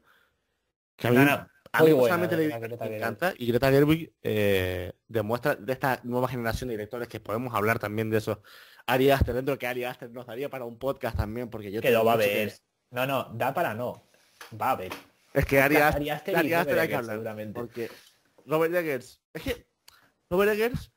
Que 0.96 1.08
a 1.08 1.12
mí, 1.12 1.18
me 1.18 2.96
encanta. 2.98 3.34
Y 3.38 3.46
Greta 3.46 3.70
Gerwig 3.70 4.12
eh, 4.24 4.94
demuestra 5.08 5.56
de 5.56 5.72
esta 5.72 6.00
nueva 6.04 6.28
generación 6.28 6.70
de 6.70 6.76
directores 6.76 7.08
que 7.08 7.20
podemos 7.20 7.54
hablar 7.54 7.78
también 7.78 8.10
de 8.10 8.18
eso. 8.18 8.42
Ari 8.88 9.12
Aster, 9.12 9.36
dentro 9.36 9.60
que 9.60 9.68
Ari 9.68 9.84
Aster 9.84 10.10
nos 10.10 10.26
daría 10.26 10.50
para 10.50 10.66
un 10.66 10.80
podcast 10.80 11.16
también, 11.16 11.50
porque 11.50 11.72
yo... 11.72 11.82
Que 11.82 11.92
lo 11.92 12.04
va 12.04 12.14
a 12.14 12.18
ver. 12.18 12.54
No, 12.90 13.06
no, 13.06 13.26
da 13.34 13.54
para 13.54 13.74
no 13.76 14.05
va 14.60 14.70
a 14.70 14.72
haber. 14.72 14.92
Es 15.34 15.46
que 15.46 15.60
Ari 15.60 15.78
Aster, 15.78 16.36
hay 16.36 16.50
que 16.88 16.96
hablar. 16.96 17.16
Seguramente. 17.16 17.60
Porque 17.60 17.90
Robert 18.46 18.74
Eggers, 18.74 19.22
es 19.34 19.42
que 19.42 19.68
Robert 20.30 20.52
Eggers, 20.52 20.92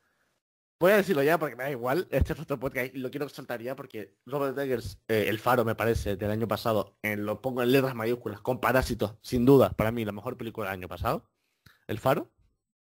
voy 0.78 0.92
a 0.92 0.96
decirlo 0.96 1.22
ya 1.22 1.38
porque 1.38 1.56
me 1.56 1.64
da 1.64 1.70
igual, 1.70 2.06
este 2.10 2.34
es 2.34 2.40
otro 2.40 2.58
podcast 2.58 2.94
y 2.94 2.98
lo 2.98 3.10
quiero 3.10 3.28
soltar 3.28 3.60
ya 3.60 3.74
porque 3.74 4.16
Robert 4.26 4.56
Eggers, 4.58 5.00
eh, 5.08 5.26
El 5.28 5.38
Faro 5.38 5.64
me 5.64 5.74
parece, 5.74 6.16
del 6.16 6.30
año 6.30 6.46
pasado, 6.46 6.96
en, 7.02 7.26
lo 7.26 7.40
pongo 7.40 7.62
en 7.62 7.72
letras 7.72 7.94
mayúsculas, 7.94 8.40
con 8.40 8.60
Parásitos, 8.60 9.16
sin 9.22 9.44
duda, 9.44 9.70
para 9.70 9.90
mí 9.90 10.04
la 10.04 10.12
mejor 10.12 10.36
película 10.36 10.70
del 10.70 10.78
año 10.78 10.88
pasado. 10.88 11.28
El 11.86 11.98
Faro. 11.98 12.30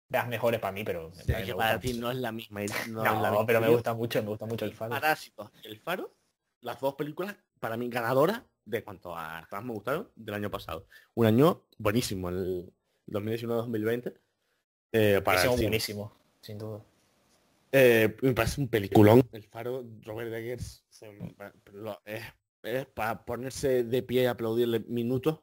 Las 0.09 0.27
mejores 0.27 0.59
para 0.59 0.71
mí, 0.71 0.83
pero 0.83 1.11
para 1.55 1.79
ti 1.79 1.93
no 1.93 2.09
es 2.09 2.17
la 2.17 2.31
misma. 2.31 2.61
No, 2.87 3.45
pero 3.45 3.61
me 3.61 3.69
gusta 3.69 3.93
mucho, 3.93 4.21
me 4.23 4.29
gusta 4.29 4.47
mucho 4.47 4.65
El 4.65 4.73
Faro. 4.73 4.89
Parásitos, 4.89 5.51
El 5.63 5.79
Faro, 5.79 6.17
las 6.61 6.79
dos 6.79 6.95
películas, 6.95 7.35
para 7.59 7.77
mí 7.77 7.87
ganadoras 7.89 8.41
de 8.69 8.83
cuanto 8.83 9.15
a 9.15 9.47
más 9.51 9.63
me 9.63 9.73
gustaron 9.73 10.09
del 10.15 10.35
año 10.35 10.51
pasado. 10.51 10.85
Un 11.15 11.25
año 11.25 11.63
buenísimo, 11.77 12.29
el 12.29 12.71
2019-2020. 13.07 14.13
Eh, 14.91 15.21
para 15.23 15.47
buenísimo, 15.49 16.13
sin 16.41 16.57
duda. 16.57 16.83
Eh, 17.71 18.15
me 18.21 18.33
parece 18.33 18.61
un 18.61 18.67
peliculón. 18.67 19.27
El 19.31 19.43
faro, 19.43 19.85
Robert 20.03 20.33
Eggers, 20.33 20.83
es, 22.05 22.85
para 22.93 23.25
ponerse 23.25 23.83
de 23.83 24.03
pie 24.03 24.23
y 24.23 24.25
aplaudirle 24.25 24.79
minutos 24.87 25.39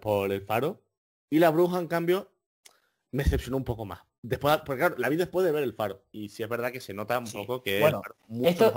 por 0.00 0.32
el 0.32 0.42
faro. 0.42 0.82
Y 1.30 1.38
la 1.38 1.50
bruja, 1.50 1.78
en 1.78 1.86
cambio, 1.86 2.30
me 3.12 3.24
decepcionó 3.24 3.56
un 3.56 3.64
poco 3.64 3.84
más. 3.84 4.00
Después, 4.22 4.58
porque 4.64 4.80
claro, 4.80 4.96
la 4.98 5.08
vi 5.08 5.16
después 5.16 5.44
de 5.44 5.52
ver 5.52 5.62
el 5.62 5.74
faro. 5.74 6.04
Y 6.10 6.28
si 6.28 6.42
es 6.42 6.48
verdad 6.48 6.72
que 6.72 6.80
se 6.80 6.94
nota 6.94 7.18
un 7.18 7.30
poco 7.30 7.62
que 7.62 7.80
bueno, 7.80 8.02
esto, 8.42 8.72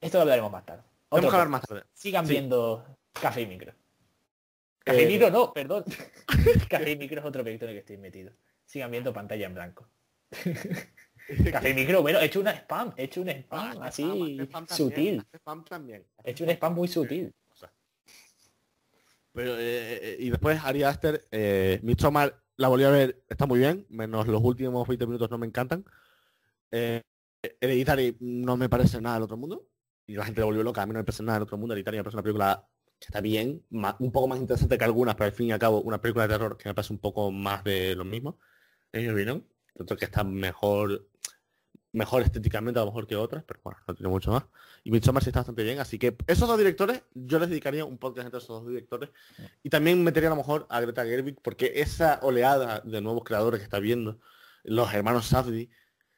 Esto 0.00 0.18
lo 0.18 0.22
hablaremos 0.22 0.52
más 0.52 0.66
tarde. 0.66 0.82
Vamos 1.10 1.32
a 1.32 1.38
ver 1.38 1.48
más 1.48 1.62
tarde. 1.62 1.84
Sigan 1.92 2.26
viendo 2.26 2.84
Café 3.20 3.42
y 3.42 3.46
Micro. 3.46 3.72
Café 4.84 5.02
y 5.02 5.04
eh, 5.04 5.08
Micro 5.08 5.30
no, 5.30 5.52
perdón. 5.52 5.84
Café 6.70 6.92
y 6.92 6.96
Micro 6.96 7.20
es 7.20 7.26
otro 7.26 7.42
proyecto 7.42 7.66
en 7.66 7.70
el 7.70 7.76
que 7.76 7.80
estoy 7.80 7.98
metido. 7.98 8.32
Sigan 8.64 8.90
viendo 8.90 9.12
pantalla 9.12 9.46
en 9.46 9.54
blanco. 9.54 9.88
Café 11.50 11.70
y 11.70 11.74
Micro, 11.74 12.02
bueno, 12.02 12.20
he 12.20 12.26
hecho 12.26 12.40
una 12.40 12.52
spam, 12.52 12.92
he 12.96 13.04
hecho 13.04 13.20
un 13.20 13.28
spam 13.28 13.82
ah, 13.82 13.86
así 13.86 14.38
sutil. 14.68 15.24
He 16.24 16.30
hecho 16.30 16.44
un 16.44 16.50
spam 16.50 16.74
muy 16.74 16.88
sutil. 16.88 17.34
Pero, 19.32 19.58
eh, 19.58 19.98
eh, 20.00 20.16
y 20.18 20.30
después 20.30 20.58
Ari 20.64 20.82
Aster, 20.82 21.26
eh, 21.30 21.78
Midsommar 21.82 22.42
la 22.56 22.68
volví 22.68 22.84
a 22.84 22.90
ver, 22.90 23.22
está 23.28 23.44
muy 23.44 23.58
bien, 23.58 23.86
menos 23.90 24.26
los 24.26 24.42
últimos 24.42 24.88
20 24.88 25.06
minutos 25.06 25.30
no 25.30 25.38
me 25.38 25.46
encantan. 25.46 25.84
Eh, 26.70 27.02
Hereditary 27.60 28.16
no 28.20 28.56
me 28.56 28.68
parece 28.68 29.00
nada 29.00 29.16
del 29.16 29.24
otro 29.24 29.36
mundo 29.36 29.68
y 30.06 30.14
la 30.14 30.24
gente 30.24 30.40
lo 30.40 30.46
volvió 30.46 30.62
loca. 30.62 30.82
A 30.82 30.86
mí 30.86 30.92
no 30.92 31.00
me 31.00 31.04
parece 31.04 31.22
nada 31.22 31.36
en 31.36 31.42
otro 31.42 31.58
mundo. 31.58 31.76
Italia 31.76 32.00
me 32.00 32.04
parece 32.04 32.16
una 32.16 32.22
película 32.22 32.66
que 32.98 33.06
está 33.06 33.20
bien, 33.20 33.64
un 33.70 34.12
poco 34.12 34.28
más 34.28 34.38
interesante 34.38 34.78
que 34.78 34.84
algunas, 34.84 35.14
pero 35.14 35.26
al 35.26 35.32
fin 35.32 35.48
y 35.48 35.52
al 35.52 35.58
cabo 35.58 35.80
una 35.80 36.00
película 36.00 36.26
de 36.26 36.34
terror 36.34 36.56
que 36.56 36.68
me 36.68 36.74
parece 36.74 36.92
un 36.92 36.98
poco 36.98 37.30
más 37.30 37.62
de 37.64 37.94
lo 37.94 38.04
mismo. 38.04 38.38
Ellos 38.92 39.14
vieron. 39.14 39.46
Creo 39.74 39.98
que 39.98 40.06
está 40.06 40.24
mejor 40.24 41.06
mejor 41.96 42.22
estéticamente 42.22 42.78
a 42.78 42.82
lo 42.82 42.90
mejor 42.90 43.06
que 43.06 43.16
otras, 43.16 43.42
pero 43.44 43.60
bueno, 43.64 43.78
no 43.88 43.94
tiene 43.94 44.10
mucho 44.10 44.30
más. 44.30 44.44
Y 44.84 44.90
Midsommar 44.90 45.22
sí 45.22 45.30
está 45.30 45.40
bastante 45.40 45.62
bien, 45.62 45.78
así 45.78 45.98
que 45.98 46.14
esos 46.26 46.46
dos 46.46 46.58
directores, 46.58 47.02
yo 47.14 47.38
les 47.38 47.48
dedicaría 47.48 47.86
un 47.86 47.96
podcast 47.96 48.26
entre 48.26 48.38
esos 48.38 48.60
dos 48.60 48.68
directores. 48.68 49.10
Y 49.62 49.70
también 49.70 50.04
metería 50.04 50.28
a 50.28 50.30
lo 50.30 50.36
mejor 50.36 50.66
a 50.68 50.80
Greta 50.80 51.04
Gerwig, 51.04 51.40
porque 51.42 51.72
esa 51.76 52.20
oleada 52.22 52.80
de 52.80 53.00
nuevos 53.00 53.24
creadores 53.24 53.60
que 53.60 53.64
está 53.64 53.78
viendo, 53.78 54.20
los 54.62 54.92
hermanos 54.92 55.26
Safdie, 55.26 55.70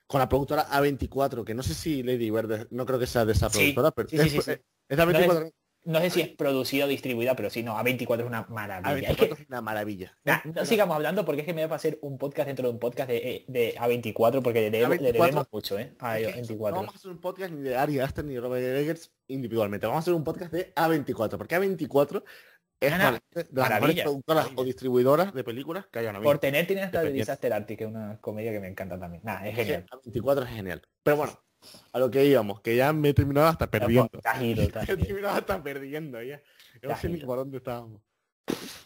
con 0.09 0.19
la 0.19 0.29
productora 0.29 0.69
A24, 0.69 1.45
que 1.45 1.55
no 1.55 1.63
sé 1.63 1.75
si 1.75 2.03
Lady 2.03 2.31
Bird, 2.31 2.67
no 2.71 2.85
creo 2.85 2.99
que 2.99 3.07
sea 3.07 3.25
de 3.25 3.33
esa 3.33 3.49
productora, 3.49 3.93
pero 3.93 4.09
es, 4.11 4.35
A24. 4.89 5.45
No, 5.45 5.53
sé 6.01 6.11
si 6.11 6.21
es 6.21 6.29
producida 6.29 6.85
o 6.85 6.89
distribuida, 6.89 7.35
pero 7.35 7.49
sí, 7.49 7.63
no, 7.63 7.75
A24 7.77 8.21
es 8.21 8.27
una 8.27 8.47
maravilla. 8.49 9.09
es, 9.09 9.49
una 9.49 9.63
maravilla. 9.63 10.17
no, 10.55 10.65
sigamos 10.67 10.95
hablando 10.95 11.25
porque 11.25 11.41
es 11.41 11.47
que 11.47 11.55
me 11.55 11.67
va 11.67 11.75
a 11.75 11.77
hacer 11.77 11.99
un 12.03 12.19
podcast 12.19 12.47
dentro 12.47 12.69
de 12.69 12.75
un 12.75 12.79
podcast 12.79 13.09
de, 13.09 13.45
de 13.49 13.75
A24 13.77 14.43
porque 14.43 14.71
le, 14.71 14.71
debemos 14.71 15.47
mucho, 15.51 15.79
¿eh? 15.79 15.95
A 15.99 16.15
24 16.15 16.71
No 16.71 16.83
vamos 16.83 16.95
a 16.95 16.99
hacer 16.99 17.11
un 17.11 17.21
podcast 17.21 17.53
ni 17.53 17.63
de 17.63 17.77
Ari 17.77 18.01
Aster 18.01 18.25
ni 18.25 18.35
de 18.35 18.41
Robert 18.41 18.65
Eggers 18.65 19.13
individualmente. 19.29 19.87
Vamos 19.87 20.01
a 20.01 20.03
hacer 20.03 20.15
un 20.15 20.25
podcast 20.25 20.53
de 20.53 20.75
A24, 20.75 21.39
porque 21.39 21.57
A24 21.57 22.23
es 22.81 22.93
una 22.93 23.07
de 23.07 23.45
las 23.53 23.81
productoras 23.81 24.49
o 24.55 24.65
distribuidoras 24.65 25.35
de 25.35 25.43
películas 25.43 25.87
que 25.91 25.99
hayan 25.99 26.17
habido. 26.17 26.31
Por 26.31 26.39
tener 26.39 26.67
tiene 26.67 26.83
hasta 26.83 27.03
de 27.03 27.13
Disaster 27.13 27.53
Arctic, 27.53 27.79
que 27.79 27.85
es 27.85 27.91
una 27.91 28.19
comedia 28.21 28.53
que 28.53 28.61
me 28.61 28.69
encanta 28.69 28.99
también. 28.99 29.23
Nada, 29.25 29.49
es 29.49 29.57
genial. 29.57 29.87
24 30.05 30.45
es 30.45 30.51
genial. 30.51 30.83
Pero 31.03 31.17
bueno, 31.17 31.41
a 31.93 31.99
lo 31.99 32.11
que 32.11 32.25
íbamos, 32.25 32.61
que 32.61 32.77
ya 32.77 32.93
me 32.93 33.11
he 33.11 33.15
terminado 33.15 33.49
hasta 33.49 33.71
perdiendo. 33.71 34.11
me 34.39 34.53
he 34.53 34.97
terminado 34.97 35.37
hasta 35.37 35.63
perdiendo 35.63 36.23
ya. 36.23 36.43
No 36.83 36.97
sé 36.97 37.09
ni 37.09 37.19
por 37.19 37.39
dónde 37.39 37.59
estábamos. 37.59 38.03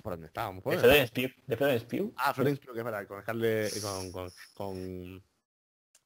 ¿Por 0.03 0.14
dónde 0.14 0.27
estábamos? 0.27 0.62
¿Por 0.62 0.75
dónde 0.75 1.11
¿De 1.47 1.57
Florence 1.57 1.87
Pugh? 1.87 2.12
Ah, 2.16 2.35
Florence 2.35 2.61
Pugh, 2.61 2.75
que 2.75 2.81
es 2.81 2.85
verdad, 2.85 3.07
con, 3.07 3.23
con, 3.23 4.11
con, 4.11 4.31
con, 4.55 5.23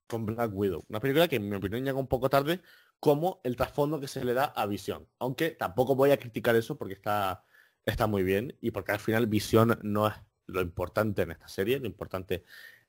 con 0.07 0.27
Black 0.27 0.51
Widow. 0.53 0.85
Una 0.89 1.01
película 1.01 1.29
que 1.29 1.37
en 1.37 1.49
mi 1.49 1.57
opinión 1.57 1.85
llega 1.85 1.99
un 1.99 2.09
poco 2.09 2.29
tarde 2.29 2.61
como 3.01 3.41
el 3.45 3.57
trasfondo 3.57 4.01
que 4.01 4.09
se 4.09 4.25
le 4.25 4.35
da 4.35 4.45
a 4.45 4.67
Visión. 4.67 5.09
Aunque 5.19 5.51
tampoco 5.51 5.95
voy 5.95 6.11
a 6.11 6.19
criticar 6.19 6.57
eso 6.57 6.77
porque 6.77 6.95
está 6.95 7.45
está 7.87 8.07
muy 8.07 8.23
bien 8.23 8.57
y 8.61 8.73
porque 8.73 8.93
al 8.93 8.99
final 8.99 9.27
Visión 9.27 9.79
no 9.83 10.09
es 10.09 10.15
lo 10.47 10.61
importante 10.61 11.23
en 11.23 11.31
esta 11.31 11.49
serie, 11.49 11.79
lo 11.79 11.87
importante 11.87 12.45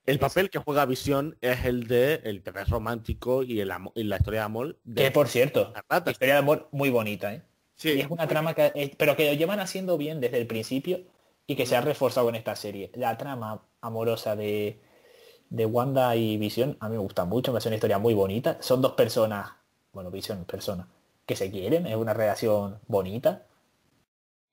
el 0.07 0.19
papel 0.19 0.49
que 0.49 0.57
juega 0.57 0.85
Visión 0.85 1.37
es 1.41 1.65
el 1.65 1.87
de 1.87 2.21
el 2.23 2.41
terror 2.41 2.67
romántico 2.67 3.43
y, 3.43 3.59
el 3.59 3.71
y 3.93 4.03
la 4.03 4.17
historia 4.17 4.39
de 4.39 4.45
amor. 4.45 4.79
De 4.83 5.03
que 5.03 5.11
por 5.11 5.27
cierto, 5.27 5.71
la 5.89 6.11
historia 6.11 6.33
de 6.33 6.39
amor 6.39 6.67
muy 6.71 6.89
bonita, 6.89 7.33
¿eh? 7.33 7.43
Sí. 7.75 7.91
Y 7.91 8.01
es 8.01 8.09
una 8.09 8.27
trama 8.27 8.55
que, 8.55 8.95
pero 8.97 9.15
que 9.15 9.27
lo 9.29 9.33
llevan 9.37 9.59
haciendo 9.59 9.97
bien 9.97 10.19
desde 10.19 10.39
el 10.39 10.47
principio 10.47 11.01
y 11.45 11.55
que 11.55 11.67
se 11.67 11.75
ha 11.75 11.81
reforzado 11.81 12.29
en 12.29 12.35
esta 12.35 12.55
serie. 12.55 12.89
La 12.95 13.17
trama 13.17 13.61
amorosa 13.81 14.35
de, 14.35 14.81
de 15.49 15.65
Wanda 15.67 16.15
y 16.15 16.37
Visión 16.37 16.75
a 16.79 16.89
mí 16.89 16.95
me 16.95 17.01
gusta 17.01 17.25
mucho, 17.25 17.51
me 17.51 17.59
hace 17.59 17.69
una 17.69 17.75
historia 17.75 17.99
muy 17.99 18.15
bonita. 18.15 18.57
Son 18.61 18.81
dos 18.81 18.93
personas, 18.93 19.51
bueno, 19.93 20.09
Visión, 20.09 20.45
personas, 20.45 20.87
que 21.27 21.35
se 21.35 21.51
quieren, 21.51 21.85
es 21.85 21.95
una 21.95 22.13
relación 22.13 22.79
bonita 22.87 23.45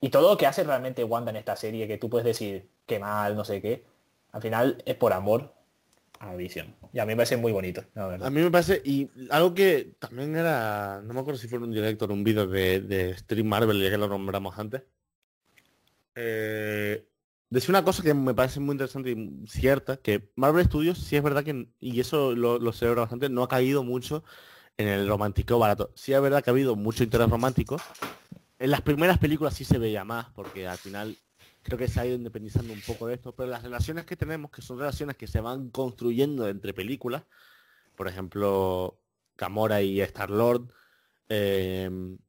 y 0.01 0.09
todo 0.09 0.29
lo 0.29 0.37
que 0.37 0.45
hace 0.45 0.63
realmente 0.63 1.03
Wanda 1.03 1.31
en 1.31 1.37
esta 1.37 1.55
serie, 1.55 1.87
que 1.87 1.97
tú 1.97 2.09
puedes 2.11 2.25
decir 2.25 2.69
que 2.85 2.99
mal, 2.99 3.35
no 3.35 3.43
sé 3.43 3.61
qué, 3.61 3.85
al 4.35 4.41
final 4.41 4.83
es 4.85 4.95
por 4.95 5.13
amor 5.13 5.53
a 6.19 6.27
la 6.27 6.35
visión. 6.35 6.75
Y 6.91 6.99
a 6.99 7.05
mí 7.05 7.13
me 7.13 7.15
parece 7.15 7.37
muy 7.37 7.53
bonito, 7.53 7.85
A 7.95 8.29
mí 8.29 8.41
me 8.41 8.51
parece, 8.51 8.81
y 8.83 9.09
algo 9.29 9.53
que 9.53 9.95
también 9.97 10.35
era, 10.35 11.01
no 11.01 11.13
me 11.13 11.21
acuerdo 11.21 11.39
si 11.39 11.47
fue 11.47 11.57
un 11.57 11.71
director, 11.71 12.11
un 12.11 12.25
vídeo 12.25 12.45
de, 12.45 12.81
de 12.81 13.17
Stream 13.17 13.47
Marvel, 13.47 13.81
ya 13.81 13.89
que 13.89 13.97
lo 13.97 14.09
nombramos 14.09 14.59
antes. 14.59 14.83
Eh, 16.15 17.07
decir 17.49 17.69
una 17.69 17.85
cosa 17.85 18.03
que 18.03 18.13
me 18.13 18.33
parece 18.33 18.59
muy 18.59 18.73
interesante 18.73 19.11
y 19.11 19.47
cierta, 19.47 19.95
que 19.95 20.29
Marvel 20.35 20.65
Studios 20.65 20.97
sí 20.97 21.15
es 21.15 21.23
verdad 21.23 21.45
que, 21.45 21.69
y 21.79 21.97
eso 22.01 22.35
lo, 22.35 22.59
lo 22.59 22.73
celebro 22.73 23.03
bastante, 23.03 23.29
no 23.29 23.41
ha 23.41 23.47
caído 23.47 23.85
mucho 23.85 24.25
en 24.75 24.89
el 24.89 25.07
romántico 25.07 25.59
barato. 25.59 25.93
Sí 25.95 26.11
es 26.11 26.21
verdad 26.21 26.43
que 26.43 26.49
ha 26.49 26.53
habido 26.53 26.75
mucho 26.75 27.05
interés 27.05 27.29
romántico, 27.29 27.77
en 28.59 28.69
las 28.69 28.81
primeras 28.81 29.17
películas 29.17 29.53
sí 29.53 29.63
se 29.63 29.77
veía 29.77 30.03
más, 30.03 30.27
porque 30.35 30.67
al 30.67 30.77
final 30.77 31.17
creo 31.65 31.79
que 31.79 31.87
se 31.87 31.99
ha 31.99 32.05
ido 32.05 32.15
independizando 32.15 32.71
un 32.71 32.81
poco 32.81 33.07
de 33.07 33.15
esto, 33.15 33.33
pero 33.35 33.49
las 33.49 33.63
relaciones 33.63 34.05
que 34.05 34.15
tenemos, 34.15 34.51
que 34.51 34.61
son 34.61 34.77
relaciones 34.77 35.17
que 35.17 35.25
se 35.25 35.41
van 35.41 35.71
construyendo 35.71 36.47
entre 36.47 36.75
películas, 36.75 37.23
por 37.95 38.07
ejemplo, 38.07 38.99
Gamora 39.35 39.81
y 39.81 39.99
Star-Lord, 39.99 40.69
em, 41.27 42.19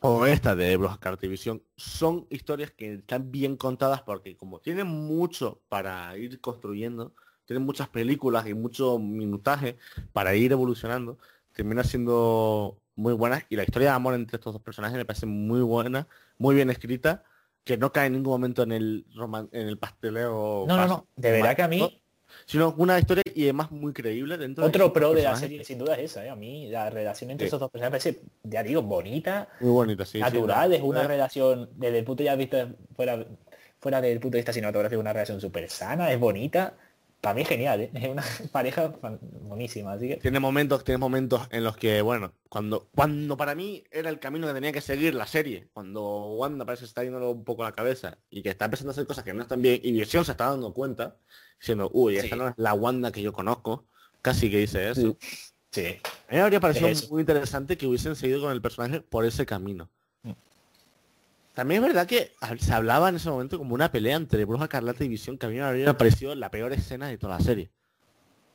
o 0.00 0.26
esta 0.26 0.54
de 0.54 0.76
Bros 0.76 0.96
Cartivisión, 0.98 1.60
son 1.76 2.28
historias 2.30 2.70
que 2.70 2.94
están 2.94 3.32
bien 3.32 3.56
contadas 3.56 4.02
porque 4.02 4.36
como 4.36 4.60
tienen 4.60 4.86
mucho 4.86 5.60
para 5.68 6.16
ir 6.16 6.40
construyendo, 6.40 7.12
tienen 7.46 7.64
muchas 7.66 7.88
películas 7.88 8.46
y 8.46 8.54
mucho 8.54 9.00
minutaje 9.00 9.76
para 10.12 10.36
ir 10.36 10.52
evolucionando, 10.52 11.18
termina 11.52 11.82
siendo 11.82 12.80
muy 12.94 13.12
buena 13.12 13.44
y 13.48 13.56
la 13.56 13.64
historia 13.64 13.88
de 13.88 13.96
amor 13.96 14.14
entre 14.14 14.36
estos 14.36 14.52
dos 14.52 14.62
personajes 14.62 14.96
me 14.96 15.04
parece 15.04 15.26
muy 15.26 15.62
buena, 15.62 16.06
muy 16.38 16.54
bien 16.54 16.70
escrita, 16.70 17.24
que 17.64 17.76
no 17.76 17.92
cae 17.92 18.06
en 18.06 18.14
ningún 18.14 18.32
momento 18.32 18.62
en 18.62 18.72
el 18.72 19.06
en 19.52 19.68
el 19.68 19.78
pasteleo. 19.78 20.64
No, 20.66 20.76
no, 20.76 20.86
no, 20.86 21.06
de 21.16 21.32
verdad 21.32 21.56
que 21.56 21.62
a 21.62 21.68
mí 21.68 22.02
sino 22.46 22.74
una 22.78 22.98
historia 22.98 23.22
y 23.34 23.44
además 23.44 23.70
muy 23.70 23.92
creíble 23.92 24.38
dentro 24.38 24.64
otro 24.64 24.92
pro 24.92 25.12
de 25.12 25.22
la 25.22 25.36
serie 25.36 25.64
sin 25.64 25.78
duda 25.78 25.94
es 25.94 26.12
esa 26.12 26.24
¿eh? 26.24 26.30
a 26.30 26.36
mí 26.36 26.68
la 26.68 26.90
relación 26.90 27.30
entre 27.30 27.46
esos 27.46 27.60
dos 27.60 27.70
personajes 27.70 28.04
parece 28.04 28.22
ya 28.42 28.62
digo 28.62 28.82
bonita 28.82 29.48
muy 29.60 29.70
bonita 29.70 30.04
sí 30.04 30.18
natural 30.18 30.72
es 30.72 30.82
una 30.82 31.06
relación 31.06 31.68
desde 31.74 31.98
el 31.98 32.04
punto 32.04 32.22
ya 32.22 32.34
visto 32.34 32.56
fuera 32.94 33.24
fuera 33.78 34.00
del 34.00 34.20
punto 34.20 34.36
de 34.36 34.38
vista 34.38 34.52
cinematográfico 34.52 35.00
una 35.00 35.12
relación 35.12 35.40
súper 35.40 35.68
sana 35.68 36.10
es 36.10 36.18
bonita 36.18 36.74
para 37.22 37.34
mí 37.34 37.44
genial, 37.44 37.80
¿eh? 37.82 37.90
es 37.94 38.08
una 38.08 38.24
pareja 38.52 38.92
buenísima, 39.42 39.92
así 39.92 40.08
que... 40.08 40.16
Tiene 40.16 40.40
momentos, 40.40 40.82
tiene 40.82 40.98
momentos 40.98 41.42
en 41.52 41.62
los 41.62 41.76
que, 41.76 42.02
bueno, 42.02 42.34
cuando, 42.48 42.88
cuando 42.94 43.36
para 43.36 43.54
mí 43.54 43.84
era 43.92 44.10
el 44.10 44.18
camino 44.18 44.48
que 44.48 44.54
tenía 44.54 44.72
que 44.72 44.80
seguir 44.80 45.14
la 45.14 45.28
serie, 45.28 45.68
cuando 45.72 46.34
Wanda 46.34 46.66
parece 46.66 46.80
que 46.80 46.86
está 46.86 47.04
yendo 47.04 47.30
un 47.30 47.44
poco 47.44 47.62
a 47.62 47.68
la 47.68 47.72
cabeza 47.72 48.18
y 48.28 48.42
que 48.42 48.50
está 48.50 48.64
empezando 48.64 48.90
a 48.90 48.92
hacer 48.92 49.06
cosas 49.06 49.22
que 49.22 49.32
no 49.32 49.42
están 49.42 49.62
bien, 49.62 49.80
y 49.84 49.92
Visión 49.92 50.24
se 50.24 50.32
está 50.32 50.50
dando 50.50 50.74
cuenta, 50.74 51.16
diciendo, 51.60 51.88
uy, 51.92 52.16
esta 52.16 52.34
no 52.34 52.48
es 52.48 52.54
la 52.56 52.74
Wanda 52.74 53.12
que 53.12 53.22
yo 53.22 53.32
conozco, 53.32 53.86
casi 54.20 54.50
que 54.50 54.58
dice 54.58 54.90
eso. 54.90 55.16
Sí. 55.70 55.86
A 56.28 56.32
mí 56.32 56.36
me 56.36 56.40
habría 56.40 56.58
parecido 56.58 56.88
muy 57.08 57.20
interesante 57.20 57.78
que 57.78 57.86
hubiesen 57.86 58.16
seguido 58.16 58.40
con 58.40 58.50
el 58.50 58.60
personaje 58.60 59.00
por 59.00 59.24
ese 59.24 59.46
camino. 59.46 59.88
También 61.54 61.82
es 61.82 61.88
verdad 61.88 62.06
que 62.06 62.32
se 62.58 62.72
hablaba 62.72 63.10
en 63.10 63.16
ese 63.16 63.28
momento 63.28 63.58
como 63.58 63.74
una 63.74 63.92
pelea 63.92 64.16
entre 64.16 64.44
Bruja 64.44 64.68
Carlata 64.68 65.04
y 65.04 65.08
Visión 65.08 65.36
que 65.36 65.46
a 65.46 65.48
mí 65.48 65.56
me 65.56 65.62
habría 65.62 65.96
parecido 65.96 66.34
la 66.34 66.50
peor 66.50 66.72
escena 66.72 67.08
de 67.08 67.18
toda 67.18 67.36
la 67.38 67.44
serie. 67.44 67.70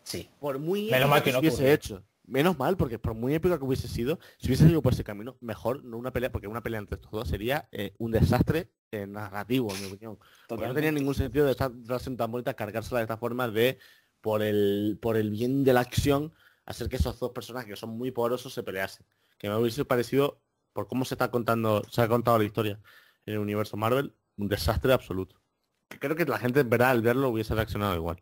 Sí. 0.04 0.30
Por 0.40 0.58
muy 0.58 0.90
Menos 0.90 1.10
mal 1.10 1.22
que, 1.22 1.32
no 1.32 1.40
hubiese 1.40 1.74
hecho. 1.74 2.04
Menos 2.26 2.58
mal, 2.58 2.76
porque 2.76 2.98
por 2.98 3.14
muy 3.14 3.34
épico 3.36 3.58
que 3.58 3.64
hubiese 3.64 3.88
sido, 3.88 4.20
si 4.38 4.48
hubiese 4.48 4.68
ido 4.68 4.82
por 4.82 4.94
ese 4.94 5.04
camino, 5.04 5.38
mejor 5.42 5.84
no 5.86 5.98
una 5.98 6.12
pelea, 6.12 6.32
porque 6.32 6.48
una 6.48 6.62
pelea 6.62 6.80
entre 6.80 6.96
estos 6.96 7.12
dos 7.12 7.28
sería 7.28 7.70
eh, 7.72 7.94
un 8.00 8.12
desastre 8.12 8.72
eh, 8.92 9.06
narrativo, 9.06 9.74
en 9.74 9.82
mi 9.82 9.88
opinión. 9.88 10.20
Porque 10.48 10.68
no 10.68 10.74
tenía 10.74 10.92
ningún 10.92 11.14
sentido 11.14 11.46
de 11.46 11.52
esta 11.52 11.70
relación 11.70 12.18
tan 12.18 12.32
bonita 12.32 12.54
cargársela 12.54 13.00
de 13.00 13.04
esta 13.04 13.18
forma 13.18 13.48
de, 13.48 13.80
por 14.22 14.42
el, 14.42 14.98
por 15.02 15.18
el 15.18 15.30
bien 15.30 15.64
de 15.64 15.74
la 15.74 15.82
acción, 15.82 16.34
hacer 16.66 16.90
que 16.90 16.98
esos 16.98 17.20
dos 17.20 17.32
personajes 17.32 17.70
que 17.70 17.76
son 17.76 17.92
muy 17.92 18.12
poderosos 18.12 18.54
se 18.54 18.64
peleasen. 18.64 19.06
Que 19.38 19.50
me 19.50 19.56
hubiese 19.56 19.86
parecido 19.86 20.42
por 20.78 20.88
cómo 20.88 21.06
se 21.06 21.16
está 21.16 21.32
contando, 21.32 21.84
se 21.90 22.04
ha 22.04 22.08
contado 22.08 22.38
la 22.38 22.44
historia 22.44 22.80
en 23.26 23.34
el 23.34 23.40
universo 23.40 23.76
Marvel, 23.78 24.14
un 24.38 24.48
desastre 24.48 24.94
absoluto. 24.94 25.42
Creo 25.88 26.16
que 26.16 26.24
la 26.26 26.38
gente, 26.38 26.62
verá 26.62 26.92
al 26.92 27.02
verlo, 27.02 27.30
hubiese 27.30 27.56
reaccionado 27.56 27.96
igual. 27.96 28.22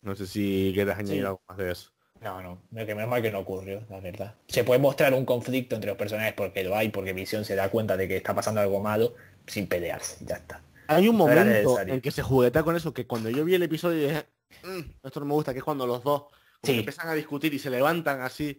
No 0.00 0.16
sé 0.16 0.26
si 0.26 0.70
quieres 0.72 0.96
añadir 0.96 1.26
algo 1.26 1.42
más 1.46 1.58
de 1.58 1.70
eso. 1.70 1.90
No, 2.22 2.40
no, 2.40 2.62
lo 2.70 2.86
que 2.86 2.94
menos 2.94 3.10
mal 3.10 3.20
que 3.20 3.30
no 3.30 3.40
ocurrió, 3.40 3.82
la 3.90 4.00
verdad. 4.00 4.34
Se 4.48 4.64
puede 4.64 4.80
mostrar 4.80 5.12
un 5.12 5.26
conflicto 5.26 5.74
entre 5.74 5.90
los 5.90 5.98
personajes 5.98 6.32
porque 6.32 6.64
lo 6.64 6.74
hay, 6.74 6.88
porque 6.88 7.12
Visión 7.12 7.44
se 7.44 7.56
da 7.56 7.68
cuenta 7.68 7.98
de 7.98 8.08
que 8.08 8.16
está 8.16 8.34
pasando 8.34 8.62
algo 8.62 8.80
malo 8.80 9.12
sin 9.46 9.66
pelearse, 9.66 10.24
ya 10.24 10.36
está. 10.36 10.62
Hay 10.86 11.08
un 11.08 11.16
momento 11.16 11.78
en 11.78 12.00
que 12.00 12.10
se 12.10 12.22
jugueta 12.22 12.62
con 12.62 12.74
eso, 12.74 12.94
que 12.94 13.06
cuando 13.06 13.28
yo 13.28 13.44
vi 13.44 13.54
el 13.54 13.62
episodio 13.62 14.08
dije, 14.08 14.24
mm, 14.64 14.80
esto 15.02 15.20
no 15.20 15.26
me 15.26 15.34
gusta, 15.34 15.52
que 15.52 15.58
es 15.58 15.64
cuando 15.64 15.86
los 15.86 16.02
dos 16.02 16.22
empiezan 16.62 17.08
a 17.08 17.12
discutir 17.12 17.52
y 17.52 17.58
se 17.58 17.68
levantan 17.68 18.22
así 18.22 18.58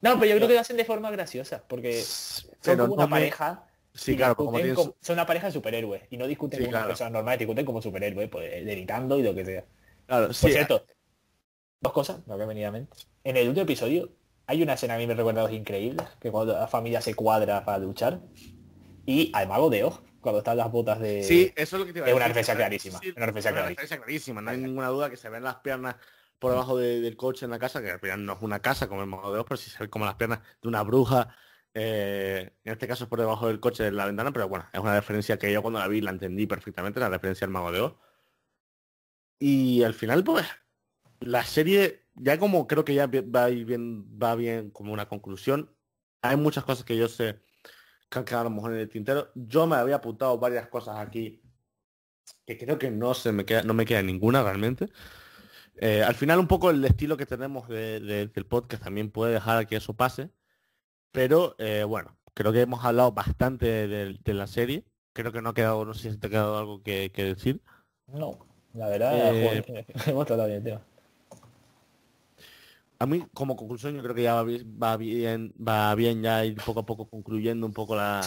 no, 0.00 0.18
pero 0.18 0.26
yo 0.26 0.36
creo 0.36 0.48
que 0.48 0.54
lo 0.54 0.60
hacen 0.60 0.76
de 0.76 0.84
forma 0.84 1.10
graciosa, 1.10 1.62
porque 1.66 2.02
son 2.02 2.78
como 2.78 2.94
una 2.94 3.08
pareja. 3.08 3.66
Sí, 3.92 4.16
claro, 4.16 4.36
como 4.36 4.58
son 4.58 5.14
una 5.14 5.26
pareja 5.26 5.48
de 5.48 5.52
superhéroes 5.52 6.02
y 6.10 6.16
no 6.16 6.26
discuten 6.26 6.64
como 6.64 6.86
personas 6.86 7.12
normales, 7.12 7.40
discuten 7.40 7.66
como 7.66 7.82
superhéroes, 7.82 8.28
pues 8.28 8.64
delitando 8.64 9.18
y 9.18 9.22
lo 9.22 9.34
que 9.34 9.44
sea. 9.44 9.64
Claro, 10.06 10.26
Por 10.26 10.34
cierto, 10.34 10.84
dos 11.80 11.92
cosas, 11.92 12.26
no 12.26 12.38
que 12.38 12.44
venía 12.44 12.68
a 12.68 12.70
mente. 12.70 12.96
En 13.24 13.36
el 13.36 13.48
último 13.48 13.64
episodio 13.64 14.10
hay 14.46 14.62
una 14.62 14.74
escena 14.74 14.94
a 14.94 14.98
mí 14.98 15.06
me 15.06 15.14
recuerda 15.14 15.42
dos 15.42 15.52
increíbles, 15.52 16.06
que 16.20 16.30
cuando 16.30 16.54
la 16.54 16.66
familia 16.66 17.00
se 17.00 17.14
cuadra 17.14 17.64
para 17.64 17.78
luchar 17.78 18.20
y 19.06 19.30
al 19.34 19.48
mago 19.48 19.70
de 19.70 19.84
Oz, 19.84 20.00
cuando 20.20 20.38
están 20.38 20.56
las 20.56 20.70
botas 20.70 20.98
de... 21.00 21.22
Sí, 21.22 21.52
eso 21.56 21.76
es 21.76 21.80
lo 21.80 21.86
que 21.86 21.92
te 21.92 21.98
iba 21.98 22.06
a 22.06 22.08
decir. 22.08 22.12
Es 22.12 22.16
una 22.16 22.26
referencia 22.26 22.54
clarísima. 22.56 23.00
una 23.16 23.26
referencia 23.26 23.98
clarísima. 23.98 24.40
No 24.40 24.50
hay 24.50 24.58
ninguna 24.58 24.88
duda 24.88 25.08
que 25.10 25.16
se 25.16 25.28
ven 25.28 25.42
las 25.42 25.56
piernas 25.56 25.96
por 26.40 26.52
debajo 26.52 26.76
del 26.78 27.16
coche 27.16 27.44
en 27.44 27.52
la 27.52 27.58
casa, 27.58 27.82
que 27.82 27.90
al 27.92 28.00
final 28.00 28.24
no 28.24 28.32
es 28.32 28.42
una 28.42 28.60
casa 28.60 28.88
como 28.88 29.02
el 29.02 29.08
modo 29.08 29.32
de 29.34 29.44
pero 29.44 29.56
sí 29.56 29.70
se 29.70 29.78
ve 29.78 29.90
como 29.90 30.06
las 30.06 30.16
piernas 30.16 30.40
de 30.62 30.68
una 30.68 30.82
bruja. 30.82 31.36
Eh, 31.74 32.52
en 32.64 32.72
este 32.72 32.88
caso 32.88 33.04
es 33.04 33.10
por 33.10 33.20
debajo 33.20 33.46
del 33.46 33.60
coche 33.60 33.84
de 33.84 33.92
la 33.92 34.06
ventana, 34.06 34.32
pero 34.32 34.48
bueno, 34.48 34.66
es 34.72 34.80
una 34.80 34.94
referencia 34.94 35.38
que 35.38 35.52
yo 35.52 35.62
cuando 35.62 35.78
la 35.78 35.88
vi 35.88 36.00
la 36.00 36.10
entendí 36.10 36.46
perfectamente, 36.46 36.98
la 36.98 37.10
referencia 37.10 37.44
al 37.44 37.52
mago 37.52 37.72
de 37.72 37.80
Oz. 37.80 37.94
Y 39.38 39.82
al 39.84 39.94
final, 39.94 40.24
pues, 40.24 40.46
la 41.20 41.44
serie, 41.44 42.06
ya 42.14 42.38
como 42.38 42.66
creo 42.66 42.84
que 42.84 42.94
ya 42.94 43.06
va 43.06 43.46
bien, 43.48 44.04
va 44.20 44.34
bien 44.34 44.70
como 44.70 44.92
una 44.92 45.08
conclusión. 45.08 45.74
Hay 46.22 46.36
muchas 46.36 46.64
cosas 46.64 46.84
que 46.84 46.96
yo 46.96 47.08
sé 47.08 47.40
que 48.10 48.18
han 48.18 48.24
quedado 48.24 48.42
a 48.42 48.50
lo 48.50 48.56
mejor 48.56 48.72
en 48.72 48.80
el 48.80 48.88
tintero. 48.88 49.30
Yo 49.34 49.66
me 49.66 49.76
había 49.76 49.96
apuntado 49.96 50.38
varias 50.38 50.68
cosas 50.68 50.98
aquí 50.98 51.42
que 52.46 52.58
creo 52.58 52.78
que 52.78 52.90
no 52.90 53.14
se 53.14 53.32
me 53.32 53.44
queda, 53.44 53.62
no 53.62 53.74
me 53.74 53.86
queda 53.86 54.02
ninguna 54.02 54.42
realmente. 54.42 54.88
Eh, 55.76 56.02
al 56.02 56.14
final 56.14 56.38
un 56.38 56.46
poco 56.46 56.70
el 56.70 56.84
estilo 56.84 57.16
que 57.16 57.26
tenemos 57.26 57.68
del 57.68 58.46
podcast 58.48 58.82
también 58.82 59.10
puede 59.10 59.34
dejar 59.34 59.66
que 59.66 59.76
eso 59.76 59.94
pase. 59.94 60.30
Pero 61.12 61.56
eh, 61.58 61.84
bueno, 61.84 62.16
creo 62.34 62.52
que 62.52 62.60
hemos 62.60 62.84
hablado 62.84 63.12
bastante 63.12 63.88
de, 63.88 64.34
la 64.34 64.46
serie. 64.46 64.84
Creo 65.12 65.32
que 65.32 65.42
no 65.42 65.50
ha 65.50 65.54
quedado, 65.54 65.84
no 65.84 65.94
sé 65.94 66.12
si 66.12 66.18
te 66.18 66.28
ha 66.28 66.30
quedado 66.30 66.58
algo 66.58 66.82
que, 66.82 67.10
decir. 67.14 67.60
No, 68.06 68.38
la 68.74 68.88
verdad, 68.88 69.34
eh, 69.34 69.86
hemos 70.06 70.26
tratado 70.26 70.48
bien 70.48 70.62
tema. 70.62 70.80
A 72.98 73.06
mí, 73.06 73.24
como 73.32 73.56
conclusión, 73.56 73.96
yo 73.96 74.02
creo 74.02 74.14
que 74.14 74.22
ya 74.22 74.34
va 74.34 74.44
bien, 74.44 75.54
va 75.58 75.94
bien, 75.94 76.22
ya 76.22 76.44
ir 76.44 76.56
poco 76.62 76.80
a 76.80 76.86
poco 76.86 77.08
concluyendo 77.08 77.66
un 77.66 77.72
poco 77.72 77.96
la, 77.96 78.20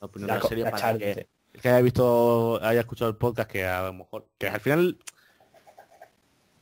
opinión 0.00 0.28
de 0.28 0.34
la 0.34 0.40
serie 0.40 0.64
para 0.64 0.96
que, 0.96 1.28
que 1.60 1.68
haya 1.68 1.82
visto, 1.82 2.58
haya 2.62 2.80
escuchado 2.80 3.10
el 3.10 3.18
podcast, 3.18 3.50
que 3.50 3.66
a 3.66 3.82
lo 3.82 3.92
mejor, 3.92 4.26
que 4.38 4.48
al 4.48 4.60
final 4.60 4.98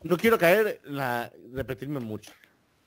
no 0.04 0.16
quiero 0.16 0.38
caer 0.38 0.80
la 0.84 1.32
repetirme 1.52 2.00
mucho, 2.00 2.32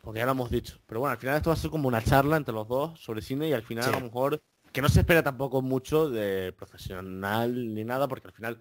porque 0.01 0.19
ya 0.19 0.25
lo 0.25 0.31
hemos 0.31 0.49
dicho. 0.49 0.79
Pero 0.85 1.01
bueno, 1.01 1.11
al 1.11 1.17
final 1.17 1.35
esto 1.35 1.49
va 1.49 1.55
a 1.55 1.57
ser 1.57 1.69
como 1.69 1.87
una 1.87 2.03
charla 2.03 2.37
entre 2.37 2.53
los 2.53 2.67
dos 2.67 2.99
sobre 2.99 3.21
cine 3.21 3.49
y 3.49 3.53
al 3.53 3.63
final 3.63 3.85
a 3.85 3.99
lo 3.99 4.01
mejor 4.01 4.41
que 4.71 4.81
no 4.81 4.89
se 4.89 5.01
espera 5.01 5.23
tampoco 5.23 5.61
mucho 5.61 6.09
de 6.09 6.53
profesional 6.53 7.73
ni 7.73 7.83
nada, 7.83 8.07
porque 8.07 8.27
al 8.27 8.33
final 8.33 8.59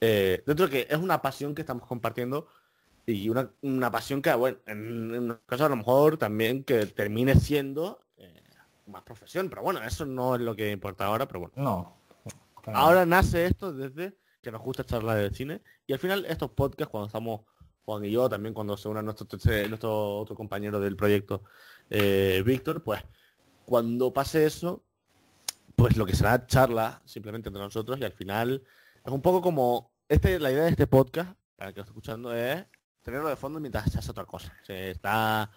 eh, 0.00 0.42
dentro 0.46 0.66
de 0.66 0.72
que 0.72 0.94
es 0.94 0.98
una 0.98 1.20
pasión 1.20 1.54
que 1.54 1.60
estamos 1.60 1.86
compartiendo 1.86 2.48
y 3.06 3.28
una, 3.28 3.90
pasión 3.90 4.22
que, 4.22 4.32
bueno, 4.34 4.58
en, 4.66 5.12
un 5.12 5.38
caso 5.46 5.66
a 5.66 5.68
lo 5.68 5.76
mejor 5.76 6.16
también 6.16 6.64
que 6.64 6.86
termine 6.86 7.34
siendo 7.34 8.00
eh, 8.16 8.42
más 8.86 9.02
profesión, 9.02 9.48
pero 9.50 9.62
bueno, 9.62 9.82
eso 9.82 10.06
no 10.06 10.36
es 10.36 10.40
lo 10.40 10.54
que 10.54 10.70
importa 10.70 11.06
ahora, 11.06 11.26
pero 11.26 11.40
bueno. 11.40 11.54
No. 11.56 12.00
Ahora 12.72 13.04
nace 13.06 13.46
esto 13.46 13.72
desde 13.72 14.16
que 14.40 14.50
nos 14.50 14.62
gusta 14.62 14.84
charlar 14.84 15.18
de 15.18 15.30
cine. 15.30 15.62
Y 15.86 15.92
al 15.92 15.98
final 15.98 16.24
estos 16.26 16.50
podcasts, 16.50 16.90
cuando 16.90 17.06
estamos 17.06 17.42
Juan 17.84 18.04
y 18.04 18.10
yo, 18.10 18.28
también 18.28 18.54
cuando 18.54 18.76
se 18.76 18.88
una 18.88 19.02
nuestro, 19.02 19.26
nuestro 19.68 20.18
otro 20.18 20.34
compañero 20.36 20.80
del 20.80 20.96
proyecto, 20.96 21.42
eh, 21.88 22.42
Víctor, 22.44 22.82
pues 22.82 23.02
cuando 23.64 24.12
pase 24.12 24.46
eso, 24.46 24.82
pues 25.76 25.96
lo 25.96 26.06
que 26.06 26.14
será 26.14 26.46
charla 26.46 27.02
simplemente 27.04 27.48
entre 27.48 27.62
nosotros 27.62 27.98
y 27.98 28.04
al 28.04 28.12
final 28.12 28.62
es 29.04 29.12
un 29.12 29.22
poco 29.22 29.40
como, 29.40 29.90
este, 30.08 30.38
la 30.38 30.52
idea 30.52 30.64
de 30.64 30.70
este 30.70 30.86
podcast, 30.86 31.32
para 31.56 31.72
que 31.72 31.78
lo 31.78 31.82
esté 31.82 31.90
escuchando, 31.90 32.34
es 32.34 32.64
tenerlo 33.02 33.28
de 33.28 33.36
fondo 33.36 33.60
mientras 33.60 33.90
se 33.90 33.98
hace 33.98 34.10
otra 34.10 34.24
cosa. 34.24 34.54
Se 34.64 34.90
está 34.90 35.50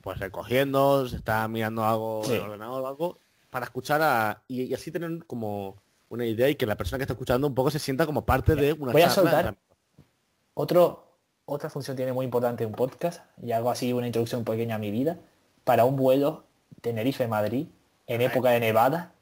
pues 0.00 0.18
recogiendo, 0.18 1.08
se 1.08 1.16
está 1.16 1.48
mirando 1.48 1.84
algo 1.84 2.20
o 2.20 2.86
algo, 2.86 3.20
para 3.50 3.64
escuchar 3.64 4.02
a, 4.02 4.42
y 4.46 4.72
así 4.74 4.92
tener 4.92 5.24
como 5.26 5.82
una 6.16 6.26
idea 6.26 6.48
y 6.48 6.56
que 6.56 6.66
la 6.66 6.76
persona 6.76 6.98
que 6.98 7.04
está 7.04 7.12
escuchando 7.12 7.46
un 7.46 7.54
poco 7.54 7.70
se 7.70 7.78
sienta 7.78 8.06
como 8.06 8.26
parte 8.26 8.54
de 8.54 8.72
una 8.72 8.92
Voy 8.92 9.02
a 9.02 9.10
soltar. 9.10 9.56
Otro, 10.54 11.18
otra 11.44 11.70
función 11.70 11.96
tiene 11.96 12.12
muy 12.12 12.24
importante 12.24 12.66
un 12.66 12.72
podcast 12.72 13.24
y 13.42 13.52
hago 13.52 13.70
así 13.70 13.92
una 13.92 14.06
introducción 14.06 14.44
pequeña 14.44 14.76
a 14.76 14.78
mi 14.78 14.90
vida. 14.90 15.18
Para 15.64 15.84
un 15.84 15.96
vuelo 15.96 16.44
Tenerife-Madrid 16.80 17.66
en 18.06 18.20
época 18.22 18.50
de 18.50 18.60
nevada, 18.60 19.12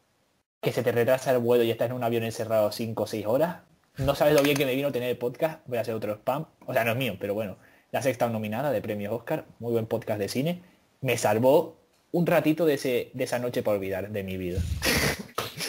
que 0.60 0.72
se 0.72 0.82
te 0.82 0.92
retrasa 0.92 1.32
el 1.32 1.38
vuelo 1.38 1.64
y 1.64 1.70
estás 1.70 1.90
en 1.90 1.96
un 1.96 2.04
avión 2.04 2.24
encerrado 2.24 2.72
5 2.72 3.02
o 3.02 3.06
6 3.06 3.26
horas. 3.26 3.58
No 3.98 4.14
sabes 4.14 4.34
lo 4.34 4.42
bien 4.42 4.56
que 4.56 4.66
me 4.66 4.74
vino 4.74 4.90
tener 4.92 5.10
el 5.10 5.18
podcast. 5.18 5.60
Voy 5.66 5.78
a 5.78 5.82
hacer 5.82 5.94
otro 5.94 6.14
spam. 6.14 6.46
O 6.66 6.72
sea, 6.72 6.84
no 6.84 6.92
es 6.92 6.96
mío, 6.96 7.16
pero 7.20 7.34
bueno. 7.34 7.56
La 7.92 8.02
sexta 8.02 8.28
nominada 8.28 8.72
de 8.72 8.80
premios 8.80 9.12
Oscar. 9.12 9.44
Muy 9.60 9.72
buen 9.72 9.86
podcast 9.86 10.18
de 10.18 10.28
cine. 10.28 10.62
Me 11.00 11.16
salvó 11.16 11.76
un 12.10 12.26
ratito 12.26 12.64
de, 12.64 12.74
ese, 12.74 13.10
de 13.12 13.24
esa 13.24 13.38
noche 13.38 13.62
para 13.62 13.76
olvidar 13.76 14.10
de 14.10 14.22
mi 14.22 14.36
vida. 14.36 14.60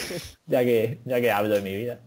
ya 0.46 0.64
que 0.64 1.00
ya 1.04 1.20
que 1.20 1.30
hablo 1.30 1.54
de 1.54 1.62
mi 1.62 1.76
vida. 1.76 2.00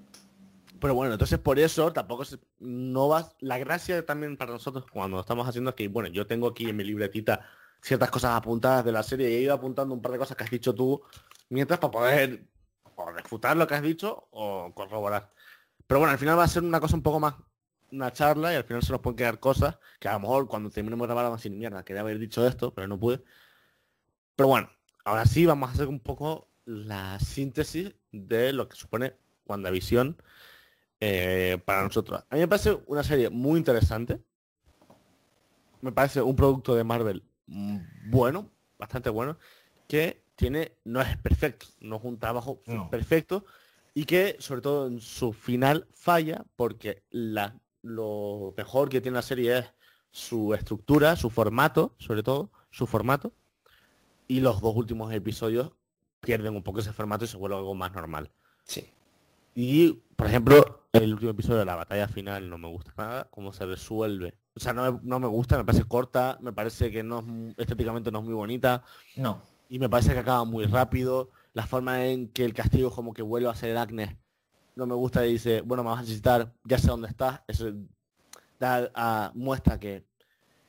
Pero 0.80 0.94
bueno, 0.96 1.14
entonces 1.14 1.40
por 1.40 1.60
eso 1.60 1.92
tampoco 1.92 2.24
no 2.60 3.08
vas. 3.10 3.36
La 3.40 3.58
gracia 3.58 4.06
también 4.06 4.38
para 4.38 4.54
nosotros 4.54 4.86
cuando 4.92 5.20
estamos 5.20 5.48
haciendo 5.48 5.72
es 5.72 5.76
que, 5.76 5.88
bueno, 5.90 6.10
yo 6.10 6.26
tengo 6.26 6.48
aquí 6.48 6.70
en 6.70 6.78
mi 6.78 6.84
libretita 6.84 7.46
ciertas 7.82 8.10
cosas 8.10 8.32
apuntadas 8.36 8.86
de 8.86 8.92
la 8.92 9.04
serie 9.04 9.30
y 9.30 9.36
he 9.36 9.42
ido 9.42 9.54
apuntando 9.54 9.94
un 9.94 10.02
par 10.02 10.14
de 10.14 10.18
cosas 10.18 10.38
que 10.38 10.44
has 10.44 10.50
dicho 10.50 10.74
tú 10.74 11.02
mientras 11.50 11.80
para 11.80 11.92
poder 11.92 12.44
o 12.96 13.12
refutar 13.12 13.58
lo 13.58 13.68
que 13.68 13.76
has 13.76 13.82
dicho 13.82 14.28
o 14.32 14.74
corroborar. 14.74 15.32
Pero 15.88 16.00
bueno, 16.00 16.12
al 16.12 16.20
final 16.20 16.38
va 16.38 16.44
a 16.44 16.48
ser 16.48 16.64
una 16.64 16.80
cosa 16.80 16.96
un 16.96 17.04
poco 17.04 17.20
más 17.20 17.36
una 17.92 18.12
charla 18.14 18.54
y 18.54 18.56
al 18.56 18.64
final 18.64 18.84
se 18.84 18.92
nos 18.92 19.02
pueden 19.02 19.18
quedar 19.18 19.40
cosas 19.40 19.80
que 20.00 20.08
a 20.08 20.14
lo 20.14 20.20
mejor 20.20 20.48
cuando 20.48 20.70
terminemos 20.70 21.06
de 21.06 21.08
grabar 21.08 21.26
vamos 21.26 21.40
a 21.40 21.42
decir, 21.42 21.52
mierda, 21.52 21.84
quería 21.84 22.02
haber 22.02 22.20
dicho 22.20 22.46
esto, 22.48 22.74
pero 22.74 22.88
no 22.88 23.00
pude. 23.00 23.24
Pero 24.36 24.48
bueno, 24.48 24.70
ahora 25.06 25.26
sí 25.26 25.46
vamos 25.46 25.70
a 25.70 25.74
hacer 25.74 25.88
un 25.88 26.00
poco 26.00 26.49
la 26.70 27.20
síntesis 27.20 27.96
de 28.12 28.54
lo 28.54 28.70
que 28.70 28.76
supone 28.76 29.16
WandaVision 29.48 30.16
eh, 31.00 31.58
para 31.66 31.82
nosotros. 31.84 32.24
A 32.30 32.36
mí 32.36 32.42
me 32.42 32.48
parece 32.48 32.78
una 32.86 33.04
serie 33.04 33.32
muy 33.32 33.58
interesante. 33.58 34.22
Me 35.82 35.92
parece 35.92 36.22
un 36.22 36.36
producto 36.36 36.76
de 36.76 36.84
Marvel 36.84 37.24
mm, 37.48 38.12
bueno, 38.12 38.52
bastante 38.78 39.10
bueno, 39.10 39.38
que 39.88 40.22
tiene, 40.36 40.74
no 40.84 41.02
es 41.02 41.18
perfecto, 41.18 41.66
no 41.80 41.96
es 41.96 42.04
un 42.04 42.20
trabajo 42.20 42.62
No. 42.68 42.90
perfecto 42.90 43.46
y 43.96 44.06
que 44.06 44.36
sobre 44.40 44.62
todo 44.62 44.88
en 44.88 45.02
su 45.02 45.34
final 45.34 45.88
falla 45.94 46.46
porque 46.56 47.02
la, 47.10 47.60
lo 47.82 48.54
mejor 48.56 48.90
que 48.90 49.02
tiene 49.02 49.16
la 49.16 49.24
serie 49.24 49.58
es 49.58 49.66
su 50.12 50.54
estructura, 50.54 51.16
su 51.16 51.32
formato, 51.32 51.96
sobre 51.98 52.22
todo, 52.22 52.52
su 52.70 52.86
formato. 52.86 53.34
Y 54.28 54.42
los 54.42 54.62
dos 54.62 54.76
últimos 54.76 55.12
episodios 55.12 55.72
pierden 56.20 56.56
un 56.56 56.64
poco 56.64 56.80
ese 56.80 56.94
formato 56.94 57.26
y 57.26 57.28
se 57.28 57.38
vuelve 57.38 57.58
algo 57.58 57.74
más 57.76 57.92
normal. 57.94 58.30
Sí. 58.64 58.90
Y, 59.56 59.94
por 60.16 60.28
ejemplo, 60.28 60.84
el 60.94 61.14
último 61.14 61.32
episodio 61.32 61.60
de 61.60 61.66
la 61.66 61.76
batalla 61.76 62.08
final 62.08 62.50
no 62.50 62.58
me 62.58 62.68
gusta 62.68 62.94
nada, 62.98 63.28
cómo 63.32 63.52
se 63.54 63.66
resuelve. 63.66 64.36
O 64.56 64.60
sea, 64.60 64.74
no 64.74 64.92
me, 64.92 65.00
no 65.04 65.20
me 65.20 65.28
gusta, 65.28 65.58
me 65.58 65.66
parece 65.66 65.84
corta, 65.86 66.38
me 66.42 66.54
parece 66.54 66.92
que 66.92 67.04
no 67.04 67.20
es, 67.20 67.26
estéticamente 67.58 68.12
no 68.12 68.20
es 68.20 68.26
muy 68.26 68.34
bonita 68.34 68.84
No. 69.16 69.42
y 69.70 69.80
me 69.80 69.90
parece 69.90 70.14
que 70.14 70.20
acaba 70.20 70.44
muy 70.46 70.66
rápido. 70.66 71.30
La 71.54 71.66
forma 71.66 72.06
en 72.06 72.30
que 72.30 72.46
el 72.46 72.54
castigo 72.54 72.92
como 72.92 73.14
que 73.14 73.22
vuelve 73.22 73.50
a 73.50 73.56
ser 73.56 73.76
Agnes 73.78 74.16
no 74.76 74.86
me 74.86 74.96
gusta 74.96 75.26
y 75.26 75.34
dice, 75.34 75.62
bueno, 75.62 75.84
me 75.84 75.90
vas 75.90 76.00
a 76.00 76.02
necesitar, 76.04 76.54
ya 76.64 76.78
sé 76.78 76.88
dónde 76.88 77.08
estás. 77.08 77.42
Eso 77.48 77.72
da, 78.60 78.90
a- 78.94 79.32
muestra 79.34 79.80
que, 79.80 80.06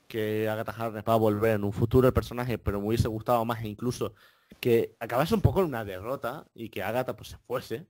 que 0.09 0.49
Agatha 0.49 0.73
Harkness 0.73 1.05
va 1.09 1.13
a 1.15 1.17
volver 1.17 1.57
en 1.57 1.65
un 1.65 1.73
futuro 1.73 2.09
el 2.09 2.15
personaje, 2.15 2.59
pero 2.59 2.81
me 2.81 2.89
hubiese 2.89 3.09
gustado 3.09 3.45
más 3.45 3.63
incluso 3.65 4.15
que 4.59 4.97
acabase 5.01 5.35
un 5.35 5.41
poco 5.41 5.61
en 5.61 5.67
una 5.67 5.85
derrota 5.85 6.47
y 6.55 6.69
que 6.69 6.83
Agatha 6.83 7.15
pues 7.17 7.29
se 7.31 7.37
fuese 7.39 7.79
de 7.79 7.87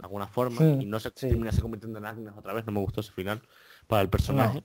alguna 0.00 0.26
forma 0.26 0.58
Sí, 0.58 0.78
y 0.82 0.86
no 0.86 0.98
se 1.00 1.08
sí. 1.10 1.28
termine 1.28 1.52
se 1.52 1.60
convirtiendo 1.62 1.98
en 1.98 2.06
Agnes 2.06 2.32
otra 2.36 2.52
vez. 2.52 2.64
No 2.66 2.72
me 2.72 2.80
gustó 2.80 3.00
ese 3.00 3.12
final 3.12 3.42
para 3.86 4.02
el 4.02 4.08
personaje. 4.08 4.64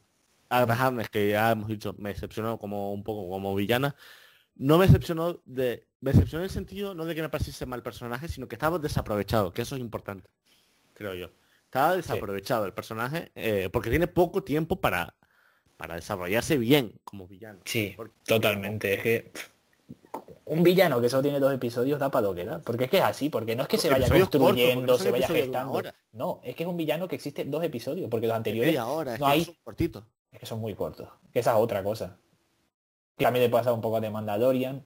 Agatha 0.50 0.86
Harkness, 0.88 1.10
que 1.10 1.30
ya 1.30 1.52
hemos 1.52 1.68
dicho, 1.68 1.94
me 2.00 2.10
decepcionó 2.10 2.58
como 2.58 2.92
un 2.94 3.04
poco 3.04 3.30
como 3.30 3.54
villana. 3.56 3.96
No 4.56 4.78
me 4.78 4.88
decepcionó 4.88 5.42
de. 5.46 5.88
Me 6.02 6.12
decepcionó 6.12 6.42
en 6.42 6.46
el 6.46 6.50
sentido 6.50 6.94
no 6.96 7.06
de 7.06 7.14
que 7.16 7.22
me 7.22 7.30
pareciese 7.30 7.66
mal 7.66 7.84
personaje, 7.84 8.28
sino 8.28 8.48
que 8.48 8.56
estaba 8.56 8.80
desaprovechado, 8.80 9.52
que 9.54 9.62
eso 9.62 9.76
es 9.76 9.82
importante, 9.82 10.30
creo 10.94 11.14
yo. 11.14 11.30
Estaba 11.66 11.96
desaprovechado 11.96 12.66
el 12.66 12.74
personaje 12.74 13.32
eh, 13.36 13.70
porque 13.72 13.90
tiene 13.92 14.08
poco 14.08 14.44
tiempo 14.44 14.82
para, 14.82 15.14
para 15.78 15.96
desarrollarse 15.96 16.58
bien 16.58 16.94
como 17.04 17.28
villano. 17.28 17.60
Sí, 17.66 17.94
Porque- 17.96 18.16
totalmente. 18.26 18.94
Es 18.96 19.04
que 19.04 19.32
un 20.50 20.64
villano 20.64 21.00
que 21.00 21.10
solo 21.10 21.24
tiene 21.24 21.40
dos 21.40 21.54
episodios 21.54 22.00
da 22.00 22.10
para 22.12 22.28
lo 22.28 22.36
que 22.36 22.46
da. 22.46 22.60
Porque 22.60 22.86
es 22.86 22.90
que 22.90 22.98
es 22.98 23.04
así, 23.04 23.30
porque 23.30 23.56
no 23.56 23.64
es 23.64 23.68
que 23.70 23.78
se 23.78 23.90
vaya 23.90 24.08
cortos, 24.08 24.30
construyendo, 24.42 24.98
se 24.98 25.12
vaya 25.12 25.28
gestando. 25.28 25.82
No, 26.14 26.42
es 26.44 26.56
que 26.56 26.64
es 26.64 26.70
un 26.70 26.78
villano 26.78 27.08
que 27.08 27.16
existe 27.16 27.46
dos 27.46 27.64
episodios, 27.64 28.10
porque 28.10 28.28
los 28.28 28.36
anteriores 28.36 28.70
Media 28.72 28.88
hora, 28.88 29.14
es 29.14 29.20
no 29.20 29.28
hay- 29.28 29.46
son 29.46 29.56
cortitos. 29.64 30.04
es 30.32 30.40
que 30.40 30.46
son 30.46 30.60
muy 30.60 30.76
cortos. 30.76 31.08
Que 31.32 31.40
esa 31.40 31.52
es 31.52 31.58
otra 31.58 31.84
cosa. 31.84 32.18
Que 33.18 33.26
también 33.26 33.44
le 33.46 33.50
pasa 33.50 33.74
un 33.74 33.82
poco 33.82 34.00
de 34.02 34.10
Mandalorian, 34.10 34.86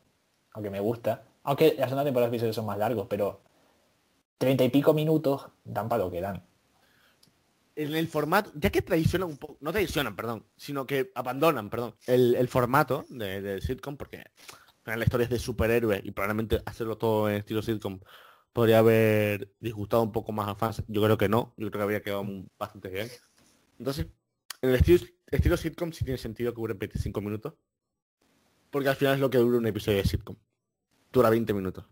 aunque 0.54 0.70
me 0.70 0.80
gusta. 0.80 1.24
Aunque 1.44 1.76
la 1.78 1.86
segunda 1.86 2.04
temporada 2.04 2.30
de 2.30 2.36
episodios 2.36 2.56
son 2.56 2.66
más 2.66 2.78
largos, 2.78 3.08
pero 3.10 3.42
treinta 4.38 4.64
y 4.64 4.70
pico 4.70 4.94
minutos 4.94 5.48
dan 5.64 5.88
para 5.90 6.04
lo 6.04 6.12
que 6.12 6.22
dan. 6.22 6.44
En 7.76 7.96
el 7.96 8.08
formato, 8.08 8.52
ya 8.56 8.70
que 8.70 8.82
traicionan 8.84 9.30
un 9.30 9.38
poco, 9.38 9.58
no 9.60 9.72
traicionan, 9.72 10.16
perdón, 10.16 10.46
sino 10.56 10.86
que 10.86 11.12
abandonan, 11.16 11.70
perdón, 11.72 11.96
el, 12.06 12.36
el 12.36 12.48
formato 12.48 13.06
de, 13.10 13.42
de 13.42 13.62
sitcom, 13.62 13.98
porque 13.98 14.26
al 14.84 14.92
final 14.92 15.00
la 15.00 15.06
historia 15.06 15.24
es 15.24 15.30
de 15.30 15.40
superhéroes 15.40 16.02
y 16.04 16.12
probablemente 16.12 16.62
hacerlo 16.66 16.98
todo 16.98 17.30
en 17.30 17.38
estilo 17.38 17.62
sitcom 17.62 18.02
podría 18.52 18.80
haber 18.80 19.54
disgustado 19.62 20.04
un 20.04 20.12
poco 20.12 20.34
más 20.34 20.50
a 20.50 20.56
fans. 20.56 20.84
Yo 20.88 21.02
creo 21.02 21.18
que 21.18 21.30
no, 21.30 21.54
yo 21.58 21.70
creo 21.70 21.80
que 21.80 21.84
habría 21.84 22.02
quedado 22.02 22.26
bastante 22.60 22.90
bien. 22.90 23.10
Entonces, 23.80 24.08
en 24.62 24.70
el 24.70 24.76
estilo, 24.76 25.06
estilo 25.28 25.56
sitcom 25.56 25.94
sí 25.94 26.04
tiene 26.04 26.18
sentido 26.18 26.54
que 26.54 26.60
dure 26.60 26.74
25 26.74 27.22
minutos, 27.22 27.54
porque 28.70 28.90
al 28.90 28.96
final 28.98 29.16
es 29.16 29.22
lo 29.22 29.30
que 29.30 29.38
dura 29.38 29.58
un 29.58 29.68
episodio 29.68 30.00
de 30.00 30.06
sitcom. 30.06 30.36
Dura 31.14 31.30
20 31.30 31.54
minutos. 31.54 31.86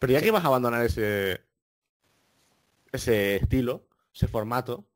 Pero 0.00 0.12
ya 0.12 0.20
que 0.20 0.32
vas 0.32 0.44
a 0.44 0.48
abandonar 0.48 0.84
ese 0.84 1.42
ese 2.90 3.36
estilo, 3.36 3.86
ese 4.12 4.26
formato, 4.26 4.88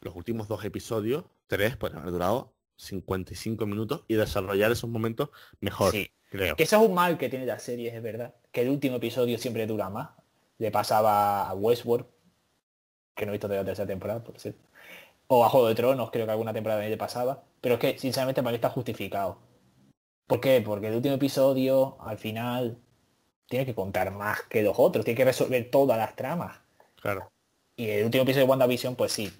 los 0.00 0.14
últimos 0.14 0.48
dos 0.48 0.64
episodios, 0.64 1.24
tres, 1.48 1.76
pueden 1.76 1.98
haber 1.98 2.12
durado 2.12 2.54
55 2.82 3.66
minutos 3.66 4.02
y 4.08 4.14
desarrollar 4.14 4.72
esos 4.72 4.90
momentos 4.90 5.30
mejor, 5.60 5.92
Sí. 5.92 6.10
creo. 6.30 6.56
Que 6.56 6.64
eso 6.64 6.76
es 6.76 6.88
un 6.88 6.94
mal 6.94 7.18
que 7.18 7.28
tiene 7.28 7.46
las 7.46 7.62
series, 7.62 7.94
es 7.94 8.02
verdad. 8.02 8.34
Que 8.50 8.62
el 8.62 8.68
último 8.68 8.96
episodio 8.96 9.38
siempre 9.38 9.66
dura 9.66 9.88
más. 9.90 10.10
Le 10.58 10.70
pasaba 10.70 11.48
a 11.48 11.54
Westworld, 11.54 12.06
que 13.14 13.26
no 13.26 13.32
he 13.32 13.34
visto 13.34 13.48
de 13.48 13.56
la 13.56 13.64
tercera 13.64 13.86
temporada, 13.86 14.22
por 14.22 14.38
cierto. 14.38 14.60
O 15.28 15.44
a 15.44 15.48
Juego 15.48 15.68
de 15.68 15.74
Tronos, 15.74 16.10
creo 16.10 16.26
que 16.26 16.32
alguna 16.32 16.52
temporada 16.52 16.82
le 16.82 16.96
pasaba. 16.96 17.42
Pero 17.60 17.76
es 17.76 17.80
que, 17.80 17.98
sinceramente, 17.98 18.42
para 18.42 18.52
mí 18.52 18.56
está 18.56 18.68
justificado. 18.70 19.38
¿Por 20.26 20.40
qué? 20.40 20.60
Porque 20.64 20.88
el 20.88 20.96
último 20.96 21.14
episodio, 21.14 21.96
al 22.00 22.18
final, 22.18 22.78
tiene 23.48 23.66
que 23.66 23.74
contar 23.74 24.10
más 24.12 24.42
que 24.42 24.62
los 24.62 24.78
otros. 24.78 25.04
Tiene 25.04 25.16
que 25.16 25.24
resolver 25.24 25.70
todas 25.70 25.98
las 25.98 26.16
tramas. 26.16 26.58
Claro. 27.00 27.30
Y 27.76 27.88
el 27.88 28.04
último 28.04 28.24
episodio 28.24 28.46
de 28.46 28.50
WandaVision, 28.50 28.96
pues 28.96 29.12
sí. 29.12 29.32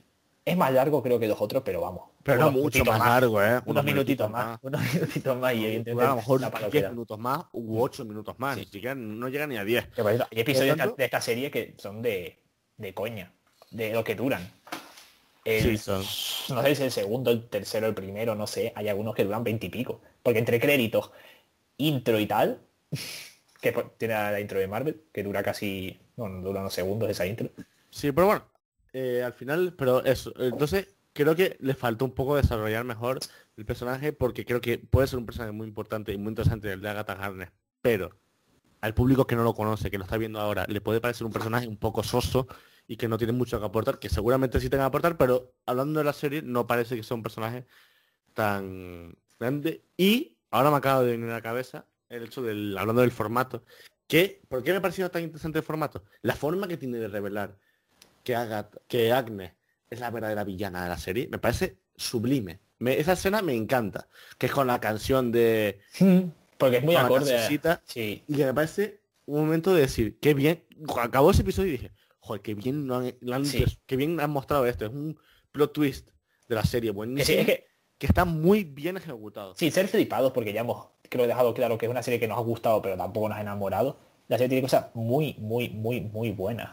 Es 0.45 0.57
más 0.57 0.73
largo 0.73 1.03
creo 1.03 1.19
que 1.19 1.29
los 1.29 1.41
otros, 1.41 1.63
pero 1.65 1.81
vamos. 1.81 2.12
Pero 2.23 2.39
no 2.39 2.51
mucho 2.53 2.85
más 2.85 2.99
largo, 2.99 3.43
¿eh? 3.43 3.61
Unos 3.67 3.85
minutitos 3.85 4.31
más. 4.31 4.59
Unos 4.63 4.81
minutitos 4.95 5.37
más. 5.39 5.55
Y 5.55 5.65
evidentemente 5.65 6.05
a 6.05 6.09
lo 6.11 6.17
mejor 6.17 6.41
da 6.41 6.51
para 6.51 6.65
lo 6.67 6.71
que 6.71 6.79
10 6.79 6.85
da. 6.85 6.91
minutos 6.91 7.19
más 7.19 7.45
u 7.53 7.81
8 7.81 8.05
minutos 8.05 8.39
más. 8.39 8.57
Ni 8.57 8.65
siquiera 8.65 8.95
no 8.95 9.29
llega 9.29 9.47
ni 9.47 9.57
a 9.57 9.65
10. 9.65 9.87
Que, 9.89 10.03
por 10.03 10.13
ejemplo, 10.13 10.29
hay 10.31 10.41
episodios 10.41 10.77
de 10.77 10.83
esta, 10.85 10.97
de 10.97 11.05
esta 11.05 11.21
serie 11.21 11.51
que 11.51 11.75
son 11.79 12.03
de, 12.03 12.39
de 12.77 12.95
coña, 12.95 13.33
de 13.71 13.93
lo 13.93 14.05
que 14.05 14.15
duran. 14.15 14.49
El- 15.45 15.63
Sí, 15.63 15.77
son. 15.79 15.99
No 16.55 16.63
sé 16.63 16.75
si 16.77 16.83
el 16.85 16.93
segundo, 16.93 17.31
el 17.31 17.49
tercero, 17.49 17.87
el 17.89 17.95
primero, 17.95 18.35
no 18.35 18.47
sé. 18.47 18.73
Hay 18.77 18.89
algunos 18.89 19.15
que 19.15 19.25
duran 19.25 19.43
veintipico. 19.43 20.01
Porque 20.23 20.39
entre 20.39 20.61
créditos, 20.61 21.11
intro 21.79 22.21
y 22.21 22.27
tal, 22.27 22.61
que 23.61 23.73
tiene 23.99 24.15
la 24.15 24.41
intro 24.41 24.61
de 24.61 24.69
Marvel, 24.69 25.03
que 25.13 25.23
dura 25.25 25.43
casi, 25.43 25.99
bueno, 26.17 26.41
dura 26.43 26.61
unos 26.61 26.73
segundos 26.75 27.11
esa 27.11 27.27
intro. 27.27 27.51
Sí, 27.91 28.13
pero 28.13 28.27
bueno, 28.29 28.45
eh, 28.93 29.23
al 29.25 29.33
final, 29.33 29.75
pero 29.77 30.05
eso, 30.05 30.33
entonces 30.39 30.89
creo 31.13 31.35
que 31.37 31.57
le 31.61 31.75
faltó 31.75 32.05
un 32.05 32.15
poco 32.15 32.37
desarrollar 32.37 32.85
mejor 32.85 33.21
el 33.57 33.65
personaje 33.65 34.13
porque 34.13 34.45
creo 34.45 34.61
que 34.61 34.79
puede 34.79 35.07
ser 35.07 35.19
un 35.19 35.27
personaje 35.27 35.53
muy 35.53 35.67
importante 35.67 36.13
y 36.13 36.19
muy 36.19 36.31
interesante 36.31 36.73
el 36.73 36.81
de 36.81 36.89
Agatha 36.89 37.13
Harkness, 37.13 37.51
pero 37.81 38.11
al 38.81 38.95
público 38.95 39.27
que 39.27 39.37
no 39.37 39.45
lo 39.45 39.55
conoce, 39.55 39.91
que 39.91 39.99
lo 39.99 40.05
está 40.05 40.17
viendo 40.17 40.41
ahora, 40.41 40.67
le 40.69 40.81
puede 40.81 41.01
parecer 41.01 41.27
un 41.27 41.33
personaje 41.33 41.69
un 41.69 41.77
poco 41.77 42.03
soso 42.03 42.47
y 42.89 42.97
que 42.97 43.09
no 43.09 43.17
tiene 43.19 43.33
mucho 43.33 43.61
que 43.61 43.67
aportar, 43.67 43.99
que 43.99 44.09
seguramente 44.09 44.61
sí 44.61 44.69
tenga 44.69 44.85
que 44.85 44.89
aportar, 44.89 45.17
pero 45.17 45.55
hablando 45.67 46.01
de 46.01 46.05
la 46.05 46.13
serie 46.13 46.43
no 46.43 46.67
parece 46.67 46.97
que 46.97 47.03
sea 47.03 47.17
un 47.17 47.23
personaje 47.23 47.67
tan 48.35 49.15
grande 49.39 49.85
y 49.97 50.39
ahora 50.51 50.71
me 50.71 50.77
acaba 50.79 51.03
de 51.03 51.13
venir 51.13 51.31
a 51.31 51.35
la 51.35 51.43
cabeza 51.43 51.87
el 52.09 52.25
hecho 52.25 52.43
del, 52.43 52.77
hablando 52.77 53.03
del 53.03 53.13
formato, 53.13 53.65
que, 54.07 54.43
¿por 54.49 54.63
qué 54.63 54.73
me 54.73 54.79
ha 54.79 54.83
parecido 54.83 55.11
tan 55.11 55.23
interesante 55.23 55.59
el 55.59 55.65
formato? 55.65 56.05
La 56.21 56.35
forma 56.35 56.69
que 56.69 56.77
tiene 56.77 56.99
de 56.99 57.09
revelar 57.09 57.57
que, 58.23 58.37
Agatha, 58.37 58.79
que 58.87 59.13
Agnes 59.13 59.53
es 59.93 60.01
la 60.01 60.11
verdadera 60.11 60.45
villana 60.45 60.83
de 60.83 60.89
la 60.89 60.99
serie, 60.99 61.29
me 61.31 61.39
parece 61.39 61.77
sublime. 61.97 62.61
Me- 62.79 62.99
esa 62.99 63.13
escena 63.13 63.43
me 63.43 63.55
encanta, 63.55 64.09
que 64.39 64.47
es 64.47 64.53
con 64.53 64.67
la 64.67 64.81
canción 64.81 65.31
de... 65.33 65.81
Porque 66.59 66.79
es 66.79 66.85
muy 66.85 66.97
acorde. 66.97 67.39
Sí. 67.87 68.23
Y 68.27 68.35
que 68.37 68.45
me 68.47 68.55
parece 68.55 69.01
un 69.27 69.41
momento 69.45 69.75
de 69.75 69.83
decir, 69.83 70.19
qué 70.21 70.35
bien, 70.35 70.65
acabó 71.01 71.31
ese 71.31 71.43
episodio 71.43 71.69
y 71.69 71.73
dije, 71.73 71.93
joder, 72.21 72.43
qué 72.43 72.55
bien, 72.55 72.87
lo 72.87 72.97
han, 72.97 73.15
lo 73.21 73.35
han- 73.37 73.47
Sí. 73.47 73.65
qué 73.87 73.97
bien 73.97 74.19
han 74.21 74.31
mostrado 74.31 74.67
esto, 74.67 74.85
es 74.87 74.91
un 74.93 75.19
plot 75.53 75.73
twist 75.73 76.09
de 76.49 76.55
la 76.55 76.65
serie, 76.65 76.91
Que 76.91 76.95
buenísimo, 76.97 77.25
sí, 77.27 77.41
es 77.41 77.47
que 77.47 77.73
que 77.99 78.07
está 78.07 78.25
muy 78.25 78.65
bien 78.65 78.97
ejecutado. 78.97 79.55
sin 79.55 79.71
ser 79.71 79.87
flipados, 79.87 80.33
porque 80.33 80.53
ya 80.53 80.63
hemos 80.63 80.89
creo 81.09 81.27
dejado 81.29 81.55
claro 81.55 81.79
que 81.79 81.87
es 81.87 81.91
una 81.91 82.03
serie 82.03 82.19
que 82.19 82.27
nos 82.27 82.37
ha 82.37 82.41
gustado, 82.41 82.83
pero 82.83 82.97
tampoco 82.97 83.29
nos 83.29 83.39
ha 83.39 83.43
enamorado. 83.43 83.97
La 84.27 84.39
serie 84.39 84.49
tiene 84.49 84.63
cosas 84.63 84.87
muy, 84.95 85.37
muy, 85.39 85.69
muy, 85.69 86.01
muy 86.01 86.33
buenas. 86.33 86.71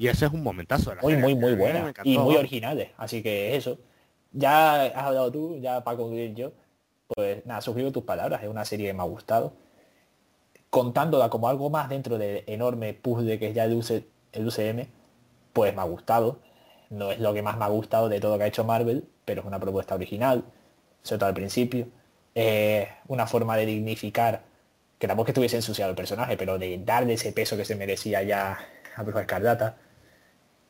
Y 0.00 0.08
ese 0.08 0.24
es 0.26 0.32
un 0.32 0.42
momentazo 0.42 0.90
de 0.90 0.96
la 0.96 1.02
Muy, 1.02 1.12
serie. 1.12 1.34
muy, 1.34 1.34
muy 1.34 1.50
A 1.52 1.56
mí 1.56 1.56
me 1.56 1.62
buenas. 1.62 1.88
encantó, 1.90 2.08
Y 2.10 2.18
muy 2.18 2.36
originales. 2.36 2.88
Así 2.96 3.22
que 3.22 3.54
eso. 3.54 3.78
Ya 4.32 4.84
has 4.84 4.94
hablado 4.96 5.30
tú, 5.30 5.58
ya 5.60 5.84
para 5.84 5.98
concluir 5.98 6.34
yo. 6.34 6.52
Pues 7.06 7.44
nada, 7.44 7.60
suscribo 7.60 7.92
tus 7.92 8.04
palabras. 8.04 8.42
Es 8.42 8.48
una 8.48 8.64
serie 8.64 8.86
que 8.86 8.94
me 8.94 9.02
ha 9.02 9.06
gustado. 9.06 9.52
Contándola 10.70 11.28
como 11.28 11.48
algo 11.48 11.68
más 11.68 11.88
dentro 11.88 12.16
del 12.16 12.44
enorme 12.46 12.94
puzzle 12.94 13.38
que 13.38 13.48
es 13.48 13.54
ya 13.54 13.64
el, 13.64 13.74
UC 13.74 14.04
el 14.32 14.46
UCM, 14.46 14.86
pues 15.52 15.74
me 15.74 15.80
ha 15.82 15.84
gustado. 15.84 16.38
No 16.90 17.10
es 17.10 17.20
lo 17.20 17.34
que 17.34 17.42
más 17.42 17.58
me 17.58 17.64
ha 17.64 17.68
gustado 17.68 18.08
de 18.08 18.20
todo 18.20 18.32
lo 18.32 18.38
que 18.38 18.44
ha 18.44 18.46
hecho 18.46 18.64
Marvel, 18.64 19.04
pero 19.24 19.40
es 19.42 19.46
una 19.46 19.58
propuesta 19.60 19.94
original, 19.96 20.44
sobre 21.02 21.18
todo 21.18 21.28
al 21.28 21.34
principio. 21.34 21.88
Eh, 22.34 22.88
una 23.08 23.26
forma 23.26 23.56
de 23.56 23.66
dignificar, 23.66 24.44
que 24.98 25.06
tampoco 25.08 25.24
es 25.24 25.26
que 25.26 25.32
estuviese 25.32 25.56
ensuciado 25.56 25.90
el 25.90 25.96
personaje, 25.96 26.36
pero 26.36 26.58
de 26.58 26.78
darle 26.84 27.14
ese 27.14 27.32
peso 27.32 27.56
que 27.56 27.64
se 27.64 27.74
merecía 27.76 28.22
ya 28.22 28.58
a 28.96 29.02
Bruja 29.02 29.22
Escarlata. 29.22 29.76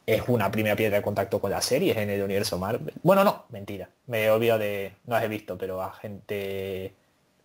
Es 0.06 0.22
una 0.28 0.50
primera 0.50 0.74
piedra 0.76 0.96
de 0.98 1.02
contacto 1.02 1.40
con 1.40 1.50
las 1.50 1.64
series 1.64 1.96
en 1.96 2.10
el 2.10 2.22
universo 2.22 2.58
Marvel. 2.58 2.92
Bueno, 3.02 3.22
no, 3.24 3.46
mentira. 3.50 3.88
Me 4.06 4.24
he 4.24 4.30
olvidado 4.30 4.58
de. 4.60 4.92
No 5.06 5.14
las 5.14 5.24
he 5.24 5.28
visto, 5.28 5.56
pero 5.58 5.80
agente. 5.82 6.94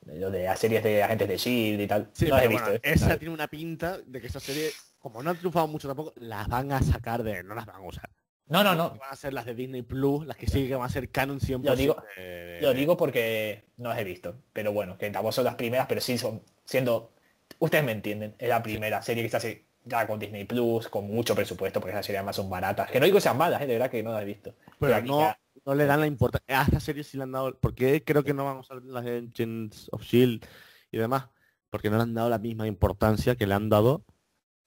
Lo 0.05 0.29
de 0.29 0.43
las 0.43 0.59
series 0.59 0.83
de 0.83 1.01
agentes 1.03 1.27
de 1.27 1.37
Shield 1.37 1.81
y 1.81 1.87
tal. 1.87 2.09
Sí, 2.13 2.25
no 2.25 2.35
las 2.35 2.45
he 2.45 2.47
visto. 2.47 2.63
bueno, 2.65 2.77
¿eh? 2.83 2.91
esa 2.93 3.17
tiene 3.17 3.33
una 3.33 3.47
pinta 3.47 3.97
de 3.97 4.21
que 4.21 4.27
esa 4.27 4.39
serie, 4.39 4.69
como 4.99 5.23
no 5.23 5.31
han 5.31 5.37
triunfado 5.37 5.67
mucho 5.67 5.87
tampoco, 5.87 6.13
las 6.17 6.47
van 6.47 6.71
a 6.71 6.81
sacar 6.83 7.23
de... 7.23 7.41
No 7.43 7.55
las 7.55 7.65
van 7.65 7.77
a 7.77 7.81
usar. 7.81 8.09
No, 8.47 8.63
no, 8.63 8.75
no. 8.75 8.91
Van 8.91 9.09
a 9.11 9.15
ser 9.15 9.33
las 9.33 9.45
de 9.47 9.55
Disney 9.55 9.81
Plus, 9.81 10.27
las 10.27 10.37
que 10.37 10.45
sí 10.45 10.67
que 10.67 10.75
van 10.75 10.85
a 10.85 10.89
ser 10.89 11.09
canon 11.09 11.39
100%. 11.39 11.63
Lo 11.63 11.75
digo- 11.75 11.97
de- 12.15 12.59
Lo 12.61 12.73
digo 12.75 12.95
porque 12.95 13.63
no 13.77 13.89
las 13.89 13.97
he 13.97 14.03
visto. 14.03 14.35
Pero 14.53 14.71
bueno, 14.73 14.95
que 14.99 15.09
tampoco 15.09 15.31
son 15.31 15.45
las 15.45 15.55
primeras, 15.55 15.87
pero 15.87 15.99
sí 16.01 16.19
son 16.19 16.43
siendo. 16.65 17.11
Ustedes 17.57 17.83
me 17.83 17.91
entienden. 17.93 18.35
Es 18.37 18.47
la 18.49 18.61
primera 18.61 19.01
serie 19.01 19.23
que 19.23 19.29
se 19.29 19.37
hace 19.37 19.64
ya 19.85 20.05
con 20.07 20.19
Disney 20.19 20.43
Plus, 20.45 20.87
con 20.89 21.07
mucho 21.07 21.33
presupuesto, 21.35 21.79
porque 21.79 21.91
esas 21.93 22.05
series 22.05 22.19
además 22.19 22.35
son 22.35 22.49
baratas. 22.49 22.89
Que 22.91 22.99
no 22.99 23.05
digo 23.05 23.19
sean 23.19 23.37
malas, 23.37 23.61
¿eh? 23.61 23.67
de 23.67 23.73
verdad 23.73 23.89
que 23.89 24.03
no 24.03 24.11
las 24.11 24.21
he 24.23 24.25
visto. 24.25 24.53
Pero 24.79 25.01
no, 25.03 25.19
ya- 25.21 25.39
no 25.65 25.75
le 25.75 25.85
dan 25.85 25.99
la 26.01 26.07
importancia. 26.07 26.59
A 26.59 26.63
esta 26.63 26.79
serie 26.79 27.03
sí 27.03 27.17
le 27.17 27.23
han 27.23 27.31
dado... 27.31 27.57
porque 27.59 28.03
creo 28.03 28.23
que 28.23 28.33
no 28.33 28.45
van 28.45 28.57
a 28.57 28.59
usar 28.59 28.81
las 28.83 29.05
de 29.05 29.17
Agents 29.31 29.87
of 29.91 30.01
S.H.I.E.L.D. 30.01 30.45
y 30.91 30.97
demás? 30.97 31.29
Porque 31.69 31.89
no 31.89 31.97
le 31.97 32.03
han 32.03 32.13
dado 32.13 32.29
la 32.29 32.39
misma 32.39 32.67
importancia 32.67 33.35
que 33.35 33.47
le 33.47 33.53
han 33.53 33.69
dado 33.69 34.05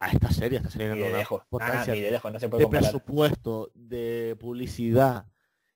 a 0.00 0.10
esta 0.10 0.30
serie. 0.30 0.58
A 0.58 0.60
esta 0.62 0.70
serie 0.72 0.94
ni 0.94 1.00
de 1.00 1.10
lejos. 1.12 1.42
Importancia 1.44 1.94
ni 1.94 2.00
de 2.00 2.10
lejos, 2.12 2.32
no 2.32 2.38
se 2.40 2.48
puede 2.48 2.60
de 2.60 2.64
comparar. 2.64 2.90
presupuesto, 2.90 3.70
de 3.74 4.36
publicidad 4.38 5.26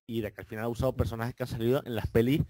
y 0.07 0.21
de 0.21 0.33
que 0.33 0.41
al 0.41 0.47
final 0.47 0.65
ha 0.65 0.69
usado 0.69 0.95
personajes 0.97 1.35
que 1.35 1.43
han 1.43 1.49
salido 1.49 1.83
en 1.85 1.95
las 1.97 2.07
pelis 2.09 2.43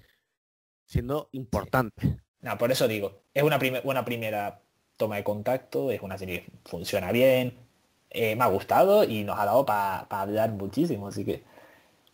siendo 0.86 1.28
importantes. 1.32 2.16
No, 2.40 2.58
por 2.58 2.72
eso 2.72 2.88
digo, 2.88 3.22
es 3.32 3.42
una, 3.42 3.58
prime- 3.58 3.80
una 3.84 4.04
primera 4.04 4.60
toma 5.04 5.16
de 5.16 5.24
contacto, 5.24 5.90
es 5.90 6.00
una 6.02 6.16
serie 6.18 6.44
que 6.44 6.52
funciona 6.70 7.12
bien, 7.12 7.58
eh, 8.10 8.36
me 8.36 8.44
ha 8.44 8.48
gustado 8.48 9.04
y 9.04 9.24
nos 9.24 9.38
ha 9.38 9.44
dado 9.46 9.64
para 9.64 10.00
hablar 10.10 10.50
muchísimo, 10.52 11.08
así 11.08 11.24
que 11.24 11.42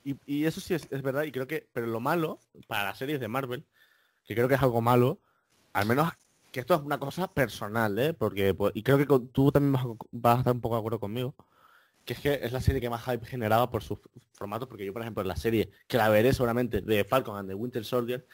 Y, 0.04 0.16
y 0.26 0.44
eso 0.46 0.60
sí 0.60 0.74
es, 0.74 0.86
es 0.90 1.02
verdad, 1.02 1.24
y 1.24 1.32
creo 1.32 1.46
que, 1.46 1.68
pero 1.72 1.86
lo 1.86 2.00
malo 2.00 2.38
para 2.66 2.84
las 2.84 2.98
series 2.98 3.20
de 3.20 3.28
Marvel, 3.28 3.64
que 4.24 4.34
creo 4.34 4.48
que 4.48 4.54
es 4.54 4.62
algo 4.62 4.80
malo, 4.80 5.18
al 5.72 5.86
menos 5.86 6.10
que 6.52 6.60
esto 6.60 6.74
es 6.74 6.80
una 6.80 6.98
cosa 6.98 7.28
personal, 7.28 7.98
¿eh? 7.98 8.14
Porque, 8.14 8.54
pues, 8.54 8.72
y 8.74 8.82
creo 8.82 8.96
que 8.96 9.06
con- 9.06 9.28
tú 9.28 9.52
también 9.52 9.72
vas 9.72 9.84
a, 9.84 9.88
vas 10.12 10.36
a 10.36 10.38
estar 10.40 10.54
un 10.54 10.60
poco 10.62 10.76
de 10.76 10.78
acuerdo 10.80 11.00
conmigo, 11.00 11.34
que 12.06 12.14
es 12.14 12.20
que 12.20 12.34
es 12.42 12.52
la 12.52 12.60
serie 12.60 12.80
que 12.80 12.88
más 12.88 13.04
hype 13.04 13.26
generaba 13.26 13.70
por 13.70 13.82
sus 13.82 13.98
formatos, 14.32 14.66
porque 14.68 14.84
yo, 14.86 14.92
por 14.94 15.02
ejemplo, 15.02 15.22
la 15.24 15.36
serie, 15.36 15.70
que 15.86 15.98
la 15.98 16.08
veré 16.08 16.32
seguramente, 16.32 16.80
de 16.80 17.04
Falcon 17.04 17.36
and 17.36 17.48
the 17.50 17.54
Winter 17.54 17.84
Soldier, 17.84 18.26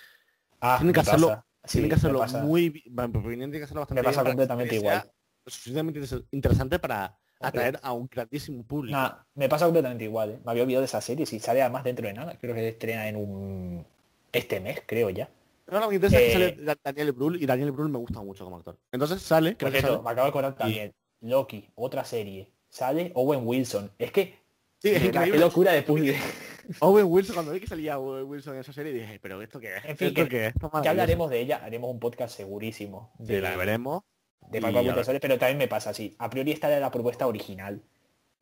ah, 0.60 0.76
Tienen 0.78 0.94
que 0.94 1.01
hacerlo- 1.01 1.28
pasa, 1.28 1.47
sí, 1.65 1.81
me 1.82 1.95
hacerlo 1.95 2.19
pasa. 2.20 2.43
muy 2.43 2.70
tienen 2.70 3.51
que 3.53 3.62
hacerlo 3.65 3.81
bastante 3.81 4.01
Me 4.01 4.05
pasa 4.05 4.23
bien 4.23 4.32
completamente 4.32 4.74
igual. 4.77 5.11
lo 5.45 5.51
suficientemente 5.51 6.01
inter- 6.01 6.24
interesante 6.31 6.78
para 6.78 7.19
atraer 7.41 7.78
a 7.82 7.93
un 7.93 8.07
grandísimo 8.11 8.65
público. 8.65 8.97
Nah, 8.97 9.12
me 9.35 9.49
pasa 9.49 9.66
completamente 9.66 10.05
igual, 10.05 10.31
¿eh? 10.31 10.39
me 10.45 10.51
había 10.51 10.62
olvidado 10.62 10.81
de 10.82 10.86
esa 10.86 11.01
serie, 11.01 11.27
si 11.27 11.39
sale 11.39 11.61
además 11.61 11.85
dentro 11.85 12.07
de 12.07 12.15
nada, 12.15 12.39
creo 12.39 12.55
que 12.55 12.61
se 12.61 12.69
estrena 12.69 13.09
en 13.09 13.16
un 13.16 13.86
este 14.32 14.61
mes, 14.61 14.81
creo 14.86 15.11
ya. 15.11 15.28
No, 15.66 15.81
lo 15.81 15.89
que 15.89 15.95
interesa 15.97 16.19
es 16.19 16.23
que 16.23 16.28
Eh, 16.31 16.32
sale 16.32 16.65
Da- 16.65 16.77
Daniel 16.82 17.12
Brühl 17.12 17.43
y 17.43 17.47
Daniel 17.47 17.73
Brühl 17.73 17.89
me 17.91 17.99
gusta 17.99 18.20
mucho 18.23 18.45
como 18.45 18.57
actor. 18.57 18.78
Entonces 18.93 19.20
sale, 19.23 19.57
creo 19.57 19.70
que 19.73 19.81
sale- 19.81 19.99
me 20.03 20.11
acabo 20.11 20.24
de 20.27 20.28
acordar 20.31 20.57
también, 20.57 20.93
Loki, 21.20 21.69
otra 21.74 22.05
serie, 22.05 22.51
sale 22.69 23.12
Owen 23.15 23.41
Wilson, 23.47 23.91
es 23.99 24.11
que 24.12 24.39
Sí, 24.81 24.91
es 24.91 25.11
qué 25.11 25.39
locura 25.39 25.73
de 25.73 25.82
puzzle. 25.82 26.16
Owen 26.81 27.07
Wilson, 27.07 27.35
cuando 27.35 27.53
vi 27.53 27.61
que 27.61 27.66
salía 27.66 27.99
Owen 27.99 28.24
Wilson 28.27 28.55
en 28.55 28.61
esa 28.61 28.73
serie, 28.73 28.93
dije, 28.93 29.19
pero 29.20 29.41
¿esto 29.43 29.61
qué 29.61 29.77
es? 29.77 29.85
En 29.85 29.97
fin, 29.97 30.09
¿Esto 30.09 30.23
que- 30.24 30.28
qué 30.28 30.47
es? 30.47 30.55
Esto 30.55 30.59
es 30.59 30.62
Ya 30.62 30.69
maravilloso". 30.69 30.91
hablaremos 30.91 31.31
de 31.31 31.41
ella, 31.41 31.61
haremos 31.65 31.91
un 31.91 32.01
podcast 32.01 32.36
segurísimo. 32.36 33.12
Sí, 33.24 33.41
la 33.41 33.57
veremos. 33.57 34.03
de. 34.51 34.61
Soldier, 34.61 35.20
pero 35.20 35.39
también 35.39 35.57
me 35.59 35.69
pasa 35.69 35.91
así. 35.91 36.15
A 36.19 36.28
priori 36.28 36.53
esta 36.53 36.69
era 36.69 36.78
la 36.78 36.91
propuesta 36.91 37.27
original, 37.27 37.82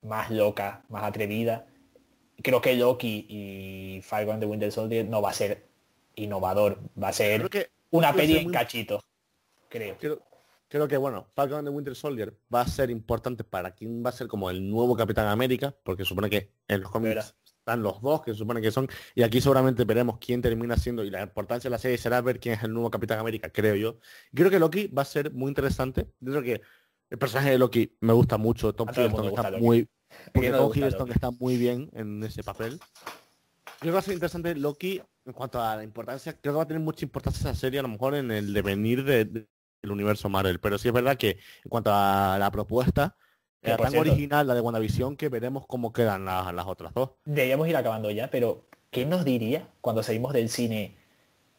más 0.03 0.31
loca, 0.33 0.85
más 0.89 1.05
atrevida. 1.05 1.67
Creo 2.43 2.61
que 2.61 2.75
Loki 2.75 3.27
y 3.29 4.01
Falcon 4.03 4.41
de 4.41 4.47
Winter 4.47 4.73
Soldier 4.73 5.07
no 5.07 5.23
va 5.23 5.31
a 5.31 5.33
ser 5.35 5.69
innovador, 6.17 6.81
va 7.01 7.09
a 7.09 7.13
ser 7.13 7.49
que, 7.49 7.71
una 7.91 8.13
peli 8.13 8.39
en 8.39 8.45
muy- 8.45 8.53
cachitos, 8.53 9.03
creo. 9.69 9.97
creo, 9.99 10.21
creo 10.69 10.89
que, 10.89 10.97
bueno, 10.97 11.27
Falcon 11.35 11.65
the 11.65 11.71
Winter 11.71 11.95
Soldier 11.95 12.37
va 12.53 12.63
a 12.63 12.67
ser 12.67 12.91
importante 12.91 13.45
para 13.45 13.73
quien 13.73 14.05
va 14.05 14.09
a 14.11 14.13
ser 14.13 14.27
como 14.27 14.51
el 14.51 14.69
nuevo 14.69 14.97
Capitán 14.97 15.29
América, 15.29 15.73
porque 15.85 16.05
supone 16.05 16.29
que 16.29 16.51
en 16.67 16.81
los 16.81 16.91
cómics. 16.91 17.35
Están 17.63 17.83
los 17.83 18.03
dos, 18.03 18.23
que 18.23 18.35
supone 18.35 18.61
que 18.61 18.73
son, 18.73 18.89
y 19.15 19.23
aquí 19.23 19.41
seguramente 19.41 19.85
veremos 19.85 20.19
quién 20.19 20.43
termina 20.43 20.77
siendo, 20.77 21.05
y 21.05 21.11
la 21.11 21.23
importancia 21.23 21.69
de 21.69 21.73
la 21.73 21.79
serie 21.79 21.97
será 21.97 22.21
ver 22.21 22.41
quién 22.41 22.57
es 22.57 22.65
el 22.65 22.73
nuevo 22.73 22.91
Capitán 22.91 23.21
América, 23.21 23.51
creo 23.51 23.77
yo. 23.77 23.99
Creo 24.35 24.51
que 24.51 24.59
Loki 24.59 24.89
va 24.89 25.03
a 25.03 25.05
ser 25.05 25.33
muy 25.33 25.49
interesante. 25.49 26.09
Yo 26.19 26.33
creo 26.33 26.43
que 26.43 26.61
el 27.11 27.19
personaje 27.19 27.51
de 27.51 27.59
Loki 27.59 27.97
me 28.01 28.13
gusta 28.13 28.37
mucho, 28.37 28.75
Tom 28.75 28.89
Hiddleston 28.89 29.27
está 29.27 29.51
Loki. 29.51 29.63
muy... 29.63 29.89
Porque 30.35 30.51
no 30.51 30.59
Tom 30.59 30.73
Hiddleston 30.75 31.11
está 31.13 31.31
muy 31.31 31.57
bien 31.57 31.89
en 31.95 32.23
ese 32.25 32.43
papel. 32.43 32.81
Creo 33.79 33.79
que 33.81 33.91
va 33.93 33.99
a 34.01 34.03
ser 34.03 34.15
interesante 34.15 34.55
Loki 34.57 35.01
en 35.25 35.33
cuanto 35.33 35.63
a 35.63 35.77
la 35.77 35.85
importancia. 35.85 36.33
Creo 36.33 36.55
que 36.55 36.57
va 36.57 36.63
a 36.65 36.67
tener 36.67 36.83
mucha 36.83 37.05
importancia 37.05 37.49
esa 37.51 37.59
serie 37.59 37.79
a 37.79 37.83
lo 37.83 37.89
mejor 37.89 38.17
en 38.17 38.31
el 38.33 38.53
devenir 38.53 39.05
de- 39.05 39.25
de- 39.25 39.49
del 39.83 39.91
universo 39.91 40.29
Marvel. 40.29 40.59
Pero 40.61 40.79
sí 40.79 40.89
es 40.89 40.95
verdad 40.95 41.17
que 41.17 41.31
en 41.31 41.69
cuanto 41.69 41.91
a 41.93 42.37
la 42.39 42.51
propuesta, 42.51 43.17
Por 43.71 43.79
rango 43.81 43.91
cierto- 43.93 44.11
original, 44.13 44.47
la 44.47 44.55
de 44.55 44.61
WandaVision, 44.61 45.17
que 45.17 45.29
veremos 45.29 45.67
cómo 45.67 45.93
quedan 45.93 46.25
las, 46.25 46.53
las 46.53 46.67
otras 46.67 46.93
dos. 46.95 47.11
Deberíamos 47.25 47.69
ir 47.69 47.77
acabando 47.77 48.11
ya, 48.11 48.29
pero 48.29 48.65
¿qué 48.91 49.07
nos 49.07 49.25
diría 49.25 49.69
cuando 49.81 50.03
salimos 50.03 50.33
del 50.33 50.49
cine 50.49 50.97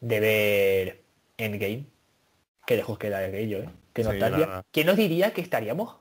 de 0.02 0.20
ver 0.20 1.02
Endgame? 1.38 1.86
Qué 2.66 2.76
lejos 2.76 2.98
queda 2.98 3.20
aquello, 3.20 3.60
¿eh? 3.60 3.70
Qué 3.94 4.04
nostalgia. 4.04 4.64
¿Qué 4.72 4.84
nos 4.84 4.98
diría 4.98 5.34
que 5.34 5.42
estaríamos 5.42 5.96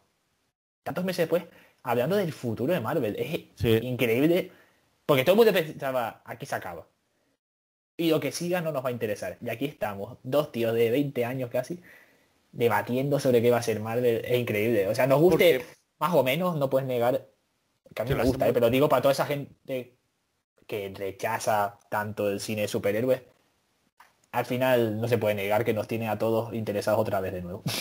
tantos 0.82 1.04
meses 1.04 1.18
después 1.24 1.44
hablando 1.82 2.16
del 2.16 2.32
futuro 2.32 2.72
de 2.72 2.80
Marvel? 2.80 3.14
Es 3.18 3.40
Sí. 3.56 3.78
increíble. 3.82 4.50
Porque 5.06 5.24
todo 5.24 5.34
el 5.34 5.36
mundo 5.38 5.52
pensaba, 5.52 6.22
aquí 6.24 6.46
se 6.46 6.54
acaba. 6.54 6.86
Y 7.96 8.10
lo 8.10 8.18
que 8.20 8.32
siga 8.32 8.60
no 8.60 8.72
nos 8.72 8.84
va 8.84 8.88
a 8.88 8.92
interesar. 8.92 9.36
Y 9.44 9.50
aquí 9.50 9.66
estamos, 9.66 10.16
dos 10.22 10.50
tíos 10.52 10.72
de 10.74 10.90
20 10.90 11.24
años 11.24 11.50
casi, 11.50 11.80
debatiendo 12.52 13.20
sobre 13.20 13.42
qué 13.42 13.50
va 13.50 13.58
a 13.58 13.62
ser 13.62 13.80
Marvel. 13.80 14.24
Es 14.24 14.38
increíble. 14.38 14.88
O 14.88 14.94
sea, 14.94 15.06
nos 15.06 15.20
guste 15.20 15.58
Porque- 15.58 15.81
más 16.02 16.14
o 16.14 16.24
menos, 16.24 16.56
no 16.56 16.68
puedes 16.68 16.88
negar 16.88 17.28
que 17.94 18.02
a 18.02 18.04
mí 18.04 18.12
me 18.12 18.24
gusta, 18.24 18.48
¿eh? 18.48 18.52
pero 18.52 18.70
digo 18.70 18.88
para 18.88 19.02
toda 19.02 19.12
esa 19.12 19.24
gente 19.24 19.96
que 20.66 20.92
rechaza 20.92 21.78
tanto 21.88 22.28
el 22.28 22.40
cine 22.40 22.62
de 22.62 22.68
superhéroes, 22.68 23.22
al 24.32 24.44
final 24.44 25.00
no 25.00 25.06
se 25.06 25.18
puede 25.18 25.36
negar 25.36 25.64
que 25.64 25.72
nos 25.72 25.86
tiene 25.86 26.08
a 26.08 26.18
todos 26.18 26.52
interesados 26.54 26.98
otra 26.98 27.20
vez 27.20 27.32
de 27.32 27.42
nuevo. 27.42 27.62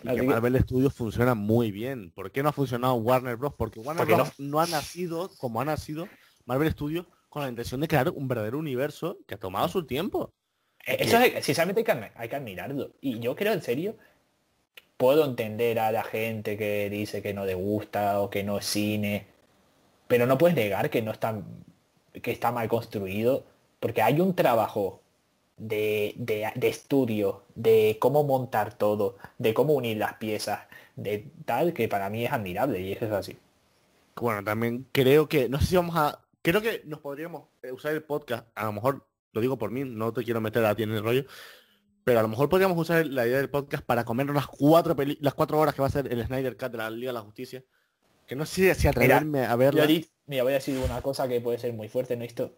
Y 0.00 0.08
que 0.10 0.16
que- 0.16 0.22
Marvel 0.22 0.60
Studios 0.60 0.94
funciona 0.94 1.34
muy 1.34 1.72
bien. 1.72 2.12
¿Por 2.12 2.30
qué 2.30 2.40
no 2.40 2.50
ha 2.50 2.52
funcionado 2.52 2.94
Warner 2.94 3.36
Bros? 3.36 3.54
Porque 3.58 3.80
Warner 3.80 4.06
Bros. 4.06 4.38
No... 4.38 4.60
ha 4.60 4.66
nacido 4.68 5.28
como 5.38 5.60
ha 5.60 5.64
nacido 5.64 6.08
Marvel 6.46 6.70
Studios 6.70 7.06
con 7.28 7.42
la 7.42 7.48
intención 7.48 7.80
de 7.80 7.88
crear 7.88 8.08
un 8.10 8.28
verdadero 8.28 8.58
universo 8.58 9.18
que 9.26 9.34
ha 9.34 9.38
tomado 9.38 9.66
su 9.68 9.84
tiempo. 9.86 10.32
Eh, 10.86 10.98
Eso 11.00 11.18
es, 11.18 11.44
sinceramente 11.44 11.80
hay 11.80 11.84
que, 12.00 12.12
hay 12.14 12.28
que 12.28 12.36
admirarlo. 12.36 12.92
Y 13.00 13.18
yo 13.18 13.34
creo 13.34 13.52
en 13.52 13.60
serio, 13.60 13.96
puedo 14.98 15.24
entender 15.24 15.78
a 15.78 15.90
la 15.92 16.02
gente 16.02 16.58
que 16.58 16.90
dice 16.90 17.22
que 17.22 17.32
no 17.32 17.46
le 17.46 17.54
gusta 17.54 18.20
o 18.20 18.28
que 18.28 18.44
no 18.44 18.58
es 18.58 18.66
cine, 18.66 19.26
pero 20.08 20.26
no 20.26 20.36
puedes 20.36 20.56
negar 20.56 20.90
que 20.90 21.00
no 21.00 21.12
está, 21.12 21.40
que 22.22 22.32
está 22.32 22.52
mal 22.52 22.68
construido, 22.68 23.44
porque 23.80 24.02
hay 24.02 24.20
un 24.20 24.34
trabajo 24.34 25.00
de, 25.56 26.14
de, 26.16 26.50
de 26.54 26.68
estudio, 26.68 27.44
de 27.54 27.96
cómo 28.00 28.24
montar 28.24 28.74
todo, 28.74 29.16
de 29.38 29.54
cómo 29.54 29.74
unir 29.74 29.96
las 29.98 30.14
piezas, 30.14 30.60
de 30.96 31.30
tal, 31.44 31.72
que 31.72 31.88
para 31.88 32.10
mí 32.10 32.24
es 32.24 32.32
admirable 32.32 32.80
y 32.80 32.92
eso 32.92 33.06
es 33.06 33.12
así. 33.12 33.38
Bueno, 34.16 34.42
también 34.42 34.86
creo 34.90 35.28
que, 35.28 35.48
no 35.48 35.60
sé 35.60 35.66
si 35.66 35.76
vamos 35.76 35.96
a, 35.96 36.20
creo 36.42 36.60
que 36.60 36.82
nos 36.86 36.98
podríamos 37.00 37.44
eh, 37.62 37.70
usar 37.70 37.92
el 37.92 38.02
podcast, 38.02 38.48
a 38.56 38.64
lo 38.64 38.72
mejor, 38.72 39.06
lo 39.32 39.40
digo 39.40 39.58
por 39.58 39.70
mí, 39.70 39.84
no 39.84 40.12
te 40.12 40.24
quiero 40.24 40.40
meter 40.40 40.64
a 40.64 40.74
ti 40.74 40.82
en 40.82 40.90
el 40.90 41.04
rollo, 41.04 41.24
pero 42.08 42.20
a 42.20 42.22
lo 42.22 42.28
mejor 42.28 42.48
podríamos 42.48 42.76
usar 42.78 43.06
la 43.06 43.26
idea 43.26 43.36
del 43.38 43.50
podcast 43.50 43.84
para 43.84 44.04
comernos 44.04 44.34
las 44.34 44.46
cuatro 44.46 44.96
peli- 44.96 45.18
las 45.20 45.34
cuatro 45.34 45.58
horas 45.58 45.74
que 45.74 45.82
va 45.82 45.88
a 45.88 45.90
ser 45.90 46.12
el 46.12 46.24
Snyder 46.24 46.56
Cut 46.56 46.70
de 46.72 46.78
la 46.78 46.90
Liga 46.90 47.10
de 47.10 47.14
la 47.14 47.20
Justicia. 47.20 47.62
Que 48.26 48.34
no 48.36 48.44
sé 48.46 48.74
si 48.74 48.88
atreverme 48.88 49.44
a 49.46 49.50
Yo 49.52 49.56
verla. 49.56 49.86
di- 49.86 50.08
mira, 50.26 50.42
voy 50.42 50.52
a 50.52 50.56
decir 50.56 50.78
una 50.78 51.00
cosa 51.02 51.28
que 51.28 51.40
puede 51.40 51.58
ser 51.58 51.72
muy 51.72 51.88
fuerte, 51.88 52.16
no 52.16 52.22
he 52.24 52.26
visto 52.26 52.52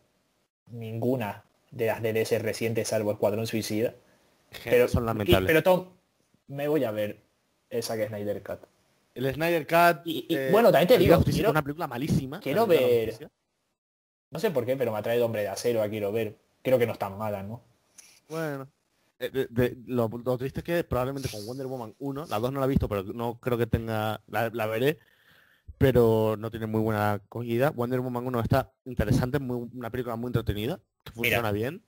ninguna 0.68 1.44
de 1.70 1.86
las 1.86 2.02
DLS 2.02 2.38
recientes 2.40 2.88
salvo 2.88 3.12
Escuadrón 3.12 3.46
Suicida. 3.46 3.94
que 4.64 4.70
Pero, 4.70 4.88
son 4.88 5.04
y- 5.04 5.06
lamentables. 5.06 5.46
pero 5.46 5.62
Tom, 5.62 5.86
me 6.48 6.66
voy 6.68 6.82
a 6.84 6.90
ver 6.90 7.20
esa 7.70 7.96
que 7.96 8.02
es 8.04 8.08
Snyder 8.08 8.42
Cut. 8.42 8.60
el 9.14 9.32
Snyder 9.34 9.66
Cut. 9.66 10.02
Y- 10.06 10.26
y, 10.28 10.34
eh, 10.36 10.48
bueno, 10.50 10.70
también 10.72 10.88
te 10.88 10.94
de 10.94 11.00
digo, 11.00 11.16
Justicia 11.16 11.38
quiero- 11.38 11.48
es 11.50 11.52
una 11.52 11.62
película 11.62 11.86
malísima. 11.86 12.40
quiero 12.40 12.66
de 12.66 12.76
ver-. 12.76 13.30
No 14.32 14.38
sé 14.40 14.50
por 14.50 14.64
qué, 14.66 14.76
pero 14.76 14.92
me 14.92 14.98
atrae 14.98 15.16
el 15.16 15.22
hombre 15.22 15.42
de 15.42 15.48
acero, 15.48 15.82
a 15.82 15.88
quiero 15.88 16.10
ver. 16.12 16.36
Creo 16.62 16.78
que 16.78 16.86
no 16.86 16.92
es 16.92 16.98
tan 16.98 17.16
mala, 17.18 17.42
¿no? 17.42 17.62
Bueno. 18.28 18.68
Eh, 19.20 19.30
de- 19.30 19.46
de- 19.50 19.78
lo, 19.86 20.08
lo 20.08 20.38
triste 20.38 20.60
es 20.60 20.64
que 20.64 20.82
probablemente 20.84 21.28
con 21.30 21.46
Wonder 21.46 21.66
Woman 21.66 21.94
1, 21.98 22.26
la 22.26 22.38
2 22.40 22.52
no 22.52 22.58
la 22.60 22.66
he 22.66 22.68
visto, 22.68 22.88
pero 22.88 23.04
no 23.04 23.38
creo 23.38 23.56
que 23.58 23.66
tenga, 23.66 24.22
la, 24.26 24.50
la 24.52 24.66
veré, 24.66 24.98
pero 25.78 26.36
no 26.38 26.50
tiene 26.50 26.66
muy 26.66 26.80
buena 26.80 27.12
acogida. 27.12 27.70
Wonder 27.70 28.00
Woman 28.00 28.26
1 28.26 28.40
está 28.40 28.72
interesante, 28.84 29.38
muy, 29.38 29.68
una 29.72 29.90
película 29.90 30.16
muy 30.16 30.28
entretenida, 30.28 30.80
que 31.04 31.12
funciona 31.12 31.52
bien. 31.52 31.84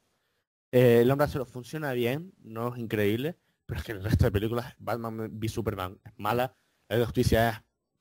Eh, 0.71 1.01
el 1.03 1.11
hombre 1.11 1.25
acero 1.27 1.45
funciona 1.45 1.93
bien, 1.93 2.33
no 2.39 2.73
es 2.75 2.79
increíble, 2.81 3.37
pero 3.67 3.81
es 3.81 3.87
que 3.87 3.93
el 3.93 4.03
resto 4.05 4.25
de 4.25 4.33
películas, 4.33 4.75
Batman 4.79 5.19
v 5.33 5.49
Superman 5.49 6.01
es 6.05 6.13
mala, 6.17 6.57
la 6.89 6.97
de 6.99 7.05
Justicia 7.05 7.49
es 7.51 7.59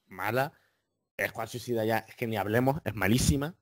mala, 0.07 0.53
Squad 1.27 1.47
Suicida 1.47 1.85
ya 1.85 1.99
es 1.99 2.15
que 2.15 2.27
ni 2.27 2.37
hablemos, 2.37 2.81
es 2.85 2.95
malísima. 2.95 3.55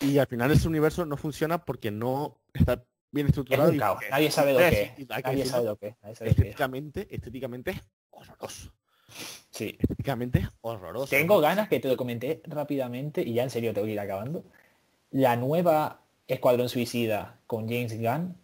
Y 0.00 0.18
al 0.18 0.26
final 0.26 0.50
ese 0.50 0.66
universo 0.66 1.04
no 1.04 1.16
funciona 1.16 1.64
porque 1.64 1.90
no 1.90 2.40
está 2.54 2.84
bien 3.10 3.26
estructurado. 3.28 3.68
Es 3.68 3.74
un 3.74 3.78
caos. 3.78 3.94
porque- 3.96 4.10
Nadie 4.10 4.30
sabe 4.30 4.52
lo 4.52 4.58
que 4.58 4.68
es. 4.82 4.98
y 4.98 5.04
Nadie 5.04 5.44
sabe 5.46 5.64
lo 5.64 5.76
que 5.76 5.86
es. 5.88 5.94
Nadie 6.02 6.14
sabe 6.16 6.30
lo 6.30 6.34
que 6.36 6.40
es. 6.42 6.46
estéticamente, 6.46 7.08
estéticamente 7.10 7.70
es 7.72 7.80
horroroso. 8.10 8.72
Sí. 9.50 9.76
Estéticamente 9.78 10.38
es 10.40 10.48
horroroso. 10.60 11.06
Tengo 11.10 11.40
ganas 11.40 11.68
que 11.68 11.80
te 11.80 11.88
lo 11.88 11.96
comenté 11.96 12.40
rápidamente 12.44 13.22
y 13.22 13.34
ya 13.34 13.42
en 13.42 13.50
serio 13.50 13.74
tengo 13.74 13.86
que 13.86 13.92
ir 13.92 14.00
acabando. 14.00 14.44
La 15.10 15.36
nueva 15.36 16.00
Escuadrón 16.28 16.68
Suicida 16.68 17.40
con 17.46 17.68
James 17.68 17.98
Gunn 18.00 18.36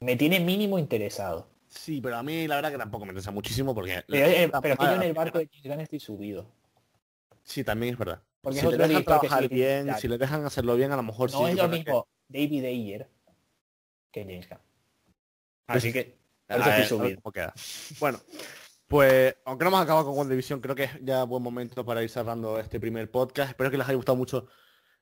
me 0.00 0.16
tiene 0.16 0.40
mínimo 0.40 0.78
interesado. 0.78 1.48
Sí, 1.68 2.00
pero 2.00 2.16
a 2.16 2.22
mí 2.24 2.48
la 2.48 2.56
verdad 2.56 2.72
que 2.72 2.78
tampoco 2.78 3.04
me 3.04 3.10
interesa 3.12 3.30
muchísimo 3.30 3.72
porque... 3.74 4.02
Pero, 4.08 4.26
eh, 4.26 4.50
pero 4.60 4.76
que 4.76 4.84
yo 4.86 4.94
en 4.94 5.02
el 5.02 5.12
barco 5.12 5.38
de 5.38 5.46
James 5.46 5.62
Gunn 5.68 5.80
estoy 5.80 6.00
subido. 6.00 6.46
Sí, 7.44 7.62
también 7.62 7.92
es 7.94 7.98
verdad. 7.98 8.20
Porque 8.40 8.58
si 8.58 8.66
le 8.66 8.76
dejan 8.76 9.04
trabajar 9.04 9.42
sí- 9.42 9.48
bien, 9.48 9.94
si 9.98 10.08
le 10.08 10.18
dejan 10.18 10.44
hacerlo 10.44 10.74
bien, 10.74 10.90
a 10.90 10.96
lo 10.96 11.02
mejor 11.04 11.30
sí. 11.30 11.36
No 11.38 11.46
es 11.46 11.54
lo 11.54 11.70
que- 11.70 11.76
mismo 11.76 12.08
David 12.28 12.64
Ayer 12.64 13.08
que 14.10 14.22
James 14.24 14.48
Gunn. 14.48 14.58
Así 15.66 15.92
que 15.92 16.18
ver, 16.48 16.58
estoy 16.58 16.72
a 16.72 16.76
ver 16.76 16.86
subido. 16.86 17.20
cómo 17.22 17.32
queda. 17.32 17.54
Bueno, 18.00 18.20
pues 18.88 19.36
aunque 19.44 19.64
no 19.64 19.68
hemos 19.70 19.80
acabado 19.82 20.06
con 20.06 20.18
One 20.18 20.30
Division, 20.30 20.60
creo 20.60 20.74
que 20.74 20.84
es 20.84 20.90
ya 21.02 21.22
buen 21.24 21.42
momento 21.42 21.84
para 21.84 22.02
ir 22.02 22.10
cerrando 22.10 22.58
este 22.58 22.80
primer 22.80 23.10
podcast. 23.10 23.50
Espero 23.50 23.70
que 23.70 23.78
les 23.78 23.86
haya 23.86 23.94
gustado 23.96 24.16
mucho 24.16 24.46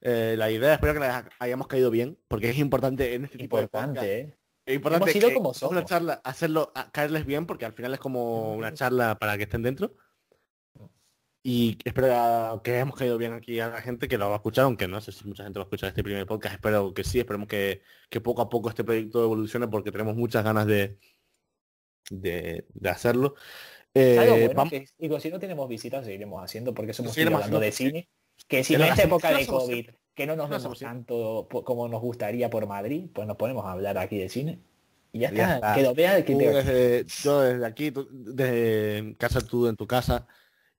eh, 0.00 0.34
la 0.36 0.50
idea, 0.50 0.74
espero 0.74 0.94
que 0.94 1.00
les 1.00 1.10
hayamos 1.38 1.66
caído 1.66 1.90
bien, 1.90 2.18
porque 2.28 2.50
es 2.50 2.58
importante 2.58 3.14
en 3.14 3.24
este 3.24 3.38
tipo 3.38 3.58
de 3.58 3.66
podcast. 3.68 4.02
¿eh? 4.04 4.36
Es 4.66 4.74
importante 4.76 5.04
Hemos 5.10 5.12
sido 5.14 5.28
que 5.28 5.34
como 5.34 5.52
es 5.52 5.62
una 5.62 5.68
somos. 5.78 5.84
charla, 5.86 6.20
hacerlo, 6.22 6.70
a- 6.74 6.90
caerles 6.92 7.24
bien, 7.24 7.46
porque 7.46 7.64
al 7.64 7.72
final 7.72 7.94
es 7.94 8.00
como 8.00 8.52
una 8.54 8.74
charla 8.74 9.18
para 9.18 9.36
que 9.38 9.44
estén 9.44 9.62
dentro. 9.62 9.94
Y 11.42 11.78
espero 11.84 12.60
que 12.62 12.72
hayamos 12.74 12.96
caído 12.96 13.16
bien 13.16 13.32
aquí 13.32 13.60
a 13.60 13.68
la 13.68 13.80
gente 13.80 14.08
que 14.08 14.18
lo 14.18 14.26
va 14.28 14.34
a 14.34 14.36
escuchar, 14.36 14.64
aunque 14.64 14.88
no 14.88 15.00
sé 15.00 15.12
si 15.12 15.26
mucha 15.26 15.44
gente 15.44 15.58
va 15.58 15.62
a 15.62 15.66
escuchar 15.66 15.88
este 15.88 16.02
primer 16.02 16.26
podcast. 16.26 16.56
Espero 16.56 16.92
que 16.92 17.04
sí, 17.04 17.20
esperemos 17.20 17.48
que, 17.48 17.80
que 18.10 18.20
poco 18.20 18.42
a 18.42 18.48
poco 18.48 18.68
este 18.68 18.84
proyecto 18.84 19.22
evolucione 19.22 19.68
porque 19.68 19.92
tenemos 19.92 20.16
muchas 20.16 20.44
ganas 20.44 20.66
de, 20.66 20.98
de, 22.10 22.66
de 22.74 22.88
hacerlo. 22.90 23.34
Eh, 23.94 24.18
Algo 24.18 24.36
bueno 24.36 24.52
vamos- 24.54 24.70
que, 24.70 24.86
digo, 24.98 25.18
si 25.20 25.30
no 25.30 25.38
tenemos 25.38 25.68
visitas, 25.68 26.04
seguiremos 26.04 26.42
haciendo, 26.42 26.74
porque 26.74 26.92
somos 26.92 27.12
Seguiremos 27.12 27.42
hablando 27.42 27.60
de 27.60 27.72
cine. 27.72 28.08
Que 28.46 28.62
si 28.62 28.74
en 28.74 28.82
esta 28.82 29.02
época 29.04 29.36
de 29.36 29.46
COVID, 29.46 29.90
que 30.14 30.26
no 30.26 30.36
nos 30.36 30.48
vemos 30.50 30.78
tanto 30.78 31.48
como 31.64 31.88
nos 31.88 32.00
gustaría 32.00 32.50
por 32.50 32.66
Madrid, 32.66 33.06
pues 33.12 33.26
nos 33.26 33.36
ponemos 33.36 33.64
a 33.64 33.72
hablar 33.72 33.96
aquí 33.98 34.18
de 34.18 34.28
cine. 34.28 34.60
Y 35.12 35.20
ya, 35.20 35.32
Ya 35.32 35.54
está, 35.54 35.54
está. 35.56 35.74
que 35.74 35.82
lo 35.82 35.94
vea 35.94 36.24
que 36.24 36.32
Tú 36.32 36.38
te- 36.38 36.52
desde, 36.52 37.04
yo 37.22 37.40
desde 37.40 37.66
aquí, 37.66 37.90
tú 37.90 38.06
desde 38.12 39.16
casa 39.18 39.40
tú 39.40 39.66
en 39.66 39.74
tu 39.76 39.86
casa 39.86 40.26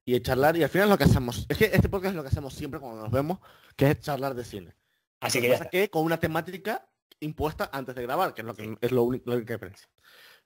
y 0.04 0.18
charlar 0.20 0.56
y 0.56 0.62
al 0.62 0.68
final 0.70 0.88
lo 0.88 0.98
que 0.98 1.04
hacemos. 1.04 1.46
Es 1.48 1.56
que 1.58 1.66
este 1.66 1.88
podcast 1.88 2.12
es 2.12 2.16
lo 2.16 2.22
que 2.22 2.28
hacemos 2.28 2.54
siempre 2.54 2.80
cuando 2.80 3.02
nos 3.02 3.10
vemos 3.10 3.38
que 3.76 3.90
es 3.90 4.00
charlar 4.00 4.34
de 4.34 4.44
cine. 4.44 4.74
Así 5.20 5.38
Lo 5.38 5.42
que 5.42 5.48
que 5.48 5.52
ya 5.52 5.58
pasa 5.58 5.70
que 5.70 5.90
con 5.90 6.04
una 6.04 6.18
temática 6.18 6.88
impuesta 7.20 7.68
antes 7.72 7.94
de 7.94 8.02
grabar 8.02 8.32
que 8.34 8.40
es 8.40 8.46
lo 8.46 8.54
que 8.54 8.76
es 8.80 8.92
lo 8.92 9.02
único 9.02 9.28
la 9.30 9.36
única 9.36 9.52
diferencia 9.54 9.86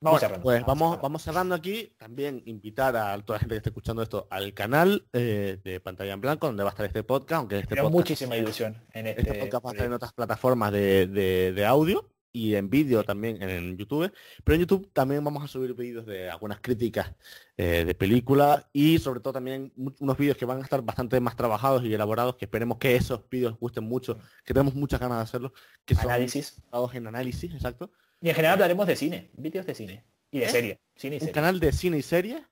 Vamos 0.01 0.21
Bueno, 0.21 0.43
pues 0.43 0.61
vamos 0.67 0.79
cerrando. 0.89 1.03
vamos 1.03 1.23
cerrando 1.23 1.55
aquí. 1.55 1.95
También 1.97 2.43
invitar 2.47 2.95
a 2.97 3.17
toda 3.23 3.37
la 3.37 3.41
gente 3.41 3.55
que 3.55 3.57
esté 3.59 3.69
escuchando 3.71 4.03
esto 4.03 4.27
al 4.29 4.53
canal 4.53 5.07
eh, 5.13 5.59
de 5.63 5.81
pantalla 5.81 6.13
en 6.13 6.21
blanco 6.21 6.49
donde 6.49 6.63
va 6.65 6.71
a 6.71 6.73
estar 6.73 6.85
este 6.85 7.05
podcast 7.05 7.39
aunque 7.39 7.61
este 7.61 7.77
podcast 7.77 7.93
muchísima 7.95 8.37
ilusión 8.37 8.85
en 8.93 9.07
este, 9.07 9.23
este 9.23 9.35
podcast 9.39 9.65
va 9.65 9.71
a 9.71 9.73
estar 9.73 9.87
en 9.87 9.93
otras 9.93 10.13
plataformas 10.13 10.73
de, 10.73 11.07
de- 11.07 11.53
de 11.53 11.65
audio 11.65 12.11
y 12.35 12.57
en 12.57 12.69
vídeo 12.69 13.05
también 13.05 13.41
en 13.41 13.79
YouTube. 13.79 14.13
Pero 14.43 14.55
en 14.57 14.61
YouTube 14.63 14.91
también 14.93 15.23
vamos 15.23 15.45
a 15.45 15.49
subir 15.49 15.73
vídeos 15.73 16.05
de 16.05 16.29
algunas 16.29 16.59
críticas 16.61 17.15
eh, 17.57 17.85
de 17.87 17.95
películas 17.95 18.67
y 18.73 18.99
sobre 18.99 19.21
todo 19.21 19.35
también 19.35 19.73
unos 19.77 20.19
vídeos 20.19 20.37
que 20.37 20.45
van 20.45 20.59
a 20.59 20.63
estar 20.63 20.83
bastante 20.83 21.21
más 21.21 21.37
trabajados 21.37 21.85
y 21.85 21.95
elaborados, 21.95 22.35
que 22.37 22.45
esperemos 22.47 22.79
que 22.79 22.97
esos 22.97 23.21
vídeos 23.31 23.53
os 23.55 23.61
gusten 23.61 23.85
mucho, 23.85 24.19
que 24.45 24.53
tenemos 24.53 24.75
muchas 24.75 24.99
ganas 24.99 25.19
de 25.19 25.23
hacerlos, 25.23 25.53
que 25.85 25.95
son 25.95 26.07
Análisis. 26.07 26.61
basados 26.67 26.95
en 26.97 27.07
análisis, 27.07 27.55
exacto. 27.55 27.91
Y 28.21 28.29
en 28.31 28.35
general 28.35 28.55
hablaremos 28.55 28.87
de 28.89 28.97
cine, 28.97 29.31
vídeos 29.37 29.65
de 29.65 29.75
cine. 29.75 30.05
Y 30.33 30.41
de 30.41 30.47
¿Eh? 30.47 30.49
serie. 30.49 30.81
Cine 30.97 31.15
y 31.15 31.19
Un 31.19 31.21
serie. 31.21 31.33
canal 31.33 31.61
de 31.61 31.71
cine 31.73 31.99
y 31.99 32.03
series 32.03 32.43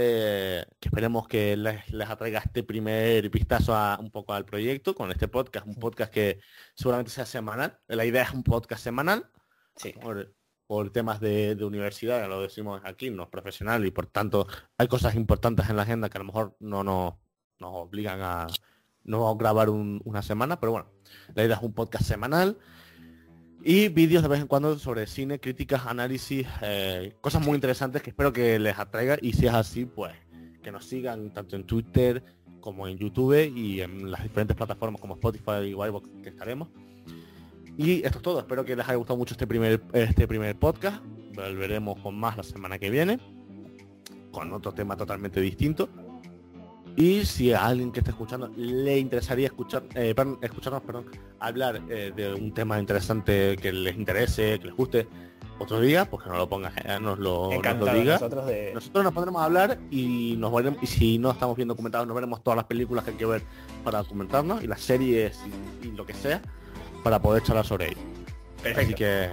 eh, 0.00 0.64
que 0.78 0.88
esperemos 0.88 1.26
que 1.26 1.56
les, 1.56 1.90
les 1.92 2.08
atraiga 2.08 2.38
este 2.38 2.62
primer 2.62 3.28
vistazo 3.30 3.74
a, 3.74 3.98
un 4.00 4.12
poco 4.12 4.32
al 4.32 4.44
proyecto 4.44 4.94
con 4.94 5.10
este 5.10 5.26
podcast, 5.26 5.66
un 5.66 5.74
podcast 5.74 6.12
que 6.12 6.38
seguramente 6.76 7.10
sea 7.10 7.26
semanal. 7.26 7.80
La 7.88 8.04
idea 8.04 8.22
es 8.22 8.32
un 8.32 8.44
podcast 8.44 8.82
semanal 8.84 9.28
Sí. 9.74 9.92
por, 10.00 10.32
por 10.68 10.90
temas 10.92 11.18
de, 11.20 11.56
de 11.56 11.64
universidad, 11.64 12.20
ya 12.20 12.28
lo 12.28 12.40
decimos 12.42 12.80
aquí, 12.84 13.10
no 13.10 13.24
es 13.24 13.28
profesional 13.28 13.84
y 13.86 13.90
por 13.90 14.06
tanto 14.06 14.46
hay 14.76 14.86
cosas 14.86 15.16
importantes 15.16 15.68
en 15.68 15.74
la 15.76 15.82
agenda 15.82 16.08
que 16.08 16.18
a 16.18 16.20
lo 16.20 16.26
mejor 16.26 16.56
no 16.60 16.84
nos, 16.84 17.14
nos 17.58 17.70
obligan 17.74 18.20
a 18.22 18.46
no 19.02 19.34
grabar 19.36 19.68
un- 19.68 20.00
una 20.04 20.22
semana, 20.22 20.60
pero 20.60 20.72
bueno, 20.72 20.92
la 21.34 21.44
idea 21.44 21.56
es 21.56 21.62
un 21.62 21.74
podcast 21.74 22.04
semanal 22.04 22.56
y 23.62 23.88
vídeos 23.88 24.22
de 24.22 24.28
vez 24.28 24.40
en 24.40 24.46
cuando 24.46 24.78
sobre 24.78 25.06
cine, 25.06 25.40
críticas, 25.40 25.86
análisis, 25.86 26.46
eh, 26.62 27.14
cosas 27.20 27.44
muy 27.44 27.54
interesantes 27.54 28.02
que 28.02 28.10
espero 28.10 28.32
que 28.32 28.58
les 28.58 28.78
atraiga 28.78 29.18
y 29.20 29.32
si 29.32 29.46
es 29.46 29.54
así, 29.54 29.84
pues 29.84 30.14
que 30.62 30.70
nos 30.70 30.84
sigan 30.84 31.32
tanto 31.32 31.56
en 31.56 31.64
Twitter 31.64 32.22
como 32.60 32.86
en 32.86 32.98
YouTube 32.98 33.52
y 33.54 33.80
en 33.80 34.10
las 34.10 34.22
diferentes 34.22 34.56
plataformas 34.56 35.00
como 35.00 35.14
Spotify 35.14 35.68
y 35.68 35.74
Wisebox 35.74 36.08
que 36.22 36.28
estaremos. 36.28 36.68
Y 37.76 38.04
esto 38.04 38.18
es 38.18 38.22
todo, 38.22 38.40
espero 38.40 38.64
que 38.64 38.74
les 38.74 38.84
haya 38.86 38.96
gustado 38.96 39.16
mucho 39.16 39.34
este 39.34 39.46
primer, 39.46 39.80
este 39.92 40.26
primer 40.26 40.56
podcast. 40.58 41.02
Volveremos 41.34 42.00
con 42.00 42.18
más 42.18 42.36
la 42.36 42.42
semana 42.42 42.78
que 42.78 42.90
viene, 42.90 43.18
con 44.32 44.52
otro 44.52 44.72
tema 44.72 44.96
totalmente 44.96 45.40
distinto. 45.40 45.88
Y 46.98 47.24
si 47.24 47.52
a 47.52 47.64
alguien 47.64 47.92
que 47.92 48.00
esté 48.00 48.10
escuchando 48.10 48.50
le 48.56 48.98
interesaría 48.98 49.46
escuchar, 49.46 49.84
eh, 49.94 50.16
escucharnos 50.42 50.82
perdón, 50.82 51.06
hablar 51.38 51.80
eh, 51.88 52.12
de 52.14 52.34
un 52.34 52.52
tema 52.52 52.80
interesante 52.80 53.56
que 53.56 53.72
les 53.72 53.96
interese, 53.96 54.58
que 54.58 54.66
les 54.66 54.74
guste, 54.74 55.06
otro 55.60 55.80
día, 55.80 56.10
pues 56.10 56.24
que 56.24 56.28
nos 56.28 56.38
lo 56.38 56.48
ponga, 56.48 56.72
eh, 56.84 56.98
nos 57.00 57.20
lo, 57.20 57.50
nos 57.52 57.78
lo 57.78 57.94
diga. 57.94 58.14
nosotros 58.14 58.46
de... 58.46 58.72
Nosotros 58.74 59.04
nos 59.04 59.12
pondremos 59.12 59.40
a 59.40 59.44
hablar 59.44 59.78
y 59.92 60.34
nos 60.38 60.52
veremos, 60.52 60.82
y 60.82 60.88
si 60.88 61.18
no 61.18 61.30
estamos 61.30 61.56
viendo 61.56 61.74
documentados, 61.74 62.04
nos 62.04 62.16
veremos 62.16 62.42
todas 62.42 62.56
las 62.56 62.66
películas 62.66 63.04
que 63.04 63.12
hay 63.12 63.16
que 63.16 63.26
ver 63.26 63.42
para 63.84 63.98
documentarnos 63.98 64.64
y 64.64 64.66
las 64.66 64.80
series 64.80 65.38
y, 65.84 65.86
y 65.86 65.92
lo 65.92 66.04
que 66.04 66.14
sea 66.14 66.42
para 67.04 67.22
poder 67.22 67.44
charlar 67.44 67.64
sobre 67.64 67.90
ello. 67.90 68.00
Así 68.76 68.94
que 68.94 69.28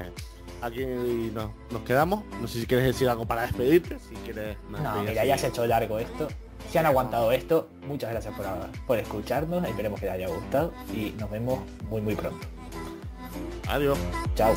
aquí 0.61 0.85
nos, 1.33 1.49
nos 1.71 1.81
quedamos. 1.81 2.23
No 2.39 2.47
sé 2.47 2.59
si 2.59 2.67
quieres 2.67 2.85
decir 2.85 3.09
algo 3.09 3.25
para 3.25 3.41
despedirte, 3.41 3.97
si 3.97 4.13
quieres. 4.17 4.55
No, 4.69 5.01
mira, 5.01 5.25
ya 5.25 5.35
se 5.35 5.47
ha 5.47 5.49
hecho 5.49 5.65
largo 5.65 5.97
esto. 5.97 6.27
Si 6.71 6.77
han 6.77 6.85
aguantado 6.85 7.31
esto, 7.31 7.69
muchas 7.87 8.11
gracias 8.11 8.33
por, 8.35 8.45
por 8.85 8.97
escucharnos. 8.97 9.65
Esperemos 9.67 9.99
que 9.99 10.07
les 10.07 10.15
haya 10.15 10.27
gustado 10.27 10.73
y 10.93 11.11
nos 11.19 11.29
vemos 11.29 11.59
muy 11.89 12.01
muy 12.01 12.15
pronto. 12.15 12.45
Adiós. 13.67 13.97
Chao. 14.35 14.53